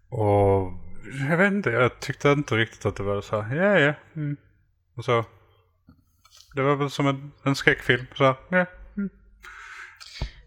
Och 0.09 0.73
jag 1.29 1.37
vet 1.37 1.51
inte, 1.53 1.69
jag 1.69 1.99
tyckte 1.99 2.29
inte 2.31 2.55
riktigt 2.55 2.85
att 2.85 2.95
det 2.95 3.03
var 3.03 3.21
så 3.21 3.41
här, 3.41 3.55
ja 3.55 3.79
ja. 3.79 3.93
Mm. 4.15 4.37
Och 4.95 5.05
så. 5.05 5.25
Det 6.55 6.61
var 6.61 6.75
väl 6.75 6.89
som 6.89 7.07
en, 7.07 7.31
en 7.43 7.55
skräckfilm. 7.55 8.05
Så 8.15 8.23
här, 8.23 8.35
ja. 8.49 8.65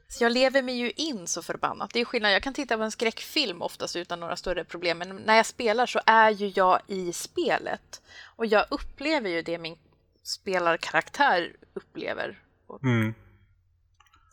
så 0.09 0.25
jag 0.25 0.33
lever 0.33 0.63
mig 0.63 0.75
ju 0.75 0.91
in 0.91 1.27
så 1.27 1.43
förbannat. 1.43 1.91
Det 1.93 2.01
är 2.01 2.05
skillnad. 2.05 2.33
Jag 2.33 2.43
kan 2.43 2.55
titta 2.55 2.77
på 2.77 2.83
en 2.83 2.91
skräckfilm 2.91 3.63
oftast 3.63 3.97
utan 3.97 4.21
några 4.21 4.37
större 4.37 4.65
problem. 4.65 4.99
Men 4.99 5.17
när 5.17 5.37
jag 5.37 5.47
spelar 5.47 5.87
så 5.87 6.01
är 6.07 6.31
ju 6.31 6.53
jag 6.55 6.81
i 6.87 7.13
spelet. 7.13 8.03
Och 8.37 8.47
jag 8.47 8.67
upplever 8.71 9.31
ju 9.31 9.43
det 9.43 9.59
min 9.59 9.77
spelarkaraktär 10.23 11.53
upplever. 11.75 12.39
Och, 12.67 12.85
Mm. 12.85 13.15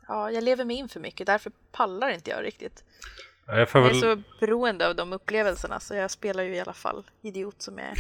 ja, 0.08 0.32
jag 0.32 0.44
lever 0.44 0.66
mig 0.66 0.76
in 0.76 0.90
för 0.90 1.00
mycket. 1.00 1.28
Därför 1.28 1.52
pallar 1.72 2.10
inte 2.10 2.30
jag 2.30 2.44
riktigt. 2.44 2.84
Jag 3.52 3.70
får 3.70 3.82
Jag 3.82 3.90
är 3.90 3.94
väl, 3.94 4.02
så 4.02 4.24
beroende 4.40 4.88
av 4.88 4.96
de 4.96 5.14
upplevelserna 5.14 5.80
så 5.80 5.96
jag 5.96 6.12
spelar 6.12 6.44
ju 6.44 6.56
i 6.56 6.60
alla 6.60 6.74
fall 6.74 7.04
idiot 7.22 7.62
som 7.62 7.78
jag 7.78 7.88
är. 7.88 7.98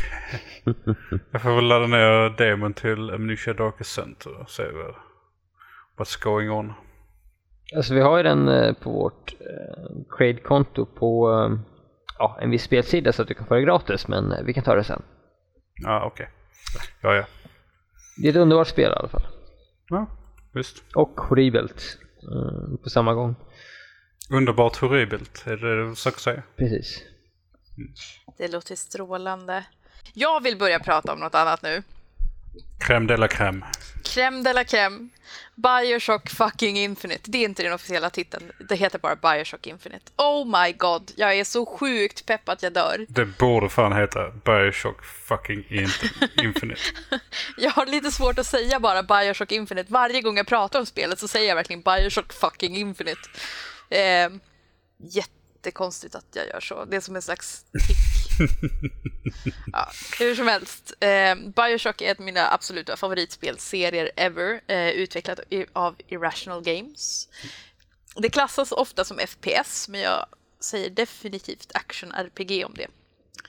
jag 1.31 1.41
får 1.41 1.55
väl 1.55 1.65
ladda 1.65 1.87
ner 1.87 2.37
demon 2.37 2.73
till 2.73 3.09
Amnesia 3.09 3.53
Darkest 3.53 3.91
Center 3.91 4.41
och 4.41 4.49
se 4.49 4.63
vad, 4.63 4.95
what's 5.97 6.23
going 6.23 6.51
on. 6.51 6.73
Alltså 7.75 7.93
vi 7.93 8.01
har 8.01 8.17
ju 8.17 8.23
den 8.23 8.47
eh, 8.47 8.73
på 8.73 8.89
vårt 8.89 9.33
eh, 9.39 10.17
Crade-konto 10.17 10.85
på 10.85 11.31
eh, 11.31 11.59
ja, 12.19 12.37
en 12.41 12.51
viss 12.51 12.63
spelsida 12.63 13.13
så 13.13 13.21
att 13.21 13.27
du 13.27 13.33
kan 13.33 13.45
få 13.45 13.55
det 13.55 13.61
gratis 13.61 14.07
men 14.07 14.31
eh, 14.31 14.43
vi 14.43 14.53
kan 14.53 14.63
ta 14.63 14.75
det 14.75 14.83
sen. 14.83 15.01
Ja, 15.75 16.03
okej. 16.05 16.29
Ja, 17.01 17.15
ja. 17.15 17.25
Det 18.17 18.27
är 18.27 18.31
ett 18.31 18.37
underbart 18.37 18.67
spel 18.67 18.91
i 18.91 18.95
alla 18.95 19.07
fall. 19.07 19.27
Ja, 19.89 20.07
visst. 20.53 20.83
Och 20.95 21.21
horribelt 21.21 21.97
eh, 22.23 22.77
på 22.83 22.89
samma 22.89 23.13
gång. 23.13 23.35
Underbart 24.29 24.75
horribelt, 24.77 25.43
är 25.47 25.57
det 25.57 25.75
det 25.75 25.89
du 25.89 25.95
försöker 25.95 26.19
säga? 26.19 26.43
Precis. 26.57 26.99
Det 28.37 28.47
låter 28.47 28.75
strålande. 28.75 29.63
Jag 30.13 30.43
vill 30.43 30.57
börja 30.57 30.79
prata 30.79 31.13
om 31.13 31.19
något 31.19 31.35
annat 31.35 31.61
nu. 31.61 31.83
Crème 32.87 33.07
de 33.07 33.17
la 33.17 33.27
crème. 33.27 33.63
Crème 34.03 34.43
de 34.43 34.53
la 34.53 34.63
crème. 34.63 35.09
Bioshock 35.55 36.29
fucking 36.29 36.77
Infinite. 36.77 37.31
Det 37.31 37.37
är 37.37 37.45
inte 37.45 37.63
den 37.63 37.73
officiella 37.73 38.09
titeln. 38.09 38.51
Det 38.69 38.75
heter 38.75 38.99
bara 38.99 39.15
Bioshock 39.15 39.67
Infinite. 39.67 40.11
Oh 40.17 40.61
my 40.63 40.71
god, 40.73 41.11
jag 41.15 41.33
är 41.39 41.43
så 41.43 41.65
sjukt 41.65 42.25
pepp 42.25 42.49
att 42.49 42.63
jag 42.63 42.73
dör. 42.73 43.05
Det 43.09 43.25
borde 43.25 43.69
fan 43.69 43.93
heta 43.93 44.29
Bioshock 44.45 45.05
fucking 45.05 45.65
in- 45.69 45.89
Infinite. 46.43 46.81
Jag 47.57 47.71
har 47.71 47.85
lite 47.85 48.11
svårt 48.11 48.39
att 48.39 48.45
säga 48.47 48.79
bara 48.79 49.03
Bioshock 49.03 49.51
Infinite. 49.51 49.93
Varje 49.93 50.21
gång 50.21 50.37
jag 50.37 50.47
pratar 50.47 50.79
om 50.79 50.85
spelet 50.85 51.19
så 51.19 51.27
säger 51.27 51.47
jag 51.49 51.55
verkligen 51.55 51.81
Bioshock 51.81 52.33
fucking 52.33 52.77
Infinite. 52.77 53.21
Eh, 53.89 54.29
jättekonstigt 54.97 56.15
att 56.15 56.25
jag 56.33 56.47
gör 56.47 56.59
så. 56.59 56.85
Det 56.85 56.95
är 56.95 57.01
som 57.01 57.15
en 57.15 57.21
slags 57.21 57.65
tick. 57.87 57.97
ja, 59.73 59.91
hur 60.19 60.35
som 60.35 60.47
helst. 60.47 60.93
Eh, 60.99 61.35
Bioshock 61.35 62.01
är 62.01 62.11
ett 62.11 62.19
av 62.19 62.25
mina 62.25 62.53
absoluta 62.53 62.97
favoritspelserier 62.97 64.11
ever. 64.15 64.61
Eh, 64.67 64.89
utvecklat 64.89 65.39
av 65.73 65.95
Irrational 66.07 66.63
Games. 66.63 67.27
Det 68.15 68.29
klassas 68.29 68.71
ofta 68.71 69.03
som 69.05 69.17
FPS, 69.27 69.87
men 69.89 70.01
jag 70.01 70.25
säger 70.59 70.89
definitivt 70.89 71.71
action-RPG 71.73 72.65
om 72.65 72.73
det. 72.73 72.87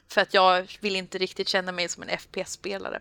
För 0.08 0.20
att 0.20 0.34
jag 0.34 0.76
vill 0.80 0.96
inte 0.96 1.18
riktigt 1.18 1.48
känna 1.48 1.72
mig 1.72 1.88
som 1.88 2.02
en 2.02 2.18
FPS-spelare. 2.18 3.00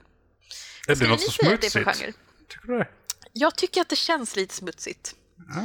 Är 0.87 0.89
det 0.89 0.95
Skulle 0.95 1.09
något 1.09 1.21
så 1.21 1.41
det 1.41 1.47
smutsigt? 1.47 1.73
genre? 1.73 2.13
Tycker 2.47 2.67
du 2.67 2.77
det? 2.77 2.87
Jag 3.33 3.55
tycker 3.55 3.81
att 3.81 3.89
det 3.89 3.95
känns 3.95 4.35
lite 4.35 4.55
smutsigt. 4.55 5.15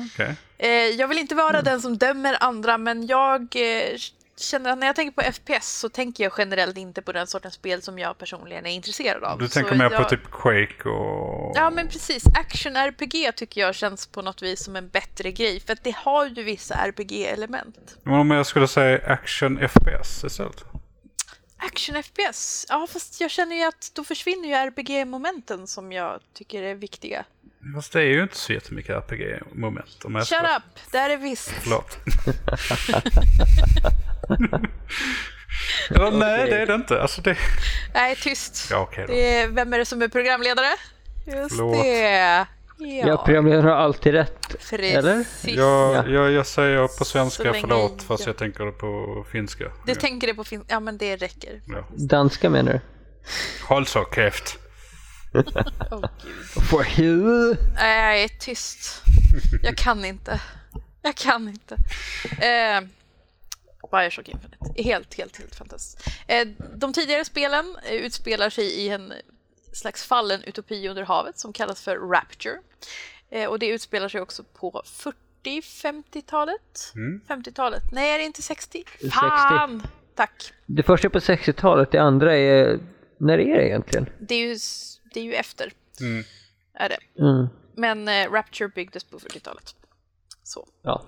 Okej. 0.07 0.37
Eh, 0.59 0.69
jag 0.71 1.09
vill 1.09 1.19
inte 1.19 1.35
vara 1.35 1.63
den 1.63 1.81
som 1.81 1.99
dömer 1.99 2.37
andra, 2.41 2.79
men 2.79 3.07
jag 3.07 3.41
eh, 3.57 3.99
känner 4.37 4.71
att 4.71 4.79
när 4.79 4.87
jag 4.87 4.97
tänker 4.97 5.23
på 5.23 5.33
FPS 5.33 5.79
så 5.79 5.89
tänker 5.89 6.25
jag 6.25 6.33
generellt 6.39 6.79
inte 6.79 7.03
på 7.03 7.13
den 7.13 7.27
sortens 7.27 7.55
spel 7.55 7.83
som 7.83 7.99
jag 7.99 8.19
personligen 8.19 8.67
är 8.67 8.71
intresserad 8.71 9.25
av. 9.25 9.39
Du 9.39 9.49
Så 9.49 9.55
tänker 9.55 9.75
mer 9.75 9.91
jag... 9.91 10.03
på 10.03 10.09
typ 10.09 10.31
Quake 10.31 10.89
och... 10.89 11.53
Ja, 11.57 11.71
men 11.71 11.89
precis. 11.89 12.25
Action-RPG 12.27 13.33
tycker 13.33 13.61
jag 13.61 13.75
känns 13.75 14.07
på 14.07 14.23
något 14.23 14.43
vis 14.43 14.65
som 14.65 14.77
en 14.77 14.89
bättre 14.89 15.33
grej, 15.33 15.61
för 15.61 15.73
att 15.73 15.85
det 15.85 15.97
har 15.97 16.27
ju 16.27 16.43
vissa 16.43 16.75
RPG-element. 16.75 17.97
Men 18.03 18.15
om 18.15 18.31
jag 18.31 18.47
skulle 18.47 18.69
säga 18.69 19.01
action 19.07 19.69
FPS 19.69 20.25
istället? 20.25 20.65
Action-FPS? 21.57 22.67
Ja, 22.69 22.87
fast 22.91 23.21
jag 23.21 23.31
känner 23.31 23.57
ju 23.57 23.65
att 23.65 23.91
då 23.95 24.05
försvinner 24.05 24.49
ju 24.49 24.55
RPG-momenten 24.55 25.67
som 25.67 25.93
jag 25.93 26.21
tycker 26.33 26.63
är 26.63 26.75
viktiga. 26.75 27.25
Fast 27.74 27.93
det 27.93 28.01
är 28.01 28.05
ju 28.05 28.23
inte 28.23 28.36
så 28.36 28.53
jättemycket 28.53 28.91
RPG-moment. 29.11 30.03
Shut 30.03 30.27
ska... 30.27 30.36
up! 30.57 30.93
Där 30.93 31.11
är 31.11 31.16
visst. 31.16 31.51
Förlåt. 31.62 31.99
Eller 35.91 36.11
nej, 36.11 36.51
det 36.51 36.57
är 36.62 36.66
det 36.66 36.74
inte. 36.74 37.03
Alltså 37.03 37.20
det... 37.23 37.36
Nej, 37.95 38.16
tyst. 38.16 38.69
Ja, 38.70 38.89
då. 38.97 39.03
Det 39.07 39.35
är, 39.41 39.49
vem 39.49 39.73
är 39.73 39.78
det 39.78 39.85
som 39.85 40.03
är 40.03 40.09
programledare? 40.09 40.66
Just 41.27 41.57
Förlåt. 41.57 41.82
det. 41.82 42.47
Ja, 42.78 43.07
Ja, 43.07 43.23
programledaren 43.24 43.65
har 43.65 43.73
alltid 43.77 44.12
rätt. 44.12 44.49
precis. 44.49 44.97
eller? 44.97 45.24
Jag, 45.45 45.95
Ja. 45.97 46.07
jag, 46.09 46.31
jag 46.32 46.47
säger 46.47 46.99
på 46.99 47.05
svenska 47.05 47.53
förlåt 47.61 48.03
fast 48.03 48.20
jag- 48.23 48.28
jag 48.28 48.36
tänker 48.36 48.70
på 48.70 49.24
finska. 49.32 49.65
Det 49.65 49.93
ja. 49.93 49.95
tänker 49.95 50.27
det 50.27 50.35
på 50.35 50.45
fin- 50.45 50.65
Ja, 50.69 50.81
men 50.81 50.99
det 50.99 51.16
räcker. 51.16 51.61
ja. 51.66 51.85
Danska 51.97 52.51
menar 52.51 52.73
du? 52.73 52.81
Håll 53.66 53.86
så 53.86 54.05
käft. 54.15 54.59
Gud. 55.35 56.09
For 56.70 57.01
you. 57.01 57.56
Nej, 57.74 58.28
tyst. 58.28 59.02
Jag 59.62 59.77
kan 59.77 60.05
inte. 60.05 60.40
Jag 61.02 61.15
kan 61.15 61.48
inte. 61.48 61.77
Eh, 62.47 62.81
Bioshock 63.90 64.28
Infinite. 64.28 64.82
Helt, 64.82 65.15
helt, 65.15 65.39
helt 65.39 65.55
fantastiskt. 65.55 66.09
Eh, 66.27 66.48
de 66.77 66.93
tidigare 66.93 67.24
spelen 67.24 67.77
eh, 67.89 67.94
utspelar 67.94 68.51
sig 68.51 68.65
i 68.65 68.89
en 68.89 69.12
slags 69.73 70.05
fallen 70.05 70.43
utopi 70.43 70.89
under 70.89 71.02
havet 71.02 71.39
som 71.39 71.52
kallas 71.52 71.82
för 71.82 71.97
Rapture. 71.97 72.59
Eh, 73.31 73.51
och 73.51 73.59
det 73.59 73.66
utspelar 73.66 74.09
sig 74.09 74.20
också 74.20 74.44
på 74.44 74.82
40-50-talet? 75.44 76.93
50-talet? 77.28 77.82
Nej, 77.93 78.15
är 78.15 78.19
det 78.19 78.24
inte 78.24 78.43
60? 78.43 78.85
60. 79.01 79.11
Fan! 79.11 79.82
Tack. 80.15 80.52
Det 80.66 80.82
första 80.82 81.09
är 81.09 81.11
på 81.11 81.19
60-talet, 81.19 81.90
det 81.93 81.98
andra 81.98 82.36
är... 82.36 82.81
När 83.19 83.39
är 83.39 83.59
det 83.59 83.66
egentligen? 83.66 84.09
Det 84.19 84.35
är 84.35 84.39
ju, 84.39 84.59
det 85.15 85.20
är 85.20 85.24
ju 85.24 85.35
efter. 85.35 85.73
Mm. 86.01 86.24
Är 86.74 86.89
det. 86.89 86.99
Mm. 87.19 87.47
Men 87.74 88.09
eh, 88.09 88.31
Rapture 88.32 88.69
byggdes 88.69 89.05
på 89.05 89.19
40-talet. 89.19 89.74
Så. 90.43 90.69
Ja. 90.82 91.03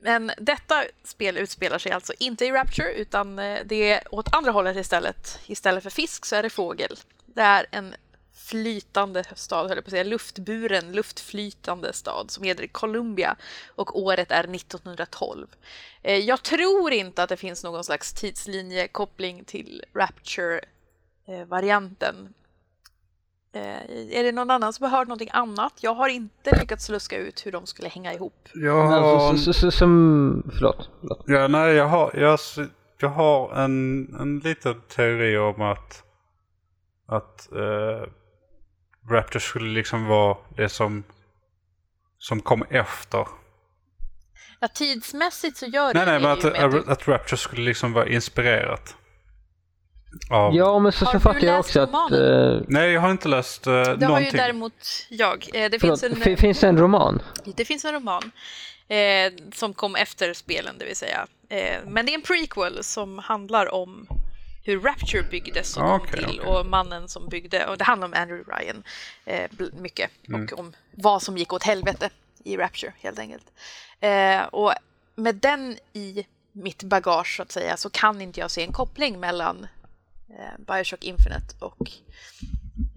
Men 0.00 0.32
detta 0.38 0.84
spel 1.04 1.36
utspelar 1.36 1.78
sig 1.78 1.92
alltså 1.92 2.12
inte 2.18 2.44
i 2.46 2.52
Rapture 2.52 2.92
utan 2.92 3.38
eh, 3.38 3.58
det 3.64 3.92
är 3.92 4.14
åt 4.14 4.34
andra 4.34 4.50
hållet 4.50 4.76
istället. 4.76 5.38
Istället 5.46 5.82
för 5.82 5.90
fisk 5.90 6.24
så 6.24 6.36
är 6.36 6.42
det 6.42 6.50
fågel. 6.50 6.96
Det 7.26 7.40
är 7.42 7.66
en 7.70 7.94
flytande 8.34 9.24
stad, 9.36 9.68
höll 9.68 9.76
jag 9.76 9.84
på 9.84 9.88
att 9.88 9.92
säga, 9.92 10.04
luftburen, 10.04 10.92
luftflytande 10.92 11.92
stad 11.92 12.30
som 12.30 12.44
heter 12.44 12.66
Columbia 12.66 13.36
och 13.66 13.98
året 14.00 14.30
är 14.30 14.54
1912. 14.54 15.46
Eh, 16.02 16.16
Jag 16.18 16.42
tror 16.42 16.92
inte 16.92 17.22
att 17.22 17.28
det 17.28 17.36
finns 17.36 17.64
någon 17.64 17.84
slags 17.84 18.12
tidslinjekoppling 18.12 19.44
till 19.44 19.84
Rapture-varianten. 19.94 22.34
Eh, 23.52 24.18
Är 24.18 24.24
det 24.24 24.32
någon 24.32 24.50
annan 24.50 24.72
som 24.72 24.84
har 24.84 24.98
hört 24.98 25.08
någonting 25.08 25.30
annat? 25.32 25.72
Jag 25.80 25.94
har 25.94 26.08
inte 26.08 26.60
lyckats 26.60 26.88
luska 26.88 27.16
ut 27.16 27.46
hur 27.46 27.52
de 27.52 27.66
skulle 27.66 27.88
hänga 27.88 28.14
ihop. 28.14 28.48
Jag 28.54 28.86
har... 28.86 29.28
Alltså, 29.28 29.44
så, 29.44 29.52
så, 29.52 29.60
så, 29.60 29.70
som... 29.70 30.50
Förlåt. 30.52 30.90
förlåt. 31.00 31.24
Ja, 31.26 31.48
nej, 31.48 31.74
jag 31.74 31.86
har, 31.86 32.10
jag, 32.14 32.38
jag 32.98 33.08
har 33.08 33.54
en, 33.54 34.08
en 34.20 34.38
liten 34.38 34.80
teori 34.80 35.38
om 35.38 35.62
att, 35.62 36.04
att 37.06 37.52
eh, 37.52 38.08
Rapture 39.10 39.40
skulle 39.40 39.68
liksom 39.68 40.06
vara 40.06 40.36
det 40.56 40.68
som, 40.68 41.04
som 42.18 42.40
kom 42.40 42.62
efter. 42.70 43.26
Ja, 44.60 44.68
tidsmässigt 44.68 45.56
så 45.56 45.66
gör 45.66 45.94
Nej, 45.94 46.06
det 46.06 46.12
nej, 46.12 46.20
men 46.20 46.30
att, 46.30 46.44
att, 46.44 46.88
att 46.88 47.08
Rapture 47.08 47.36
skulle 47.36 47.62
liksom 47.62 47.92
vara 47.92 48.08
inspirerat. 48.08 48.96
Av... 50.30 50.54
Ja, 50.56 50.78
men 50.78 50.92
så, 50.92 51.04
Har 51.04 51.12
så 51.12 51.20
fattar 51.20 51.40
jag 51.46 51.58
också 51.60 51.80
att... 51.80 51.88
romanen? 51.88 52.54
eh, 52.56 52.62
Nej, 52.68 52.90
jag 52.90 53.00
har 53.00 53.10
inte 53.10 53.28
läst 53.28 53.66
eh, 53.66 53.72
Det 53.72 53.78
har 53.88 53.94
ju 53.94 53.98
någonting. 54.06 54.30
däremot 54.36 54.72
jag. 55.08 55.48
Eh, 55.54 55.70
Det 55.70 55.78
förlåt, 55.80 56.00
finns, 56.00 56.12
en, 56.16 56.20
fin- 56.20 56.36
finns 56.36 56.60
det 56.60 56.68
en 56.68 56.78
roman? 56.78 57.22
det 57.56 57.64
finns 57.64 57.84
en 57.84 57.92
roman 57.92 58.30
eh, 58.88 59.32
som 59.54 59.74
kom 59.74 59.96
efter 59.96 60.34
spelen, 60.34 60.74
det 60.78 60.84
vill 60.84 60.96
säga. 60.96 61.26
Eh, 61.48 61.76
men 61.86 62.06
det 62.06 62.12
är 62.12 62.14
en 62.14 62.22
prequel 62.22 62.84
som 62.84 63.18
handlar 63.18 63.74
om 63.74 64.06
hur 64.64 64.80
Rapture 64.80 65.22
byggdes 65.30 65.76
och 65.76 65.82
kom 65.82 65.90
Okej, 66.00 66.12
till 66.12 66.40
okej. 66.40 66.40
och 66.40 66.66
mannen 66.66 67.08
som 67.08 67.28
byggde. 67.28 67.66
Och 67.66 67.78
det 67.78 67.84
handlar 67.84 68.06
om 68.08 68.14
Andrew 68.14 68.52
Ryan 68.56 68.82
eh, 69.24 69.50
mycket 69.80 70.10
Mm. 70.28 70.44
och 70.52 70.58
om 70.58 70.72
vad 70.90 71.22
som 71.22 71.38
gick 71.38 71.52
åt 71.52 71.62
helvete 71.62 72.10
i 72.44 72.56
Rapture 72.56 72.92
helt 72.98 73.18
enkelt. 73.18 73.44
Eh, 74.00 74.40
och 74.42 74.72
med 75.14 75.34
den 75.34 75.76
i 75.92 76.26
mitt 76.52 76.82
bagage 76.82 77.36
så 77.36 77.42
att 77.42 77.52
säga 77.52 77.76
så 77.76 77.90
kan 77.90 78.20
inte 78.20 78.40
jag 78.40 78.50
se 78.50 78.62
en 78.62 78.72
koppling 78.72 79.20
mellan 79.20 79.62
eh, 79.62 79.68
Bioshock 80.58 81.04
Infinite 81.04 81.54
och 81.58 81.90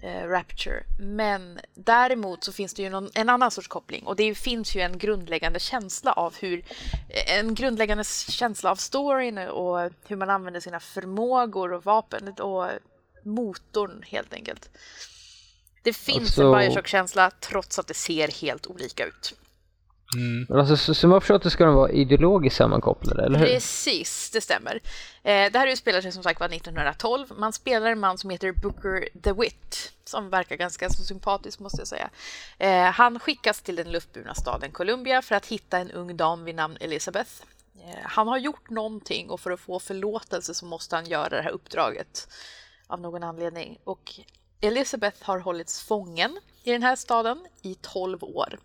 eh, 0.04 0.28
Rapture. 0.28 0.84
Men 1.00 1.60
däremot 1.74 2.44
så 2.44 2.52
finns 2.52 2.74
det 2.74 2.82
ju 2.82 2.90
någon, 2.90 3.10
en 3.14 3.30
annan 3.30 3.52
sorts 3.52 3.68
koppling 3.68 4.04
och 4.04 4.16
det 4.16 4.36
finns 4.36 4.76
ju 4.76 4.82
en 4.82 4.98
grundläggande 4.98 5.60
känsla 5.60 6.14
av 6.14 6.36
hur 6.36 6.66
en 7.28 7.56
grundläggande 7.56 8.04
känsla 8.30 8.72
av 8.72 8.76
storyn 8.76 9.38
och 9.38 9.92
hur 10.08 10.16
man 10.16 10.30
använder 10.30 10.60
sina 10.60 10.80
förmågor 10.80 11.74
och 11.74 11.86
vapen 11.86 12.28
och 12.28 12.70
motorn 13.24 14.04
helt 14.08 14.34
enkelt. 14.34 14.70
Det 15.84 15.94
finns 15.94 16.20
Alltså- 16.22 16.44
en 16.44 16.60
Bioshock-känsla 16.60 17.32
trots 17.40 17.80
att 17.80 17.88
det 17.88 17.94
ser 17.94 18.28
helt 18.42 18.68
olika 18.68 19.06
ut. 19.06 19.34
Men 20.50 20.60
alltså, 20.60 20.78
så, 20.78 20.94
som 20.94 21.12
jag 21.12 21.22
förstått 21.22 21.44
det 21.44 21.50
ska 21.50 21.66
de 21.66 21.76
vara 21.76 21.92
ideologiskt 21.92 22.58
sammankopplade, 22.58 23.26
eller 23.26 23.40
hur? 23.40 23.46
Precis, 23.46 24.30
det 24.34 24.42
stämmer. 24.42 24.80
Eh, 25.24 25.52
det 25.52 25.60
här 25.60 25.68
utspelar 25.68 26.02
sig 26.02 26.12
som 26.12 26.24
sagt 26.24 26.40
var 26.40 26.48
1912. 26.48 27.28
Man 27.38 27.54
spelar 27.54 27.92
en 27.92 28.00
man 28.00 28.18
som 28.18 28.30
heter 28.30 28.52
Booker 28.52 29.10
DeWitt 29.14 29.94
som 30.06 30.30
verkar 30.30 30.56
ganska 30.56 30.90
så 30.90 31.04
sympatisk 31.04 31.60
måste 31.60 31.82
jag 31.82 31.88
säga. 31.88 32.10
Eh, 32.58 32.92
han 32.92 33.20
skickas 33.20 33.62
till 33.62 33.76
den 33.76 33.92
luftburna 33.92 34.34
staden 34.34 34.72
Columbia 34.72 35.22
för 35.22 35.36
att 35.36 35.46
hitta 35.46 35.78
en 35.78 35.92
ung 35.92 36.18
dam 36.18 36.44
vid 36.44 36.56
namn 36.56 36.78
Elizabeth. 36.80 37.32
Eh, 37.76 38.00
han 38.04 38.28
har 38.28 38.38
gjort 38.38 38.70
någonting 38.70 39.30
och 39.30 39.40
för 39.40 39.52
att 39.52 39.60
få 39.60 39.80
förlåtelse 39.80 40.54
så 40.54 40.66
måste 40.66 40.96
han 40.96 41.06
göra 41.06 41.30
det 41.30 41.42
här 41.42 41.52
uppdraget 41.52 42.28
av 42.88 43.02
någon 43.02 43.24
anledning. 43.24 43.78
Och 43.84 44.12
Elizabeth 44.62 45.18
har 45.22 45.40
hållits 45.40 45.84
fången 45.84 46.40
i 46.64 46.72
den 46.72 46.84
här 46.84 46.96
staden 46.96 47.46
i 47.62 47.76
12 47.82 48.24
år. 48.24 48.60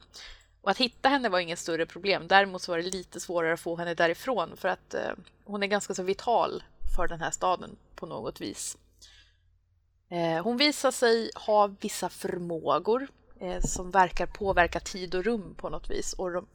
Och 0.61 0.71
att 0.71 0.79
hitta 0.79 1.09
henne 1.09 1.29
var 1.29 1.39
inget 1.39 1.59
större 1.59 1.87
problem. 1.87 2.29
Däremot 2.29 2.63
så 2.63 2.73
var 2.73 2.79
det 2.79 2.85
lite 2.91 3.21
svårare 3.21 3.53
att 3.53 3.61
få 3.61 3.77
henne 3.77 3.95
därifrån 3.95 4.57
för 4.57 4.69
att 4.69 4.95
eh, 4.95 5.13
hon 5.45 5.63
är 5.63 5.67
ganska 5.67 5.95
så 5.95 6.03
vital 6.03 6.63
för 6.97 7.09
den 7.09 7.21
här 7.21 7.31
staden 7.31 7.77
på 7.95 8.07
något 8.07 8.41
vis. 8.41 8.77
Eh, 10.11 10.43
hon 10.43 10.57
visar 10.57 10.91
sig 10.91 11.31
ha 11.35 11.67
vissa 11.67 12.09
förmågor 12.09 13.09
eh, 13.41 13.61
som 13.61 13.91
verkar 13.91 14.27
påverka 14.27 14.81
tid 14.81 15.15
och 15.15 15.25
rum 15.25 15.55
på 15.55 15.69
något 15.69 15.91
vis. 15.91 16.13
Och 16.13 16.33
de, 16.33 16.47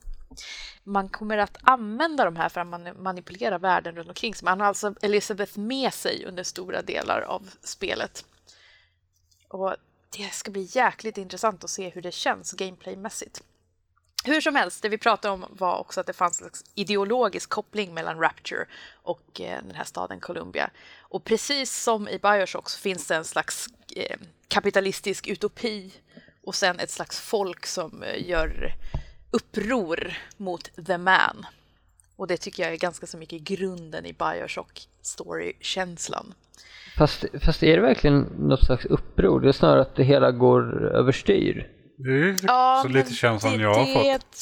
man 0.83 1.09
kommer 1.09 1.37
att 1.37 1.57
använda 1.61 2.25
de 2.25 2.35
här 2.35 2.49
för 2.49 2.61
att 2.61 2.67
man- 2.67 3.03
manipulera 3.03 3.57
världen 3.57 3.95
runt 3.95 4.07
omkring 4.09 4.35
sig. 4.35 4.45
Man 4.45 4.59
har 4.59 4.67
alltså 4.67 4.95
Elizabeth 5.01 5.59
med 5.59 5.93
sig 5.93 6.25
under 6.25 6.43
stora 6.43 6.81
delar 6.81 7.21
av 7.21 7.49
spelet. 7.61 8.25
Och 9.47 9.75
det 10.17 10.33
ska 10.33 10.51
bli 10.51 10.67
jäkligt 10.71 11.17
intressant 11.17 11.63
att 11.63 11.69
se 11.69 11.89
hur 11.89 12.01
det 12.01 12.11
känns 12.11 12.51
gameplaymässigt. 12.51 13.43
Hur 14.25 14.41
som 14.41 14.55
helst, 14.55 14.81
det 14.81 14.89
vi 14.89 14.97
pratade 14.97 15.33
om 15.33 15.45
var 15.49 15.77
också 15.77 15.99
att 15.99 16.07
det 16.07 16.13
fanns 16.13 16.41
en 16.41 16.49
ideologisk 16.75 17.49
koppling 17.49 17.93
mellan 17.93 18.19
Rapture 18.19 18.65
och 19.03 19.41
eh, 19.41 19.63
den 19.63 19.75
här 19.75 19.83
staden 19.83 20.19
Columbia. 20.19 20.69
Och 20.99 21.23
precis 21.23 21.83
som 21.83 22.07
i 22.07 22.19
Bioshock 22.19 22.69
så 22.69 22.79
finns 22.79 23.07
det 23.07 23.15
en 23.15 23.23
slags 23.23 23.67
eh, 23.95 24.17
kapitalistisk 24.47 25.27
utopi 25.27 25.93
och 26.43 26.55
sen 26.55 26.79
ett 26.79 26.91
slags 26.91 27.19
folk 27.19 27.65
som 27.65 28.03
eh, 28.03 28.29
gör 28.29 28.75
uppror 29.31 30.17
mot 30.37 30.85
the 30.87 30.97
man. 30.97 31.45
Och 32.15 32.27
det 32.27 32.37
tycker 32.37 32.63
jag 32.63 32.73
är 32.73 32.77
ganska 32.77 33.07
så 33.07 33.17
mycket 33.17 33.41
grunden 33.41 34.05
i 34.05 34.13
Bioshock 34.13 34.87
story-känslan. 35.01 36.33
Fast, 36.97 37.25
fast 37.41 37.63
är 37.63 37.75
det 37.75 37.81
verkligen 37.81 38.21
något 38.21 38.65
slags 38.65 38.85
uppror? 38.85 39.39
Det 39.39 39.47
är 39.47 39.51
snarare 39.51 39.81
att 39.81 39.95
det 39.95 40.03
hela 40.03 40.31
går 40.31 40.91
överstyr. 40.95 41.72
Det 41.97 42.09
är 42.09 42.35
Ja, 42.47 42.79
så 42.83 42.87
lite 42.87 43.13
känslan 43.13 43.57
det, 43.57 43.63
jag 43.63 43.73
har 43.73 43.85
det 43.85 43.93
fått. 43.93 44.05
är 44.05 44.15
ett. 44.15 44.37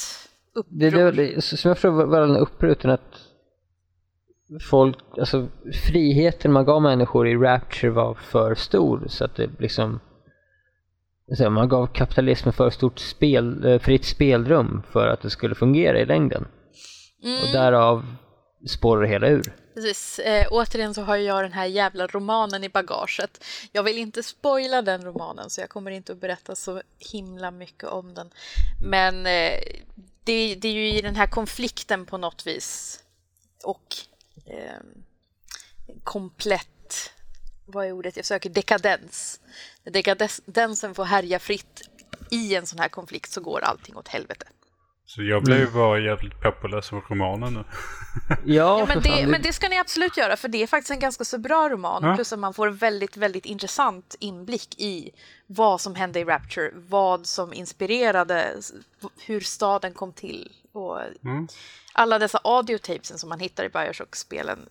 Det, 0.69 0.90
det, 0.90 1.11
det, 1.11 1.41
som 1.41 1.68
jag 1.69 1.78
förstår 1.78 2.06
var 2.06 2.22
den 2.22 2.38
uppror 2.38 2.72
utan 2.72 2.91
att 2.91 3.22
folk, 4.69 4.98
alltså 5.19 5.48
friheten 5.88 6.52
man 6.52 6.65
gav 6.65 6.82
människor 6.82 7.28
i 7.28 7.36
Rapture 7.36 7.91
var 7.91 8.14
för 8.14 8.56
stor 8.56 9.03
så 9.07 9.26
att 9.26 9.36
det 9.36 9.49
liksom 9.60 9.99
man 11.49 11.69
gav 11.69 11.88
kapitalismen 11.88 12.53
för 12.53 12.69
stort 12.69 12.99
spel, 12.99 13.65
eh, 13.65 13.80
fritt 13.80 14.06
spelrum 14.06 14.84
för 14.91 15.07
att 15.07 15.22
det 15.22 15.30
skulle 15.30 15.56
fungera 15.56 15.99
i 15.99 16.06
längden. 16.06 16.48
Mm. 17.23 17.41
Och 17.41 17.53
därav 17.53 18.06
spårar 18.68 19.02
det 19.02 19.07
hela 19.07 19.28
ur. 19.28 19.53
Precis. 19.73 20.19
Eh, 20.19 20.48
återigen 20.52 20.93
så 20.93 21.02
har 21.02 21.18
jag 21.18 21.43
den 21.43 21.53
här 21.53 21.65
jävla 21.65 22.07
romanen 22.07 22.64
i 22.64 22.69
bagaget. 22.69 23.43
Jag 23.72 23.84
vill 23.84 23.98
inte 23.98 24.23
spoila 24.23 24.81
den 24.81 25.06
romanen 25.06 25.49
så 25.49 25.61
jag 25.61 25.69
kommer 25.69 25.91
inte 25.91 26.11
att 26.11 26.22
berätta 26.22 26.56
så 26.56 26.81
himla 27.11 27.52
mycket 27.52 27.89
om 27.89 28.14
den. 28.14 28.30
Men 28.81 29.26
eh, 29.26 29.60
det, 30.23 30.56
det 30.56 30.68
är 30.68 30.73
ju 30.73 30.98
i 30.98 31.02
den 31.02 31.15
här 31.15 31.27
konflikten 31.27 32.06
på 32.06 32.18
något 32.18 32.48
vis 32.48 32.99
och 33.64 33.95
eh, 34.45 34.81
komplett, 36.03 37.11
vad 37.65 37.85
är 37.85 37.91
ordet 37.91 38.18
jag 38.18 38.26
söker, 38.26 38.49
dekadens. 38.49 39.39
När 39.84 39.91
dekadensen 39.91 40.95
får 40.95 41.03
härja 41.03 41.39
fritt 41.39 41.81
i 42.31 42.56
en 42.56 42.68
sån 42.68 42.80
här 42.80 42.89
konflikt 42.89 43.31
så 43.31 43.41
går 43.41 43.60
allting 43.61 43.98
åt 43.98 44.07
helvete. 44.07 44.48
Så 45.16 45.24
jag 45.24 45.44
blev 45.44 45.60
ju 45.60 45.68
bara 45.72 46.00
jävligt 46.00 46.40
pepp 46.40 46.64
att 46.66 46.72
läsa 46.72 46.96
romanen 46.96 47.54
nu. 47.54 47.64
Ja, 48.30 48.80
Ja, 48.80 48.86
men, 48.88 49.02
det, 49.04 49.28
men 49.28 49.42
det 49.42 49.54
ska 49.54 49.70
ni 49.70 49.80
absolut 49.80 50.18
göra, 50.18 50.38
för 50.38 50.48
det 50.48 50.64
är 50.64 50.68
faktiskt 50.68 50.92
en 50.92 51.00
ganska 51.00 51.24
så 51.26 51.38
bra 51.38 51.70
roman. 51.70 52.04
Ja. 52.04 52.16
Plus 52.16 52.34
att 52.34 52.40
man 52.40 52.54
får 52.54 52.68
en 52.68 52.76
väldigt, 52.76 53.18
väldigt 53.18 53.46
intressant 53.46 54.16
inblick 54.20 54.76
i 54.80 55.12
vad 55.48 55.82
som 55.82 55.96
hände 55.96 56.20
i 56.20 56.24
Rapture, 56.24 56.72
vad 56.76 57.26
som 57.26 57.54
inspirerade, 57.54 58.56
hur 59.26 59.40
staden 59.40 59.94
kom 59.94 60.14
till 60.14 60.52
och 60.72 61.00
Mm. 61.24 61.48
alla 61.94 62.20
dessa 62.20 62.40
audiotapesen 62.44 63.18
som 63.18 63.30
man 63.30 63.40
hittar 63.40 63.64
i 63.64 63.70
Bioshock-spelen. 63.70 64.70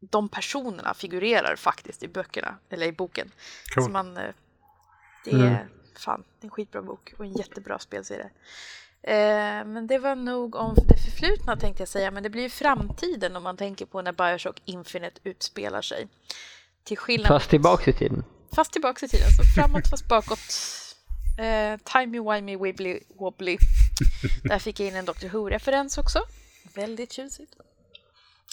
De 0.00 0.28
personerna 0.28 0.94
figurerar 0.94 1.56
faktiskt 1.56 2.02
i 2.02 2.08
böckerna, 2.08 2.54
eller 2.70 2.86
i 2.86 2.92
boken. 2.92 3.30
Cool. 3.74 3.84
Så 3.84 3.90
man, 3.90 4.16
eh, 4.16 4.22
det 5.24 5.30
Mm. 5.30 5.46
är 5.46 5.68
fan, 5.98 6.24
det 6.40 6.44
är 6.44 6.46
en 6.46 6.50
skitbra 6.50 6.82
bok 6.82 7.14
och 7.18 7.24
en 7.24 7.32
jättebra 7.32 7.78
spelserie. 7.78 8.30
Eh, 9.02 9.64
men 9.64 9.86
det 9.86 9.98
var 9.98 10.16
nog 10.16 10.54
om 10.54 10.74
det 10.74 10.96
förflutna 10.96 11.56
tänkte 11.56 11.80
jag 11.82 11.88
säga, 11.88 12.10
men 12.10 12.22
det 12.22 12.30
blir 12.30 12.42
ju 12.42 12.50
framtiden 12.50 13.36
om 13.36 13.42
man 13.42 13.56
tänker 13.56 13.86
på 13.86 14.02
när 14.02 14.12
Bioshock 14.12 14.62
Infinite 14.64 15.20
utspelar 15.24 15.82
sig. 15.82 16.08
Till 16.84 16.98
skillnad 16.98 17.28
Fast 17.28 17.50
tillbaks 17.50 17.88
i 17.88 17.92
tiden. 17.92 18.24
fast 18.56 18.72
tillbaka 18.72 19.06
i 19.06 19.08
tiden, 19.08 19.28
så 19.30 19.60
framåt 19.60 19.90
fast 19.90 20.08
bakåt. 20.08 20.38
Eh, 21.38 21.78
timey 21.84 22.20
wimey 22.20 22.56
wibbly 22.56 23.00
wobbly. 23.18 23.58
Där 24.44 24.58
fick 24.58 24.80
jag 24.80 24.88
in 24.88 24.96
en 24.96 25.04
Doctor 25.04 25.28
Who-referens 25.28 25.98
också. 25.98 26.18
Väldigt 26.74 27.12
tjusigt. 27.12 27.52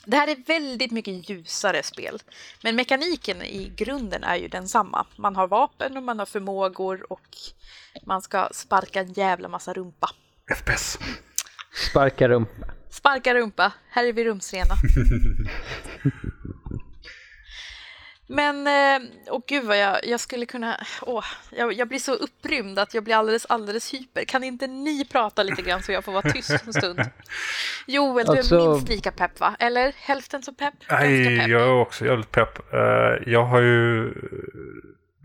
Det 0.05 0.17
här 0.17 0.27
är 0.27 0.35
väldigt 0.47 0.91
mycket 0.91 1.29
ljusare 1.29 1.83
spel. 1.83 2.21
Men 2.63 2.75
mekaniken 2.75 3.41
i 3.41 3.71
grunden 3.75 4.23
är 4.23 4.35
ju 4.35 4.47
densamma. 4.47 5.05
Man 5.15 5.35
har 5.35 5.47
vapen 5.47 5.97
och 5.97 6.03
man 6.03 6.19
har 6.19 6.25
förmågor 6.25 7.11
och 7.11 7.37
man 8.05 8.21
ska 8.21 8.49
sparka 8.51 8.99
en 8.99 9.13
jävla 9.13 9.47
massa 9.47 9.73
rumpa. 9.73 10.09
FPS. 10.55 10.99
Sparka 11.91 12.27
rumpa. 12.29 12.65
Sparka 12.89 13.33
rumpa, 13.35 13.71
här 13.89 14.05
är 14.05 14.13
vi 14.13 14.23
rumsrena. 14.23 14.73
Men, 18.27 18.67
eh, 18.67 19.09
åh 19.27 19.41
gud 19.47 19.63
vad 19.65 19.77
jag, 19.79 19.97
jag 20.05 20.19
skulle 20.19 20.45
kunna, 20.45 20.79
åh, 21.01 21.23
jag, 21.49 21.73
jag 21.73 21.87
blir 21.87 21.99
så 21.99 22.13
upprymd 22.13 22.79
att 22.79 22.93
jag 22.93 23.03
blir 23.03 23.15
alldeles, 23.15 23.45
alldeles 23.45 23.93
hyper. 23.93 24.25
Kan 24.25 24.43
inte 24.43 24.67
ni 24.67 25.05
prata 25.05 25.43
lite 25.43 25.61
grann 25.61 25.83
så 25.83 25.91
jag 25.91 26.03
får 26.05 26.11
vara 26.11 26.31
tyst 26.31 26.63
en 26.67 26.73
stund? 26.73 26.99
Joel, 27.87 28.25
du 28.25 28.31
är 28.33 28.37
Alltså- 28.37 28.69
minst 28.71 28.89
lika 28.89 29.11
pepp 29.11 29.39
va? 29.39 29.55
Eller 29.59 29.93
hälften 29.97 30.43
så 30.43 30.53
pepp? 30.53 30.73
Nej, 30.89 31.39
pepp. 31.39 31.47
jag 31.49 31.61
är 31.61 31.71
också 31.81 32.05
jävligt 32.05 32.31
pepp. 32.31 32.73
Eh, 32.73 32.79
jag 33.33 33.45
har 33.45 33.59
ju 33.61 34.13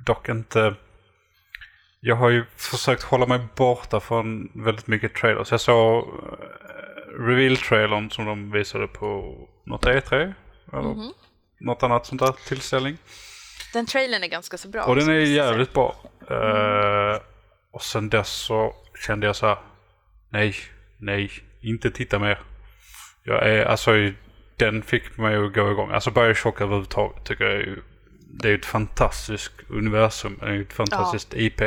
dock 0.07 0.29
inte... 0.29 0.75
Jag 2.01 2.17
har 2.17 2.31
ju 2.31 2.45
försökt 2.57 3.03
hålla 3.03 3.27
mig 3.27 3.41
borta 3.57 4.01
från 4.01 4.51
väldigt 4.55 4.87
mycket 4.87 5.15
trailers. 5.15 5.51
Jag 5.51 5.61
såg 5.61 6.05
uh, 6.09 7.23
reveal-trailern 7.27 8.11
som 8.11 8.25
de 8.25 8.51
visade 8.53 8.87
på 8.87 9.37
något 9.67 9.85
E3. 9.87 10.35
Eller 10.73 10.83
Mhm. 10.83 11.13
något 11.61 11.83
annat 11.83 12.07
sånt 12.07 12.21
där 12.21 12.35
tillställning. 12.49 12.97
Den 13.73 13.87
trailern 13.87 14.23
är 14.23 14.29
ganska 14.29 14.59
så 14.59 14.69
bra. 14.69 14.85
Och 14.85 14.97
den 14.97 15.09
är 15.09 15.15
jävligt 15.15 15.73
bra. 15.73 15.97
Eh, 16.31 17.21
och 17.73 17.83
sen 17.83 18.09
dess 18.09 18.29
så 18.29 18.75
kände 19.07 19.27
jag 19.27 19.37
så 19.37 19.47
här. 19.47 19.59
Nej, 20.31 20.55
nej, 20.99 21.31
inte 21.61 21.91
titta 21.91 22.19
mer. 22.19 22.39
Jag 23.25 23.49
är, 23.49 23.65
alltså, 23.65 23.91
den 24.57 24.83
fick 24.83 25.17
mig 25.19 25.37
att 25.37 25.55
gå 25.55 25.71
igång. 25.71 25.91
Alltså 25.91 26.11
Bioshock 26.11 26.61
överhuvudtaget 26.61 27.25
tycker 27.25 27.45
jag 27.45 27.55
är 27.55 27.83
det 28.33 28.49
är 28.49 28.51
ju 28.51 28.59
ett 28.59 28.67
fantastiskt 28.67 29.53
universum, 29.69 30.39
det 30.41 30.47
är 30.47 30.53
ju 30.53 30.63
ett 30.63 30.73
fantastiskt 30.73 31.35
IP. 31.35 31.61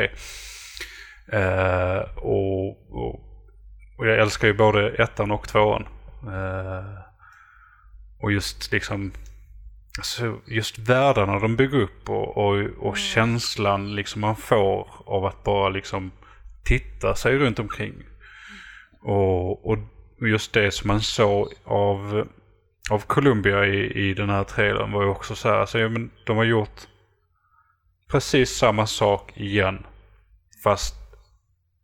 Eh, 1.32 1.98
och, 2.16 2.68
och, 2.90 3.14
och 3.98 4.06
jag 4.06 4.18
älskar 4.18 4.48
ju 4.48 4.54
både 4.54 4.90
ettan 4.90 5.30
och 5.30 5.48
tvåan. 5.48 5.86
Eh, 6.26 6.98
och 8.20 8.32
just 8.32 8.72
liksom 8.72 9.12
Alltså 9.98 10.38
just 10.46 10.78
världarna 10.78 11.38
de 11.38 11.56
bygger 11.56 11.80
upp 11.80 12.08
och, 12.08 12.36
och, 12.36 12.56
och 12.78 12.96
känslan 12.96 13.94
liksom 13.94 14.20
man 14.20 14.36
får 14.36 14.88
av 15.06 15.24
att 15.24 15.44
bara 15.44 15.68
liksom 15.68 16.10
titta 16.64 17.14
sig 17.14 17.38
runt 17.38 17.58
omkring. 17.58 17.94
Och, 19.02 19.70
och 19.70 19.78
just 20.20 20.52
det 20.52 20.70
som 20.70 20.88
man 20.88 21.00
såg 21.00 21.52
av, 21.64 22.28
av 22.90 22.98
Columbia 22.98 23.66
i, 23.66 24.08
i 24.08 24.14
den 24.14 24.30
här 24.30 24.44
trailern 24.44 24.92
var 24.92 25.02
ju 25.02 25.08
också 25.08 25.34
så 25.34 25.48
här, 25.48 25.56
alltså, 25.56 25.78
ja, 25.78 25.88
men 25.88 26.10
de 26.26 26.36
har 26.36 26.44
gjort 26.44 26.80
precis 28.10 28.50
samma 28.50 28.86
sak 28.86 29.32
igen. 29.36 29.86
Fast 30.64 30.94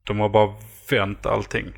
de 0.07 0.21
har 0.21 0.29
bara 0.29 0.55
vänt 0.91 1.27
allting. 1.27 1.73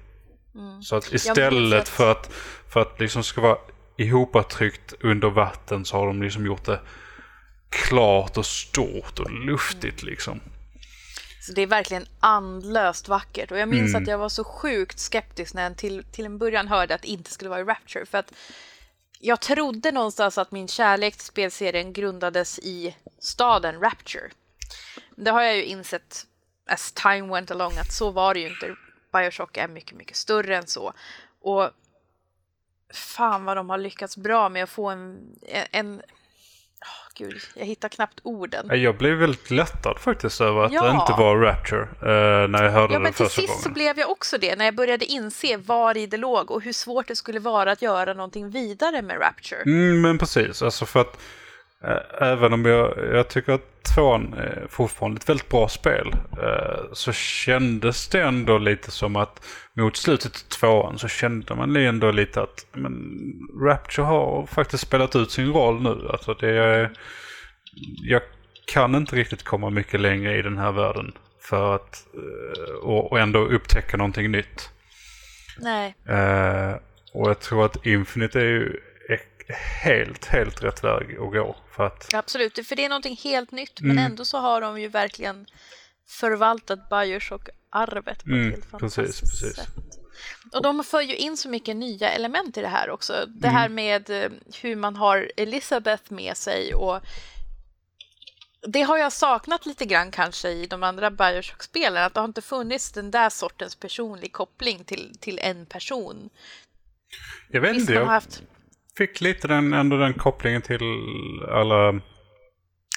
Så 0.83 0.97
att 0.97 1.13
istället 1.13 1.89
för 1.89 2.13
att, 2.13 2.33
för 2.69 2.81
att 2.81 3.01
liksom 3.01 3.25
ska 3.25 3.41
vara 3.41 3.59
ihoptryckt 3.97 4.95
under 5.01 5.31
vatten 5.31 5.85
så 5.85 5.97
har 5.97 6.07
de 6.07 6.23
liksom 6.23 6.47
gjort 6.47 6.65
det 6.65 6.81
klart 7.69 8.37
och 8.37 8.47
stort 8.47 9.19
och 9.19 9.31
luftigt 9.31 10.03
liksom. 10.03 10.41
Så 11.41 11.53
det 11.53 11.63
är 11.63 11.67
verkligen 11.67 12.07
andlöst 12.21 13.09
vackert. 13.09 13.51
Och 13.51 13.59
jag 13.59 13.69
minns 13.69 13.91
Mm. 13.91 14.03
att 14.03 14.09
jag 14.09 14.19
var 14.19 14.29
så 14.29 14.45
sjukt 14.45 14.99
skeptisk 14.99 15.55
när 15.55 15.63
jag 15.63 15.77
till, 15.77 16.05
till 16.13 16.27
en 16.27 16.39
början 16.39 16.69
hörde 16.69 16.95
att 16.95 17.03
det 17.03 17.09
inte 17.09 17.31
skulle 17.31 17.51
vara 17.51 17.61
i 17.61 17.65
Rapture. 17.65 18.07
För 18.07 18.19
att 18.19 18.33
jag 19.25 19.41
trodde 19.41 19.93
någonstans 19.93 20.39
att 20.39 20.53
min 20.53 20.69
kärlek 20.69 21.17
till 21.17 21.27
spelserien 21.27 21.93
grundades 21.93 22.59
i 22.59 22.97
staden 23.19 23.81
Rapture. 23.81 24.31
Det 25.17 25.31
har 25.31 25.43
jag 25.43 25.57
ju 25.57 25.65
insett 25.65 26.27
as 26.67 26.93
time 26.93 27.33
went 27.35 27.51
along 27.51 27.73
att 27.79 27.93
så 27.93 28.11
var 28.11 28.35
det 28.35 28.41
ju 28.41 28.49
inte. 28.49 28.77
Bioshock 29.13 29.57
är 29.57 29.69
mycket, 29.69 29.97
mycket 29.97 30.17
större 30.17 30.57
än 30.57 30.67
så. 30.67 30.93
Och 31.41 31.71
fan 32.95 33.45
vad 33.45 33.57
de 33.57 33.71
har 33.71 33.79
lyckats 33.79 34.17
bra 34.17 34.49
med 34.49 34.63
att 34.63 34.71
få 34.71 34.89
en... 34.91 35.37
en 35.71 36.03
åh, 36.83 37.27
gud, 37.27 37.41
jag 37.55 37.65
hittar 37.67 37.89
knappt 37.89 38.21
orden. 38.23 38.83
Jag 38.83 38.97
blev 38.99 39.15
väldigt 39.17 39.51
lättad 39.51 39.99
faktiskt 39.99 40.41
över 40.41 40.65
att 40.65 40.73
Ja. 40.73 40.83
det 40.85 40.91
inte 40.91 41.13
var 41.13 41.37
Rapture 41.37 41.83
eh, 41.83 42.49
när 42.49 42.63
jag 42.65 42.71
hörde 42.71 42.93
Ja, 42.93 42.99
det 42.99 43.03
men 43.03 43.13
till 43.13 43.25
första 43.27 43.41
sist 43.43 43.53
så 43.55 43.69
gången. 43.69 43.75
blev 43.75 43.99
jag 43.99 44.11
också 44.11 44.39
det 44.39 44.57
när 44.57 44.65
jag 44.65 44.75
började 44.75 45.05
inse 45.05 45.57
var 45.57 45.97
i 45.97 46.07
det 46.07 46.17
låg 46.17 46.51
och 46.51 46.63
hur 46.63 46.73
svårt 46.73 47.09
det 47.09 47.17
skulle 47.17 47.41
vara 47.41 47.73
att 47.73 47.83
göra 47.83 48.15
någonting 48.15 48.51
vidare 48.51 49.03
med 49.03 49.21
Rapture. 49.21 49.63
Mm, 49.63 50.01
men 50.01 50.19
precis, 50.19 50.63
alltså 50.63 50.87
för 50.87 51.01
att 51.01 51.19
även 52.21 52.53
om 52.53 52.65
jag, 52.65 52.95
jag 53.13 53.29
tycker 53.29 53.53
att 53.53 53.85
tvåan 53.95 54.35
är 54.35 54.67
fortfarande 54.69 55.19
ett 55.19 55.29
väldigt 55.29 55.49
bra 55.49 55.69
spel 55.69 56.13
eh, 56.43 56.93
så 56.93 57.13
kändes 57.13 58.09
det 58.09 58.23
ändå 58.23 58.59
lite 58.59 58.91
som 58.91 59.17
att 59.17 59.47
mot 59.75 59.97
slutet 59.97 60.33
av 60.33 60.59
tvåan 60.59 60.99
så 60.99 61.09
kände 61.09 61.55
man 61.55 61.77
ändå 61.77 62.11
lite 62.11 62.43
att 62.43 62.67
men, 62.73 62.95
Rapture 63.63 64.07
har 64.07 64.47
faktiskt 64.47 64.87
spelat 64.87 65.17
ut 65.17 65.31
sin 65.31 65.53
roll 65.53 65.83
nu. 65.83 66.09
Alltså 66.13 66.35
det 66.35 66.51
är, 66.51 66.91
jag 68.03 68.23
kan 68.73 68.95
inte 68.95 69.17
riktigt 69.17 69.43
komma 69.43 69.71
mycket 69.71 70.01
längre 70.01 70.39
i 70.39 70.43
den 70.43 70.59
här 70.59 70.73
världen 70.73 71.13
för 71.41 71.75
att 71.75 72.07
eh, 72.15 72.75
och, 72.75 73.21
ändå 73.21 73.39
upptäcka 73.39 73.97
någonting 73.97 74.31
nytt. 74.31 74.71
Nej. 75.59 75.95
Eh, 76.09 76.75
och 77.15 77.31
jag 77.31 77.41
tror 77.41 77.65
att 77.65 77.87
Infinite 77.87 78.41
är 78.41 78.45
ju 78.45 78.81
helt, 79.85 80.27
helt 80.27 80.65
rätt 80.65 80.85
väg 80.85 81.17
att 81.21 81.33
gå. 81.33 81.57
För 81.77 81.87
att, 81.87 82.15
Absolut, 82.15 82.67
för 82.67 82.77
det 82.77 82.85
är 82.85 82.89
någonting 82.89 83.17
helt 83.17 83.51
nytt 83.51 83.81
men 83.81 83.91
Mm. 83.91 84.05
ändå 84.07 84.25
så 84.25 84.39
har 84.39 84.61
de 84.61 84.81
ju 84.81 84.89
verkligen 84.89 85.47
förvaltat 86.07 86.89
Bioshock-arvet 86.91 88.25
på 88.25 88.31
Mm, 88.31 88.49
ett 88.49 88.55
helt 88.55 88.71
precis, 88.71 88.71
fantastiskt 88.71 89.21
precis. 89.21 89.57
sätt. 89.57 89.69
Och 90.53 90.63
de 90.63 90.85
för 90.85 91.01
ju 91.01 91.17
in 91.17 91.37
så 91.37 91.49
mycket 91.49 91.77
nya 91.77 92.09
element 92.11 92.57
i 92.57 92.61
det 92.61 92.69
här 92.69 92.91
också. 92.91 93.25
Det 93.29 93.49
här 93.49 93.67
Mm. 93.67 93.75
med 93.75 94.11
eh, 94.11 94.31
hur 94.63 94.77
man 94.77 94.97
har 94.97 95.33
Elizabeth 95.37 96.13
med 96.13 96.37
sig 96.37 96.75
och 96.75 97.01
det 98.67 98.83
har 98.83 98.99
jag 98.99 99.13
saknat 99.13 99.67
lite 99.67 99.85
grann 99.85 100.11
kanske 100.11 100.49
i 100.51 100.67
de 100.67 100.83
andra 100.83 101.11
Bioshock-spelen, 101.11 102.03
att 102.05 102.15
det 102.15 102.21
har 102.21 102.25
inte 102.29 102.43
funnits 102.43 102.93
den 102.93 103.11
där 103.11 103.31
sortens 103.31 103.75
personlig 103.77 104.33
koppling 104.33 104.85
till, 104.85 105.19
till 105.21 105.39
en 105.39 105.67
person. 105.67 106.31
jag 107.51 107.61
vet 107.61 107.71
Visst, 107.77 107.81
inte, 107.81 107.93
jag 107.93 108.07
haft 108.07 108.43
fick 108.99 109.21
lite 109.21 109.49
den, 109.49 109.73
ändå 109.73 109.97
den 109.97 110.15
kopplingen 110.15 110.63
till 110.63 110.81
alla... 111.51 112.01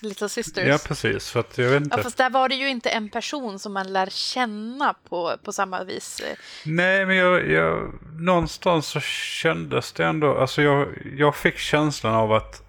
Little 0.01 0.29
Sisters. 0.29 0.67
Ja, 0.67 0.77
precis. 0.87 1.29
För 1.29 1.39
att 1.39 1.57
jag 1.57 1.69
vet 1.69 1.83
inte. 1.83 1.97
Ja, 1.97 2.03
fast 2.03 2.17
där 2.17 2.29
var 2.29 2.49
det 2.49 2.55
ju 2.55 2.69
inte 2.69 2.89
en 2.89 3.09
person 3.09 3.59
som 3.59 3.73
man 3.73 3.93
lär 3.93 4.09
känna 4.09 4.93
på, 5.09 5.37
på 5.43 5.51
samma 5.51 5.83
vis. 5.83 6.21
Nej, 6.65 7.05
men 7.05 7.15
jag, 7.15 7.51
jag, 7.51 7.93
någonstans 8.19 8.87
så 8.87 8.99
kändes 8.99 9.91
det 9.91 10.05
ändå, 10.05 10.37
alltså 10.37 10.61
jag, 10.61 10.87
jag 11.17 11.35
fick 11.35 11.57
känslan 11.57 12.15
av 12.15 12.31
att 12.33 12.61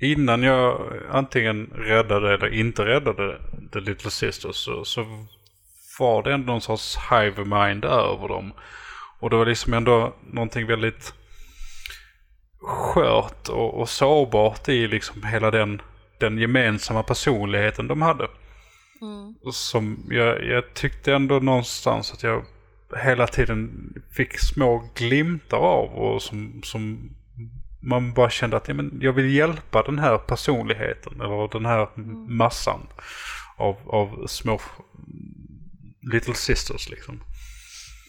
innan 0.00 0.42
jag 0.42 0.92
antingen 1.10 1.66
räddade 1.66 2.34
eller 2.34 2.54
inte 2.54 2.84
räddade 2.84 3.38
The 3.72 3.80
Little 3.80 4.10
Sisters 4.10 4.56
så, 4.56 4.84
så 4.84 5.26
var 5.98 6.22
det 6.22 6.32
ändå 6.32 6.52
någon 6.52 6.60
sorts 6.60 6.98
hive 7.10 7.44
mind 7.44 7.84
över 7.84 8.28
dem. 8.28 8.52
Och 9.20 9.30
det 9.30 9.36
var 9.36 9.46
liksom 9.46 9.74
ändå 9.74 10.14
någonting 10.32 10.66
väldigt 10.66 11.14
skört 12.66 13.48
och, 13.48 13.80
och 13.80 13.88
sårbart 13.88 14.68
i 14.68 14.88
liksom 14.88 15.22
hela 15.22 15.50
den, 15.50 15.82
den 16.18 16.38
gemensamma 16.38 17.02
personligheten 17.02 17.88
de 17.88 18.02
hade. 18.02 18.28
Och 19.44 19.54
Som 19.54 20.06
jag, 20.10 20.44
jag 20.44 20.74
tyckte 20.74 21.14
ändå 21.14 21.38
någonstans 21.38 22.12
att 22.12 22.22
jag 22.22 22.44
hela 22.96 23.26
tiden 23.26 23.92
fick 24.10 24.38
små 24.38 24.88
glimtar 24.94 25.56
av 25.56 25.88
och 25.94 26.22
som, 26.22 26.60
som 26.64 27.10
man 27.80 28.12
bara 28.12 28.30
kände 28.30 28.56
att 28.56 28.68
ja, 28.68 28.74
men 28.74 28.98
jag 29.00 29.12
vill 29.12 29.34
hjälpa 29.34 29.82
den 29.82 29.98
här 29.98 30.18
personligheten 30.18 31.20
eller 31.20 31.52
den 31.52 31.66
här 31.66 31.88
massan 32.28 32.80
av, 33.56 33.76
av 33.86 34.26
små 34.26 34.60
little 36.12 36.34
sisters 36.34 36.90
liksom. 36.90 37.20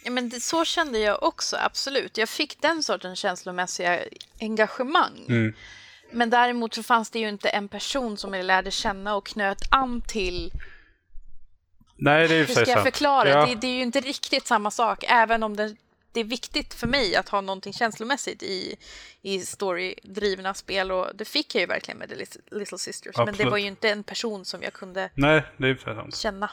Ja, 0.07 0.11
men 0.11 0.29
det, 0.29 0.39
så 0.39 0.65
kände 0.65 0.99
jag 0.99 1.23
också, 1.23 1.57
absolut. 1.59 2.17
Jag 2.17 2.29
fick 2.29 2.61
den 2.61 2.83
sortens 2.83 3.19
känslomässiga 3.19 3.99
engagemang. 4.39 5.25
Mm. 5.29 5.53
Men 6.11 6.29
däremot 6.29 6.73
så 6.73 6.83
fanns 6.83 7.09
det 7.09 7.19
ju 7.19 7.29
inte 7.29 7.49
en 7.49 7.67
person 7.67 8.17
som 8.17 8.33
jag 8.33 8.45
lärde 8.45 8.71
känna 8.71 9.15
och 9.15 9.25
knöt 9.25 9.57
an 9.71 10.01
till. 10.01 10.51
Nej, 11.95 12.27
det 12.27 12.35
är 12.35 12.45
Hur 12.45 12.55
ska 12.55 12.71
jag 12.71 12.83
förklara? 12.83 13.29
Ja. 13.29 13.45
Det, 13.45 13.55
det 13.55 13.67
är 13.67 13.75
ju 13.75 13.81
inte 13.81 13.99
riktigt 13.99 14.47
samma 14.47 14.71
sak, 14.71 15.03
även 15.07 15.43
om 15.43 15.55
det, 15.55 15.75
det 16.11 16.19
är 16.19 16.23
viktigt 16.23 16.73
för 16.73 16.87
mig 16.87 17.15
att 17.15 17.29
ha 17.29 17.41
någonting 17.41 17.73
känslomässigt 17.73 18.43
i, 18.43 18.75
i 19.21 19.39
storydrivna 19.39 20.53
spel 20.53 20.91
och 20.91 21.15
det 21.15 21.25
fick 21.25 21.55
jag 21.55 21.61
ju 21.61 21.67
verkligen 21.67 21.97
med 21.97 22.09
The 22.09 22.15
Little, 22.51 22.77
Sisters. 22.77 23.17
Men 23.17 23.25
det 23.25 23.31
Absolut. 23.31 23.51
var 23.51 23.57
ju 23.57 23.67
inte 23.67 23.89
en 23.89 24.03
person 24.03 24.45
som 24.45 24.63
jag 24.63 24.73
kunde 24.73 25.09
Nej, 25.13 25.43
känna. 26.13 26.49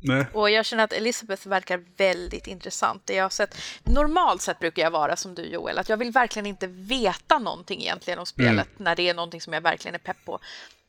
Nej. 0.00 0.26
Och 0.32 0.50
jag 0.50 0.66
känner 0.66 0.84
att 0.84 0.92
Elizabeth 0.92 1.48
verkar 1.48 1.84
väldigt 1.96 2.46
intressant. 2.46 3.02
Det 3.04 3.14
jag 3.14 3.24
har 3.24 3.30
sett, 3.30 3.56
normalt 3.84 4.42
sett 4.42 4.58
brukar 4.58 4.82
jag 4.82 4.90
vara 4.90 5.16
som 5.16 5.34
du 5.34 5.42
Joel, 5.42 5.78
att 5.78 5.88
jag 5.88 5.96
vill 5.96 6.10
verkligen 6.10 6.46
inte 6.46 6.66
veta 6.66 7.38
någonting 7.38 7.80
egentligen 7.80 8.18
om 8.18 8.26
spelet 8.26 8.68
när 8.76 8.96
det 8.96 9.08
är 9.08 9.14
någonting 9.14 9.40
som 9.40 9.52
jag 9.52 9.60
verkligen 9.60 9.94
är 9.94 9.98
pepp 9.98 10.24
på. 10.24 10.40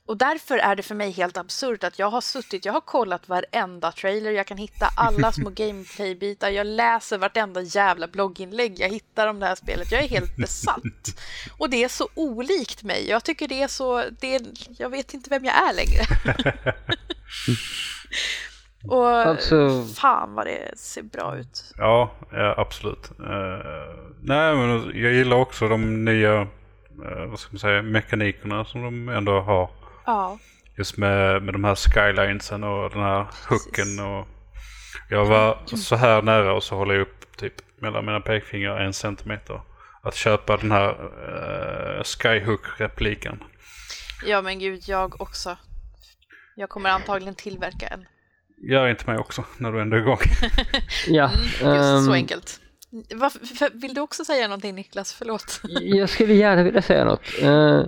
Och 0.09 0.17
därför 0.17 0.57
är 0.57 0.75
det 0.75 0.83
för 0.83 0.95
mig 0.95 1.11
helt 1.11 1.37
absurt 1.37 1.83
att 1.83 1.99
jag 1.99 2.09
har 2.09 2.21
suttit, 2.21 2.65
jag 2.65 2.73
har 2.73 2.81
kollat 2.81 3.29
varenda 3.29 3.91
trailer, 3.91 4.31
jag 4.31 4.47
kan 4.47 4.57
hitta 4.57 4.89
alla 4.95 5.31
små 5.31 5.49
gameplay-bitar, 5.49 6.49
jag 6.49 6.67
läser 6.67 7.17
vartenda 7.17 7.61
jävla 7.61 8.07
blogginlägg 8.07 8.79
jag 8.79 8.89
hittar 8.89 9.27
om 9.27 9.39
det 9.39 9.45
här 9.45 9.55
spelet. 9.55 9.91
Jag 9.91 10.03
är 10.03 10.07
helt 10.07 10.37
besatt. 10.37 11.15
Och 11.57 11.69
det 11.69 11.83
är 11.83 11.87
så 11.87 12.09
olikt 12.13 12.83
mig. 12.83 13.09
Jag 13.09 13.23
tycker 13.23 13.47
det 13.47 13.61
är 13.61 13.67
så, 13.67 14.03
det 14.19 14.35
är, 14.35 14.41
jag 14.77 14.89
vet 14.89 15.13
inte 15.13 15.29
vem 15.29 15.45
jag 15.45 15.55
är 15.55 15.73
längre. 15.73 16.05
Och 18.87 19.07
Alltså- 19.07 19.83
fan 19.95 20.35
vad 20.35 20.45
det 20.45 20.77
ser 20.77 21.03
bra 21.03 21.37
ut. 21.37 21.73
Ja, 21.77 22.11
ja 22.31 22.53
absolut. 22.57 23.11
Eh, 23.19 23.95
nej, 24.21 24.55
men 24.55 24.91
jag 25.01 25.13
gillar 25.13 25.37
också 25.37 25.67
de 25.67 26.05
nya 26.05 26.41
eh, 27.05 27.25
vad 27.27 27.39
ska 27.39 27.51
man 27.51 27.59
säga, 27.59 27.81
mekanikerna 27.81 28.65
som 28.65 28.83
de 28.83 29.09
ändå 29.09 29.41
har. 29.41 29.69
Ja. 30.05 30.37
Just 30.77 30.97
med, 30.97 31.43
med 31.43 31.53
de 31.53 31.63
här 31.63 31.75
skylinesen 31.75 32.63
och 32.63 32.89
den 32.89 33.01
här 33.03 33.25
hooken. 33.49 34.05
Och 34.05 34.27
jag 35.09 35.25
var 35.25 35.57
så 35.65 35.95
här 35.95 36.21
nära 36.21 36.53
och 36.53 36.63
så 36.63 36.75
håller 36.75 36.93
jag 36.93 37.01
upp 37.01 37.37
typ 37.37 37.53
mellan 37.81 38.05
mina 38.05 38.19
pekfingrar 38.21 38.79
en 38.79 38.93
centimeter. 38.93 39.61
Att 40.01 40.15
köpa 40.15 40.57
den 40.57 40.71
här 40.71 40.89
uh, 40.89 42.03
skyhook-repliken. 42.03 43.43
ja, 44.25 44.41
men 44.41 44.59
gud, 44.59 44.81
jag 44.87 45.21
också. 45.21 45.57
Jag 46.55 46.69
kommer 46.69 46.89
antagligen 46.89 47.35
tillverka 47.35 47.87
en. 47.87 48.05
Gör 48.61 48.87
inte 48.87 49.09
mig 49.09 49.17
också 49.17 49.43
när 49.57 49.71
du 49.71 49.81
ändå 49.81 49.97
är 49.97 50.01
igång. 50.01 50.19
Ja, 51.07 51.31
Just 51.33 51.59
så 51.59 51.65
ehm, 51.67 52.11
enkelt. 52.11 52.59
Varför, 53.15 53.39
för, 53.39 53.69
vill 53.73 53.93
du 53.93 54.01
också 54.01 54.25
säga 54.25 54.47
någonting 54.47 54.75
Niklas? 54.75 55.13
Förlåt. 55.13 55.61
jag 55.81 56.09
skulle 56.09 56.33
gärna 56.33 56.63
vilja 56.63 56.81
säga 56.81 57.05
något. 57.05 57.27
Uh, 57.43 57.85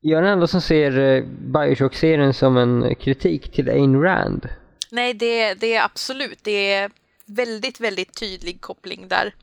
jag 0.00 0.18
är 0.18 0.22
den 0.22 0.32
enda 0.32 0.46
som 0.46 0.60
ser 0.60 0.98
uh, 0.98 1.24
Bioshock-serien 1.26 2.34
som 2.34 2.56
en 2.56 2.94
kritik 2.94 3.52
till 3.52 3.68
Ayn 3.68 4.02
Rand. 4.02 4.48
Nej, 4.90 5.14
det, 5.14 5.54
det 5.54 5.74
är 5.74 5.84
absolut. 5.84 6.38
Det 6.42 6.72
är 6.72 6.90
väldigt, 7.26 7.80
väldigt 7.80 8.20
tydlig 8.20 8.60
koppling 8.60 9.08
där. 9.08 9.34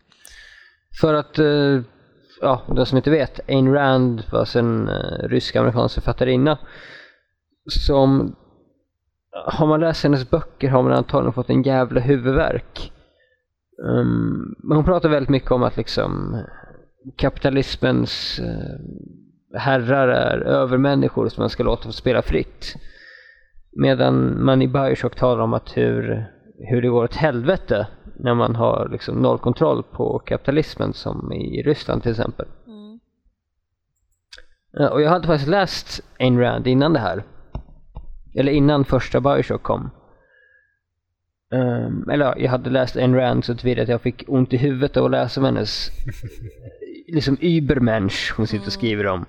För 1.01 1.13
att, 1.13 1.39
eh, 1.39 1.81
ja, 2.41 2.63
de 2.75 2.85
som 2.85 2.97
inte 2.97 3.09
vet, 3.09 3.49
Ayn 3.49 3.73
Rand 3.73 4.23
var 4.31 4.57
en 4.57 4.89
rysk-amerikansk 5.29 5.95
författarinna 5.95 6.57
som, 7.69 8.35
har 9.45 9.67
man 9.67 9.79
läst 9.79 10.03
hennes 10.03 10.29
böcker 10.29 10.69
har 10.69 10.83
man 10.83 10.91
antagligen 10.91 11.33
fått 11.33 11.49
en 11.49 11.63
jävla 11.63 11.99
huvudvärk. 11.99 12.91
Um, 13.83 14.55
men 14.57 14.75
hon 14.75 14.85
pratar 14.85 15.09
väldigt 15.09 15.29
mycket 15.29 15.51
om 15.51 15.63
att 15.63 15.77
liksom 15.77 16.41
kapitalismens 17.15 18.39
eh, 18.39 19.59
herrar 19.59 20.07
är 20.07 20.37
övermänniskor 20.37 21.29
som 21.29 21.41
man 21.41 21.49
ska 21.49 21.63
låta 21.63 21.83
få 21.83 21.91
spela 21.91 22.21
fritt. 22.21 22.75
Medan 23.71 24.43
man 24.43 24.61
i 24.61 24.67
Bioshock 24.67 25.15
talar 25.15 25.43
om 25.43 25.53
att 25.53 25.77
hur, 25.77 26.25
hur 26.69 26.81
det 26.81 26.89
går 26.89 27.03
åt 27.03 27.15
helvete 27.15 27.87
när 28.19 28.33
man 28.33 28.55
har 28.55 28.89
liksom 28.91 29.21
noll 29.21 29.39
kontroll 29.39 29.83
på 29.83 30.19
kapitalismen 30.19 30.93
som 30.93 31.31
i 31.33 31.61
Ryssland 31.61 32.01
till 32.01 32.11
exempel. 32.11 32.45
Mm. 32.67 32.99
Ja, 34.71 34.89
Och 34.89 35.01
jag 35.01 35.09
hade 35.09 35.27
faktiskt 35.27 35.49
läst 35.49 36.01
Ayn 36.19 36.39
Rand 36.39 36.67
innan 36.67 36.93
det 36.93 36.99
här. 36.99 37.23
Eller 38.37 38.51
innan 38.51 38.85
första 38.85 39.21
Bioshock 39.21 39.63
kom. 39.63 39.89
Ehm, 41.51 42.09
eller 42.09 42.25
ja, 42.25 42.35
jag 42.37 42.49
hade 42.49 42.69
läst 42.69 42.97
Ayn 42.97 43.15
Rand 43.15 43.45
så 43.45 43.55
tillvida 43.55 43.81
att 43.81 43.89
jag 43.89 44.01
fick 44.01 44.23
ont 44.27 44.53
i 44.53 44.57
huvudet 44.57 44.97
av 44.97 45.05
att 45.05 45.11
läsa 45.11 45.39
om 45.39 45.45
hennes 45.45 45.91
liksom 47.07 47.37
Übermensch 47.41 48.33
hon 48.37 48.47
sitter 48.47 48.65
och 48.65 48.73
skriver 48.73 49.07
om. 49.07 49.25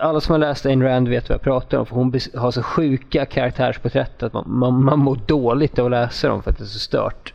Alla 0.00 0.20
som 0.20 0.32
har 0.32 0.38
läst 0.38 0.66
Ayn 0.66 0.82
Rand 0.82 1.08
vet 1.08 1.28
vad 1.28 1.34
jag 1.34 1.42
pratar 1.42 1.78
om 1.78 1.86
för 1.86 1.94
hon 1.96 2.12
har 2.34 2.50
så 2.50 2.62
sjuka 2.62 3.26
karaktärsporträtt 3.26 4.22
att 4.22 4.32
man, 4.32 4.44
man, 4.58 4.84
man 4.84 4.98
mår 4.98 5.18
dåligt 5.26 5.78
av 5.78 5.84
att 5.84 5.90
läsa 5.90 6.28
dem 6.28 6.42
för 6.42 6.50
att 6.50 6.58
det 6.58 6.64
är 6.64 6.66
så 6.66 6.78
stört. 6.78 7.34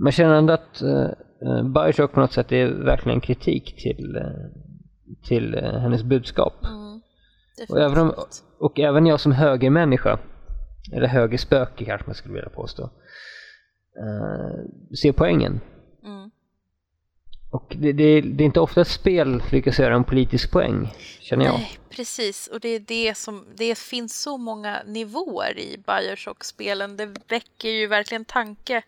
Man 0.00 0.12
känner 0.12 0.34
ändå 0.34 0.52
att 0.52 0.82
uh, 0.82 1.72
Bioshock 1.74 2.12
på 2.12 2.20
något 2.20 2.32
sätt 2.32 2.52
är 2.52 2.66
verkligen 2.66 3.20
kritik 3.20 3.76
till, 3.82 4.16
eh, 4.16 4.22
till 5.28 5.54
eh, 5.54 5.80
hennes 5.80 6.02
budskap. 6.02 6.64
Mm. 6.64 6.85
Och 7.68 7.80
även, 7.80 7.98
om, 7.98 8.14
och 8.58 8.78
även 8.78 9.06
jag 9.06 9.20
som 9.20 9.32
högermänniska, 9.32 10.18
eller 10.92 11.06
högerspöke 11.06 11.84
kanske 11.84 12.06
man 12.06 12.14
skulle 12.14 12.34
vilja 12.34 12.50
påstå, 12.50 12.82
eh, 13.96 14.94
ser 15.02 15.12
poängen. 15.12 15.60
Mm. 16.04 16.30
Och 17.50 17.76
det, 17.78 17.92
det, 17.92 18.20
det 18.20 18.44
är 18.44 18.46
inte 18.46 18.60
ofta 18.60 18.80
ett 18.80 18.88
spel 18.88 19.42
lyckas 19.50 19.78
göra 19.78 19.94
en 19.94 20.04
politisk 20.04 20.50
poäng, 20.50 20.94
känner 21.20 21.44
jag. 21.44 21.54
Nej, 21.54 21.78
precis. 21.90 22.46
Och 22.46 22.60
det 22.60 22.68
är 22.68 22.80
det 22.80 23.16
som, 23.16 23.46
det 23.54 23.78
finns 23.78 24.22
så 24.22 24.36
många 24.36 24.82
nivåer 24.86 25.58
i 25.58 25.78
Bioshock-spelen. 25.86 26.96
Det 26.96 27.16
väcker 27.28 27.68
ju 27.68 27.86
verkligen 27.86 28.24
tanke. 28.24 28.82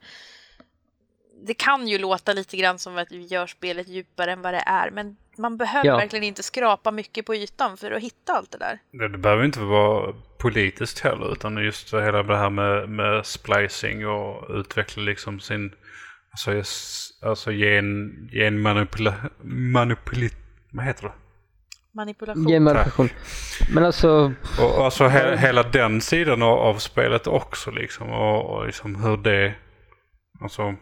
Det 1.42 1.54
kan 1.54 1.88
ju 1.88 1.98
låta 1.98 2.32
lite 2.32 2.56
grann 2.56 2.78
som 2.78 2.98
att 2.98 3.12
vi 3.12 3.26
gör 3.26 3.46
spelet 3.46 3.88
djupare 3.88 4.32
än 4.32 4.42
vad 4.42 4.54
det 4.54 4.62
är, 4.66 4.90
men 4.90 5.16
man 5.38 5.56
behöver 5.56 5.86
Ja. 5.88 5.96
verkligen 5.96 6.24
inte 6.24 6.42
skrapa 6.42 6.90
mycket 6.90 7.26
på 7.26 7.34
ytan 7.34 7.76
för 7.76 7.90
att 7.90 8.02
hitta 8.02 8.32
allt 8.32 8.50
det 8.50 8.58
där. 8.58 8.78
Det, 8.92 9.08
det 9.08 9.18
behöver 9.18 9.44
inte 9.44 9.60
vara 9.60 10.14
politiskt 10.38 10.98
heller 10.98 11.32
utan 11.32 11.56
just 11.64 11.94
hela 11.94 12.22
det 12.22 12.36
här 12.36 12.50
med, 12.50 12.88
med 12.88 13.26
splicing 13.26 14.06
och 14.06 14.46
utveckla 14.50 15.02
liksom 15.02 15.40
sin 15.40 15.72
alltså, 16.30 16.50
alltså 17.28 17.52
gen, 17.52 18.10
genmanipula, 18.32 19.14
manipuli, 19.42 20.30
vad 20.72 20.84
heter 20.84 21.02
det? 21.02 21.12
Manipulation. 21.94 22.46
Genmanipulation. 22.46 23.08
Men 23.74 23.84
alltså, 23.84 24.32
Och 24.60 24.84
alltså 24.84 25.06
he, 25.06 25.36
hela 25.36 25.62
den 25.62 26.00
sidan 26.00 26.42
av, 26.42 26.58
av 26.58 26.74
spelet 26.74 27.26
också 27.26 27.70
liksom 27.70 28.10
och, 28.10 28.50
och 28.50 28.66
liksom 28.66 29.02
hur 29.02 29.16
det, 29.16 29.54
alltså 30.40 30.74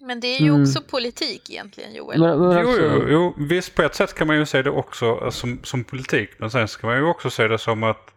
Men 0.00 0.20
det 0.20 0.26
är 0.26 0.40
ju 0.40 0.48
Mm. 0.48 0.62
också 0.62 0.82
politik 0.82 1.50
egentligen 1.50 1.94
Joel. 1.94 2.20
men, 2.20 2.38
men 2.40 2.52
Jo, 2.52 2.68
alltså 2.68 2.82
jo, 2.82 3.04
jo, 3.08 3.34
visst 3.48 3.74
på 3.74 3.82
ett 3.82 3.94
sätt 3.94 4.14
kan 4.14 4.26
man 4.26 4.36
ju 4.38 4.46
se 4.46 4.62
det 4.62 4.70
också 4.70 5.20
eh, 5.22 5.30
som, 5.30 5.60
som 5.62 5.84
politik. 5.84 6.30
Men 6.38 6.50
sen 6.50 6.68
ska 6.68 6.86
man 6.86 6.96
ju 6.96 7.04
också 7.04 7.30
se 7.30 7.48
det 7.48 7.58
som 7.58 7.82
att 7.82 8.12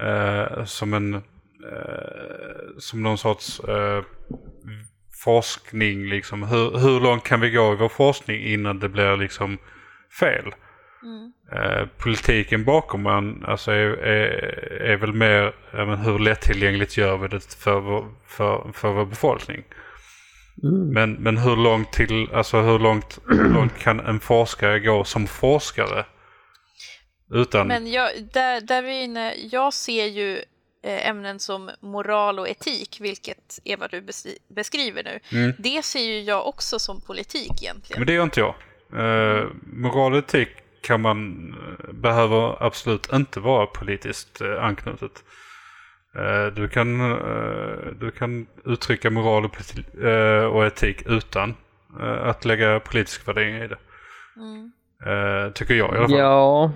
eh, 0.00 0.64
som 0.64 0.94
en 0.94 1.14
eh, 1.14 1.20
som 2.78 3.02
någon 3.02 3.18
sorts 3.18 3.60
eh, 3.60 4.02
forskning 5.24 6.08
liksom. 6.08 6.42
Hur, 6.42 6.78
hur 6.78 7.00
långt 7.00 7.24
kan 7.24 7.40
vi 7.40 7.50
gå 7.50 7.72
i 7.72 7.76
vår 7.76 7.88
forskning 7.88 8.44
innan 8.44 8.78
det 8.78 8.88
blir 8.88 9.16
liksom 9.16 9.58
fel? 10.20 10.54
Mm. 11.02 11.32
Eh, 11.52 11.86
politiken 11.98 12.64
bakom 12.64 13.02
man 13.02 13.44
alltså 13.46 13.70
är, 13.72 13.86
är, 13.86 14.82
är 14.82 14.96
väl 14.96 15.12
mer 15.12 15.52
men 15.72 15.98
hur 15.98 16.18
lättillgängligt 16.18 16.96
gör 16.96 17.16
vi 17.16 17.28
det 17.28 17.54
för 17.54 17.80
vår, 17.80 18.06
för, 18.26 18.70
för 18.74 18.92
vår 18.92 19.06
befolkning? 19.06 19.64
Mm. 20.62 20.88
Men, 20.92 21.12
men 21.12 21.38
hur 21.38 21.56
långt 21.56 21.92
till, 21.92 22.28
alltså 22.32 22.60
hur 22.60 22.78
långt, 22.78 23.18
hur 23.28 23.48
långt 23.54 23.78
kan 23.78 24.00
en 24.00 24.20
forskare 24.20 24.80
gå 24.80 25.04
som 25.04 25.26
forskare? 25.26 26.04
Utan, 27.34 27.66
Men 27.66 27.90
jag, 27.90 28.10
där, 28.32 28.60
där 28.60 28.82
vi 28.82 28.98
är 29.00 29.04
inne, 29.04 29.34
jag 29.34 29.72
ser 29.72 30.06
ju 30.06 30.36
eh, 30.82 31.08
ämnen 31.08 31.38
som 31.38 31.70
moral 31.80 32.38
och 32.38 32.48
etik, 32.48 32.98
vilket 33.00 33.58
Eva 33.64 33.88
du 33.88 34.00
beskri- 34.00 34.38
beskriver 34.48 35.02
nu. 35.04 35.38
Mm. 35.38 35.52
Det 35.58 35.82
ser 35.84 36.00
ju 36.00 36.20
jag 36.20 36.46
också 36.46 36.78
som 36.78 37.00
politik 37.00 37.62
egentligen. 37.62 38.00
men 38.00 38.06
det 38.06 38.12
gör 38.12 38.22
inte 38.22 38.40
jag. 38.40 38.54
Uh, 38.94 39.46
moral 39.62 40.12
och 40.12 40.18
etik 40.18 40.48
kan 40.82 41.00
man, 41.00 41.48
eh, 41.78 41.92
behöver 41.92 42.62
absolut 42.62 43.12
inte 43.12 43.40
vara 43.40 43.66
politiskt 43.66 44.42
uh, 44.42 44.64
anknutet. 44.64 45.24
Eh, 46.14 46.54
du, 46.54 46.68
kan, 46.68 47.00
eh, 47.00 47.92
du 48.00 48.10
kan 48.10 48.46
uttrycka 48.64 49.10
moral 49.10 49.44
och, 49.44 49.56
eh, 50.04 50.66
etik 50.66 51.02
utan 51.06 51.54
att 52.22 52.44
lägga 52.44 52.80
politisk 52.80 53.28
värdering 53.28 53.56
i 53.56 53.68
det. 53.68 53.78
Mm. 54.36 54.72
Tycker 55.52 55.74
jag 55.74 55.94
i 55.94 55.98
alla 55.98 56.08
fall. 56.08 56.18
ja, 56.18 56.72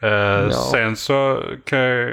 Ja. 0.00 0.50
Sen 0.50 0.96
så 0.96 1.42
kan 1.64 1.78
jag, 1.78 2.12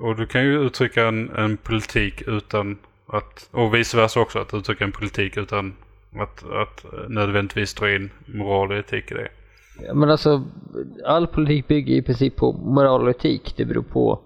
och 0.00 0.16
du 0.16 0.26
kan 0.26 0.42
ju 0.44 0.66
uttrycka 0.66 1.06
en, 1.06 1.30
en 1.30 1.56
politik 1.56 2.22
utan 2.26 2.78
att, 3.06 3.48
och 3.50 3.74
vice 3.74 3.96
versa 3.96 4.20
också, 4.20 4.38
att 4.38 4.54
uttrycka 4.54 4.84
en 4.84 4.92
politik 4.92 5.36
utan 5.36 5.74
att, 6.20 6.44
att 6.50 6.84
nödvändigtvis 7.08 7.74
dra 7.74 7.94
in 7.94 8.10
moral 8.26 8.70
och 8.70 8.76
etik 8.76 9.10
i 9.10 9.14
det. 9.14 9.28
men 9.94 10.10
alltså 10.10 10.44
all 11.06 11.26
politik 11.26 11.68
bygger 11.68 11.94
i 11.94 12.02
princip 12.02 12.36
på 12.36 12.52
moral 12.52 13.02
och 13.02 13.10
etik. 13.10 13.54
Det 13.56 13.64
beror 13.64 13.82
på 13.82 14.20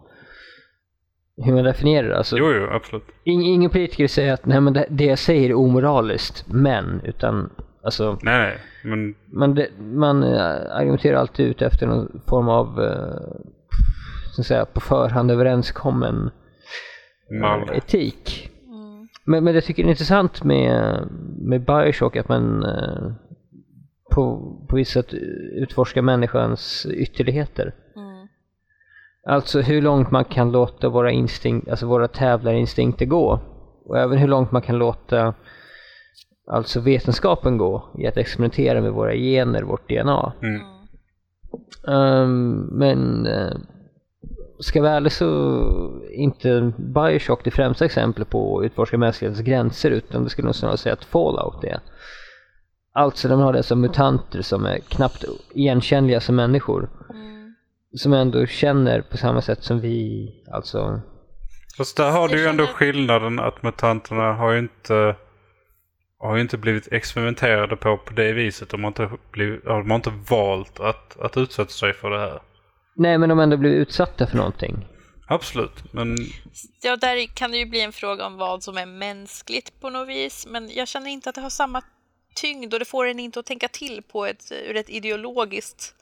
hur 1.45 1.53
man 1.53 1.65
definierar 1.65 2.09
det. 2.09 2.17
Alltså, 2.17 2.37
Jo, 2.39 2.53
jo, 2.53 2.67
absolut. 2.71 3.05
ing, 3.25 3.43
ingen 3.43 3.71
politiker 3.71 4.07
säger 4.09 4.33
att 4.33 4.47
nej, 4.47 4.61
men 4.61 4.73
det, 4.73 4.87
det 4.91 5.05
jag 5.05 5.19
säger 5.19 5.51
är 5.51 5.55
omoraliskt, 5.55 6.45
men, 6.49 7.01
utan 7.05 7.51
alltså 7.83 8.19
Nej, 8.23 8.39
nej, 8.39 8.59
men 8.85 9.15
man, 9.27 9.55
det, 9.55 9.69
man 9.79 10.23
eh, 10.23 10.41
argumenterar 10.71 11.17
alltid 11.17 11.47
ut 11.47 11.63
efter 11.63 11.87
någon 11.87 12.21
form 12.27 12.49
av 12.49 12.83
eh, 12.83 13.47
så 14.33 14.41
att 14.43 14.47
säga, 14.47 14.65
på 14.65 14.81
förhand 14.81 15.31
överenskommen 15.31 16.31
eh, 17.33 17.41
mal. 17.41 17.71
etik. 17.75 18.51
Mm. 18.67 19.09
Men, 19.25 19.45
men 19.45 19.55
jag 19.55 19.65
tycker 19.65 19.83
det 19.83 19.89
är 19.89 19.91
intressant 19.91 20.45
med, 20.45 21.01
med 21.39 21.65
Bioshock 21.65 22.17
att 22.17 22.29
man 22.29 22.65
eh, 22.65 23.13
på, 24.11 24.53
på 24.69 24.77
vissa 24.77 25.03
sätt 25.03 25.15
utforskar 25.53 26.03
människans 26.03 26.87
ytterligheter. 26.91 27.75
Mm. 27.97 28.06
Alltså 29.27 29.61
hur 29.61 29.83
långt 29.83 30.11
man 30.11 30.25
kan 30.25 30.53
låta 30.53 30.89
våra 30.89 31.11
instinkt, 31.11 31.69
alltså 31.69 31.87
våra 31.87 32.09
tävlarinstinkter 32.09 33.07
gå. 33.07 33.41
Och 33.85 33.99
även 33.99 34.19
hur 34.19 34.29
långt 34.29 34.53
man 34.53 34.63
kan 34.63 34.79
låta 34.79 35.35
alltså 36.47 36.81
vetenskapen 36.81 37.59
gå 37.59 37.85
i 37.99 38.07
att 38.07 38.17
experimentera 38.17 38.81
med 38.81 38.93
våra 38.93 39.15
gener, 39.15 39.63
vårt 39.63 39.89
DNA. 39.89 40.33
Mm. 40.43 40.61
Ehm, 41.89 42.69
men 42.73 43.27
uh, 43.27 43.57
ska 44.61 44.83
vara 44.83 44.93
ärlig 44.93 45.13
så 45.13 46.03
inte 46.11 46.73
Bioshock 46.77 47.45
det 47.45 47.51
främsta 47.51 47.85
exemplet 47.85 48.31
på 48.31 48.59
att 48.59 48.65
utforska 48.65 48.99
mänsklighetens 48.99 49.47
gränser 49.47 49.91
utan 49.91 50.25
det 50.25 50.31
skulle 50.31 50.47
nog 50.47 50.55
snarare 50.55 50.77
säga 50.77 50.93
att 50.93 51.05
Fallout 51.05 51.65
är. 51.65 51.81
Alltså 52.93 53.29
de 53.29 53.41
har 53.41 53.53
dessa 53.53 53.75
mutanter 53.75 54.43
som 54.43 54.67
är 54.67 54.79
knappt 54.79 55.25
igenkännliga 55.55 56.21
som 56.21 56.37
människor. 56.37 56.91
Mm. 57.11 57.36
Som 57.93 58.13
ändå 58.13 58.47
känner 58.47 59.03
på 59.03 59.17
samma 59.17 59.43
sätt 59.43 59.65
som 59.65 59.81
vi, 59.81 60.29
alltså 60.53 61.01
Fast 61.77 61.97
där 61.97 62.11
har 62.11 62.29
du 62.29 62.39
ju 62.39 62.47
ändå 62.47 62.67
skillnaden 62.67 63.39
att 63.39 63.63
mutanterna 63.63 64.33
har 64.33 64.53
ju 64.53 64.59
inte 64.59 65.17
har 66.19 66.37
ju 66.37 66.43
inte 66.43 66.59
blivit 66.59 66.93
experimenterade 66.93 67.77
på 67.77 67.97
på 67.97 68.13
det 68.13 68.33
viset. 68.33 68.69
De 68.69 68.85
har 68.85 68.89
inte, 68.89 69.11
blivit, 69.33 69.65
de 69.65 69.91
har 69.91 69.97
inte 69.97 70.13
valt 70.31 70.81
att, 70.81 71.21
att 71.21 71.37
utsätta 71.37 71.71
sig 71.71 71.93
för 71.93 72.11
det 72.11 72.19
här. 72.19 72.41
Nej 72.97 73.19
men 73.19 73.29
de 73.29 73.39
har 73.39 73.43
ändå 73.43 73.57
blivit 73.57 73.89
utsatta 73.89 74.27
för 74.27 74.37
någonting. 74.37 74.87
Absolut, 75.29 75.93
men 75.93 76.17
Ja, 76.83 76.97
där 76.97 77.27
kan 77.27 77.51
det 77.51 77.59
ju 77.59 77.67
bli 77.67 77.81
en 77.81 77.93
fråga 77.93 78.27
om 78.27 78.37
vad 78.37 78.63
som 78.63 78.77
är 78.77 78.87
mänskligt 78.87 79.81
på 79.81 79.91
något 79.91 80.09
vis, 80.09 80.47
men 80.51 80.71
jag 80.71 80.89
känner 80.89 81.11
inte 81.11 81.29
att 81.29 81.35
det 81.35 81.41
har 81.41 81.51
samma 81.51 81.83
tyngd 82.35 82.73
och 82.73 82.79
det 82.79 82.85
får 82.85 83.07
en 83.07 83.21
inte 83.21 83.41
att 83.41 83.47
tänka 83.47 83.69
till 83.69 84.03
på 84.03 84.27
ett, 84.27 84.53
ur 84.69 84.77
ett 84.77 84.91
ideologiskt 84.91 85.95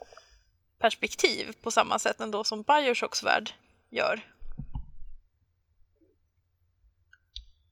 perspektiv 0.84 1.52
på 1.62 1.70
samma 1.70 1.98
sätt 1.98 2.20
ändå 2.20 2.44
som 2.44 2.62
Bioshocks 2.62 3.22
värld 3.22 3.52
gör. 3.90 4.20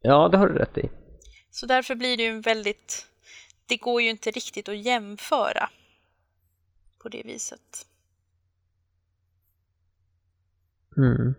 Ja, 0.01 0.29
det 0.29 0.39
har 0.39 0.49
du 0.49 0.55
rätt 0.59 0.79
i. 0.79 0.91
Så 1.51 1.67
därför 1.67 1.95
blir 1.95 2.17
det 2.17 2.23
ju 2.23 2.29
en 2.29 2.41
väldigt... 2.41 3.07
Det 3.67 3.77
går 3.77 4.03
ju 4.03 4.11
inte 4.11 4.31
riktigt 4.31 4.69
att 4.69 4.77
jämföra 4.77 5.71
på 6.99 7.09
det 7.09 7.23
viset. 7.25 7.87
Mm. 10.97 11.35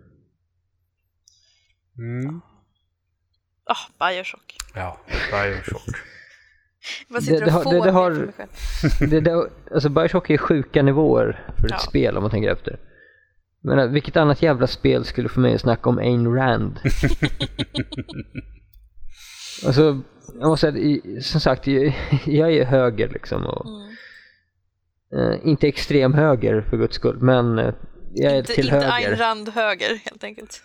mm, 1.97 2.41
Ah, 3.63 4.09
Bioshock. 4.09 4.57
ja, 4.75 4.99
Bioshock. 5.31 5.89
Det- 7.09 7.21
sitter 7.21 7.39
det 7.39 7.45
och 7.45 7.51
har- 7.51 7.63
får 7.63 7.71
det- 7.73 7.81
det 7.85 7.91
har-. 7.91 8.33
Det, 9.07 9.19
det, 9.19 9.49
alltså 9.73 9.89
Bioshock 9.89 10.29
är 10.29 10.37
sjuka 10.37 10.81
nivåer 10.83 11.45
för 11.59 11.65
ett 11.65 11.71
Ja. 11.71 11.77
spel 11.77 12.17
om 12.17 12.23
man 12.23 12.31
tänker 12.31 12.51
efter. 12.51 12.79
Men 13.65 13.79
äh, 13.79 13.87
vilket 13.87 14.17
annat 14.17 14.41
jävla 14.41 14.67
spel 14.67 15.05
skulle 15.05 15.29
få 15.29 15.39
mig 15.39 15.55
att 15.55 15.61
snacka 15.61 15.89
om 15.89 15.97
Ayn 15.97 16.35
Rand? 16.35 16.79
alltså, 19.65 20.01
jag 20.39 20.47
måste 20.49 20.71
säga, 20.71 21.01
som 21.21 21.41
sagt, 21.41 21.67
jag, 22.25 22.51
är 22.53 22.65
höger 22.65 23.09
liksom 23.09 23.45
och 23.45 23.65
Mm. 23.67 25.31
eh, 25.31 25.39
inte 25.47 25.67
extrem 25.67 26.13
höger 26.13 26.61
för 26.61 26.77
guds 26.77 26.95
skull, 26.95 27.17
men 27.21 27.59
eh, 27.59 27.73
jag 28.13 28.31
är 28.33 28.37
Inte, 28.37 28.53
till 28.53 28.65
inte 28.65 28.75
höger. 28.75 29.09
Ayn 29.11 29.15
Rand 29.19 29.49
höger, 29.49 29.89
helt 30.05 30.23
enkelt. 30.23 30.61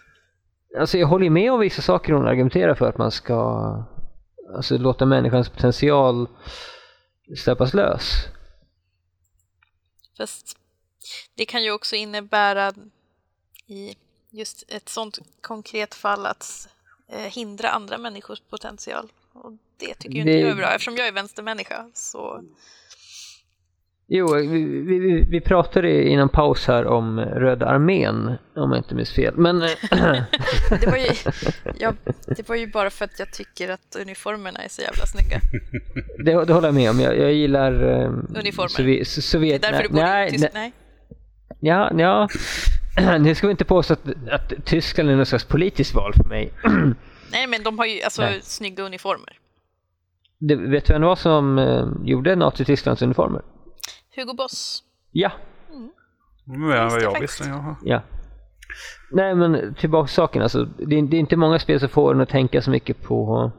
Alltså 0.78 0.98
jag 0.98 1.06
håller 1.06 1.30
med 1.30 1.52
om 1.52 1.60
vissa 1.60 1.82
saker 1.82 2.12
hon 2.12 2.26
argumenterar 2.26 2.74
för 2.74 2.88
att 2.88 2.98
man 2.98 3.10
ska 3.10 3.84
alltså, 4.56 4.78
låta 4.78 5.06
människans 5.06 5.48
potential 5.48 6.26
släppas 7.36 7.74
lös. 7.74 8.12
Fast 10.16 10.56
det 11.34 11.44
kan 11.46 11.62
ju 11.64 11.70
också 11.70 11.96
innebära 11.96 12.72
i 13.66 13.94
just 14.30 14.64
ett 14.68 14.88
sånt 14.88 15.18
konkret 15.40 15.94
fall 15.94 16.26
att 16.26 16.68
eh, 17.08 17.18
hindra 17.20 17.70
andra 17.70 17.98
människors 17.98 18.40
potential. 18.40 19.12
Och 19.32 19.52
det 19.76 19.94
tycker 19.94 20.14
ju 20.14 20.20
inte 20.20 20.32
Det- 20.32 20.40
jag 20.40 20.50
är 20.50 20.54
bra. 20.54 20.70
Eftersom 20.72 20.96
jag 20.96 21.06
är 21.08 21.12
vänstermänniska 21.12 21.90
så... 21.94 22.42
Jo, 24.10 24.34
vi, 24.34 24.64
vi, 24.82 25.26
vi, 25.30 25.40
pratade 25.40 26.02
innan 26.02 26.28
paus 26.28 26.66
här 26.66 26.86
om 26.86 27.20
Röda 27.20 27.66
armén, 27.66 28.32
om 28.56 28.70
jag 28.70 28.78
inte 28.78 28.94
minns 28.94 29.10
fel. 29.12 29.34
Men 29.36 29.62
eh, 29.62 29.68
Det 30.80 30.86
var, 30.86 30.96
ju, 30.96 31.10
ja, 31.78 31.92
det 32.26 32.48
var 32.48 32.56
ju 32.56 32.66
bara 32.66 32.90
för 32.90 33.04
att 33.04 33.18
jag 33.18 33.32
tycker 33.32 33.68
att 33.68 33.96
uniformerna 34.00 34.60
är 34.60 34.68
så 34.68 34.82
jävla 34.82 35.06
snygga. 35.06 35.40
det, 36.24 36.44
det 36.44 36.52
håller 36.52 36.68
jag 36.68 36.74
med 36.74 36.90
om. 36.90 37.00
Jag, 37.00 37.18
jag 37.18 37.32
gillar 37.32 37.72
eh, 37.72 38.10
Uniformer. 38.38 38.68
Sovi- 38.68 39.00
so- 39.00 39.14
Det 39.14 39.18
är 39.18 39.22
Sovjet... 39.22 39.62
därför 39.62 39.82
du 39.82 39.88
nej, 39.94 40.26
bor 40.26 40.28
i 40.28 40.30
Tyskland. 40.30 40.54
nej, 40.54 40.72
Nej. 41.60 41.70
ja, 41.70 41.92
ja. 41.98 43.18
Nu 43.18 43.34
ska 43.34 43.46
vi 43.46 43.50
inte 43.50 43.64
påstå 43.64 43.92
att, 43.92 44.06
att 44.30 44.52
Tyskland 44.64 45.10
är 45.10 45.16
något 45.16 45.28
slags 45.28 45.44
politiskt 45.44 45.94
val 45.94 46.12
för 46.16 46.24
mig. 46.24 46.52
Nej, 47.32 47.46
men 47.46 47.62
de 47.62 47.78
har 47.78 47.86
ju 47.86 48.02
alltså 48.02 48.22
Nej. 48.22 48.40
snygga 48.42 48.84
uniformer. 48.84 49.38
Det, 50.38 50.56
vet 50.56 50.84
du 50.84 50.92
vem 50.92 51.00
det 51.02 51.06
var 51.08 51.16
som 51.16 51.58
eh, 51.58 51.86
gjorde 52.04 52.36
Nazitysklands 52.36 53.02
uniformer? 53.02 53.42
Hugo 54.18 54.34
Boss. 54.34 54.82
Ja, 55.12 55.30
Mer 56.44 56.76
än 56.76 56.88
vad 56.88 57.02
Just 57.02 57.12
jag 57.14 57.20
visste. 57.20 57.44
Ja. 57.84 58.02
Nej 59.12 59.34
men 59.34 59.74
tillbaka 59.74 60.06
till 60.06 60.14
saken 60.14 60.42
alltså. 60.42 60.64
Det 60.64 60.98
är, 60.98 61.02
det 61.02 61.16
är 61.16 61.20
inte 61.20 61.36
många 61.36 61.58
spel 61.58 61.80
som 61.80 61.88
får 61.88 62.14
en 62.14 62.20
att 62.20 62.28
tänka 62.28 62.62
så 62.62 62.70
mycket 62.70 63.02
på, 63.02 63.50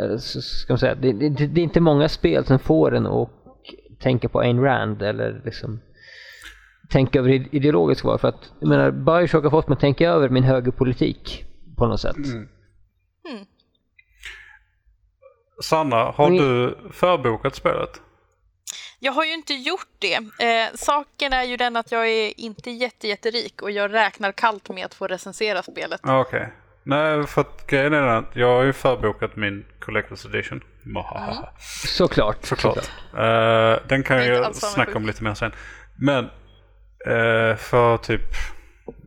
eh, 0.00 0.16
ska 0.18 0.72
man 0.72 0.78
säga, 0.78 0.94
det, 0.94 1.12
det, 1.12 1.46
det 1.46 1.60
är 1.60 1.62
inte 1.64 1.80
många 1.80 2.08
spel 2.08 2.44
som 2.44 2.58
får 2.58 2.94
en 2.94 3.06
att 3.06 3.28
tänka 4.00 4.28
på 4.28 4.40
Ayn 4.40 4.60
Rand 4.60 5.02
eller 5.02 5.42
liksom 5.44 5.80
tänka 6.90 7.18
över 7.18 7.30
ide- 7.30 7.48
ideologiska 7.56 8.08
val. 8.08 8.18
För 8.18 8.28
att, 8.28 8.52
jag 8.60 8.68
menar, 8.68 8.90
Bioshock 8.90 9.44
har 9.44 9.50
fått 9.50 9.68
mig 9.68 9.74
att 9.74 9.80
tänka 9.80 10.10
över 10.10 10.28
min 10.28 10.44
högerpolitik 10.44 11.44
på 11.76 11.86
något 11.86 12.00
sätt. 12.00 12.16
Mm. 12.16 12.48
Sanna, 15.62 15.96
har 15.96 16.28
Men- 16.28 16.38
du 16.38 16.78
förbokat 16.92 17.54
spelet? 17.54 18.00
Jag 19.04 19.12
har 19.12 19.24
ju 19.24 19.32
inte 19.32 19.54
gjort 19.54 19.88
det. 19.98 20.14
Eh, 20.14 20.74
saken 20.74 21.32
är 21.32 21.42
ju 21.42 21.56
den 21.56 21.76
att 21.76 21.92
jag 21.92 22.08
är 22.08 22.40
inte 22.40 22.70
jätte, 22.70 23.08
jätterik 23.08 23.62
och 23.62 23.70
jag 23.70 23.92
räknar 23.92 24.32
kallt 24.32 24.68
med 24.68 24.86
att 24.86 24.94
få 24.94 25.06
recensera 25.06 25.62
spelet. 25.62 26.00
Ah, 26.02 26.20
Okej. 26.20 26.52
Nej, 26.82 27.26
för 27.26 27.40
att 27.40 27.66
grejen 27.66 27.92
är 27.92 28.02
att 28.02 28.36
jag 28.36 28.56
har 28.56 28.62
ju 28.62 28.72
förbokat 28.72 29.36
min 29.36 29.64
Collector's 29.80 30.26
Edition. 30.26 30.60
Mahaha. 30.82 31.48
Såklart. 31.86 32.44
Såklart. 32.44 32.90
Eh, 33.18 33.88
den 33.88 34.02
kan 34.02 34.26
Jag 34.26 34.56
snacka 34.56 34.96
om 34.96 35.06
lite 35.06 35.24
mer 35.24 35.34
sen. 35.34 35.52
Men 35.98 36.24
eh, 37.06 37.56
för 37.56 37.96
typ 37.96 38.22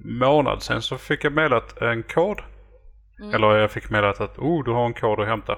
månad 0.05 0.63
sen 0.63 0.81
så 0.81 0.97
fick 0.97 1.23
jag 1.23 1.33
meddelat 1.33 1.81
en 1.81 2.03
kod. 2.03 2.41
Mm. 3.19 3.33
Eller 3.35 3.55
jag 3.55 3.71
fick 3.71 3.89
meddelat 3.89 4.21
att 4.21 4.37
oh, 4.37 4.63
du 4.63 4.71
har 4.71 4.85
en 4.85 4.93
kod 4.93 5.19
att 5.19 5.27
hämta. 5.27 5.57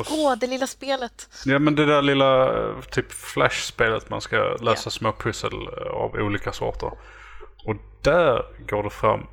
S- 0.00 0.08
Åh, 0.10 0.34
det 0.40 0.46
lilla 0.46 0.66
spelet. 0.66 1.28
Ja 1.44 1.58
men 1.58 1.74
det 1.74 1.86
där 1.86 2.02
lilla 2.02 2.58
eh, 2.58 2.80
typ 2.80 3.12
flashspelet 3.12 4.10
man 4.10 4.20
ska 4.20 4.56
lösa 4.60 4.90
små 4.90 5.12
pussel 5.12 5.52
eh, 5.52 5.92
av 5.92 6.14
olika 6.14 6.52
sorter. 6.52 6.90
Och 7.66 7.76
där 8.02 8.42
går 8.68 8.82
det 8.82 8.90
fram 8.90 9.26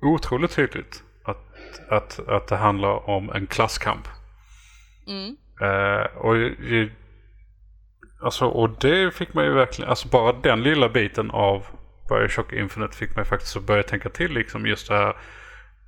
otroligt 0.00 0.50
tydligt 0.54 1.02
att, 1.24 1.38
att, 1.88 2.28
att 2.28 2.46
det 2.48 2.56
handlar 2.56 3.10
om 3.10 3.30
en 3.30 3.46
klasskamp. 3.46 4.08
Mm. 5.06 5.36
Eh, 5.60 6.16
och, 6.16 6.34
alltså, 8.22 8.46
och 8.46 8.70
det 8.70 9.14
fick 9.14 9.34
man 9.34 9.44
ju 9.44 9.52
verkligen, 9.52 9.90
alltså 9.90 10.08
bara 10.08 10.32
den 10.32 10.62
lilla 10.62 10.88
biten 10.88 11.30
av 11.30 11.66
Bioshock 12.08 12.52
Infinite 12.52 12.96
fick 12.96 13.16
mig 13.16 13.24
faktiskt 13.24 13.56
att 13.56 13.62
börja 13.62 13.82
tänka 13.82 14.08
till 14.08 14.32
liksom 14.32 14.66
just 14.66 14.88
det 14.88 14.94
här 14.94 15.16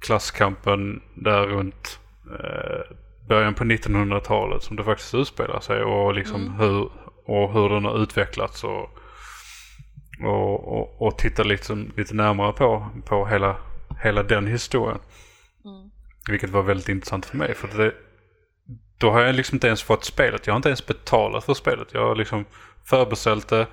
klasskampen 0.01 1.03
där 1.15 1.47
runt 1.47 1.99
eh, 2.41 2.97
början 3.31 3.55
på 3.55 3.65
1900-talet 3.65 4.63
som 4.63 4.77
det 4.77 4.85
faktiskt 4.85 5.15
utspelar 5.15 5.61
sig 5.61 5.83
och 5.83 6.15
liksom 6.15 6.55
hur, 6.59 6.91
och 7.25 7.53
hur 7.53 7.69
den 7.69 7.85
har 7.85 8.03
utvecklats 8.03 8.65
och, 8.65 8.99
och, 10.25 10.79
och, 10.79 11.03
och 11.03 11.19
titta 11.19 11.43
liksom 11.43 11.93
lite 11.97 12.15
närmare 12.15 12.53
på, 12.53 12.89
på 13.05 13.27
hela, 13.27 13.57
hela 14.03 14.23
den 14.23 14.47
historien. 14.47 14.99
Vilket 16.29 16.51
var 16.51 16.63
väldigt 16.63 16.89
intressant 16.89 17.27
för 17.27 17.37
mig 17.37 17.55
för 17.55 17.69
det, 17.79 17.95
då 18.99 19.11
har 19.11 19.21
jag 19.21 19.35
liksom 19.35 19.57
inte 19.57 19.67
ens 19.67 19.83
fått 19.83 20.05
spelet. 20.05 20.47
Jag 20.47 20.55
har 20.55 20.57
inte 20.57 20.69
ens 20.69 20.87
betalat 20.87 21.45
för 21.45 21.55
spelet. 21.55 21.89
Jag 21.93 22.07
har 22.07 22.17
liksom 22.17 22.45
förbeställt 22.85 23.49
det. 23.49 23.67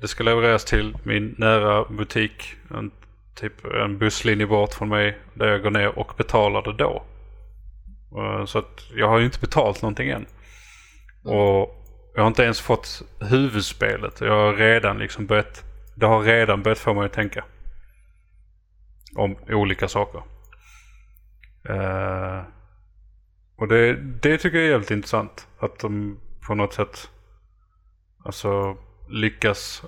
Det 0.00 0.08
ska 0.08 0.24
levereras 0.24 0.64
till 0.64 0.96
min 1.02 1.34
nära 1.38 1.84
butik. 1.84 2.54
En, 2.70 2.90
typ 3.34 3.64
en 3.64 3.98
busslinje 3.98 4.46
bort 4.46 4.74
från 4.74 4.88
mig. 4.88 5.18
Där 5.34 5.46
jag 5.46 5.62
går 5.62 5.70
ner 5.70 5.98
och 5.98 6.12
betalar 6.16 6.62
det 6.62 6.72
då. 6.72 7.02
Eh, 8.16 8.44
Så 8.44 8.58
att 8.58 8.90
jag 8.94 9.08
har 9.08 9.18
ju 9.18 9.24
inte 9.24 9.40
betalt 9.40 9.82
någonting 9.82 10.08
än. 10.08 10.26
Och 11.24 11.76
jag 12.14 12.22
har 12.22 12.26
inte 12.26 12.42
ens 12.42 12.60
fått 12.60 13.02
huvudspelet. 13.20 14.20
Jag 14.20 14.32
har 14.46 14.54
redan 14.54 14.98
liksom 14.98 15.26
börjat. 15.26 15.64
Det 15.94 16.06
har 16.06 16.22
redan 16.22 16.62
börjat 16.62 16.78
få 16.78 16.94
mig 16.94 17.06
att 17.06 17.12
tänka. 17.12 17.44
Om 19.16 19.36
olika 19.48 19.88
saker. 19.88 20.22
Eh, 21.68 22.42
och 23.56 23.68
det, 23.68 23.94
det 24.22 24.38
tycker 24.38 24.58
jag 24.58 24.66
är 24.66 24.70
jävligt 24.70 24.90
intressant. 24.90 25.48
Att 25.58 25.78
de 25.78 26.20
på 26.46 26.54
något 26.54 26.74
sätt 26.74 27.10
alltså 28.24 28.76
lyckas 29.08 29.82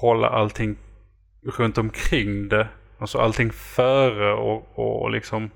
hålla 0.00 0.28
allting 0.28 0.76
runt 1.58 1.78
omkring 1.78 2.48
det. 2.48 2.68
Alltså 2.98 3.18
allting 3.18 3.52
före 3.52 4.32
och, 4.32 4.78
och 4.78 5.10
liksom 5.10 5.50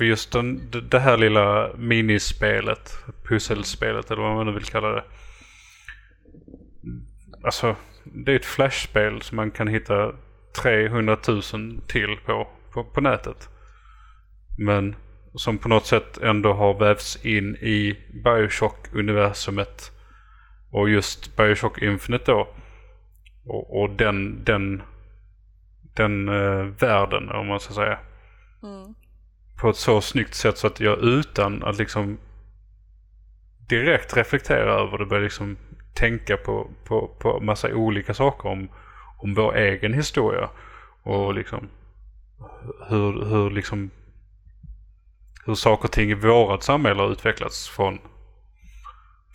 för 0.00 0.04
just 0.04 0.32
den, 0.32 0.70
det- 0.90 0.98
här 0.98 1.16
lilla 1.16 1.70
minispelet, 1.76 3.04
pusselspelet 3.28 4.10
eller 4.10 4.22
vad 4.22 4.34
man 4.34 4.46
nu 4.46 4.52
vill 4.52 4.64
kalla 4.64 4.88
det. 4.88 5.04
Alltså 7.44 7.76
det 8.04 8.32
är 8.32 8.36
ett 8.36 8.44
flashspel 8.44 9.22
som 9.22 9.36
man 9.36 9.50
kan 9.50 9.68
hitta 9.68 10.12
300 10.62 11.16
000 11.28 11.42
till 11.86 12.16
på, 12.26 12.48
på, 12.72 12.84
på 12.84 13.00
nätet. 13.00 13.48
Men 14.58 14.96
som 15.34 15.58
på 15.58 15.68
något 15.68 15.86
sätt 15.86 16.18
ändå 16.18 16.52
har 16.52 16.78
vävts 16.78 17.24
in 17.24 17.56
i 17.56 17.98
Bioshock-universumet. 18.24 19.90
Och 20.70 20.90
just 20.90 21.36
Bioshock 21.36 21.82
Infinite 21.82 22.24
då. 22.32 22.48
Och, 23.46 23.80
och 23.82 23.90
den, 23.90 24.44
den, 24.44 24.82
den 25.96 26.28
eh, 26.28 26.64
världen 26.64 27.28
om 27.30 27.46
man 27.46 27.60
ska 27.60 27.74
säga. 27.74 27.98
Mm. 28.62 28.94
På 29.60 29.70
ett 29.70 29.76
så 29.76 30.00
snyggt 30.00 30.34
sätt 30.34 30.58
så 30.58 30.66
att 30.66 30.80
jag 30.80 30.98
utan 30.98 31.62
att 31.62 31.78
liksom 31.78 32.18
direkt 33.68 34.16
reflektera 34.16 34.74
över 34.74 34.98
det 34.98 35.06
börjar 35.06 35.22
liksom 35.22 35.56
tänka 35.94 36.36
på, 36.36 36.70
på, 36.84 37.08
på 37.18 37.40
massa 37.40 37.74
olika 37.74 38.14
saker 38.14 38.48
om, 38.48 38.68
om 39.18 39.34
vår 39.34 39.56
egen 39.56 39.94
historia. 39.94 40.50
Och 41.02 41.34
liksom 41.34 41.68
hur, 42.88 43.24
hur 43.24 43.50
liksom 43.50 43.90
hur 45.46 45.54
saker 45.54 45.84
och 45.84 45.92
ting 45.92 46.10
i 46.10 46.14
vårat 46.14 46.62
samhälle 46.62 47.02
har 47.02 47.12
utvecklats 47.12 47.68
från, 47.68 47.98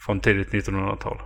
från 0.06 0.20
tidigt 0.20 0.50
1900-tal. 0.50 1.22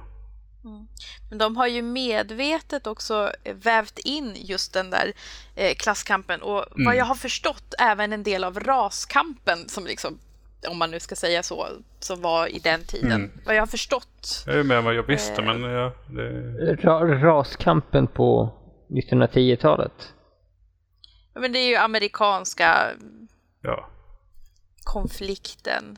Men 1.29 1.37
de 1.37 1.57
har 1.57 1.67
ju 1.67 1.81
medvetet 1.81 2.87
också 2.87 3.31
vävt 3.43 3.99
in 3.99 4.35
just 4.35 4.73
den 4.73 4.89
där 4.89 5.13
eh, 5.55 5.75
klasskampen 5.75 6.41
och 6.41 6.65
vad 6.85 6.95
jag 6.95 7.05
har 7.05 7.15
förstått 7.15 7.73
även 7.79 8.13
en 8.13 8.23
del 8.23 8.43
av 8.43 8.59
raskampen 8.59 9.69
som 9.69 9.85
liksom, 9.85 10.19
om 10.67 10.77
man 10.77 10.91
nu 10.91 10.99
ska 10.99 11.15
säga 11.15 11.43
så, 11.43 11.67
som 11.99 12.21
var 12.21 12.47
i 12.47 12.59
den 12.59 12.83
tiden. 12.83 13.31
Vad 13.45 13.55
jag 13.55 13.61
har 13.61 13.67
förstått. 13.67 14.43
Det 14.45 14.51
är 14.51 14.71
än 14.71 14.83
vad 14.83 14.95
jag 14.95 15.03
visste 15.03 15.41
men 15.41 15.61
ja, 15.61 15.93
det, 16.07 16.75
Ra- 16.75 17.21
raskampen 17.21 18.07
på 18.07 18.53
1910-talet. 18.89 20.13
Men 21.33 21.51
det 21.51 21.59
är 21.59 21.67
ju 21.67 21.75
amerikanska 21.75 22.87
ja. 23.61 23.89
konflikten. 24.83 25.97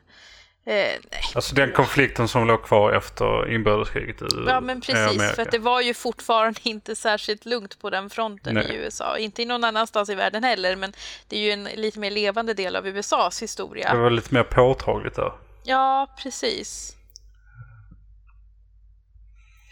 Eh, 0.65 0.73
nej, 0.73 0.99
Alltså 1.35 1.55
den 1.55 1.71
konflikten 1.71 2.27
som 2.27 2.47
låg 2.47 2.63
kvar 2.63 2.93
efter 2.93 3.51
inbördeskriget 3.53 4.21
i 4.21 4.25
Ja, 4.47 4.61
men 4.61 4.81
precis. 4.81 4.95
Amerika. 4.95 5.35
För 5.35 5.41
att 5.41 5.51
det 5.51 5.59
var 5.59 5.81
ju 5.81 5.93
fortfarande 5.93 6.59
inte 6.69 6.95
särskilt 6.95 7.45
lugnt 7.45 7.79
på 7.79 7.89
den 7.89 8.09
fronten 8.09 8.53
Nej. 8.53 8.65
i 8.71 8.75
USA. 8.75 9.17
Inte 9.17 9.41
i 9.41 9.45
någon 9.45 9.63
annanstans 9.63 10.09
i 10.09 10.15
världen 10.15 10.43
heller, 10.43 10.75
men 10.75 10.93
det 11.27 11.35
är 11.35 11.39
ju 11.39 11.51
en 11.51 11.63
lite 11.63 11.99
mer 11.99 12.11
levande 12.11 12.53
del 12.53 12.75
av 12.75 12.87
USAs 12.87 13.41
historia. 13.41 13.93
Det 13.93 13.99
var 13.99 14.09
lite 14.09 14.33
mer 14.33 14.43
påtagligt 14.43 15.15
där. 15.15 15.33
Ja, 15.63 16.15
precis. 16.23 16.95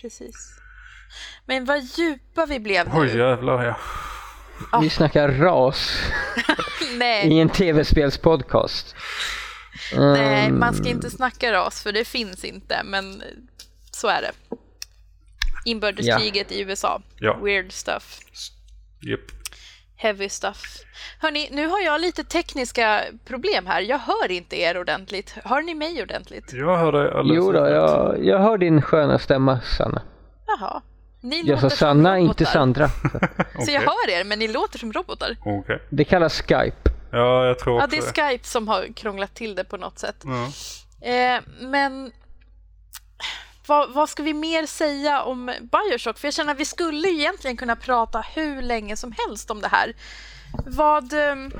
Precis. 0.01 0.35
Men 1.45 1.65
vad 1.65 1.79
djupa 1.83 2.45
vi 2.45 2.59
blev 2.59 2.87
Oj 2.95 3.07
nu. 3.07 3.19
jävlar 3.19 3.63
ja. 4.71 4.79
Vi 4.81 4.89
snackar 4.89 5.29
ras 5.29 5.97
Nej, 6.97 7.27
i 7.33 7.39
en 7.39 7.49
tv-spelspodcast. 7.49 8.95
Nej, 9.97 10.51
man 10.51 10.73
ska 10.73 10.89
inte 10.89 11.09
snacka 11.09 11.53
ras, 11.53 11.83
för 11.83 11.91
det 11.91 12.05
finns 12.05 12.45
inte, 12.45 12.81
men 12.85 13.23
så 13.91 14.07
är 14.07 14.21
det. 14.21 14.31
Inbördeskriget 15.65 16.51
i 16.51 16.61
USA. 16.61 17.01
Ja. 17.19 17.37
Weird 17.43 17.71
stuff. 17.71 18.19
Japp. 19.01 19.19
Heavy 19.95 20.29
stuff. 20.29 20.63
Hörni, 21.19 21.49
nu 21.51 21.67
har 21.67 21.79
jag 21.79 22.01
lite 22.01 22.23
tekniska 22.23 23.01
problem 23.25 23.65
här. 23.65 23.81
Jag 23.81 23.97
hör 23.99 24.31
inte 24.31 24.59
er 24.61 24.77
ordentligt. 24.79 25.35
Hör 25.43 25.61
ni 25.61 25.75
mig 25.75 26.01
ordentligt? 26.03 26.53
Jag 26.53 26.77
hör 26.77 26.91
dig 26.91 27.11
alldeles 27.11 27.37
Jo 27.37 27.51
då, 27.51 27.59
jag, 27.59 28.25
jag 28.25 28.39
hör 28.39 28.57
din 28.57 28.81
sköna 28.81 29.19
stämma 29.19 29.59
Sanna. 29.77 30.01
Jaha. 30.47 30.81
Ni 31.21 31.41
Jag 31.45 31.59
sa 31.59 31.69
Sanna, 31.69 32.09
robotar. 32.15 32.29
inte 32.29 32.45
Sandra. 32.45 32.87
Så 33.65 33.71
jag 33.71 33.83
Okej. 33.83 33.85
hör 33.85 34.09
er, 34.09 34.23
men 34.23 34.39
ni 34.39 34.47
låter 34.47 34.79
som 34.79 34.93
robotar. 34.93 35.35
Okej. 35.45 35.81
Det 35.89 36.03
kallas 36.03 36.41
Skype. 36.41 36.88
Ja, 37.11 37.45
jag 37.45 37.59
tror 37.59 37.79
Ja, 37.79 37.85
också 37.85 37.95
det 37.99 38.19
är 38.21 38.29
Skype 38.29 38.47
som 38.47 38.67
har 38.67 38.93
krånglat 38.93 39.35
till 39.35 39.55
det 39.55 39.63
på 39.63 39.77
något 39.77 39.99
sätt. 39.99 40.23
Ja. 40.23 40.51
Eh, 41.09 41.41
men 41.61 42.11
vad, 43.67 43.93
vad 43.93 44.09
ska 44.09 44.23
vi 44.23 44.33
mer 44.33 44.65
säga 44.65 45.21
om 45.21 45.51
Bioshock? 45.61 46.17
För 46.17 46.27
jag 46.27 46.33
känner 46.33 46.53
att 46.53 46.59
vi 46.59 46.65
skulle 46.65 47.09
egentligen 47.09 47.57
kunna 47.57 47.75
prata 47.75 48.21
hur 48.21 48.61
länge 48.61 48.95
som 48.97 49.13
helst 49.17 49.51
om 49.51 49.61
det 49.61 49.67
här. 49.67 49.93
Vad... 50.65 51.13
ehm, 51.13 51.51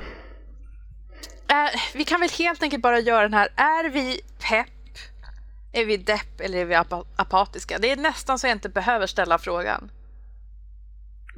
är, 1.48 1.70
vi 1.94 2.04
kan 2.04 2.20
väl 2.20 2.30
helt 2.38 2.62
enkelt 2.62 2.82
bara 2.82 2.98
göra 3.00 3.22
den 3.22 3.34
här. 3.34 3.48
Är 3.56 3.90
vi 3.90 4.20
pepp 4.50 4.68
Är 5.72 5.84
vi 5.84 5.96
depp 5.96 6.40
eller 6.40 6.58
är 6.58 6.64
vi 6.64 6.74
apa- 6.74 7.04
apatiska? 7.16 7.78
Det 7.78 7.90
är 7.90 7.96
nästan 7.96 8.38
så 8.38 8.46
jag 8.46 8.52
inte 8.54 8.68
behöver 8.68 9.06
ställa 9.06 9.38
frågan. 9.38 9.90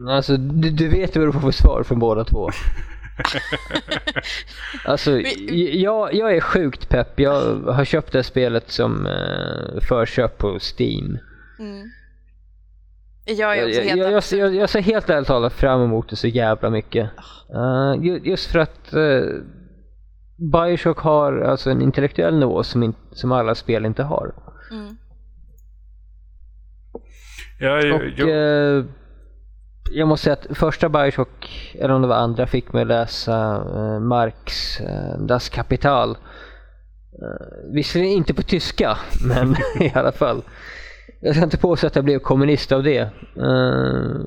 Alltså 0.09 0.36
du, 0.36 0.70
du 0.70 0.89
vet 0.89 1.16
vad 1.16 1.28
du 1.28 1.32
får 1.32 1.40
för 1.40 1.51
svar 1.51 1.82
från 1.82 1.98
båda 1.98 2.24
två. 2.24 2.51
alltså 4.85 5.11
Vi- 5.12 5.82
jag, 5.82 6.15
jag 6.15 6.36
är 6.36 6.40
sjukt 6.40 6.89
pepp. 6.89 7.20
Jag 7.20 7.55
har 7.57 7.85
köpt 7.85 8.12
det 8.12 8.19
här 8.19 8.23
spelet 8.23 8.70
som 8.70 9.07
eh, 9.07 9.81
förköp 9.89 10.39
på 10.39 10.59
Steam. 10.78 11.19
Jag 13.24 13.59
är 13.59 13.61
Jag, 13.61 13.69
också 13.69 13.81
jag, 13.81 13.85
helt 13.86 14.01
jag, 14.01 14.12
jag, 14.12 14.51
jag, 14.51 14.55
jag 14.62 14.70
ser 14.70 14.81
helt 14.81 15.11
ärligt 15.11 15.27
talat 15.28 15.53
fram 15.53 15.82
emot 15.82 16.09
det 16.09 16.16
så 16.16 16.27
jävla 16.28 16.70
mycket. 16.70 17.11
Eh, 17.55 18.03
ju- 18.05 18.20
just 18.24 18.51
för 18.51 18.59
att 18.59 18.94
uh, 18.94 19.23
Bioshock 20.53 20.99
har 20.99 21.40
alltså 21.40 21.70
en 21.70 21.82
intellektuell 21.82 22.39
nivå 22.39 22.62
som, 22.62 22.82
in, 22.82 22.94
som 23.12 23.32
alla 23.32 23.55
spel 23.55 23.86
inte 23.86 24.03
har. 24.03 24.35
Mm. 24.70 24.97
Ja, 27.61 27.94
Och 27.94 28.28
eh, 28.28 28.85
jag 29.90 30.09
måste 30.09 30.24
säga 30.24 30.34
att 30.34 30.59
första 30.59 30.88
Bioshock, 30.88 31.48
eller 31.74 31.94
om 31.94 32.02
det 32.02 32.09
var 32.09 32.16
andra, 32.16 32.46
fick 32.46 32.72
mig 32.72 32.82
att 32.82 32.88
läsa 32.88 33.64
uh, 33.76 34.00
Marx 34.00 34.80
uh, 34.80 35.26
Das 35.26 35.48
Kapital. 35.48 36.10
Uh, 36.10 37.74
visserligen 37.74 38.16
inte 38.16 38.34
på 38.34 38.42
tyska, 38.42 38.98
men 39.28 39.54
i 39.80 39.92
alla 39.94 40.12
fall. 40.12 40.42
Jag 41.24 41.34
ska 41.34 41.44
inte 41.44 41.59
påstå 41.59 41.86
att 41.86 41.96
jag 41.96 42.04
blev 42.04 42.18
kommunist 42.18 42.72
av 42.72 42.82
det. 42.82 42.98
Eh, 43.36 44.20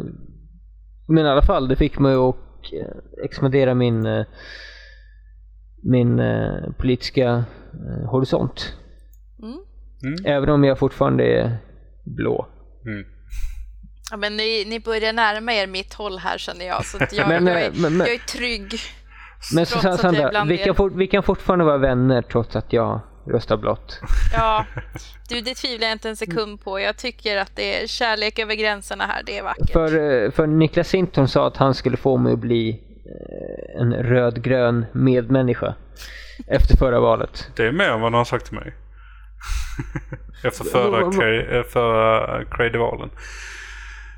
men 1.07 1.25
i 1.25 1.29
alla 1.29 1.41
fall, 1.41 1.67
det 1.67 1.75
fick 1.75 1.99
mig 1.99 2.15
att 2.15 2.35
eh, 2.73 3.23
expandera 3.23 3.73
min, 3.73 4.05
eh, 4.05 4.25
min 5.83 6.19
eh, 6.19 6.71
politiska 6.77 7.43
eh, 7.73 8.09
horisont. 8.09 8.73
Mm. 9.43 9.57
Mm. 10.03 10.25
Även 10.25 10.49
om 10.49 10.63
jag 10.63 10.79
fortfarande 10.79 11.23
är 11.23 11.57
blå. 12.03 12.47
Mm. 12.85 13.05
Ja, 14.15 14.19
men 14.19 14.37
ni, 14.37 14.65
ni 14.67 14.79
börjar 14.79 15.13
närma 15.13 15.53
er 15.53 15.67
mitt 15.67 15.93
håll 15.93 16.17
här 16.17 16.37
känner 16.37 16.65
jag. 16.65 16.85
Så 16.85 17.03
att 17.03 17.13
jag, 17.13 17.27
Men, 17.27 17.47
jag, 17.47 17.61
är, 17.61 17.71
men- 17.71 17.99
jag 17.99 18.13
är 18.13 18.17
trygg. 18.17 18.73
Men 19.55 19.65
Susanne 19.65 19.97
Sandra, 19.97 20.43
vi 20.45 20.57
kan, 20.57 20.75
fort, 20.75 20.93
vi 20.95 21.07
kan 21.07 21.23
fortfarande 21.23 21.65
vara 21.65 21.77
vänner 21.77 22.21
trots 22.21 22.55
att 22.55 22.73
jag 22.73 23.01
röstar 23.27 23.57
blått. 23.57 23.99
Ja, 24.33 24.65
du, 25.29 25.41
det 25.41 25.55
tvivlar 25.55 25.87
jag 25.87 25.95
inte 25.95 26.09
en 26.09 26.15
sekund 26.15 26.63
på. 26.63 26.79
Jag 26.79 26.97
tycker 26.97 27.37
att 27.37 27.51
det 27.55 27.83
är 27.83 27.87
kärlek 27.87 28.39
över 28.39 28.55
gränserna 28.55 29.05
här. 29.05 29.23
Det 29.25 29.37
är 29.37 29.43
vackert. 29.43 29.71
För, 29.71 30.23
eh, 30.25 30.31
för 30.31 30.47
Niklas 30.47 30.87
Sinton 30.87 31.27
sa 31.27 31.47
att 31.47 31.57
han 31.57 31.73
skulle 31.73 31.97
få 31.97 32.17
mig 32.17 32.33
att 32.33 32.39
bli 32.39 32.69
eh, 32.69 33.81
en 33.81 33.93
rödgrön 33.93 34.85
medmänniska 34.93 35.75
efter 36.47 36.77
förra 36.77 36.99
valet. 36.99 37.47
Det 37.55 37.65
är 37.67 37.71
mer 37.71 37.85
än 37.89 38.01
vad 38.01 38.11
han 38.11 38.13
har 38.13 38.25
sagt 38.25 38.45
till 38.45 38.55
mig. 38.55 38.73
Efter 40.43 40.63
förra, 40.63 41.57
eh, 41.57 41.63
förra 41.63 42.45
Craig-valen. 42.45 43.09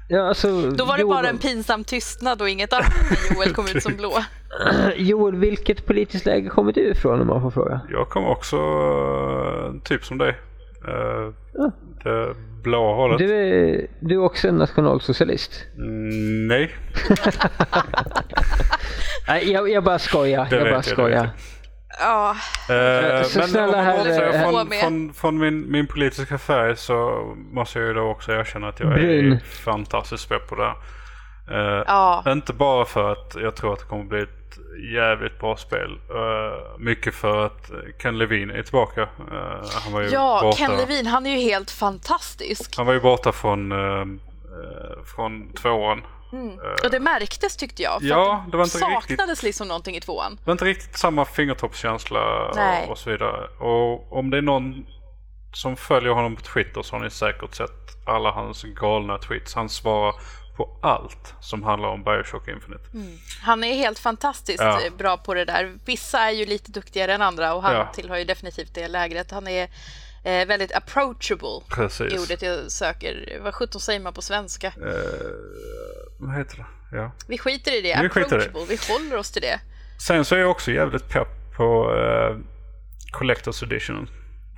Ja, 0.09 0.27
alltså, 0.27 0.69
Då 0.71 0.85
var 0.85 0.95
det 0.95 1.01
Joel, 1.01 1.15
bara 1.15 1.29
en 1.29 1.37
pinsam 1.37 1.83
tystnad 1.83 2.41
och 2.41 2.49
inget 2.49 2.73
annat 2.73 2.93
när 3.09 3.35
Joel 3.35 3.53
kom 3.53 3.65
ut 3.75 3.83
som 3.83 3.95
blå. 3.95 4.13
Joel, 4.95 5.35
vilket 5.35 5.85
politiskt 5.85 6.25
läge 6.25 6.49
kommer 6.49 6.71
du 6.71 6.81
ifrån 6.91 7.21
om 7.21 7.27
man 7.27 7.41
får 7.41 7.51
fråga? 7.51 7.81
Jag 7.91 8.09
kommer 8.09 8.29
också 8.29 8.55
eh, 8.57 9.81
typ 9.83 10.05
som 10.05 10.17
dig. 10.17 10.29
Uh, 10.87 11.33
Ja. 11.53 11.71
Det 12.03 12.35
blåa 12.63 12.95
hållet. 12.95 13.17
Du 13.17 13.33
är, 13.35 13.87
du 13.99 14.15
är 14.15 14.19
också 14.23 14.47
en 14.47 14.55
nationalsocialist. 14.57 15.65
Mm, 15.77 16.47
nej, 16.47 16.75
Nej, 19.27 19.51
jag, 19.51 19.69
jag 19.69 19.83
bara 19.83 19.99
skojar. 19.99 20.47
Det 20.49 20.55
Jag 20.55 20.63
vet 20.63 20.71
bara 20.71 20.75
jag, 20.75 20.83
det 20.83 20.89
skojar. 20.89 21.23
vet 21.23 21.31
Ja, 21.99 22.35
så 22.67 23.39
men 23.39 23.47
snälla 23.47 23.97
bortser 23.97 24.31
herr- 24.33 24.43
från, 24.51 24.67
med. 24.67 24.79
från, 24.79 25.13
från 25.13 25.37
min, 25.37 25.71
min 25.71 25.87
politiska 25.87 26.37
färg 26.37 26.75
så 26.77 27.23
måste 27.51 27.79
jag 27.79 27.87
ju 27.87 27.93
då 27.93 28.01
också 28.01 28.31
erkänna 28.31 28.67
att 28.67 28.79
jag 28.79 28.89
Brun. 28.89 29.31
är 29.33 29.39
fantastiskt 29.39 30.29
pepp 30.29 30.47
på 30.49 30.55
det 30.55 30.63
här. 30.65 30.75
Eh, 31.51 31.83
ja. 31.87 32.23
Inte 32.27 32.53
bara 32.53 32.85
för 32.85 33.11
att 33.11 33.35
jag 33.41 33.55
tror 33.55 33.73
att 33.73 33.79
det 33.79 33.85
kommer 33.85 34.03
bli 34.03 34.21
ett 34.21 34.29
jävligt 34.93 35.39
bra 35.39 35.57
spel. 35.57 35.99
Eh, 36.09 36.79
mycket 36.79 37.15
för 37.15 37.45
att 37.45 37.71
Ken 38.01 38.17
Levine 38.17 38.51
är 38.51 38.63
tillbaka. 38.63 39.01
Eh, 39.01 39.69
han 39.83 39.93
var 39.93 40.01
ju 40.01 40.07
ja 40.07 40.39
borta. 40.43 40.57
Ken 40.57 40.71
Levine, 40.77 41.07
han 41.07 41.25
är 41.25 41.29
ju 41.37 41.37
helt 41.51 41.71
fantastisk. 41.71 42.77
Han 42.77 42.85
var 42.85 42.93
ju 42.93 42.99
borta 42.99 43.31
från, 43.31 43.73
från 45.15 45.53
tvåan. 45.53 46.01
Och 46.83 46.91
det 46.91 46.99
märktes 46.99 47.57
tyckte 47.57 47.81
jag. 47.83 48.01
För 48.01 48.07
Ja, 48.07 48.45
det 48.51 48.57
var 48.57 48.63
inte 48.63 48.77
saknades 48.77 49.09
riktigt- 49.29 49.43
liksom 49.43 49.67
någonting 49.67 49.95
i 49.95 50.01
tvåan. 50.01 50.35
Det 50.35 50.45
var 50.45 50.51
inte 50.51 50.65
riktigt 50.65 50.97
samma 50.97 51.25
fingertoppskänsla 51.25 52.19
och, 52.47 52.89
och 52.91 52.97
så 52.97 53.09
vidare. 53.09 53.47
Och 53.47 54.17
om 54.17 54.29
det 54.29 54.37
är 54.37 54.41
någon 54.41 54.85
som 55.53 55.75
följer 55.75 56.11
honom 56.11 56.35
på 56.35 56.41
Twitter 56.41 56.81
så 56.81 56.95
har 56.95 57.03
ni 57.03 57.09
säkert 57.09 57.55
sett 57.55 58.07
alla 58.07 58.31
hans 58.31 58.63
galna 58.63 59.17
tweets. 59.17 59.53
Han 59.55 59.69
svarar 59.69 60.13
på 60.57 60.79
allt 60.81 61.33
som 61.41 61.63
handlar 61.63 61.89
om 61.89 62.03
Bioshock 62.03 62.47
Infinite. 62.47 62.83
Han 63.41 63.63
är 63.63 63.73
helt 63.73 63.99
fantastiskt 63.99 64.61
Ja. 64.63 64.81
eh, 64.85 64.93
bra 64.97 65.17
på 65.17 65.33
det 65.33 65.45
där. 65.45 65.77
Vissa 65.85 66.19
är 66.19 66.31
ju 66.31 66.45
lite 66.45 66.71
duktigare 66.71 67.13
än 67.13 67.21
andra 67.21 67.53
och 67.53 67.63
han 67.63 67.73
Ja. 67.75 67.91
tillhör 67.93 68.17
ju 68.17 68.23
definitivt 68.25 68.73
det 68.73 68.87
lägret. 68.87 69.31
Han 69.31 69.47
är 69.47 69.69
eh, 70.23 70.47
väldigt 70.47 70.75
approachable 70.75 71.61
Precis. 71.69 72.13
i 72.13 72.17
ordet 72.17 72.41
jag 72.41 72.71
söker. 72.71 73.39
Vad 73.43 73.53
sjutton 73.55 73.81
säger 73.81 73.99
man 73.99 74.13
på 74.13 74.21
svenska? 74.21 74.67
Eh, 74.67 74.73
vad 76.17 76.35
heter 76.37 76.57
det? 76.57 76.97
Ja. 76.97 77.11
Vi 77.27 77.37
skiter 77.37 77.71
i 77.77 77.81
det. 77.81 77.99
Vi 78.01 78.09
skiter 78.09 78.35
i 78.41 78.43
det. 78.43 78.51
Vi 78.69 78.77
håller 78.93 79.17
oss 79.17 79.31
till 79.31 79.41
det. 79.41 79.59
Sen 80.07 80.25
så 80.25 80.35
är 80.35 80.39
jag 80.39 80.51
också 80.51 80.71
jävligt 80.71 81.09
pepp 81.09 81.27
på 81.55 81.91
uh, 81.91 82.37
Collector's 83.19 83.63
Edition. 83.63 84.09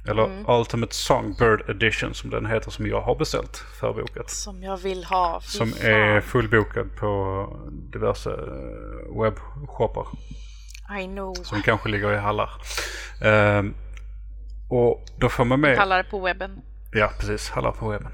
Eller 0.07 0.25
Mm. 0.25 0.45
Ultimate 0.49 0.95
Songbird 0.95 1.69
Edition 1.69 2.13
som 2.13 2.29
den 2.29 2.45
heter 2.45 2.71
som 2.71 2.87
jag 2.87 3.01
har 3.01 3.15
beställt 3.15 3.57
förbokat. 3.79 4.29
Som 4.29 4.63
jag 4.63 4.77
vill 4.77 5.03
ha. 5.03 5.41
Fy 5.41 5.47
Som 5.57 5.71
fan. 5.71 5.91
är 5.91 6.21
fullbokad 6.21 6.95
på 6.95 7.45
diverse 7.93 8.29
eh, 8.29 9.21
webbshoppar. 9.21 10.07
I 11.01 11.05
know. 11.05 11.33
Som 11.33 11.61
kanske 11.61 11.89
ligger 11.89 12.13
i 12.13 12.17
hallar. 12.17 12.49
Ehm, 13.23 13.73
och 14.69 15.05
då 15.17 15.29
får 15.29 15.45
man 15.45 15.59
med... 15.61 15.77
Kallar 15.77 16.03
på 16.03 16.19
webben. 16.19 16.61
Ja, 16.91 17.11
precis. 17.19 17.49
Hallar 17.49 17.71
på 17.71 17.89
webben. 17.89 18.11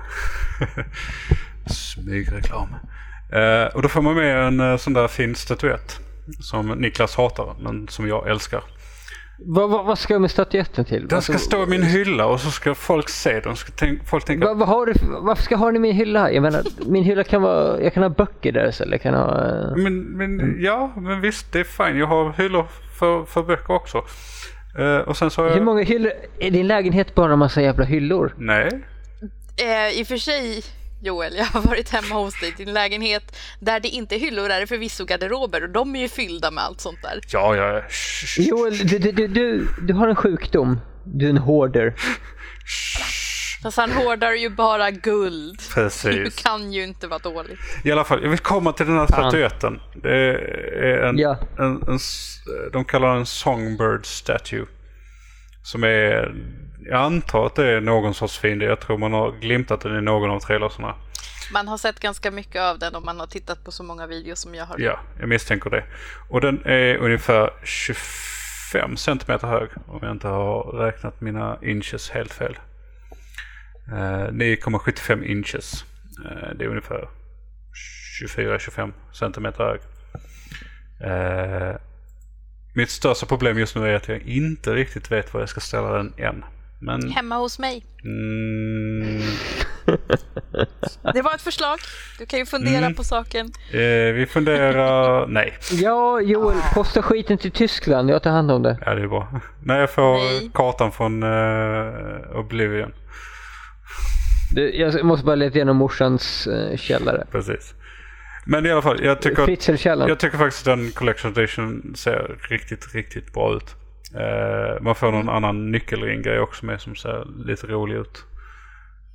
Smygreklam. 1.67 2.75
Uh, 3.35 3.75
och 3.75 3.81
då 3.81 3.87
får 3.89 4.01
man 4.01 4.15
med 4.15 4.47
en 4.47 4.59
uh, 4.59 4.77
sån 4.77 4.93
där 4.93 5.07
fin 5.07 5.35
statyett. 5.35 5.99
Som 6.39 6.67
Niklas 6.67 7.15
hatar, 7.15 7.55
men 7.59 7.87
som 7.87 8.07
jag 8.07 8.29
älskar. 8.29 8.63
Vad, 9.39 9.69
vad, 9.69 9.85
vad 9.85 9.99
ska 9.99 10.19
med 10.19 10.31
statyetten 10.31 10.85
till? 10.85 11.07
Den 11.07 11.21
ska 11.21 11.33
Alltså, 11.33 11.47
stå 11.49 11.63
i 11.63 11.67
min 11.67 11.83
hylla 11.83 12.25
och 12.25 12.39
så 12.39 12.51
ska 12.51 12.75
folk 12.75 13.09
se 13.09 13.39
den. 13.39 13.55
Ska 13.55 13.71
tänk, 13.75 14.07
folk 14.07 14.25
tänka... 14.25 14.47
har 14.47 14.85
du, 14.85 14.93
för- 14.93 15.21
varför 15.25 15.43
ska 15.43 15.53
jag 15.53 15.59
ha 15.59 15.65
den 15.65 15.75
i 15.75 15.79
min 15.79 15.95
hylla? 15.95 16.31
Jag 16.31 16.41
menar, 16.41 16.61
min 16.85 17.03
hylla 17.03 17.23
kan 17.23 17.41
vara, 17.41 17.81
jag 17.81 17.93
kan 17.93 18.03
ha 18.03 18.09
böcker 18.09 18.51
där 18.51 18.69
istället. 18.69 18.91
Jag 18.91 19.01
kan 19.01 19.13
ha... 19.13 19.47
eh, 19.47 19.75
Men, 19.83 19.99
men 20.03 20.55
ja, 20.59 20.93
men 20.97 21.21
visst 21.21 21.51
det 21.53 21.59
är 21.59 21.63
fine. 21.63 21.97
Jag 21.99 22.07
har 22.07 22.33
hyllor 22.37 22.67
för, 22.99 23.25
för 23.25 23.43
böcker 23.43 23.73
också. 23.73 23.97
Eh, 24.79 24.97
och 24.97 25.17
sen 25.17 25.29
så 25.31 25.41
har 25.41 25.49
jag... 25.49 25.55
Hur 25.55 25.63
många 25.63 25.83
hyllor? 25.83 26.11
Är 26.39 26.51
din 26.51 26.67
lägenhet 26.67 27.15
bara 27.15 27.33
en 27.33 27.39
massa 27.39 27.61
jävla 27.61 27.85
hyllor? 27.85 28.33
Nej. 28.37 28.69
Eh, 29.57 29.99
I 29.99 30.03
och 30.03 30.07
för 30.07 30.17
sig, 30.17 30.63
Joel, 31.05 31.35
jag 31.35 31.45
har 31.45 31.61
varit 31.61 31.89
hemma 31.89 32.15
hos 32.15 32.39
dig 32.39 32.49
i 32.49 32.63
din 32.63 32.73
lägenhet. 32.73 33.37
Där 33.59 33.79
det 33.79 33.87
inte 33.87 34.15
är 34.15 34.19
hyllor 34.19 34.49
är 34.49 34.59
det 34.59 34.67
förvisso 34.67 35.05
garderober 35.05 35.63
och 35.63 35.69
de 35.69 35.95
är 35.95 35.99
ju 35.99 36.07
fyllda 36.09 36.51
med 36.51 36.63
allt 36.63 36.81
sånt 36.81 37.01
där. 37.01 37.19
Ja, 37.31 37.55
ja. 37.55 37.81
Joel, 38.37 38.77
du, 38.77 38.99
du, 38.99 39.11
du, 39.11 39.27
du, 39.27 39.67
du 39.81 39.93
har 39.93 40.07
en 40.07 40.15
sjukdom. 40.15 40.79
Du 41.05 41.25
är 41.25 41.29
en 41.29 41.37
hoarder. 41.37 41.93
Fast 43.63 43.77
han 43.77 43.91
hårdar 43.91 44.31
ju 44.31 44.49
bara 44.49 44.91
guld. 44.91 45.57
Du 45.67 45.73
Precis. 45.73 46.35
kan 46.43 46.73
ju 46.73 46.83
inte 46.83 47.07
vara 47.07 47.19
dålig. 47.19 47.57
I 47.83 47.91
alla 47.91 48.03
fall, 48.03 48.19
jag 48.23 48.29
vill 48.29 48.39
komma 48.39 48.73
till 48.73 48.85
den 48.85 48.97
här 48.97 49.07
statyetten. 49.07 49.79
Det 49.95 50.09
är 50.09 51.03
en, 51.09 51.17
Ja. 51.17 51.37
en, 51.59 51.65
en, 51.87 51.99
de 52.73 52.85
kallar 52.85 53.07
den 53.09 53.17
en 53.17 53.25
Songbird 53.25 54.05
Statue. 54.05 54.65
Som 55.63 55.83
är, 55.83 56.33
jag 56.85 57.01
antar 57.01 57.45
att 57.45 57.55
det 57.55 57.65
är 57.65 57.81
någon 57.81 58.13
sorts 58.13 58.37
fiende. 58.39 58.65
Jag 58.65 58.79
tror 58.79 58.97
man 58.97 59.13
har 59.13 59.31
glimtat 59.31 59.81
den 59.81 59.97
i 59.97 60.01
någon 60.01 60.29
av 60.29 60.39
trailersarna. 60.39 60.95
Man 61.53 61.67
har 61.67 61.77
sett 61.77 61.99
ganska 61.99 62.31
mycket 62.31 62.61
av 62.61 62.79
den 62.79 62.95
och 62.95 63.03
man 63.03 63.19
har 63.19 63.27
tittat 63.27 63.63
på 63.63 63.71
så 63.71 63.83
många 63.83 64.07
videos 64.07 64.39
som 64.39 64.55
jag 64.55 64.65
har. 64.65 64.79
Ja, 64.79 64.99
jag 65.19 65.29
misstänker 65.29 65.69
det. 65.69 65.83
Och 66.29 66.41
den 66.41 66.65
är 66.65 66.97
ungefär 66.97 67.49
25 67.63 68.97
centimeter 68.97 69.47
hög. 69.47 69.69
Om 69.87 69.99
jag 70.01 70.11
inte 70.11 70.27
har 70.27 70.63
räknat 70.63 71.21
mina 71.21 71.57
inches 71.61 72.09
helt 72.09 72.33
fel. 72.33 72.57
Eh, 73.87 74.31
9,75 74.31 75.23
inches. 75.23 75.85
Eh, 76.25 76.49
det 76.55 76.65
är 76.65 76.69
ungefär 76.69 77.09
24-25 78.21 78.93
centimeter 79.13 79.63
hög. 79.63 79.79
Eh, 81.11 81.75
mitt 82.75 82.89
största 82.89 83.25
problem 83.25 83.59
just 83.59 83.75
nu 83.75 83.89
är 83.89 83.95
att 83.95 84.07
jag 84.07 84.21
inte 84.21 84.73
riktigt 84.73 85.11
vet 85.11 85.33
var 85.33 85.41
jag 85.41 85.49
ska 85.49 85.59
ställa 85.59 85.91
den 85.91 86.13
än. 86.17 86.45
Men 86.79 87.11
Hemma 87.11 87.35
hos 87.37 87.59
mig. 87.59 87.85
mm, 88.03 89.21
Det 91.13 91.21
var 91.21 91.35
ett 91.35 91.41
förslag. 91.41 91.77
Du 92.19 92.25
kan 92.25 92.39
ju 92.39 92.45
fundera 92.45 92.77
Mm. 92.77 92.93
på 92.95 93.03
saken. 93.03 93.51
Eh, 93.71 94.13
vi 94.13 94.25
funderar... 94.29 95.27
Nej, 95.27 95.57
Ja, 95.71 96.21
Joel, 96.21 96.57
posta 96.73 97.01
skiten 97.01 97.37
till 97.37 97.51
Tyskland. 97.51 98.09
Jag 98.09 98.23
tar 98.23 98.31
hand 98.31 98.51
om 98.51 98.63
det. 98.63 98.77
ja, 98.85 98.95
det 98.95 99.01
är 99.01 99.07
bra. 99.07 99.41
När 99.63 99.79
jag 99.79 99.89
får 99.91 100.17
Nej. 100.17 100.51
kartan 100.53 100.91
från 100.91 101.23
uh, 101.23 102.37
Oblivion. 102.39 102.93
Du, 104.51 104.75
Jag 104.75 105.05
måste 105.05 105.25
bara 105.25 105.35
leta 105.35 105.55
igenom 105.55 105.77
morsans 105.77 106.47
eh, 106.47 106.77
källare. 106.77 107.27
Precis. 107.31 107.73
Men 108.45 108.65
i 108.65 108.71
alla 108.71 108.81
fall, 108.81 109.03
jag 109.03 109.21
tycker, 109.21 109.45
Fritzl-källaren. 109.45 110.09
jag 110.09 110.19
tycker 110.19 110.37
faktiskt 110.37 110.67
att 110.67 110.77
den 110.77 110.91
Collection 110.91 111.31
Edition 111.31 111.93
ser 111.95 112.35
riktigt, 112.49 112.95
riktigt 112.95 113.33
bra 113.33 113.55
ut. 113.55 113.75
Eh, 114.15 114.81
man 114.81 114.95
får 114.95 115.11
någon 115.11 115.29
annan 115.29 115.71
nyckelring-grej 115.71 116.39
också 116.39 116.65
med 116.65 116.81
som 116.81 116.95
ser 116.95 117.45
lite 117.47 117.67
rolig 117.67 117.95
ut. 117.95 118.23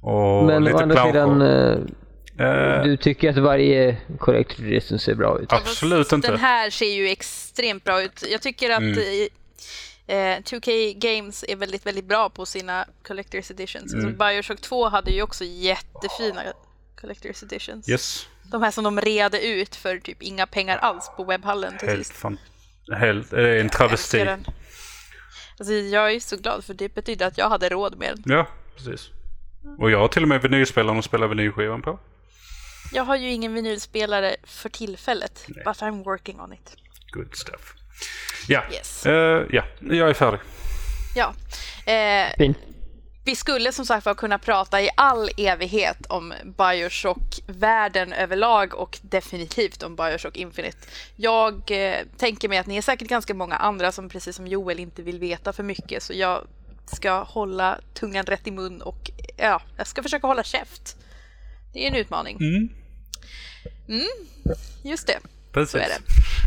Och 0.03 0.45
Men 0.47 0.65
lite 0.65 0.77
å 0.77 0.81
andra 0.81 1.07
sidan, 1.07 1.43
eh, 1.43 1.79
Eh, 2.39 2.83
du 2.83 2.97
tycker 2.97 3.31
att 3.31 3.37
varje 3.37 3.97
Collector 4.19 4.67
Edition 4.67 4.99
ser 4.99 5.15
bra 5.15 5.39
ut? 5.41 5.53
Absolut 5.53 6.13
inte. 6.13 6.29
Den 6.31 6.41
här 6.41 6.71
ser 6.71 6.95
ju 6.95 7.09
extremt 7.09 7.85
bra 7.85 8.03
ut. 8.03 8.25
Jag 8.31 8.43
tycker 8.43 8.71
att 8.71 8.79
Mm. 8.81 9.29
eh, 10.07 10.43
2K 10.45 10.93
Games 10.97 11.45
är 11.49 11.57
väldigt, 11.57 11.87
väldigt 11.87 12.05
bra 12.05 12.29
på 12.31 12.47
sina 12.47 12.85
Collector's 13.09 13.53
Editions. 13.53 13.93
Mm. 13.95 14.07
Alltså 14.07 14.19
Bioshock 14.19 14.61
2 14.61 14.89
hade 14.89 15.11
ju 15.11 15.23
också 15.23 15.45
jättefina 15.45 16.41
Collector's 17.03 17.45
Editions. 17.45 17.89
yes. 17.89 18.27
De 18.51 18.63
här 18.63 18.71
som 18.71 18.85
de 18.85 19.01
rede 19.01 19.47
ut 19.47 19.77
för 19.77 19.99
typ 19.99 20.23
inga 20.23 20.47
pengar 20.47 20.77
alls 20.79 21.11
på 21.17 21.25
webbhallen 21.25 21.79
till 21.79 21.89
Helt 21.89 22.07
sist. 22.07 22.19
fan. 22.19 22.39
Helt, 22.97 23.31
det 23.31 23.49
är 23.49 23.61
en 23.61 23.69
travesti. 23.69 24.27
Alltså, 25.61 25.73
jag 25.75 26.13
är 26.15 26.21
så 26.21 26.37
glad 26.37 26.65
för 26.65 26.75
det 26.75 26.95
betyder 26.95 27.27
att 27.27 27.39
jag 27.39 27.49
hade 27.49 27.69
råd 27.69 27.99
med 27.99 28.17
den. 28.17 28.23
Ja, 28.37 28.47
precis. 28.77 29.11
Och 29.79 29.91
jag 29.91 29.99
har 29.99 30.09
till 30.09 30.23
och 30.23 30.29
med 30.29 30.43
vinylspelaren 30.43 30.99
och 30.99 31.05
spelar 31.05 31.27
vinylskivan 31.29 31.83
på. 31.83 31.99
Jag 32.93 33.05
har 33.05 33.17
ju 33.17 33.31
ingen 33.31 33.55
vinylspelare 33.55 34.37
för 34.45 34.69
tillfället, 34.69 35.45
but 35.47 35.77
I'm 35.77 36.05
working 36.05 36.41
on 36.41 36.53
it. 36.53 36.77
Good 37.13 37.35
stuff. 37.37 37.75
Ja, 38.49 38.63
Yes. 38.73 39.07
Eh, 39.07 39.47
ja 39.51 39.65
jag 39.81 40.11
är 40.11 40.15
färdig. 40.15 40.41
Ja. 41.15 41.35
Eh, 41.93 42.29
Fint. 42.39 42.59
Vi 43.31 43.37
skulle 43.37 43.73
som 43.73 43.87
sagt 43.87 44.07
var 44.07 44.15
kunna 44.15 44.39
prata 44.39 44.83
i 44.83 44.91
all 44.97 45.31
evighet 45.37 46.07
om 46.07 46.35
Bioshock-världen 46.45 48.13
överlag 48.13 48.75
och 48.75 48.99
definitivt 49.03 49.83
om 49.83 49.97
Bioshock 49.97 50.37
Infinite. 50.37 50.79
Jag 51.17 51.71
eh, 51.71 52.07
tänker 52.17 52.49
mig 52.49 52.59
att 52.59 52.67
ni 52.67 52.77
är 52.77 52.83
säkert 52.83 53.09
ganska 53.09 53.35
många 53.35 53.57
andra 53.57 53.93
som 53.93 54.09
precis 54.09 54.37
som 54.37 54.47
Joel 54.47 54.79
inte 54.79 55.03
vill 55.03 55.19
veta 55.19 55.53
för 55.53 55.63
mycket 55.63 56.03
så 56.03 56.13
jag 56.13 56.47
ska 56.87 57.23
hålla 57.23 57.81
tungan 57.95 58.27
rätt 58.27 58.47
i 58.47 58.51
mun 58.51 58.83
och 58.83 59.11
ja, 59.37 59.63
jag 59.77 59.87
ska 59.87 60.03
försöka 60.03 60.27
hålla 60.27 60.43
käft. 60.43 60.97
Det 61.73 61.85
är 61.85 61.91
en 61.91 61.97
utmaning. 61.97 62.37
Mm, 63.89 64.09
Just 64.83 65.07
det. 65.07 65.19
Precis. 65.53 65.71
Så 65.73 65.79
är 65.79 65.89
det. 65.89 66.01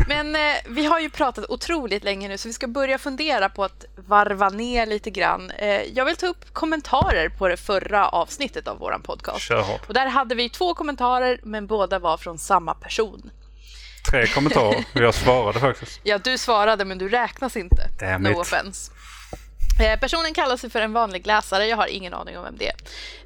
Men 0.07 0.35
eh, 0.35 0.55
vi 0.65 0.85
har 0.85 0.99
ju 0.99 1.09
pratat 1.09 1.45
otroligt 1.49 2.03
länge 2.03 2.27
nu 2.27 2.38
så 2.38 2.47
vi 2.49 2.53
ska 2.53 2.67
börja 2.67 2.97
fundera 2.97 3.49
på 3.49 3.63
att 3.63 3.85
varva 3.95 4.49
ner 4.49 4.85
lite 4.85 5.09
grann. 5.09 5.51
Eh, 5.51 5.81
jag 5.81 6.05
vill 6.05 6.15
ta 6.15 6.27
upp 6.27 6.53
kommentarer 6.53 7.30
på 7.30 7.47
det 7.47 7.57
förra 7.57 8.07
avsnittet 8.07 8.67
av 8.67 8.77
våran 8.77 9.01
podcast. 9.01 9.41
Kör. 9.41 9.80
Och 9.88 9.93
där 9.93 10.07
hade 10.07 10.35
vi 10.35 10.49
två 10.49 10.73
kommentarer 10.73 11.39
men 11.43 11.67
båda 11.67 11.99
var 11.99 12.17
från 12.17 12.39
samma 12.39 12.73
person. 12.73 13.31
Tre 14.11 14.27
kommentarer. 14.27 14.85
Jag 14.93 15.13
svarade 15.13 15.59
faktiskt. 15.59 15.99
Ja, 16.03 16.17
du 16.17 16.38
svarade 16.38 16.85
men 16.85 16.97
du 16.97 17.09
räknas 17.09 17.57
inte. 17.57 17.89
Damn 17.99 18.23
no 18.23 18.30
it. 18.30 18.38
offense. 18.38 18.91
Eh, 19.79 19.99
Personen 19.99 20.33
kallar 20.33 20.57
sig 20.57 20.69
för 20.69 20.81
en 20.81 20.93
vanlig 20.93 21.27
läsare, 21.27 21.65
jag 21.67 21.77
har 21.77 21.87
ingen 21.87 22.13
aning 22.13 22.37
om 22.37 22.43
vem 22.43 22.57
det 22.57 22.71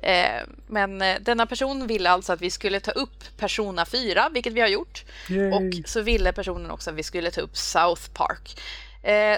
är. 0.01 0.39
Eh, 0.41 0.43
Men 0.67 1.01
eh, 1.01 1.17
denna 1.21 1.45
person 1.45 1.87
ville 1.87 2.09
alltså 2.09 2.33
att 2.33 2.41
vi 2.41 2.49
skulle 2.51 2.79
ta 2.79 2.91
upp 2.91 3.23
Persona 3.37 3.85
4, 3.85 4.29
vilket 4.33 4.53
vi 4.53 4.61
har 4.61 4.67
gjort. 4.67 5.05
Yay. 5.29 5.51
Och 5.51 5.89
så 5.89 6.01
ville 6.01 6.33
personen 6.33 6.71
också 6.71 6.89
att 6.89 6.95
vi 6.95 7.03
skulle 7.03 7.31
ta 7.31 7.41
upp 7.41 7.57
South 7.57 8.01
Park. 8.13 8.61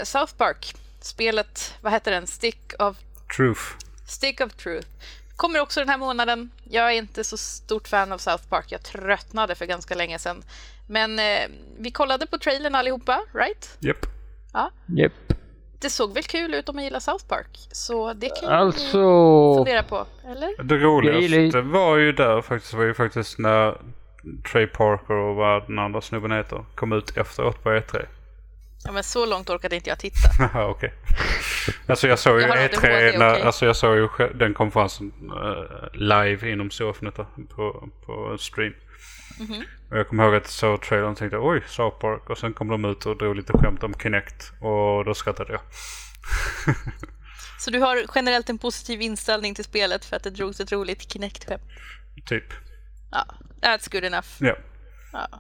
South 0.04 0.36
Park, 0.36 0.74
spelet, 1.02 1.74
vad 1.82 1.92
heter 1.94 2.12
den? 2.12 2.28
Stick 2.28 2.74
of, 2.80 2.98
Truth. 3.38 3.62
Stick 4.08 4.42
of 4.42 4.54
Truth. 4.54 4.88
Kommer 5.36 5.60
också 5.60 5.80
den 5.80 5.90
här 5.90 5.98
månaden. 5.98 6.50
Jag 6.70 6.86
är 6.86 6.92
inte 6.92 7.24
så 7.24 7.38
stort 7.38 7.88
fan 7.88 8.12
av 8.12 8.18
South 8.18 8.44
Park. 8.50 8.66
Jag 8.70 8.84
tröttnade 8.84 9.56
för 9.56 9.66
ganska 9.66 9.96
länge 9.96 10.20
sedan. 10.20 10.44
Men 10.88 11.20
vi 11.80 11.92
kollade 11.92 12.28
på 12.28 12.38
trailern 12.38 12.76
allihopa, 12.76 13.22
right? 13.34 13.78
Japp. 13.80 14.06
Ja. 14.54 14.72
Japp. 14.98 15.34
Det 15.82 15.90
såg 15.90 16.14
väl 16.14 16.24
kul 16.24 16.54
ut 16.54 16.70
om 16.70 16.76
man 16.76 16.84
gillar 16.84 17.00
South 17.00 17.26
Park. 17.28 17.48
Så 17.72 18.14
det 18.14 18.30
kan 18.30 18.50
Alltså... 18.50 18.98
vi 19.50 19.56
fundera 19.58 19.84
på, 19.84 20.06
eller? 20.32 20.64
Det 20.64 20.78
roligaste 20.78 21.62
var 21.62 21.98
ju 21.98 22.12
där 22.12 22.42
faktiskt, 22.42 22.74
var 22.74 22.84
ju 22.84 22.94
faktiskt 22.94 23.40
när 23.40 23.78
Trey 24.52 24.68
Parker 24.68 25.14
och 25.14 25.36
vad 25.36 25.68
den 25.68 25.80
andra 25.80 26.02
snubben 26.02 26.32
heter 26.32 26.66
kom 26.76 26.94
ut 26.94 27.18
efteråt 27.18 27.64
på 27.64 27.70
E3. 27.70 28.06
Ja, 28.86 28.92
men 28.92 29.04
så 29.04 29.26
långt 29.26 29.50
orkade 29.50 29.76
inte 29.76 29.90
jag 29.90 30.00
titta. 30.00 30.30
Okej. 30.70 30.94
Alltså 31.88 32.08
jag 32.08 32.20
såg 32.20 32.36
ju 32.40 32.42
Jag 32.42 32.50
har 32.50 32.58
E3, 32.58 32.78
ADHD, 32.78 33.18
när, 33.18 33.32
okej. 33.32 33.42
alltså 33.42 33.66
jag 33.66 33.76
såg 33.76 33.96
ju 33.98 34.08
den 34.36 34.54
konferensen 34.54 35.12
eh, 35.22 35.88
live 35.94 36.52
inom 36.52 36.72
Sofnet 36.72 37.16
på, 37.56 37.90
på 38.06 38.38
stream. 38.40 38.74
Mhm. 39.40 39.64
Och 39.90 39.98
jag 39.98 40.08
kommer 40.08 40.24
ihåg 40.24 40.36
att 40.36 40.44
jag 40.44 40.50
såg 40.50 40.82
trailern 40.82 41.12
och 41.12 41.18
tänkte 41.18 41.38
oj, 41.38 41.64
South 41.68 41.98
Park. 41.98 42.30
Och 42.30 42.38
sen 42.38 42.54
kom 42.54 42.68
de 42.68 42.86
ut 42.86 43.06
och 43.06 43.18
drog 43.18 43.36
lite 43.36 43.54
skämt 43.54 43.84
om 43.84 43.94
Kinect 43.94 44.52
och 44.62 45.06
då 45.06 45.14
skrattade 45.14 45.54
jag. 45.54 45.62
Så 47.60 47.72
du 47.72 47.80
har 47.80 48.06
generellt 48.16 48.50
en 48.50 48.58
positiv 48.58 49.02
inställning 49.02 49.56
till 49.56 49.64
spelet 49.64 50.06
för 50.06 50.16
att 50.16 50.24
det 50.24 50.30
drogs 50.30 50.60
ett 50.60 50.72
roligt 50.72 51.12
Kinect-skämt? 51.14 51.64
Typ. 52.26 52.44
Ja, 53.12 53.26
that's 53.62 53.92
good 53.92 54.04
enough. 54.04 54.28
Ja. 54.40 54.56
Ja. 55.14 55.40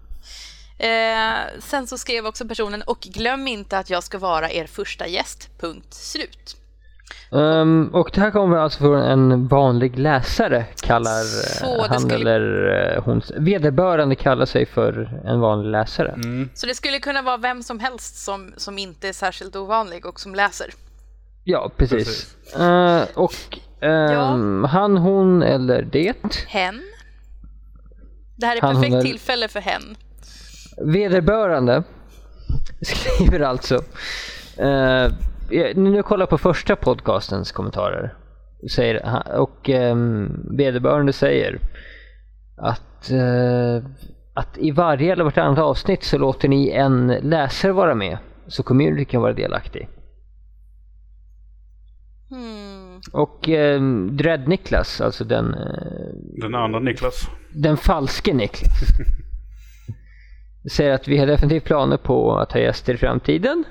Eh, 0.85 1.59
sen 1.59 1.87
så 1.87 1.97
skrev 1.97 2.25
också 2.25 2.47
personen 2.47 2.81
och 2.81 2.99
glöm 2.99 3.47
inte 3.47 3.77
att 3.77 3.89
jag 3.89 4.03
ska 4.03 4.17
vara 4.17 4.51
er 4.51 4.67
första 4.67 5.07
gäst. 5.07 5.49
Punkt 5.59 5.93
slut. 5.93 6.58
Ehm, 7.31 7.89
och 7.93 8.09
det 8.13 8.21
här 8.21 8.31
kommer 8.31 8.57
alltså 8.57 8.79
från 8.79 9.01
en 9.01 9.47
vanlig 9.47 9.99
läsare 9.99 10.65
kallar 10.83 11.23
Så, 11.23 11.75
eh, 11.75 11.89
han 11.89 11.99
skulle- 11.99 12.15
eller 12.35 12.95
eh, 12.95 13.03
hon. 13.03 13.21
Vederbörande 13.37 14.15
kallar 14.15 14.45
sig 14.45 14.65
för 14.65 15.21
en 15.25 15.39
vanlig 15.39 15.71
läsare. 15.71 16.11
Mm. 16.11 16.49
Så 16.53 16.65
det 16.67 16.75
skulle 16.75 16.99
kunna 16.99 17.21
vara 17.21 17.37
vem 17.37 17.63
som 17.63 17.79
helst 17.79 18.17
som, 18.17 18.53
som 18.57 18.77
inte 18.77 19.07
är 19.09 19.13
särskilt 19.13 19.55
ovanlig 19.55 20.05
och 20.05 20.19
som 20.19 20.35
läser. 20.35 20.67
Ja, 21.43 21.71
precis. 21.77 22.35
Eh, 22.55 23.01
och 23.13 23.57
ehm, 23.81 24.63
han, 24.63 24.97
hon 24.97 25.43
eller 25.43 25.81
det. 25.81 26.45
Hen. 26.47 26.81
Det 28.37 28.45
här 28.45 28.57
är 28.57 28.61
Han, 28.61 28.75
perfekt 28.75 28.95
är- 28.95 29.01
tillfälle 29.01 29.47
för 29.47 29.59
hen. 29.59 29.95
Vederbörande 30.85 31.83
skriver 32.81 33.39
alltså. 33.39 33.75
Uh, 34.61 35.07
nu 35.75 36.03
kollar 36.03 36.21
jag 36.21 36.29
på 36.29 36.37
första 36.37 36.75
podcastens 36.75 37.51
kommentarer. 37.51 38.13
Säger, 38.71 39.23
och 39.39 39.69
um, 39.69 40.45
vederbörande 40.57 41.13
säger 41.13 41.59
att, 42.57 43.11
eh, 43.11 43.89
att 44.33 44.57
i 44.57 44.71
varje 44.71 45.11
eller 45.11 45.23
vartannat 45.23 45.59
avsnitt 45.59 46.03
så 46.03 46.17
låter 46.17 46.47
ni 46.47 46.69
en 46.69 47.07
läsare 47.07 47.71
vara 47.71 47.95
med. 47.95 48.17
Så 48.47 48.63
community 48.63 49.05
kan 49.05 49.21
vara 49.21 49.33
delaktig. 49.33 49.89
Hmm. 52.29 53.01
Och 53.11 53.47
um, 53.49 54.17
Dread 54.17 54.47
Niklas, 54.47 55.01
alltså 55.01 55.23
den, 55.23 55.53
eh, 55.53 56.41
Den 56.41 56.55
andra 56.55 56.79
Niklas. 56.79 57.29
den 57.53 57.77
falske 57.77 58.33
Niklas. 58.33 58.79
Säger 60.71 60.91
att 60.91 61.07
vi 61.07 61.17
har 61.17 61.27
definitivt 61.27 61.63
planer 61.63 61.97
på 61.97 62.37
att 62.37 62.51
ha 62.51 62.59
gäster 62.59 62.93
i 62.93 62.97
framtiden. 62.97 63.63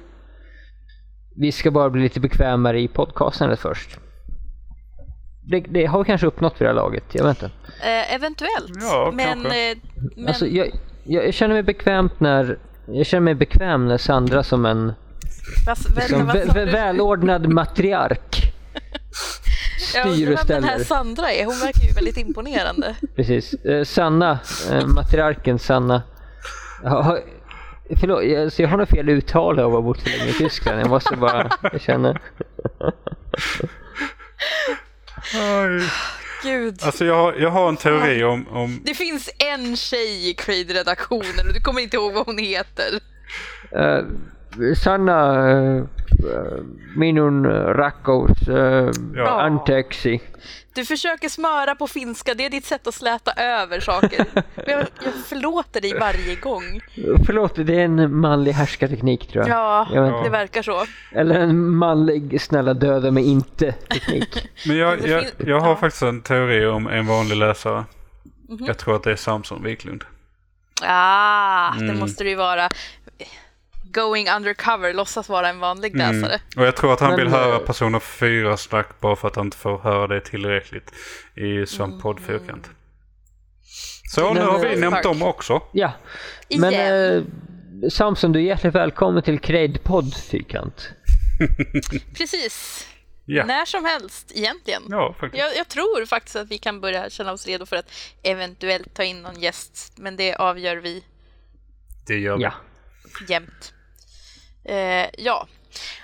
Vi 1.40 1.52
ska 1.52 1.70
bara 1.70 1.90
bli 1.90 2.02
lite 2.02 2.20
bekvämare 2.20 2.81
i 2.81 2.89
podcastandet 2.89 3.60
först. 3.60 3.98
Det, 5.43 5.60
det 5.60 5.86
har 5.86 5.98
vi 5.98 6.05
kanske 6.05 6.27
uppnått 6.27 6.60
vid 6.60 6.60
det 6.60 6.69
här 6.69 6.74
laget, 6.74 7.05
jag 7.12 7.24
vet 7.24 7.43
inte. 7.43 7.55
Eh, 7.82 8.15
eventuellt. 8.15 8.73
Ja, 8.81 9.12
men, 9.15 9.47
eh, 9.47 9.52
men 10.16 10.28
Alltså, 10.28 10.47
jag, 10.47 10.70
jag, 11.05 11.27
jag 11.27 11.35
känner 11.35 11.55
mig 11.55 11.62
bekvämt 11.62 12.20
när 12.20 12.59
jag 12.86 13.06
känner 13.06 13.20
mig 13.20 13.35
bekväm 13.35 13.89
när 13.89 13.98
Sandra 13.98 14.43
som 14.43 14.66
en 14.66 14.93
vad, 15.66 15.78
vänta, 15.94 16.55
vä, 16.55 16.65
välordnad 16.65 17.48
matriark 17.48 18.52
styr 19.78 20.32
och 20.32 20.39
vem 20.39 20.47
den 20.47 20.65
här 20.65 20.70
ställer. 20.70 20.85
Sandra 20.85 21.32
är, 21.32 21.44
hon 21.44 21.59
verkar 21.59 21.89
ju 21.89 21.93
väldigt 21.93 22.16
imponerande. 22.16 22.97
Precis. 23.16 23.55
Eh, 23.55 23.85
Sanna, 23.85 24.39
eh, 24.73 24.86
matriarken 24.86 25.59
Sanna. 25.59 26.02
Jag 26.82 26.90
har, 26.90 27.20
förlåt, 28.01 28.24
jag, 28.24 28.43
alltså 28.43 28.62
jag 28.62 28.69
har 28.69 28.77
något 28.77 28.89
fel 28.90 29.09
uttal 29.09 29.59
av 29.59 29.66
att 29.66 29.73
ha 29.73 29.81
bott 29.82 30.01
så 30.01 30.09
länge 30.09 30.31
i 30.31 30.32
Tyskland. 30.32 30.81
Jag 30.81 30.89
måste 30.90 31.16
bara, 31.16 31.51
jag 31.73 31.81
känner. 31.81 32.20
Aj. 35.35 35.90
Gud. 36.43 36.78
Alltså 36.82 37.05
jag, 37.05 37.15
har- 37.15 37.35
jag 37.35 37.51
har 37.51 37.69
en 37.69 37.77
teori 37.77 38.24
om, 38.24 38.48
om 38.48 38.81
Det 38.85 38.94
finns 38.94 39.31
en 39.39 39.77
tjej 39.77 40.31
i 40.31 40.35
Creed-redaktionen 40.35 41.47
och 41.48 41.55
du 41.55 41.60
kommer 41.60 41.81
inte 41.81 41.97
ihåg 41.97 42.12
vad 42.15 42.27
hon 42.27 42.39
heter. 42.39 43.01
Eh, 43.70 44.05
Sanna, 44.82 45.51
äh, 45.51 45.85
minun 46.97 47.47
rakkaus 47.74 48.49
äh, 48.49 48.90
Ja. 49.15 49.40
anteeksi. 49.40 50.20
Du 50.74 50.85
försöker 50.85 51.28
smöra 51.28 51.74
på 51.74 51.86
finska, 51.86 52.35
det 52.35 52.47
är 52.47 52.51
ditt 52.51 52.65
sätt 52.65 52.86
att 52.86 52.95
släta 52.95 53.32
över 53.32 53.81
saker. 53.81 54.27
Jag, 54.66 54.78
jag 55.05 55.15
förlåter 55.28 55.81
dig 55.81 55.99
varje 56.01 56.35
gång. 56.35 56.81
Förlåt, 57.27 57.55
det 57.55 57.74
är 57.74 57.85
en 57.85 58.16
manlig 58.20 58.53
härskarteknik 58.53 59.28
tror 59.32 59.49
jag. 59.49 59.57
Ja, 59.59 59.89
Jag 59.93 60.03
vet 60.03 60.12
inte. 60.12 60.24
det 60.24 60.31
verkar 60.31 60.62
så. 60.62 60.85
Eller 61.12 61.35
en 61.40 61.70
manlig 61.70 62.40
snälla 62.40 62.74
döda 62.74 63.11
mig 63.11 63.24
inte 63.31 63.73
teknik. 63.73 64.49
Men 64.66 64.77
jag, 64.77 65.07
jag, 65.09 65.24
jag 65.36 65.61
har 65.61 65.69
ja. 65.70 65.77
faktiskt 65.77 66.03
en 66.03 66.20
teori 66.23 66.66
om 66.66 66.86
en 66.89 67.07
vanlig 67.07 67.36
läsare. 67.36 67.85
Mhm. 68.49 68.65
Jag 68.66 68.78
tror 68.78 68.97
att 68.97 69.03
det 69.03 69.12
är 69.12 69.16
Samson 69.16 69.62
Wiklund. 69.62 70.05
Ah, 70.82 71.74
det 71.78 71.85
Mm. 71.85 71.99
måste 71.99 72.24
det 72.24 72.31
ju 72.31 72.36
vara. 72.36 72.69
Going 73.98 74.28
undercover, 74.30 74.94
låtsas 74.94 75.28
vara 75.28 75.48
en 75.48 75.58
vanlig 75.58 75.96
läsare. 75.96 76.40
Och 76.56 76.66
jag 76.66 76.76
tror 76.76 76.92
att 76.92 77.00
han 77.00 77.10
Men, 77.10 77.18
vill 77.18 77.28
höra 77.28 77.54
eh, 77.54 77.60
Persona 77.60 78.00
4 78.00 78.56
snack 78.56 79.00
bara 79.00 79.16
för 79.16 79.28
att 79.28 79.36
han 79.36 79.46
inte 79.46 79.56
får 79.56 79.78
höra 79.78 80.06
det 80.06 80.20
tillräckligt 80.20 80.92
i 81.34 81.66
som 81.66 82.00
poddfyrkant. 82.00 82.70
Så 84.14 84.34
nu 84.34 84.40
Men, 84.40 84.48
har 84.48 84.58
vi 84.58 84.74
eh, 84.74 84.80
nämnt 84.80 85.02
dem 85.02 85.22
också. 85.22 85.62
Ja, 85.72 85.92
men 86.58 86.74
eh, 86.74 87.22
Samson 87.90 88.32
du 88.32 88.38
är 88.38 88.42
hjärtligt 88.42 88.74
välkommen 88.74 89.22
till 89.22 89.38
Cred 89.38 89.84
podd 89.84 90.14
fyrkant. 90.14 90.90
Precis. 92.16 92.86
Ja, 93.24 93.44
När 93.44 93.64
som 93.64 93.84
helst 93.84 94.32
egentligen. 94.34 94.82
ja 94.90 95.14
faktiskt. 95.20 95.42
Jag, 95.42 95.56
jag 95.56 95.68
tror 95.68 96.06
faktiskt 96.06 96.36
att 96.36 96.48
vi 96.48 96.58
kan 96.58 96.80
börja 96.80 97.10
känna 97.10 97.32
oss 97.32 97.46
redo 97.46 97.66
för 97.66 97.76
att 97.76 97.90
eventuellt 98.22 98.94
ta 98.94 99.04
in 99.04 99.22
någon 99.22 99.40
gäst, 99.40 99.92
men 99.96 100.16
det 100.16 100.34
avgör 100.34 100.76
vi 100.76 101.04
Det 102.06 102.18
gör 102.18 102.36
vi. 102.36 102.42
Ja. 102.42 102.52
jämt. 103.28 103.74
Eh, 104.69 105.09
ja, 105.19 105.47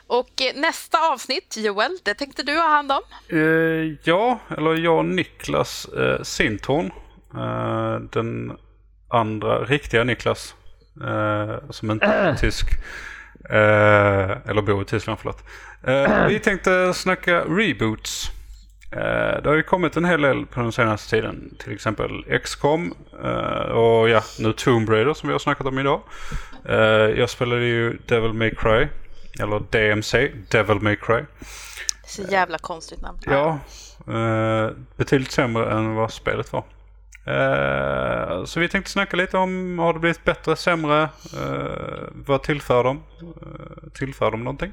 och 0.06 0.42
eh, 0.42 0.60
nästa 0.60 0.98
avsnitt, 1.12 1.56
Joel, 1.56 1.98
det 2.02 2.14
tänkte 2.14 2.42
du 2.42 2.56
ha 2.56 2.68
hand 2.68 2.92
om. 2.92 3.00
Eh, 3.28 3.96
ja, 4.02 4.38
eller 4.56 4.74
jag 4.74 4.98
och 4.98 5.04
Niklas 5.04 5.84
eh, 5.84 6.22
Sintorn. 6.22 6.92
Eh, 7.36 8.00
den 8.12 8.56
andra 9.08 9.64
riktiga 9.64 10.04
Niklas. 10.04 10.54
Eh, 11.04 11.70
som 11.70 11.90
inte 11.90 12.06
är 12.06 12.34
tysk. 12.40 12.66
Eh, 13.50 14.30
eller 14.50 14.62
bor 14.62 14.82
i 14.82 14.84
Tyskland, 14.84 15.18
förlåt. 15.18 15.42
Eh, 15.86 16.26
vi 16.26 16.38
tänkte 16.40 16.94
snacka 16.94 17.40
reboots. 17.40 18.30
Eh, 18.96 19.42
det 19.42 19.48
har 19.48 19.54
ju 19.54 19.62
kommit 19.62 19.96
en 19.96 20.04
hel 20.04 20.22
del 20.22 20.46
på 20.46 20.60
den 20.60 20.72
senaste 20.72 21.10
tiden. 21.10 21.56
Till 21.58 21.72
exempel 21.72 22.40
XCOM 22.42 22.94
eh, 23.24 23.70
och 23.70 24.08
ja, 24.08 24.22
nu 24.38 24.52
Tomb 24.52 24.88
Raider 24.88 25.14
som 25.14 25.28
vi 25.28 25.32
har 25.32 25.38
snackat 25.38 25.66
om 25.66 25.78
idag. 25.78 26.00
Eh, 26.64 26.76
jag 27.18 27.30
spelade 27.30 27.64
ju 27.64 27.98
Devil 28.06 28.32
May 28.32 28.54
Cry. 28.54 28.88
Eller 29.40 29.60
DMC, 29.70 30.32
Devil 30.50 30.80
May 30.80 30.96
Cry. 30.96 31.22
Så 32.06 32.22
jävla 32.22 32.58
konstigt 32.58 33.00
namn. 33.00 33.18
Ja, 33.26 33.58
betydligt 34.96 35.30
sämre 35.30 35.72
än 35.72 35.94
vad 35.94 36.12
spelet 36.12 36.52
var. 36.52 36.64
Så 38.46 38.60
vi 38.60 38.68
tänkte 38.68 38.90
snacka 38.90 39.16
lite 39.16 39.36
om, 39.36 39.78
har 39.78 39.92
det 39.92 39.98
blivit 39.98 40.24
bättre, 40.24 40.56
sämre? 40.56 41.08
Vad 42.26 42.42
tillför 42.42 42.84
de? 42.84 43.02
Tillför 43.94 44.30
de 44.30 44.44
någonting? 44.44 44.72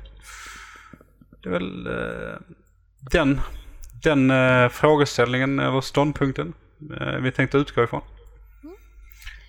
Det 1.43 1.49
är 1.49 1.53
väl 1.53 1.89
den, 3.11 3.41
den 4.03 4.31
eh, 4.31 4.69
frågeställningen 4.69 5.59
eller 5.59 5.81
ståndpunkten 5.81 6.53
eh, 7.01 7.07
vi 7.15 7.31
tänkte 7.31 7.57
utgå 7.57 7.83
ifrån. 7.83 8.01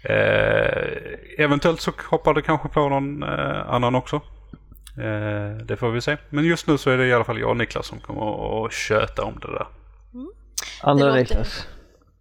Eh, 0.04 0.98
eventuellt 1.38 1.80
så 1.80 1.92
hoppar 2.10 2.34
det 2.34 2.42
kanske 2.42 2.68
på 2.68 2.88
någon 2.88 3.22
eh, 3.22 3.68
annan 3.68 3.94
också. 3.94 4.16
Eh, 4.98 5.64
det 5.66 5.76
får 5.76 5.90
vi 5.90 6.00
se. 6.00 6.16
Men 6.30 6.44
just 6.44 6.66
nu 6.66 6.78
så 6.78 6.90
är 6.90 6.98
det 6.98 7.06
i 7.06 7.12
alla 7.12 7.24
fall 7.24 7.38
jag 7.40 7.50
och 7.50 7.56
Niklas 7.56 7.86
som 7.86 8.00
kommer 8.00 8.66
att 8.66 8.72
köta 8.72 9.24
om 9.24 9.38
det 9.40 9.46
där. 9.52 9.66
Andra 10.82 11.06
låter- 11.06 11.18
Niklas. 11.20 11.66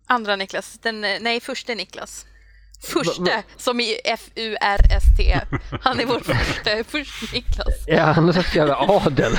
Andra 0.07 0.35
Niklas, 0.35 0.79
den, 0.79 1.03
eh, 1.03 1.17
nej 1.21 1.39
första 1.39 1.73
Niklas. 1.73 2.25
Första, 2.83 3.43
som 3.57 3.79
i 3.79 3.99
F-U-R-S-T. 4.05 5.39
Han 5.81 5.99
är 5.99 6.05
vår 6.05 6.19
första, 6.19 6.83
första 6.83 7.25
Niklas. 7.33 7.67
Ja, 7.87 8.01
han 8.03 8.25
har 8.25 8.33
sagt 8.33 8.55
jävla 8.55 8.75
adel. 8.77 9.33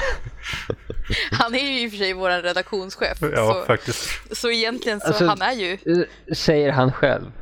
Han 1.32 1.54
är 1.54 1.58
ju 1.64 1.80
i 1.80 1.86
och 1.86 1.90
för 1.90 1.98
sig 1.98 2.12
vår 2.12 2.30
redaktionschef. 2.42 3.18
Ja, 3.20 3.52
så, 3.54 3.64
faktiskt. 3.66 4.08
så 4.36 4.50
egentligen 4.50 5.00
så 5.00 5.06
Alltså- 5.06 5.26
han 5.26 5.42
är 5.42 5.52
ju, 5.52 5.72
Eh, 5.72 6.34
Säger 6.34 6.72
han 6.72 6.92
själv. 6.92 7.32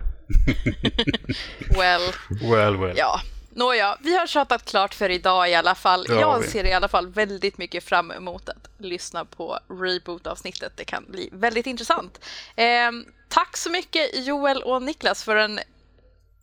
well, 1.78 2.12
Well, 2.50 2.76
well. 2.76 2.94
ja. 2.98 3.20
Nåja, 3.54 3.96
vi 4.00 4.16
har 4.18 4.26
tjatat 4.26 4.64
klart 4.64 4.94
för 4.94 5.10
idag 5.10 5.50
i 5.50 5.54
alla 5.54 5.74
fall. 5.74 6.06
Har 6.08 6.20
Jag 6.20 6.44
ser 6.44 6.64
i 6.64 6.72
alla 6.72 6.88
fall 6.88 7.06
väldigt 7.08 7.58
mycket 7.58 7.84
fram 7.84 8.10
emot 8.10 8.48
att 8.48 8.68
lyssna 8.78 9.24
på 9.24 9.58
reboot-avsnittet. 9.68 10.72
Det 10.76 10.84
kan 10.84 11.04
bli 11.08 11.28
väldigt 11.32 11.66
intressant. 11.66 12.20
Ehm, 12.56 13.04
tack 13.28 13.56
så 13.56 13.70
mycket 13.70 14.26
Joel 14.26 14.62
och 14.62 14.82
Niklas 14.82 15.24
för 15.24 15.36
en 15.36 15.60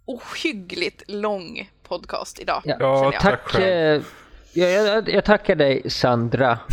ohyggligt 0.07 1.03
lång 1.07 1.69
podcast 1.87 2.39
idag. 2.39 2.61
Ja. 2.65 2.75
Jag. 3.13 3.21
tack 3.21 3.55
eh, 3.55 4.01
Jag, 4.53 4.71
jag, 4.71 5.09
jag 5.09 5.25
tackar 5.25 5.55
dig 5.55 5.89
Sandra. 5.89 6.59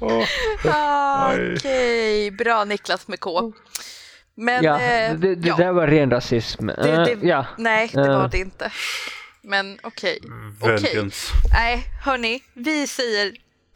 Oj. 0.00 0.26
Okej, 1.56 2.30
bra 2.30 2.64
Niklas 2.64 3.08
med 3.08 3.20
K. 3.20 3.52
Men 4.34 4.64
Ja, 4.64 4.80
eh, 4.80 5.14
det, 5.14 5.34
det 5.34 5.48
ja, 5.48 5.56
där 5.56 5.72
var 5.72 5.86
ren 5.86 6.10
rasism. 6.10 6.66
det, 6.66 6.72
Eh, 6.90 7.04
det, 7.04 7.26
ja. 7.28 7.46
nej, 7.58 7.90
det 7.94 8.00
Eh. 8.00 8.18
var 8.18 8.28
det 8.28 8.38
inte. 8.38 8.72
Men 9.42 9.78
okej. 9.82 10.18
Okej. 10.60 10.76
vengeance. 10.92 11.32
Nej, 11.52 11.84
hörni, 12.04 12.42
vi 12.54 12.86
säger 12.86 13.32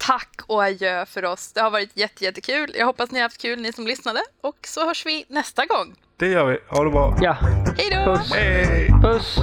tack 0.06 0.40
och 0.46 0.64
adjö 0.64 1.06
för 1.06 1.24
oss. 1.24 1.52
Det 1.52 1.60
har 1.60 1.70
varit 1.70 1.90
jätte, 1.94 2.24
jättekul. 2.24 2.72
Jag 2.74 2.86
hoppas 2.86 3.10
ni 3.10 3.18
har 3.18 3.22
haft 3.24 3.40
kul, 3.42 3.60
ni 3.60 3.72
som 3.72 3.86
lyssnade. 3.86 4.20
Och 4.40 4.58
så 4.66 4.86
hörs 4.86 5.06
vi 5.06 5.24
nästa 5.28 5.66
gång. 5.66 5.94
Det 6.16 6.26
gör 6.28 6.46
vi. 6.46 6.58
Ha 6.68 6.84
det 6.84 6.90
bra. 6.90 7.16
ja, 7.20 7.32
Hej 7.78 8.04
då! 8.04 8.14
puss. 8.16 8.32
Hej! 8.32 8.88
Puss. 9.02 9.38